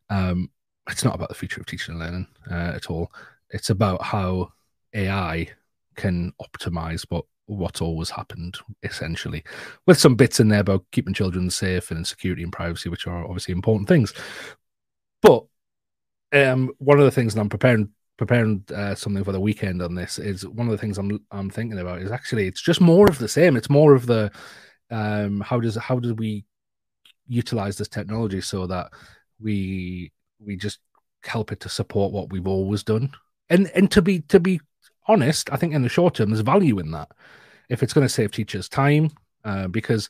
Um, 0.09 0.51
it's 0.87 1.03
not 1.03 1.15
about 1.15 1.29
the 1.29 1.35
future 1.35 1.59
of 1.59 1.65
teaching 1.65 1.93
and 1.93 2.03
learning 2.03 2.27
uh, 2.51 2.73
at 2.75 2.91
all. 2.91 3.11
It's 3.49 3.71
about 3.71 4.03
how 4.03 4.53
AI 4.93 5.49
can 5.95 6.31
optimize 6.39 7.05
what 7.09 7.25
what's 7.47 7.81
always 7.81 8.09
happened, 8.09 8.57
essentially, 8.83 9.43
with 9.85 9.99
some 9.99 10.15
bits 10.15 10.39
in 10.39 10.47
there 10.47 10.61
about 10.61 10.85
keeping 10.91 11.13
children 11.13 11.49
safe 11.49 11.91
and 11.91 12.05
security 12.05 12.43
and 12.43 12.51
privacy, 12.51 12.89
which 12.89 13.07
are 13.07 13.23
obviously 13.23 13.53
important 13.53 13.87
things. 13.87 14.13
But 15.21 15.45
um, 16.33 16.71
one 16.79 16.99
of 16.99 17.05
the 17.05 17.11
things 17.11 17.33
that 17.33 17.41
I'm 17.41 17.49
preparing 17.49 17.89
preparing 18.17 18.63
uh, 18.73 18.95
something 18.95 19.25
for 19.25 19.33
the 19.33 19.39
weekend 19.39 19.81
on 19.81 19.93
this 19.93 20.19
is 20.19 20.47
one 20.47 20.67
of 20.67 20.71
the 20.71 20.77
things 20.77 20.97
I'm 20.97 21.19
I'm 21.31 21.49
thinking 21.49 21.79
about 21.79 22.01
is 22.01 22.11
actually 22.11 22.47
it's 22.47 22.61
just 22.61 22.81
more 22.81 23.09
of 23.09 23.19
the 23.19 23.27
same. 23.27 23.57
It's 23.57 23.69
more 23.69 23.93
of 23.93 24.05
the 24.05 24.31
um, 24.89 25.41
how 25.41 25.59
does 25.59 25.75
how 25.75 25.99
do 25.99 26.13
we 26.13 26.45
utilize 27.27 27.77
this 27.77 27.87
technology 27.87 28.41
so 28.41 28.67
that 28.67 28.91
we 29.39 30.11
we 30.39 30.55
just 30.55 30.79
help 31.23 31.51
it 31.51 31.59
to 31.61 31.69
support 31.69 32.13
what 32.13 32.31
we've 32.31 32.47
always 32.47 32.83
done 32.83 33.11
and 33.49 33.71
and 33.73 33.89
to 33.91 34.01
be 34.01 34.19
to 34.19 34.39
be 34.39 34.59
honest, 35.07 35.51
I 35.51 35.57
think 35.57 35.73
in 35.73 35.81
the 35.81 35.89
short 35.89 36.15
term, 36.15 36.29
there's 36.29 36.41
value 36.41 36.79
in 36.79 36.91
that. 36.91 37.09
If 37.69 37.83
it's 37.83 37.93
going 37.93 38.05
to 38.05 38.13
save 38.13 38.31
teachers 38.31 38.69
time, 38.69 39.09
uh, 39.43 39.67
because 39.67 40.09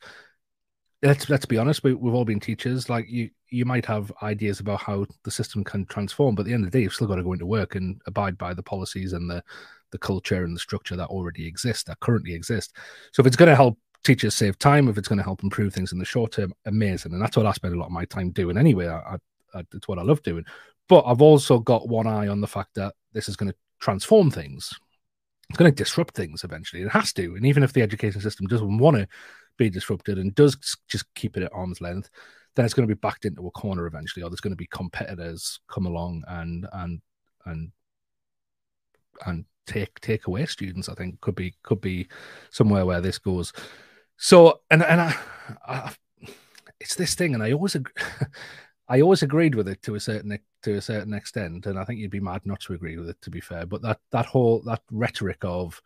let's 1.01 1.29
let's 1.29 1.45
be 1.45 1.57
honest, 1.57 1.83
we, 1.83 1.93
we've 1.93 2.13
all 2.13 2.25
been 2.25 2.39
teachers. 2.39 2.89
Like 2.89 3.09
you, 3.09 3.29
you 3.49 3.65
might 3.65 3.85
have 3.85 4.11
ideas 4.21 4.59
about 4.59 4.81
how 4.81 5.05
the 5.23 5.31
system 5.31 5.63
can 5.63 5.85
transform, 5.85 6.35
but 6.35 6.41
at 6.41 6.45
the 6.47 6.53
end 6.53 6.65
of 6.65 6.71
the 6.71 6.77
day, 6.77 6.83
you've 6.83 6.93
still 6.93 7.07
got 7.07 7.15
to 7.15 7.23
go 7.23 7.33
into 7.33 7.45
work 7.45 7.75
and 7.75 8.01
abide 8.07 8.37
by 8.37 8.53
the 8.53 8.63
policies 8.63 9.13
and 9.13 9.29
the 9.29 9.43
the 9.91 9.97
culture 9.97 10.43
and 10.43 10.55
the 10.55 10.59
structure 10.59 10.95
that 10.95 11.07
already 11.07 11.47
exist, 11.47 11.85
that 11.87 11.99
currently 11.99 12.33
exist. 12.33 12.75
So 13.11 13.21
if 13.21 13.27
it's 13.27 13.35
going 13.35 13.49
to 13.49 13.55
help 13.55 13.77
teachers 14.03 14.35
save 14.35 14.59
time, 14.59 14.89
if 14.89 14.97
it's 14.97 15.07
going 15.07 15.17
to 15.17 15.23
help 15.23 15.43
improve 15.43 15.73
things 15.73 15.93
in 15.93 15.99
the 15.99 16.05
short 16.05 16.33
term, 16.33 16.53
amazing. 16.65 17.13
And 17.13 17.21
that's 17.21 17.37
what 17.37 17.45
I 17.45 17.51
spend 17.53 17.75
a 17.75 17.77
lot 17.77 17.85
of 17.85 17.91
my 17.91 18.05
time 18.05 18.31
doing 18.31 18.57
anyway. 18.57 18.87
I, 18.87 19.17
I, 19.53 19.63
it's 19.73 19.87
what 19.87 19.99
I 19.99 20.03
love 20.03 20.21
doing. 20.23 20.43
But 20.89 21.05
I've 21.05 21.21
also 21.21 21.59
got 21.59 21.87
one 21.87 22.07
eye 22.07 22.27
on 22.27 22.41
the 22.41 22.47
fact 22.47 22.75
that 22.75 22.93
this 23.13 23.29
is 23.29 23.35
going 23.35 23.51
to 23.51 23.57
transform 23.79 24.31
things 24.31 24.73
it's 25.49 25.57
going 25.57 25.71
to 25.71 25.83
disrupt 25.83 26.15
things 26.15 26.43
eventually. 26.43 26.81
It 26.81 26.89
has 26.89 27.13
to. 27.13 27.35
And 27.35 27.45
even 27.45 27.63
if 27.63 27.73
the 27.73 27.81
education 27.81 28.21
system 28.21 28.47
doesn't 28.47 28.77
want 28.77 28.97
to 28.97 29.07
be 29.57 29.69
disrupted 29.69 30.17
and 30.17 30.33
does 30.35 30.57
just 30.87 31.05
keep 31.15 31.37
it 31.37 31.43
at 31.43 31.53
arm's 31.53 31.81
length, 31.81 32.09
then 32.55 32.65
it's 32.65 32.73
going 32.73 32.87
to 32.87 32.93
be 32.93 32.99
backed 32.99 33.25
into 33.25 33.45
a 33.45 33.51
corner 33.51 33.85
eventually, 33.85 34.23
or 34.23 34.29
there's 34.29 34.41
going 34.41 34.53
to 34.53 34.57
be 34.57 34.67
competitors 34.67 35.59
come 35.69 35.85
along 35.85 36.23
and 36.27 36.67
and 36.73 37.01
and 37.45 37.71
and 39.25 39.45
take 39.67 39.99
take 39.99 40.27
away 40.27 40.45
students. 40.45 40.89
I 40.89 40.95
think 40.95 41.19
could 41.21 41.35
be 41.35 41.53
could 41.63 41.81
be 41.81 42.07
somewhere 42.49 42.85
where 42.85 43.01
this 43.01 43.17
goes. 43.17 43.51
So 44.17 44.61
and 44.71 44.83
and 44.83 45.01
I 45.01 45.15
I, 45.67 45.93
it's 46.79 46.95
this 46.95 47.15
thing, 47.15 47.33
and 47.33 47.43
I 47.43 47.51
always, 47.51 47.75
I 48.87 49.01
always 49.01 49.23
agreed 49.23 49.55
with 49.55 49.67
it 49.67 49.81
to 49.83 49.95
a 49.95 49.99
certain 49.99 50.37
to 50.65 50.75
a 50.75 50.81
certain 50.81 51.13
extent, 51.13 51.65
and 51.65 51.79
I 51.79 51.85
think 51.85 51.99
you'd 51.99 52.11
be 52.11 52.19
mad 52.19 52.41
not 52.45 52.59
to 52.61 52.73
agree 52.73 52.97
with 52.97 53.09
it. 53.09 53.21
To 53.21 53.29
be 53.29 53.41
fair, 53.41 53.65
but 53.65 53.81
that 53.81 53.99
that 54.11 54.25
whole 54.25 54.61
that 54.63 54.81
rhetoric 54.91 55.37
of 55.43 55.81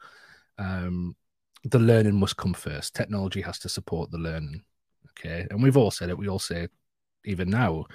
um, 0.57 1.15
the 1.63 1.79
learning 1.79 2.15
must 2.15 2.37
come 2.37 2.53
first. 2.53 2.95
Technology 2.95 3.41
has 3.41 3.59
to 3.59 3.69
support 3.69 4.09
the 4.11 4.17
learning. 4.17 4.63
Okay, 5.11 5.45
and 5.49 5.61
we've 5.61 5.77
all 5.77 5.91
said 5.91 6.09
it. 6.09 6.17
We 6.17 6.27
all 6.27 6.39
say 6.39 6.63
it 6.63 6.71
even 7.25 7.49
now. 7.49 7.85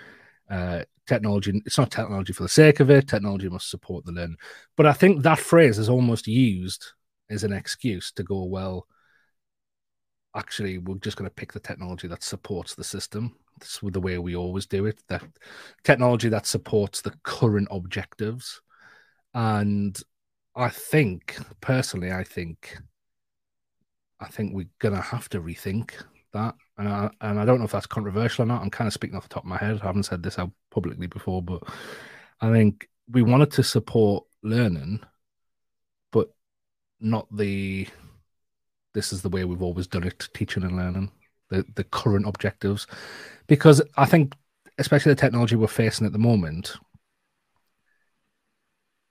Uh, 0.49 0.85
technology 1.07 1.61
it's 1.67 1.77
not 1.77 1.91
technology 1.91 2.33
for 2.33 2.45
the 2.45 2.49
sake 2.49 2.81
of 2.81 2.89
it 2.91 3.07
technology 3.07 3.49
must 3.49 3.69
support 3.69 4.05
the 4.07 4.13
learning 4.13 4.37
but 4.75 4.87
i 4.87 4.93
think 4.93 5.23
that 5.23 5.39
phrase 5.39 5.79
is 5.79 5.91
almost 5.91 6.27
used 6.27 6.93
as 7.29 7.45
an 7.45 7.53
excuse 7.53 8.11
to 8.11 8.23
go 8.23 8.45
well 8.45 8.87
actually 10.35 10.79
we're 10.79 10.97
just 10.97 11.17
going 11.17 11.29
to 11.29 11.35
pick 11.35 11.53
the 11.53 11.61
technology 11.61 12.09
that 12.09 12.23
supports 12.23 12.75
the 12.75 12.85
system. 12.85 13.37
That's 13.59 13.79
the 13.83 14.01
way 14.01 14.19
we 14.19 14.35
always 14.37 14.67
do 14.67 14.87
it 14.87 15.03
that 15.09 15.23
technology 15.85 16.29
that 16.29 16.47
supports 16.47 17.01
the 17.01 17.15
current 17.23 17.69
objectives. 17.71 18.61
And 19.35 20.01
i 20.57 20.69
think 20.69 21.37
personally 21.61 22.13
i 22.13 22.23
think 22.23 22.79
i 24.21 24.27
think 24.27 24.55
we're 24.55 24.69
going 24.79 24.95
to 24.95 25.01
have 25.01 25.29
to 25.29 25.41
rethink 25.41 25.91
that. 26.33 26.55
And 26.79 26.89
I, 26.89 27.11
and 27.21 27.41
I 27.41 27.45
don't 27.45 27.59
know 27.59 27.65
if 27.65 27.73
that's 27.73 27.87
controversial 27.87 28.43
or 28.43 28.47
not. 28.47 28.63
I'm 28.63 28.71
kind 28.71 28.87
of 28.87 28.93
speaking 28.93 29.17
off 29.17 29.29
the 29.29 29.35
top 29.35 29.45
of 29.45 29.49
my 29.49 29.57
head. 29.57 29.81
I 29.83 29.87
haven't 29.87 30.05
said 30.05 30.23
this 30.23 30.39
out 30.39 30.51
publicly 30.75 31.07
before 31.07 31.41
but 31.41 31.63
i 32.41 32.51
think 32.51 32.89
we 33.09 33.23
wanted 33.23 33.51
to 33.53 33.63
support 33.63 34.25
learning 34.43 35.01
but 36.11 36.29
not 37.01 37.27
the 37.35 37.87
this 38.95 39.13
is 39.13 39.23
the 39.23 39.29
way 39.29 39.45
we've 39.45 39.63
always 39.63 39.87
done 39.87 40.05
it 40.05 40.29
teaching 40.35 40.63
and 40.63 40.77
learning 40.77 41.11
the 41.51 41.65
the 41.75 41.85
current 41.85 42.27
objectives. 42.27 42.87
Because 43.47 43.83
i 43.97 44.07
think 44.07 44.35
especially 44.79 45.13
the 45.13 45.21
technology 45.21 45.57
we're 45.57 45.67
facing 45.69 46.07
at 46.07 46.13
the 46.13 46.19
moment 46.19 46.77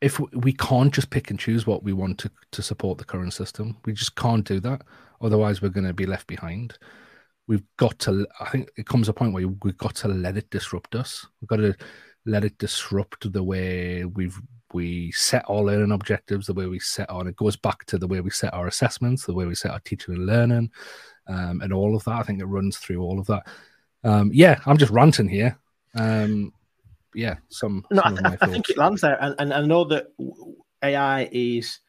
if 0.01 0.19
we 0.33 0.51
can't 0.51 0.93
just 0.93 1.09
pick 1.09 1.29
and 1.29 1.39
choose 1.39 1.65
what 1.65 1.81
we 1.83 1.93
want 1.93 2.17
to, 2.17 2.29
to 2.51 2.61
support 2.61 2.97
the 2.97 3.05
current 3.05 3.33
system 3.33 3.77
we 3.85 3.93
just 3.93 4.15
can't 4.15 4.45
do 4.45 4.59
that. 4.59 4.81
Otherwise 5.21 5.61
we're 5.61 5.69
going 5.69 5.87
to 5.87 5.93
be 5.93 6.05
left 6.05 6.27
behind. 6.27 6.77
We've 7.47 7.63
got 7.77 7.99
to 7.99 8.25
i 8.39 8.49
think 8.49 8.69
it 8.77 8.87
comes 8.87 9.09
a 9.09 9.13
point 9.13 9.33
where 9.33 9.47
we've 9.47 9.77
got 9.77 9.95
to 9.95 10.07
let 10.07 10.37
it 10.37 10.49
disrupt 10.49 10.95
us. 10.95 11.25
We've 11.39 11.47
got 11.49 11.57
to 11.57 11.75
let 12.25 12.45
it 12.45 12.57
disrupt 12.57 13.31
the 13.31 13.43
way 13.43 14.05
we've 14.05 14.39
we 14.73 15.11
set 15.11 15.45
our 15.49 15.61
learning 15.61 15.91
objectives, 15.91 16.47
the 16.47 16.53
way 16.53 16.65
we 16.65 16.79
set 16.79 17.09
on 17.09 17.27
it 17.27 17.35
goes 17.35 17.55
back 17.55 17.85
to 17.85 17.97
the 17.97 18.07
way 18.07 18.21
we 18.21 18.29
set 18.29 18.53
our 18.53 18.67
assessments, 18.67 19.25
the 19.25 19.33
way 19.33 19.45
we 19.45 19.55
set 19.55 19.71
our 19.71 19.79
teaching 19.79 20.15
and 20.15 20.25
learning, 20.25 20.71
um, 21.27 21.61
and 21.61 21.73
all 21.73 21.95
of 21.95 22.03
that. 22.05 22.19
I 22.19 22.23
think 22.23 22.39
it 22.39 22.45
runs 22.45 22.77
through 22.77 23.01
all 23.01 23.19
of 23.19 23.27
that. 23.27 23.43
Um, 24.03 24.31
yeah, 24.33 24.59
I'm 24.65 24.77
just 24.77 24.91
ranting 24.91 25.29
here. 25.29 25.57
Um, 25.95 26.53
yeah, 27.13 27.35
some. 27.49 27.85
No, 27.91 28.01
some 28.01 28.19
I, 28.23 28.37
I, 28.41 28.47
think 28.47 28.69
it 28.69 28.77
lands 28.77 29.01
there, 29.01 29.21
and, 29.21 29.35
and 29.39 29.53
I 29.53 29.61
know 29.61 29.83
that 29.85 30.07
AI 30.81 31.29
is 31.31 31.79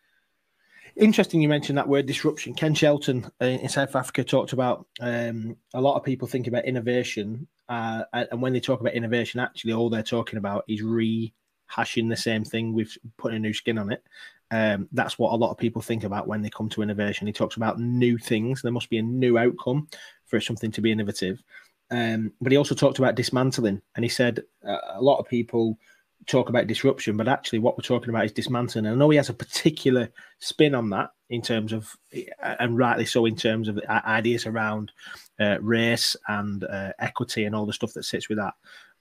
interesting. 0.96 1.40
You 1.40 1.48
mentioned 1.48 1.78
that 1.78 1.88
word 1.88 2.06
disruption. 2.06 2.54
Ken 2.54 2.74
Shelton 2.74 3.30
uh, 3.40 3.46
in 3.46 3.68
South 3.68 3.96
Africa 3.96 4.22
talked 4.22 4.52
about 4.52 4.86
um, 5.00 5.56
a 5.72 5.80
lot 5.80 5.96
of 5.96 6.04
people 6.04 6.28
think 6.28 6.46
about 6.46 6.66
innovation, 6.66 7.48
uh, 7.68 8.04
and 8.12 8.42
when 8.42 8.52
they 8.52 8.60
talk 8.60 8.80
about 8.80 8.94
innovation, 8.94 9.40
actually 9.40 9.72
all 9.72 9.90
they're 9.90 10.02
talking 10.02 10.38
about 10.38 10.64
is 10.68 10.82
re 10.82 11.32
hashing 11.74 12.08
the 12.08 12.16
same 12.16 12.44
thing 12.44 12.72
with 12.72 12.96
putting 13.16 13.36
a 13.36 13.40
new 13.40 13.52
skin 13.52 13.78
on 13.78 13.92
it. 13.92 14.02
Um, 14.50 14.88
that's 14.92 15.18
what 15.18 15.32
a 15.32 15.36
lot 15.36 15.50
of 15.50 15.58
people 15.58 15.82
think 15.82 16.04
about 16.04 16.28
when 16.28 16.42
they 16.42 16.50
come 16.50 16.68
to 16.70 16.82
innovation. 16.82 17.26
He 17.26 17.32
talks 17.32 17.56
about 17.56 17.80
new 17.80 18.18
things. 18.18 18.62
There 18.62 18.72
must 18.72 18.90
be 18.90 18.98
a 18.98 19.02
new 19.02 19.38
outcome 19.38 19.88
for 20.26 20.40
something 20.40 20.70
to 20.72 20.80
be 20.80 20.92
innovative. 20.92 21.42
Um, 21.90 22.32
but 22.40 22.52
he 22.52 22.58
also 22.58 22.74
talked 22.74 22.98
about 22.98 23.14
dismantling, 23.14 23.80
and 23.96 24.04
he 24.04 24.08
said 24.08 24.42
uh, 24.66 24.78
a 24.94 25.02
lot 25.02 25.18
of 25.18 25.28
people 25.28 25.78
talk 26.26 26.48
about 26.48 26.66
disruption, 26.66 27.16
but 27.16 27.28
actually, 27.28 27.58
what 27.58 27.76
we're 27.76 27.82
talking 27.82 28.10
about 28.10 28.24
is 28.24 28.32
dismantling. 28.32 28.86
And 28.86 28.94
I 28.94 28.98
know 28.98 29.10
he 29.10 29.16
has 29.16 29.28
a 29.28 29.34
particular 29.34 30.08
spin 30.38 30.74
on 30.74 30.90
that 30.90 31.10
in 31.30 31.42
terms 31.42 31.72
of, 31.72 31.94
and 32.40 32.78
rightly 32.78 33.04
so, 33.04 33.26
in 33.26 33.36
terms 33.36 33.68
of 33.68 33.78
ideas 33.88 34.46
around 34.46 34.92
uh, 35.40 35.58
race 35.60 36.16
and 36.28 36.64
uh, 36.64 36.92
equity 36.98 37.44
and 37.44 37.54
all 37.54 37.66
the 37.66 37.72
stuff 37.72 37.92
that 37.94 38.04
sits 38.04 38.28
with 38.28 38.38
that. 38.38 38.54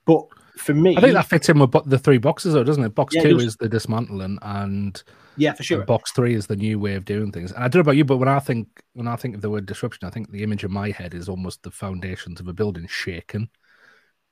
But 0.06 0.28
for 0.58 0.74
me, 0.74 0.98
I 0.98 1.02
think 1.02 1.14
that 1.14 1.28
fits 1.28 1.50
in 1.50 1.60
with 1.60 1.72
the 1.86 2.00
three 2.00 2.18
boxes, 2.18 2.54
though, 2.54 2.64
doesn't 2.64 2.84
it? 2.84 2.96
Box 2.96 3.16
yeah, 3.16 3.24
two 3.24 3.40
is 3.40 3.56
the 3.58 3.70
dismantling, 3.70 4.38
and 4.42 5.02
yeah, 5.38 5.54
for 5.54 5.64
sure. 5.64 5.84
Box 5.84 6.12
three 6.12 6.36
is 6.36 6.48
the 6.48 6.56
new 6.56 6.80
way 6.80 6.96
of 6.96 7.06
doing 7.06 7.32
things. 7.32 7.52
And 7.52 7.64
I 7.64 7.68
don't 7.68 7.80
know 7.80 7.82
about 7.82 7.98
you, 7.98 8.06
but 8.06 8.18
when 8.18 8.30
I 8.30 8.40
think 8.40 8.84
when 8.94 9.08
I 9.08 9.16
think 9.16 9.36
of 9.36 9.42
the 9.42 9.50
word 9.50 9.66
disruption, 9.66 10.08
I 10.08 10.12
think 10.12 10.32
the 10.32 10.44
image 10.44 10.64
in 10.64 10.72
my 10.72 10.92
head 10.92 11.14
is 11.14 11.30
almost 11.30 11.64
the 11.64 11.72
foundations 11.72 12.40
of 12.40 12.48
a 12.48 12.54
building 12.54 12.88
shaking, 12.88 13.50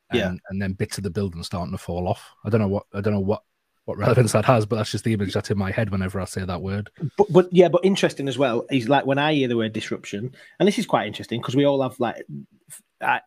and, 0.10 0.20
yeah, 0.20 0.34
and 0.50 0.62
then 0.62 0.74
bits 0.74 0.98
of 0.98 1.04
the 1.04 1.10
building 1.10 1.44
starting 1.44 1.72
to 1.72 1.78
fall 1.78 2.08
off. 2.08 2.32
I 2.46 2.50
don't 2.50 2.62
know 2.62 2.68
what 2.68 2.86
I 2.94 3.02
don't 3.02 3.14
know 3.14 3.20
what 3.20 3.44
what 3.86 3.98
relevance 3.98 4.34
that 4.34 4.46
has, 4.46 4.66
but 4.66 4.76
that's 4.76 4.92
just 4.92 5.04
the 5.04 5.14
image 5.14 5.34
that's 5.34 5.50
in 5.50 5.58
my 5.58 5.72
head 5.72 5.90
whenever 5.90 6.22
I 6.22 6.26
say 6.26 6.46
that 6.46 6.62
word. 6.62 6.92
But, 7.18 7.32
but 7.32 7.50
yeah, 7.52 7.68
but 7.68 7.84
interesting 7.84 8.28
as 8.28 8.38
well 8.38 8.66
is 8.70 8.88
like 8.88 9.06
when 9.06 9.18
I 9.18 9.34
hear 9.34 9.48
the 9.48 9.58
word 9.58 9.74
disruption, 9.74 10.36
and 10.60 10.68
this 10.68 10.78
is 10.78 10.86
quite 10.86 11.08
interesting 11.08 11.42
because 11.42 11.56
we 11.56 11.66
all 11.66 11.82
have 11.82 12.00
like 12.00 12.24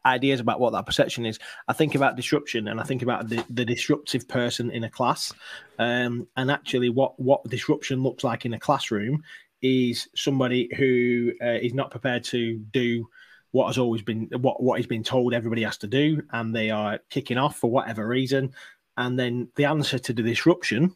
ideas 0.06 0.40
about 0.40 0.60
what 0.60 0.72
that 0.72 0.86
perception 0.86 1.26
is. 1.26 1.38
I 1.68 1.72
think 1.72 1.94
about 1.94 2.16
disruption 2.16 2.68
and 2.68 2.80
I 2.80 2.84
think 2.84 3.02
about 3.02 3.28
the, 3.28 3.44
the 3.50 3.64
disruptive 3.64 4.28
person 4.28 4.70
in 4.70 4.84
a 4.84 4.90
class. 4.90 5.32
Um, 5.78 6.26
and 6.36 6.50
actually, 6.50 6.88
what, 6.88 7.18
what 7.18 7.44
disruption 7.44 8.02
looks 8.02 8.24
like 8.24 8.46
in 8.46 8.54
a 8.54 8.60
classroom 8.60 9.22
is 9.62 10.08
somebody 10.14 10.68
who 10.76 11.32
uh, 11.42 11.58
is 11.60 11.74
not 11.74 11.90
prepared 11.90 12.24
to 12.24 12.58
do 12.58 13.08
what 13.52 13.68
has 13.68 13.78
always 13.78 14.02
been 14.02 14.28
what 14.40 14.60
what 14.60 14.80
has 14.80 14.86
been 14.86 15.04
told 15.04 15.32
everybody 15.32 15.62
has 15.62 15.76
to 15.78 15.86
do, 15.86 16.20
and 16.32 16.52
they 16.52 16.70
are 16.70 16.98
kicking 17.08 17.38
off 17.38 17.56
for 17.56 17.70
whatever 17.70 18.04
reason. 18.04 18.52
And 18.96 19.16
then 19.16 19.48
the 19.54 19.66
answer 19.66 19.96
to 19.96 20.12
the 20.12 20.22
disruption 20.22 20.94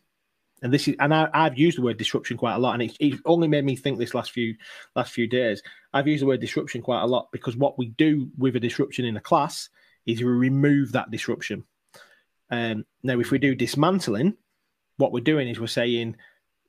and 0.62 0.72
this 0.72 0.88
is 0.88 0.96
and 0.98 1.14
I, 1.14 1.28
have 1.32 1.59
used 1.59 1.78
the 1.78 1.82
word 1.82 1.98
disruption 1.98 2.36
quite 2.36 2.54
a 2.54 2.59
lot, 2.59 2.80
and 2.80 2.90
it's, 2.98 3.20
only 3.24 3.48
made 3.48 3.64
me 3.64 3.76
think 3.76 3.98
this 3.98 4.14
last 4.14 4.32
few 4.32 4.54
last 4.96 5.12
few 5.12 5.26
days. 5.26 5.62
I've 5.92 6.09
used 6.09 6.22
the 6.22 6.26
word 6.26 6.40
disruption 6.40 6.82
quite 6.82 7.02
a 7.02 7.06
lot 7.06 7.28
because 7.32 7.56
what 7.56 7.78
we 7.78 7.86
do 7.86 8.30
with 8.36 8.56
a 8.56 8.61
disruption 8.61 9.04
in 9.04 9.16
a 9.16 9.20
class 9.20 9.68
is 10.06 10.20
we 10.20 10.26
remove 10.26 10.92
that 10.92 11.11
disruption. 11.11 11.64
Um, 12.50 12.84
now, 13.02 13.20
if 13.20 13.30
we 13.30 13.38
do 13.38 13.54
dismantling, 13.54 14.36
what 14.96 15.12
we're 15.12 15.20
doing 15.20 15.48
is 15.48 15.61
we're 15.61 15.66
saying 15.66 16.16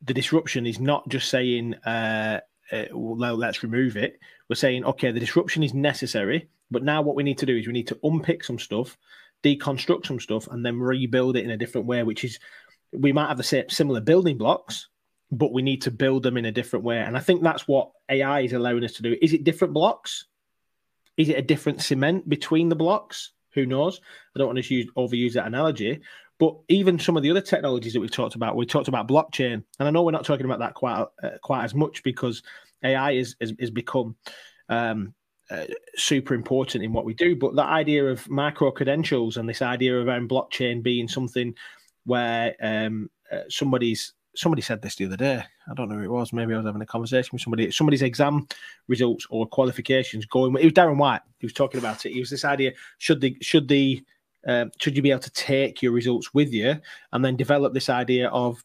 the 0.01 0.13
disruption 0.13 0.65
is 0.65 0.79
not 0.79 1.07
just 1.09 1.29
saying 1.29 1.75
uh, 1.85 2.39
uh, 2.71 2.85
well, 2.91 3.35
let's 3.35 3.63
remove 3.63 3.97
it. 3.97 4.19
We're 4.47 4.55
saying 4.55 4.85
okay, 4.85 5.11
the 5.11 5.19
disruption 5.19 5.63
is 5.63 5.73
necessary, 5.73 6.49
but 6.71 6.83
now 6.83 7.01
what 7.01 7.15
we 7.15 7.23
need 7.23 7.39
to 7.39 7.45
do 7.45 7.57
is 7.57 7.67
we 7.67 7.73
need 7.73 7.87
to 7.87 7.99
unpick 8.03 8.43
some 8.43 8.59
stuff, 8.59 8.97
deconstruct 9.43 10.05
some 10.05 10.19
stuff, 10.19 10.47
and 10.47 10.65
then 10.65 10.79
rebuild 10.79 11.37
it 11.37 11.45
in 11.45 11.51
a 11.51 11.57
different 11.57 11.87
way, 11.87 12.03
which 12.03 12.23
is 12.23 12.39
we 12.91 13.11
might 13.11 13.27
have 13.27 13.37
the 13.37 13.43
same 13.43 13.69
similar 13.69 14.01
building 14.01 14.37
blocks, 14.37 14.87
but 15.31 15.53
we 15.53 15.61
need 15.61 15.81
to 15.83 15.91
build 15.91 16.23
them 16.23 16.37
in 16.37 16.45
a 16.45 16.51
different 16.51 16.85
way. 16.85 16.99
And 16.99 17.15
I 17.15 17.19
think 17.19 17.43
that's 17.43 17.67
what 17.67 17.91
AI 18.09 18.41
is 18.41 18.53
allowing 18.53 18.83
us 18.83 18.93
to 18.93 19.03
do. 19.03 19.15
Is 19.21 19.33
it 19.33 19.43
different 19.43 19.73
blocks? 19.73 20.25
Is 21.17 21.29
it 21.29 21.37
a 21.37 21.41
different 21.41 21.81
cement 21.81 22.27
between 22.27 22.69
the 22.69 22.75
blocks? 22.75 23.33
Who 23.53 23.65
knows? 23.65 23.99
I 24.35 24.39
don't 24.39 24.47
want 24.47 24.63
to 24.63 24.73
use, 24.73 24.89
overuse 24.97 25.33
that 25.33 25.47
analogy, 25.47 26.01
but 26.39 26.55
even 26.69 26.97
some 26.97 27.17
of 27.17 27.23
the 27.23 27.31
other 27.31 27.41
technologies 27.41 27.93
that 27.93 27.99
we've 27.99 28.09
talked 28.09 28.35
about, 28.35 28.55
we 28.55 28.65
talked 28.65 28.87
about 28.87 29.07
blockchain, 29.07 29.63
and 29.79 29.87
I 29.87 29.89
know 29.89 30.03
we're 30.03 30.11
not 30.11 30.25
talking 30.25 30.45
about 30.45 30.59
that 30.59 30.73
quite 30.73 31.05
uh, 31.21 31.29
quite 31.43 31.65
as 31.65 31.75
much 31.75 32.01
because 32.03 32.41
AI 32.83 33.11
is 33.11 33.35
has, 33.41 33.53
has 33.59 33.69
become 33.69 34.15
um, 34.69 35.13
uh, 35.51 35.65
super 35.95 36.33
important 36.33 36.83
in 36.83 36.93
what 36.93 37.05
we 37.05 37.13
do. 37.13 37.35
But 37.35 37.55
that 37.55 37.67
idea 37.67 38.05
of 38.05 38.29
micro 38.29 38.71
credentials 38.71 39.35
and 39.35 39.49
this 39.49 39.61
idea 39.61 39.95
around 39.95 40.29
blockchain 40.29 40.81
being 40.81 41.09
something 41.09 41.53
where 42.09 42.55
um, 42.61 43.09
uh, 43.31 43.41
somebody's 43.49 44.13
somebody 44.35 44.61
said 44.61 44.81
this 44.81 44.95
the 44.95 45.05
other 45.05 45.17
day. 45.17 45.43
I 45.69 45.73
don't 45.73 45.89
know 45.89 45.95
who 45.95 46.03
it 46.03 46.11
was. 46.11 46.33
Maybe 46.33 46.53
I 46.53 46.57
was 46.57 46.65
having 46.65 46.81
a 46.81 46.85
conversation 46.85 47.29
with 47.33 47.41
somebody. 47.41 47.71
Somebody's 47.71 48.01
exam 48.01 48.47
results 48.87 49.27
or 49.29 49.45
qualifications 49.47 50.25
going. 50.25 50.55
It 50.57 50.63
was 50.63 50.73
Darren 50.73 50.97
White. 50.97 51.21
He 51.39 51.45
was 51.45 51.53
talking 51.53 51.79
about 51.79 52.05
it. 52.05 52.13
He 52.13 52.19
was 52.19 52.29
this 52.29 52.45
idea: 52.45 52.71
should 52.97 53.21
the 53.21 53.37
should 53.41 53.67
the 53.67 54.03
um, 54.47 54.71
should 54.79 54.95
you 54.95 55.03
be 55.03 55.11
able 55.11 55.21
to 55.21 55.31
take 55.31 55.81
your 55.81 55.91
results 55.91 56.33
with 56.33 56.53
you 56.53 56.79
and 57.11 57.23
then 57.23 57.35
develop 57.35 57.73
this 57.73 57.89
idea 57.89 58.29
of 58.29 58.63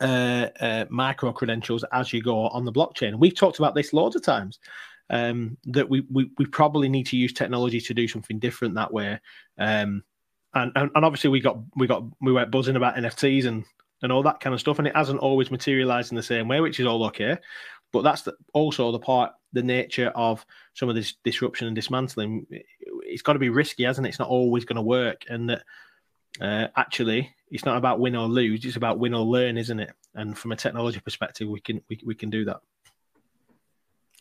uh, 0.00 0.48
uh, 0.60 0.84
micro 0.90 1.32
credentials 1.32 1.84
as 1.92 2.12
you 2.12 2.22
go 2.22 2.48
on 2.48 2.64
the 2.64 2.72
blockchain? 2.72 3.18
We've 3.18 3.34
talked 3.34 3.58
about 3.58 3.74
this 3.74 3.92
loads 3.92 4.16
of 4.16 4.22
times. 4.22 4.58
Um, 5.10 5.58
that 5.64 5.90
we, 5.90 6.06
we 6.10 6.30
we 6.38 6.46
probably 6.46 6.88
need 6.88 7.06
to 7.08 7.18
use 7.18 7.34
technology 7.34 7.80
to 7.82 7.92
do 7.92 8.08
something 8.08 8.38
different 8.38 8.74
that 8.76 8.92
way. 8.92 9.20
Um, 9.58 10.04
and, 10.54 10.72
and, 10.74 10.90
and 10.94 11.04
obviously 11.04 11.30
we 11.30 11.40
got 11.40 11.58
we 11.76 11.86
got 11.86 12.04
we 12.20 12.32
went 12.32 12.50
buzzing 12.50 12.76
about 12.76 12.96
NFTs 12.96 13.46
and 13.46 13.64
and 14.02 14.10
all 14.10 14.22
that 14.24 14.40
kind 14.40 14.52
of 14.52 14.60
stuff, 14.60 14.78
and 14.78 14.88
it 14.88 14.96
hasn't 14.96 15.20
always 15.20 15.50
materialized 15.50 16.10
in 16.10 16.16
the 16.16 16.22
same 16.22 16.48
way, 16.48 16.60
which 16.60 16.80
is 16.80 16.86
all 16.86 17.04
okay. 17.04 17.38
But 17.92 18.02
that's 18.02 18.22
the, 18.22 18.34
also 18.52 18.90
the 18.90 18.98
part, 18.98 19.32
the 19.52 19.62
nature 19.62 20.08
of 20.14 20.44
some 20.74 20.88
of 20.88 20.94
this 20.94 21.14
disruption 21.24 21.66
and 21.66 21.76
dismantling. 21.76 22.46
It's 22.50 23.22
got 23.22 23.34
to 23.34 23.38
be 23.38 23.50
risky, 23.50 23.84
hasn't 23.84 24.06
it? 24.06 24.10
It's 24.10 24.18
not 24.18 24.28
always 24.28 24.64
going 24.64 24.76
to 24.76 24.82
work, 24.82 25.24
and 25.28 25.50
that 25.50 25.62
uh, 26.40 26.68
actually 26.76 27.34
it's 27.50 27.64
not 27.64 27.76
about 27.76 28.00
win 28.00 28.16
or 28.16 28.26
lose; 28.26 28.64
it's 28.64 28.76
about 28.76 28.98
win 28.98 29.14
or 29.14 29.24
learn, 29.24 29.56
isn't 29.56 29.80
it? 29.80 29.92
And 30.14 30.36
from 30.36 30.52
a 30.52 30.56
technology 30.56 31.00
perspective, 31.00 31.48
we 31.48 31.60
can 31.60 31.80
we, 31.88 32.00
we 32.04 32.14
can 32.14 32.30
do 32.30 32.44
that. 32.46 32.60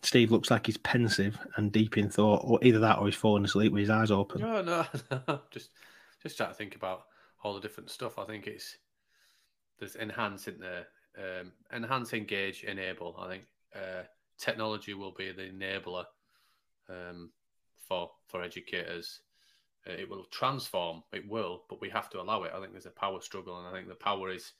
Steve 0.03 0.31
looks 0.31 0.49
like 0.49 0.65
he's 0.65 0.77
pensive 0.77 1.37
and 1.55 1.71
deep 1.71 1.97
in 1.97 2.09
thought, 2.09 2.41
or 2.43 2.59
either 2.63 2.79
that 2.79 2.97
or 2.97 3.05
he's 3.05 3.15
falling 3.15 3.45
asleep 3.45 3.71
with 3.71 3.81
his 3.81 3.89
eyes 3.89 4.11
open. 4.11 4.41
No, 4.41 4.61
no, 4.61 4.85
no. 5.27 5.41
just 5.51 5.69
just 6.21 6.37
trying 6.37 6.49
to 6.49 6.55
think 6.55 6.75
about 6.75 7.03
all 7.43 7.53
the 7.53 7.59
different 7.59 7.89
stuff. 7.89 8.19
I 8.19 8.25
think 8.25 8.47
it's 8.47 8.77
there's 9.79 9.95
enhance 9.95 10.47
in 10.47 10.59
there, 10.59 10.87
um, 11.17 11.51
enhance, 11.73 12.13
engage, 12.13 12.63
enable. 12.63 13.15
I 13.19 13.27
think 13.27 13.43
uh, 13.75 14.03
technology 14.37 14.93
will 14.93 15.13
be 15.17 15.31
the 15.31 15.43
enabler 15.43 16.05
um, 16.89 17.31
for 17.87 18.11
for 18.27 18.43
educators. 18.43 19.21
Uh, 19.87 19.93
it 19.93 20.07
will 20.07 20.25
transform. 20.25 21.03
It 21.11 21.27
will, 21.27 21.63
but 21.67 21.81
we 21.81 21.89
have 21.89 22.09
to 22.11 22.21
allow 22.21 22.43
it. 22.43 22.51
I 22.55 22.59
think 22.59 22.71
there's 22.71 22.85
a 22.85 22.91
power 22.91 23.19
struggle, 23.21 23.57
and 23.57 23.67
I 23.67 23.71
think 23.71 23.87
the 23.87 23.95
power 23.95 24.31
is 24.31 24.53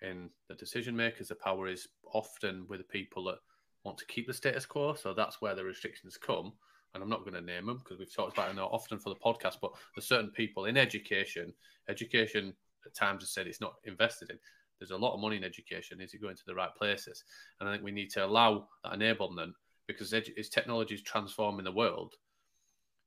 in 0.00 0.30
the 0.48 0.54
decision 0.54 0.96
makers. 0.96 1.28
The 1.28 1.34
power 1.34 1.68
is 1.68 1.88
often 2.12 2.66
with 2.68 2.80
the 2.80 2.84
people 2.84 3.24
that 3.24 3.38
want 3.84 3.98
to 3.98 4.06
keep 4.06 4.26
the 4.26 4.34
status 4.34 4.64
quo. 4.64 4.94
So 4.94 5.12
that's 5.12 5.40
where 5.40 5.54
the 5.54 5.64
restrictions 5.64 6.16
come. 6.16 6.54
And 6.94 7.02
I'm 7.02 7.08
not 7.10 7.20
going 7.20 7.34
to 7.34 7.40
name 7.40 7.66
them 7.66 7.78
because 7.78 7.98
we've 7.98 8.14
talked 8.14 8.38
about 8.38 8.52
it 8.52 8.58
often 8.58 8.98
for 8.98 9.10
the 9.10 9.16
podcast. 9.16 9.56
But 9.60 9.72
there's 9.94 10.06
certain 10.06 10.30
people 10.30 10.66
in 10.66 10.76
education. 10.76 11.52
Education 11.88 12.54
at 12.86 12.94
times 12.94 13.22
has 13.22 13.30
said 13.30 13.46
it's 13.46 13.60
not 13.60 13.74
invested 13.84 14.30
in. 14.30 14.38
There's 14.78 14.90
a 14.90 14.96
lot 14.96 15.14
of 15.14 15.20
money 15.20 15.36
in 15.36 15.44
education. 15.44 16.00
Is 16.00 16.14
it 16.14 16.22
going 16.22 16.36
to 16.36 16.46
the 16.46 16.54
right 16.54 16.74
places? 16.76 17.24
And 17.58 17.68
I 17.68 17.72
think 17.72 17.84
we 17.84 17.90
need 17.90 18.10
to 18.10 18.24
allow 18.24 18.68
that 18.82 18.92
enablement 18.92 19.52
because 19.86 20.12
as 20.12 20.48
technology 20.48 20.94
is 20.94 21.02
transforming 21.02 21.64
the 21.64 21.72
world, 21.72 22.14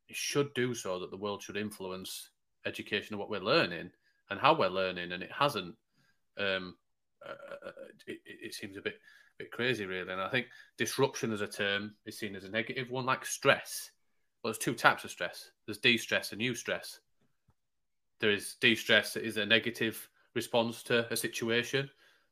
it 0.10 0.16
should 0.16 0.54
do 0.54 0.74
so 0.74 1.00
that 1.00 1.12
the 1.12 1.18
world 1.18 1.42
should 1.42 1.58
influence 1.58 2.32
education 2.66 3.14
of 3.14 3.20
what 3.20 3.30
we're 3.30 3.40
learning 3.40 3.92
and 4.30 4.40
how 4.40 4.58
we're 4.58 4.68
learning. 4.68 5.12
And 5.12 5.24
it 5.24 5.32
hasn't. 5.32 5.76
Um, 6.38 6.76
uh, 7.28 7.68
uh 7.68 7.72
it, 8.06 8.20
it, 8.26 8.54
seems 8.54 8.78
a 8.78 8.82
bit 8.82 9.00
bit 9.38 9.52
crazy, 9.52 9.86
really. 9.86 10.12
And 10.12 10.22
I 10.22 10.30
think 10.30 10.48
disruption 10.78 11.32
as 11.32 11.42
a 11.42 11.48
term 11.48 11.96
is 12.06 12.18
seen 12.18 12.36
as 12.36 12.44
a 12.44 12.50
negative 12.50 12.90
one, 12.90 13.06
like 13.06 13.26
stress. 13.26 13.92
Well, 14.44 14.52
there's 14.52 14.64
two 14.64 14.74
types 14.74 15.04
of 15.04 15.12
stress. 15.12 15.52
There's 15.66 15.78
distress 15.78 16.32
and 16.32 16.42
eustress. 16.42 17.00
There 18.20 18.32
is 18.32 18.56
distress 18.62 19.14
that 19.14 19.26
is 19.26 19.38
a 19.38 19.46
negative 19.46 20.10
response 20.34 20.84
to 20.84 21.12
a 21.12 21.16
situation 21.16 21.90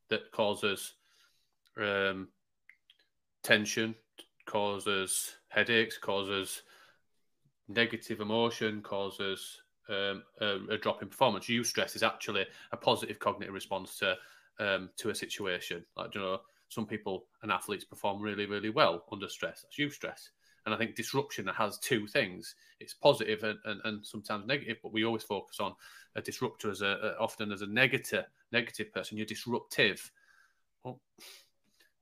that 0.10 0.32
causes 0.32 0.94
um, 1.80 2.30
tension, 3.44 3.96
causes 4.46 5.36
headaches, 5.50 5.98
causes 5.98 6.64
negative 7.68 8.20
emotion, 8.20 8.82
causes 8.82 9.62
um, 9.90 10.24
a, 10.42 10.58
a, 10.72 10.78
drop 10.78 11.02
in 11.02 11.10
performance. 11.10 11.46
Eustress 11.46 11.96
is 11.96 12.04
actually 12.04 12.46
a 12.72 12.78
positive 12.78 13.20
cognitive 13.20 13.54
response 13.54 13.98
to 14.00 14.16
um, 14.60 14.90
to 14.98 15.10
a 15.10 15.16
situation. 15.16 15.84
Like 15.96 16.16
you 16.16 16.22
know, 16.22 16.40
some 16.70 16.86
people 16.86 17.26
and 17.42 17.52
athletes 17.52 17.86
perform 17.86 18.22
really, 18.22 18.46
really 18.46 18.70
well 18.70 19.04
under 19.12 19.30
stress. 19.30 19.64
That's 19.64 19.96
stress, 19.96 20.30
And 20.66 20.74
I 20.74 20.78
think 20.78 20.96
disruption 20.96 21.48
has 21.48 21.78
two 21.78 22.08
things. 22.08 22.56
It's 22.80 22.94
positive 22.94 23.44
and, 23.44 23.60
and, 23.66 23.82
and 23.84 24.06
sometimes 24.06 24.46
negative, 24.48 24.78
but 24.82 24.94
we 24.94 25.06
always 25.06 25.24
focus 25.24 25.60
on 25.60 25.74
a 26.16 26.22
disruptor 26.22 26.70
as 26.72 26.82
a, 26.82 26.88
a 27.18 27.20
often 27.20 27.52
as 27.52 27.62
a 27.62 27.68
negative 27.68 28.26
negative 28.52 28.94
person. 28.94 29.18
You're 29.18 29.26
disruptive. 29.26 30.12
Well, 30.84 31.02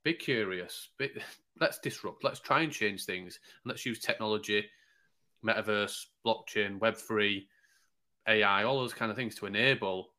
be 0.03 0.14
curious. 0.14 0.89
Be, 0.97 1.09
let's 1.59 1.80
disrupt. 1.80 2.24
Let's 2.24 2.39
try 2.39 2.61
and 2.61 2.72
change 2.72 3.05
things. 3.05 3.39
And 3.64 3.72
let's 3.72 3.86
use 3.86 3.99
technology, 3.99 4.66
metaverse, 5.45 6.05
blockchain, 6.26 6.80
web 6.80 6.95
three, 6.95 7.47
AI, 8.28 8.64
all 8.64 8.80
those 8.80 8.93
kind 8.93 9.11
of 9.11 9.18
things 9.18 9.36
to 9.36 9.45
enable 9.45 10.12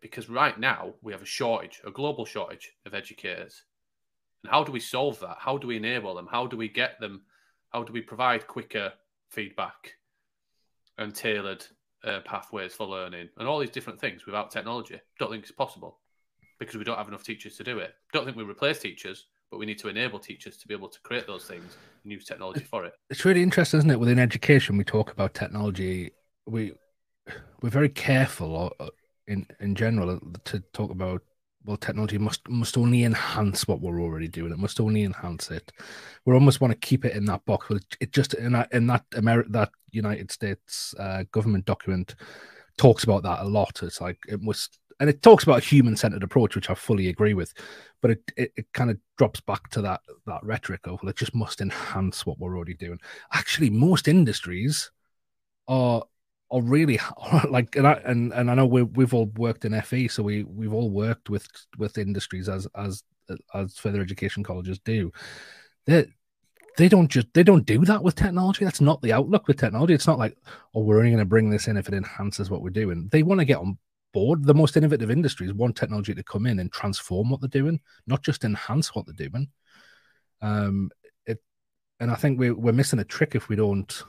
because 0.00 0.28
right 0.28 0.58
now 0.58 0.94
we 1.02 1.12
have 1.12 1.22
a 1.22 1.26
shortage, 1.26 1.80
a 1.84 1.90
global 1.90 2.24
shortage 2.24 2.72
of 2.86 2.94
educators. 2.94 3.64
And 4.44 4.50
how 4.50 4.64
do 4.64 4.72
we 4.72 4.80
solve 4.80 5.18
that? 5.20 5.36
How 5.38 5.56
do 5.58 5.66
we 5.66 5.76
enable 5.76 6.14
them? 6.14 6.28
How 6.30 6.46
do 6.46 6.56
we 6.56 6.68
get 6.68 7.00
them? 7.00 7.22
How 7.70 7.82
do 7.82 7.92
we 7.92 8.00
provide 8.00 8.46
quicker 8.46 8.92
feedback 9.30 9.94
and 10.98 11.14
tailored 11.14 11.64
uh, 12.04 12.20
pathways 12.24 12.74
for 12.74 12.86
learning 12.86 13.28
and 13.38 13.48
all 13.48 13.58
these 13.58 13.70
different 13.70 14.00
things 14.00 14.26
without 14.26 14.50
technology? 14.50 15.00
Don't 15.18 15.30
think 15.30 15.42
it's 15.42 15.52
possible 15.52 15.98
because 16.58 16.76
we 16.76 16.84
don't 16.84 16.98
have 16.98 17.08
enough 17.08 17.24
teachers 17.24 17.56
to 17.56 17.64
do 17.64 17.78
it. 17.78 17.94
Don't 18.12 18.24
think 18.24 18.36
we 18.36 18.44
replace 18.44 18.78
teachers, 18.78 19.26
but 19.50 19.58
we 19.58 19.66
need 19.66 19.78
to 19.78 19.88
enable 19.88 20.18
teachers 20.18 20.56
to 20.58 20.68
be 20.68 20.74
able 20.74 20.88
to 20.88 21.00
create 21.00 21.26
those 21.26 21.44
things 21.44 21.76
and 22.02 22.12
use 22.12 22.24
technology 22.24 22.64
for 22.64 22.84
it. 22.84 22.92
It's 23.10 23.24
really 23.24 23.42
interesting, 23.42 23.78
isn't 23.78 23.90
it? 23.90 23.98
Within 23.98 24.18
education, 24.18 24.76
we 24.76 24.84
talk 24.84 25.10
about 25.10 25.34
technology. 25.34 26.12
We 26.46 26.72
we're 27.62 27.70
very 27.70 27.88
careful 27.88 28.72
in 29.32 29.46
in 29.60 29.74
general 29.74 30.10
uh, 30.10 30.18
to 30.44 30.60
talk 30.72 30.90
about 30.90 31.22
well 31.64 31.76
technology 31.76 32.18
must 32.18 32.48
must 32.48 32.76
only 32.76 33.04
enhance 33.04 33.66
what 33.66 33.80
we're 33.80 34.00
already 34.00 34.28
doing. 34.28 34.52
It 34.52 34.58
must 34.58 34.80
only 34.80 35.02
enhance 35.04 35.50
it. 35.50 35.72
We 36.24 36.34
almost 36.34 36.60
want 36.60 36.72
to 36.72 36.86
keep 36.86 37.04
it 37.04 37.16
in 37.16 37.24
that 37.26 37.44
box. 37.44 37.66
But 37.68 37.82
it 38.00 38.12
just 38.12 38.34
in 38.34 38.52
that 38.52 38.72
in 38.72 38.86
that 38.88 39.04
America 39.14 39.48
that 39.52 39.70
united 39.90 40.30
states 40.30 40.94
uh, 40.98 41.24
government 41.32 41.64
document 41.64 42.14
talks 42.78 43.04
about 43.04 43.22
that 43.24 43.40
a 43.40 43.44
lot. 43.44 43.82
It's 43.82 44.00
like 44.00 44.18
it 44.28 44.42
must 44.42 44.78
and 45.00 45.08
it 45.10 45.22
talks 45.22 45.42
about 45.42 45.58
a 45.58 45.66
human-centered 45.66 46.22
approach 46.22 46.54
which 46.54 46.70
i 46.70 46.74
fully 46.74 47.08
agree 47.08 47.34
with 47.34 47.54
but 48.02 48.10
it, 48.12 48.20
it, 48.36 48.52
it 48.56 48.66
kind 48.72 48.90
of 48.90 48.98
drops 49.16 49.40
back 49.40 49.68
to 49.70 49.80
that 49.80 50.00
that 50.26 50.44
rhetoric 50.44 50.86
of 50.86 51.02
well, 51.02 51.10
it 51.10 51.16
just 51.16 51.34
must 51.34 51.60
enhance 51.60 52.26
what 52.26 52.38
we're 52.38 52.56
already 52.56 52.74
doing. 52.74 52.98
Actually 53.32 53.70
most 53.70 54.06
industries 54.06 54.90
are 55.68 56.02
are 56.52 56.62
really 56.62 57.00
like 57.48 57.74
and 57.74 57.86
I, 57.86 57.94
and, 58.04 58.32
and 58.32 58.50
I 58.50 58.54
know 58.54 58.66
we 58.66 58.82
we've 58.82 59.14
all 59.14 59.26
worked 59.36 59.64
in 59.64 59.80
FE, 59.80 60.08
so 60.08 60.22
we 60.22 60.44
we've 60.44 60.72
all 60.72 60.90
worked 60.90 61.30
with 61.30 61.48
with 61.78 61.98
industries 61.98 62.48
as 62.48 62.68
as 62.76 63.02
as 63.54 63.76
further 63.78 64.00
education 64.00 64.44
colleges 64.44 64.78
do. 64.78 65.10
They 65.86 66.06
they 66.76 66.88
don't 66.88 67.10
just 67.10 67.26
they 67.34 67.42
don't 67.42 67.66
do 67.66 67.84
that 67.86 68.02
with 68.02 68.14
technology. 68.14 68.64
That's 68.64 68.80
not 68.80 69.02
the 69.02 69.12
outlook 69.12 69.48
with 69.48 69.58
technology. 69.58 69.94
It's 69.94 70.06
not 70.06 70.18
like 70.18 70.36
oh 70.74 70.82
we're 70.82 70.98
only 70.98 71.10
going 71.10 71.18
to 71.18 71.24
bring 71.24 71.50
this 71.50 71.66
in 71.66 71.76
if 71.76 71.88
it 71.88 71.94
enhances 71.94 72.50
what 72.50 72.62
we're 72.62 72.70
doing. 72.70 73.08
They 73.10 73.22
want 73.22 73.40
to 73.40 73.46
get 73.46 73.58
on 73.58 73.78
board. 74.12 74.44
The 74.44 74.54
most 74.54 74.76
innovative 74.76 75.10
industries 75.10 75.54
want 75.54 75.76
technology 75.76 76.14
to 76.14 76.22
come 76.22 76.46
in 76.46 76.58
and 76.58 76.70
transform 76.70 77.30
what 77.30 77.40
they're 77.40 77.48
doing, 77.48 77.80
not 78.06 78.22
just 78.22 78.44
enhance 78.44 78.94
what 78.94 79.06
they're 79.06 79.28
doing. 79.28 79.48
Um, 80.42 80.90
it 81.24 81.40
and 81.98 82.10
I 82.10 82.14
think 82.14 82.38
we're 82.38 82.54
we're 82.54 82.72
missing 82.72 82.98
a 82.98 83.04
trick 83.04 83.34
if 83.34 83.48
we 83.48 83.56
don't 83.56 84.02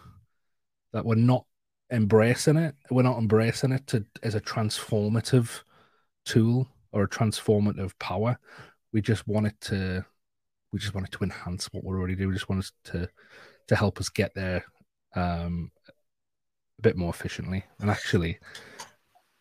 that 0.91 1.05
we're 1.05 1.15
not 1.15 1.45
embracing 1.93 2.57
it. 2.57 2.75
We're 2.89 3.03
not 3.03 3.19
embracing 3.19 3.71
it 3.71 3.87
to, 3.87 4.05
as 4.23 4.35
a 4.35 4.41
transformative 4.41 5.61
tool 6.25 6.67
or 6.91 7.03
a 7.03 7.09
transformative 7.09 7.91
power. 7.99 8.37
We 8.91 9.01
just 9.01 9.27
want 9.27 9.47
it 9.47 9.55
to. 9.61 10.03
We 10.71 10.79
just 10.79 10.95
want 10.95 11.07
it 11.07 11.11
to 11.13 11.23
enhance 11.23 11.71
what 11.71 11.83
we're 11.83 11.99
already 11.99 12.15
doing. 12.15 12.29
We 12.29 12.35
just 12.35 12.49
want 12.49 12.65
it 12.65 12.71
to 12.91 13.09
to 13.67 13.75
help 13.75 13.99
us 13.99 14.09
get 14.09 14.33
there 14.33 14.65
um, 15.15 15.71
a 15.87 16.81
bit 16.81 16.97
more 16.97 17.11
efficiently. 17.11 17.63
And 17.79 17.89
actually, 17.89 18.39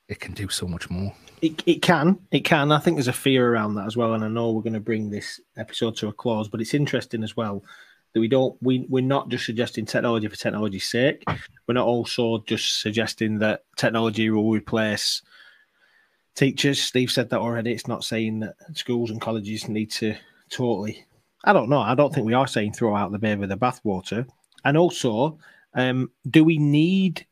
it 0.09 0.21
can 0.21 0.35
do 0.35 0.49
so 0.49 0.67
much 0.67 0.91
more. 0.91 1.15
It, 1.41 1.63
it 1.67 1.83
can. 1.83 2.19
It 2.31 2.41
can. 2.41 2.71
I 2.71 2.79
think 2.79 2.97
there's 2.97 3.09
a 3.09 3.15
fear 3.15 3.51
around 3.51 3.75
that 3.75 3.87
as 3.87 3.97
well. 3.97 4.13
And 4.13 4.23
I 4.23 4.29
know 4.29 4.53
we're 4.53 4.63
going 4.63 4.75
to 4.75 4.81
bring 4.81 5.11
this 5.11 5.41
episode 5.57 5.97
to 5.97 6.09
a 6.09 6.13
close, 6.13 6.49
but 6.49 6.61
it's 6.61 6.75
interesting 6.75 7.25
as 7.25 7.37
well 7.37 7.65
that 8.13 8.21
we 8.21 8.29
don't 8.29 8.57
we 8.63 8.87
we're 8.89 9.03
not 9.03 9.29
just 9.29 9.47
suggesting 9.47 9.87
technology 9.87 10.29
for 10.29 10.37
technology's 10.37 10.89
sake. 10.89 11.25
We're 11.67 11.75
not 11.75 11.87
also 11.87 12.43
just 12.47 12.81
suggesting 12.81 13.39
that 13.39 13.65
technology 13.77 14.29
will 14.31 14.51
replace 14.51 15.23
teachers. 16.35 16.83
Steve 16.83 17.11
said 17.11 17.31
that 17.31 17.41
already. 17.41 17.73
It's 17.73 17.89
not 17.89 18.05
saying 18.05 18.41
that 18.41 18.55
schools 18.75 19.11
and 19.11 19.21
colleges 19.21 19.69
need 19.69 19.91
to 19.93 20.15
totally. 20.51 21.07
I 21.45 21.53
don't 21.53 21.69
know. 21.69 21.81
I 21.81 21.95
don't 21.95 22.15
think 22.15 22.27
we 22.27 22.35
are 22.35 22.47
saying 22.47 22.73
throw 22.73 22.95
out 22.95 23.13
the 23.13 23.19
baby 23.19 23.41
with 23.41 23.51
the 23.51 23.57
bathwater. 23.57 24.27
And 24.65 24.77
also, 24.77 25.39
um, 25.75 26.11
do 26.31 26.45
we 26.45 26.59
need 26.59 27.27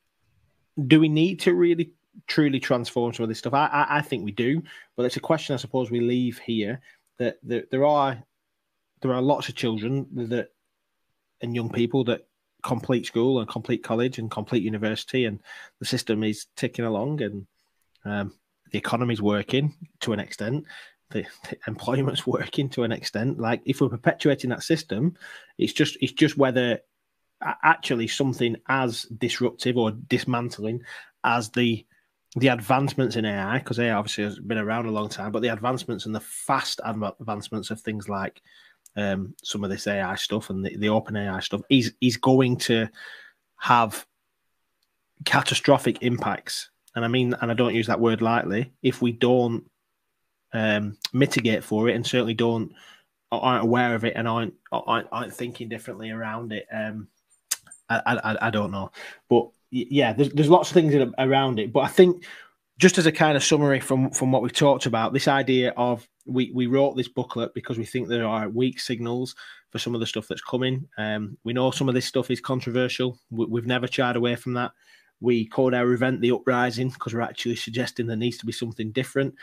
do 0.87 1.01
we 1.01 1.09
need 1.09 1.41
to 1.41 1.55
really 1.55 1.93
truly 2.27 2.61
transform 2.61 3.13
some 3.13 3.25
of 3.25 3.29
this 3.29 3.39
stuff? 3.39 3.55
I, 3.55 3.67
I, 3.67 3.99
I 3.99 4.01
think 4.01 4.25
we 4.25 4.33
do, 4.33 4.63
but 4.97 5.05
it's 5.05 5.17
a 5.17 5.21
question 5.21 5.55
I 5.55 5.59
suppose 5.59 5.91
we 5.91 6.01
leave 6.01 6.39
here 6.39 6.81
that, 7.19 7.39
that 7.45 7.71
there 7.71 7.85
are 7.85 8.23
there 9.03 9.13
are 9.13 9.23
lots 9.23 9.49
of 9.49 9.55
children 9.55 10.07
that 10.13 10.51
and 11.41 11.55
young 11.55 11.71
people 11.71 12.05
that 12.05 12.27
complete 12.63 13.07
school 13.07 13.41
and 13.41 13.49
complete 13.49 13.83
college 13.83 14.19
and 14.19 14.31
complete 14.31 14.63
university, 14.63 15.25
and 15.25 15.41
the 15.79 15.87
system 15.87 16.23
is 16.23 16.47
ticking 16.57 16.85
along, 16.85 17.23
and 17.23 17.47
um, 18.05 18.33
the 18.73 18.79
economy's 18.79 19.23
working 19.23 19.75
to 20.01 20.13
an 20.13 20.21
extent. 20.21 20.65
The, 21.11 21.25
the, 21.49 21.57
employment's 21.67 22.27
working 22.27 22.69
to 22.71 22.85
an 22.85 22.93
extent. 22.93 23.39
Like 23.39 23.63
if 23.65 23.81
we're 23.81 23.89
perpetuating 23.89 24.51
that 24.51 24.63
system, 24.63 25.17
it's 25.59 25.73
just 25.73 25.97
it's 26.01 26.13
just 26.13 26.37
whether 26.37 26.81
actually 27.43 28.07
something 28.07 28.57
as 28.69 29.05
disruptive 29.05 29.77
or 29.77 29.93
dismantling 29.93 30.83
as 31.25 31.51
the 31.51 31.85
the 32.37 32.49
advancements 32.49 33.17
in 33.17 33.25
AI, 33.25 33.59
because 33.59 33.81
AI 33.81 33.93
obviously 33.93 34.23
has 34.23 34.39
been 34.39 34.59
around 34.59 34.87
a 34.87 34.93
long 34.93 35.09
time, 35.09 35.33
but 35.33 35.43
the 35.43 35.49
advancements 35.49 36.07
and 36.07 36.15
the 36.15 36.21
fast 36.21 36.81
advancements 36.85 37.71
of 37.71 37.81
things 37.81 38.09
like 38.09 38.41
um, 38.97 39.35
some 39.43 39.65
of 39.65 39.71
this 39.71 39.87
AI 39.87 40.15
stuff 40.17 40.51
and 40.51 40.65
the, 40.65 40.77
the 40.77 40.89
open 40.89 41.17
AI 41.17 41.41
stuff, 41.41 41.63
is 41.69 41.95
is 42.01 42.17
going 42.17 42.57
to 42.59 42.89
have 43.57 44.07
catastrophic 45.25 46.03
impacts. 46.03 46.71
And 46.95 47.05
I 47.05 47.09
mean, 47.09 47.35
and 47.41 47.51
I 47.51 47.55
don't 47.55 47.75
use 47.75 47.87
that 47.87 48.01
word 48.01 48.23
lightly. 48.23 48.73
If 48.83 49.01
we 49.01 49.13
don't 49.13 49.65
um, 50.53 50.97
mitigate 51.13 51.63
for 51.63 51.89
it, 51.89 51.95
and 51.95 52.07
certainly 52.07 52.35
don't 52.35 52.73
aren't 53.33 53.63
aware 53.63 53.95
of 53.95 54.05
it 54.05 54.15
and 54.17 54.27
aren't 54.27 54.55
aren't, 54.73 55.09
aren't 55.13 55.35
thinking 55.35 55.69
differently 55.69 56.11
around 56.11 56.53
it. 56.53 56.67
Um, 56.73 57.09
I, 57.89 58.01
I, 58.07 58.47
I 58.47 58.51
don't 58.51 58.71
know, 58.71 58.91
but 59.29 59.51
yeah, 59.71 60.13
there's 60.13 60.31
there's 60.31 60.49
lots 60.49 60.71
of 60.71 60.75
things 60.75 60.95
around 61.19 61.59
it. 61.59 61.73
But 61.73 61.81
I 61.81 61.89
think 61.89 62.25
just 62.79 62.99
as 62.99 63.07
a 63.07 63.13
kind 63.13 63.37
of 63.37 63.45
summary 63.45 63.81
from 63.81 64.11
from 64.11 64.33
what 64.33 64.43
we've 64.43 64.53
talked 64.53 64.87
about, 64.87 65.13
this 65.13 65.29
idea 65.29 65.73
of 65.77 66.09
we 66.31 66.51
we 66.53 66.67
wrote 66.67 66.97
this 66.97 67.09
booklet 67.09 67.53
because 67.55 67.79
we 67.79 67.85
think 67.85 68.09
there 68.09 68.27
are 68.27 68.49
weak 68.49 68.81
signals 68.81 69.35
for 69.71 69.79
some 69.79 69.95
of 69.95 70.01
the 70.01 70.07
stuff 70.07 70.29
that's 70.29 70.43
coming. 70.43 70.89
Um, 70.99 71.37
we 71.45 71.53
know 71.53 71.71
some 71.71 71.89
of 71.89 71.95
this 71.95 72.07
stuff 72.07 72.31
is 72.31 72.41
controversial. 72.41 73.19
We, 73.31 73.61
have 73.61 73.67
never 73.67 73.87
shied 73.87 74.17
away 74.17 74.37
from 74.37 74.55
that. 74.55 74.73
We 75.21 75.47
called 75.47 75.75
our 75.75 75.93
event 75.93 76.21
the 76.21 76.33
Uprising 76.33 76.91
because 76.91 77.15
we're 77.15 77.21
actually 77.21 77.57
suggesting 77.57 78.07
there 78.07 78.17
needs 78.17 78.39
to 78.39 78.47
be 78.47 78.53
something 78.53 78.91
different. 78.93 79.35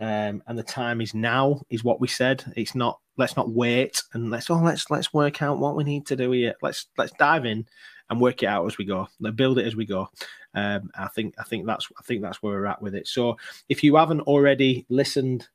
Um, 0.00 0.42
and 0.46 0.58
the 0.58 0.62
time 0.62 1.00
is 1.00 1.14
now, 1.14 1.60
is 1.70 1.84
what 1.84 2.00
we 2.00 2.08
said. 2.08 2.44
It's 2.56 2.74
not. 2.74 2.98
Let's 3.18 3.36
not 3.36 3.50
wait 3.50 4.02
and 4.14 4.30
let's 4.30 4.48
oh 4.48 4.54
let's 4.54 4.90
let's 4.90 5.12
work 5.12 5.42
out 5.42 5.58
what 5.58 5.76
we 5.76 5.84
need 5.84 6.06
to 6.06 6.16
do 6.16 6.30
here. 6.30 6.54
Let's 6.62 6.86
let's 6.96 7.12
dive 7.18 7.44
in 7.44 7.66
and 8.08 8.20
work 8.20 8.42
it 8.42 8.46
out 8.46 8.66
as 8.66 8.78
we 8.78 8.86
go. 8.86 9.06
Let's 9.20 9.36
build 9.36 9.58
it 9.58 9.66
as 9.66 9.76
we 9.76 9.84
go. 9.84 10.08
Um, 10.54 10.90
I 10.94 11.08
think 11.08 11.34
I 11.38 11.44
think 11.44 11.66
that's 11.66 11.88
I 11.98 12.02
think 12.04 12.22
that's 12.22 12.42
where 12.42 12.54
we're 12.54 12.66
at 12.66 12.80
with 12.80 12.94
it. 12.94 13.06
So 13.06 13.36
if 13.68 13.82
you 13.84 13.96
haven't 13.96 14.22
already 14.22 14.86
listened, 14.88 15.46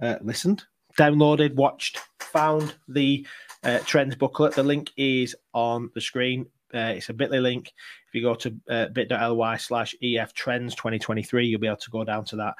uh, 0.00 0.16
listened, 0.20 0.64
downloaded, 0.98 1.54
watched, 1.54 2.00
found 2.20 2.74
the 2.88 3.26
uh, 3.62 3.78
trends 3.80 4.14
booklet, 4.14 4.54
the 4.54 4.62
link 4.62 4.90
is 4.96 5.34
on 5.52 5.90
the 5.94 6.00
screen. 6.00 6.46
Uh, 6.72 6.92
it's 6.96 7.08
a 7.08 7.14
Bitly 7.14 7.40
link. 7.40 7.72
If 8.08 8.14
you 8.14 8.22
go 8.22 8.34
to 8.34 8.54
uh, 8.68 8.86
bit.ly 8.88 9.56
slash 9.58 9.94
EF 10.02 10.32
Trends 10.32 10.74
2023, 10.74 11.46
you'll 11.46 11.60
be 11.60 11.68
able 11.68 11.76
to 11.76 11.90
go 11.90 12.04
down 12.04 12.24
to 12.26 12.36
that. 12.36 12.54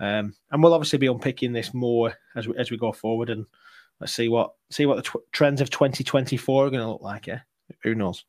Um, 0.00 0.34
and 0.50 0.62
we'll 0.62 0.74
obviously 0.74 0.98
be 0.98 1.06
unpicking 1.06 1.52
this 1.52 1.72
more 1.72 2.12
as 2.34 2.48
we, 2.48 2.56
as 2.56 2.70
we 2.70 2.76
go 2.76 2.92
forward, 2.92 3.30
and 3.30 3.46
let's 4.00 4.12
see 4.12 4.28
what 4.28 4.52
see 4.70 4.84
what 4.84 4.96
the 4.96 5.02
tw- 5.02 5.32
trends 5.32 5.60
of 5.60 5.70
2024 5.70 6.66
are 6.66 6.70
going 6.70 6.82
to 6.82 6.88
look 6.90 7.02
like. 7.02 7.28
Yeah, 7.28 7.40
who 7.84 7.94
knows? 7.94 8.24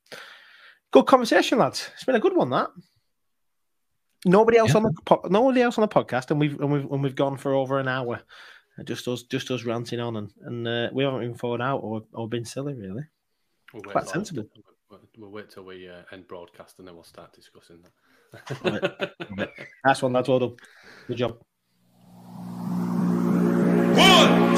Good 0.92 1.08
conversation, 1.08 1.58
lads. 1.58 1.90
It's 1.96 2.04
been 2.04 2.16
a 2.16 2.20
good 2.20 2.36
one. 2.36 2.52
That 2.52 2.70
Nobody 4.26 4.58
else 4.58 4.72
yeah. 4.72 4.78
on 4.78 4.84
the 4.84 4.94
po- 5.06 5.28
nobody 5.30 5.62
else 5.62 5.78
on 5.78 5.82
the 5.82 5.88
podcast, 5.88 6.32
and 6.32 6.40
we've 6.40 6.60
and 6.60 6.72
we've 6.72 6.90
and 6.90 7.04
we've 7.04 7.16
gone 7.16 7.38
for 7.38 7.54
over 7.54 7.80
an 7.80 7.88
hour, 7.88 8.22
just 8.86 9.08
us 9.08 9.24
just 9.24 9.52
us 9.52 9.64
ranting 9.66 10.00
on, 10.00 10.16
and 10.16 10.32
and 10.44 10.68
uh, 10.68 10.90
we 10.94 11.04
haven't 11.04 11.24
even 11.24 11.36
thought 11.36 11.62
out 11.62 11.80
or 11.80 12.04
or 12.14 12.30
been 12.30 12.46
silly 12.46 12.74
really. 12.74 13.04
We'll 13.74 13.84
Quite 13.84 14.08
sensible. 14.08 14.46
We'll, 14.90 15.00
we'll, 15.18 15.32
wait 15.32 15.50
till 15.50 15.64
we 15.64 15.90
uh, 15.90 16.04
end 16.12 16.28
broadcast, 16.28 16.80
and 16.80 16.88
then 16.88 16.96
we'll 16.96 17.04
start 17.04 17.34
discussing 17.34 17.80
that. 17.82 17.92
That's 19.84 20.02
one. 20.02 20.14
That's 20.14 20.30
all. 20.30 20.40
done. 20.40 20.56
Good 21.08 21.18
job. 21.18 21.38
One. 23.98 24.53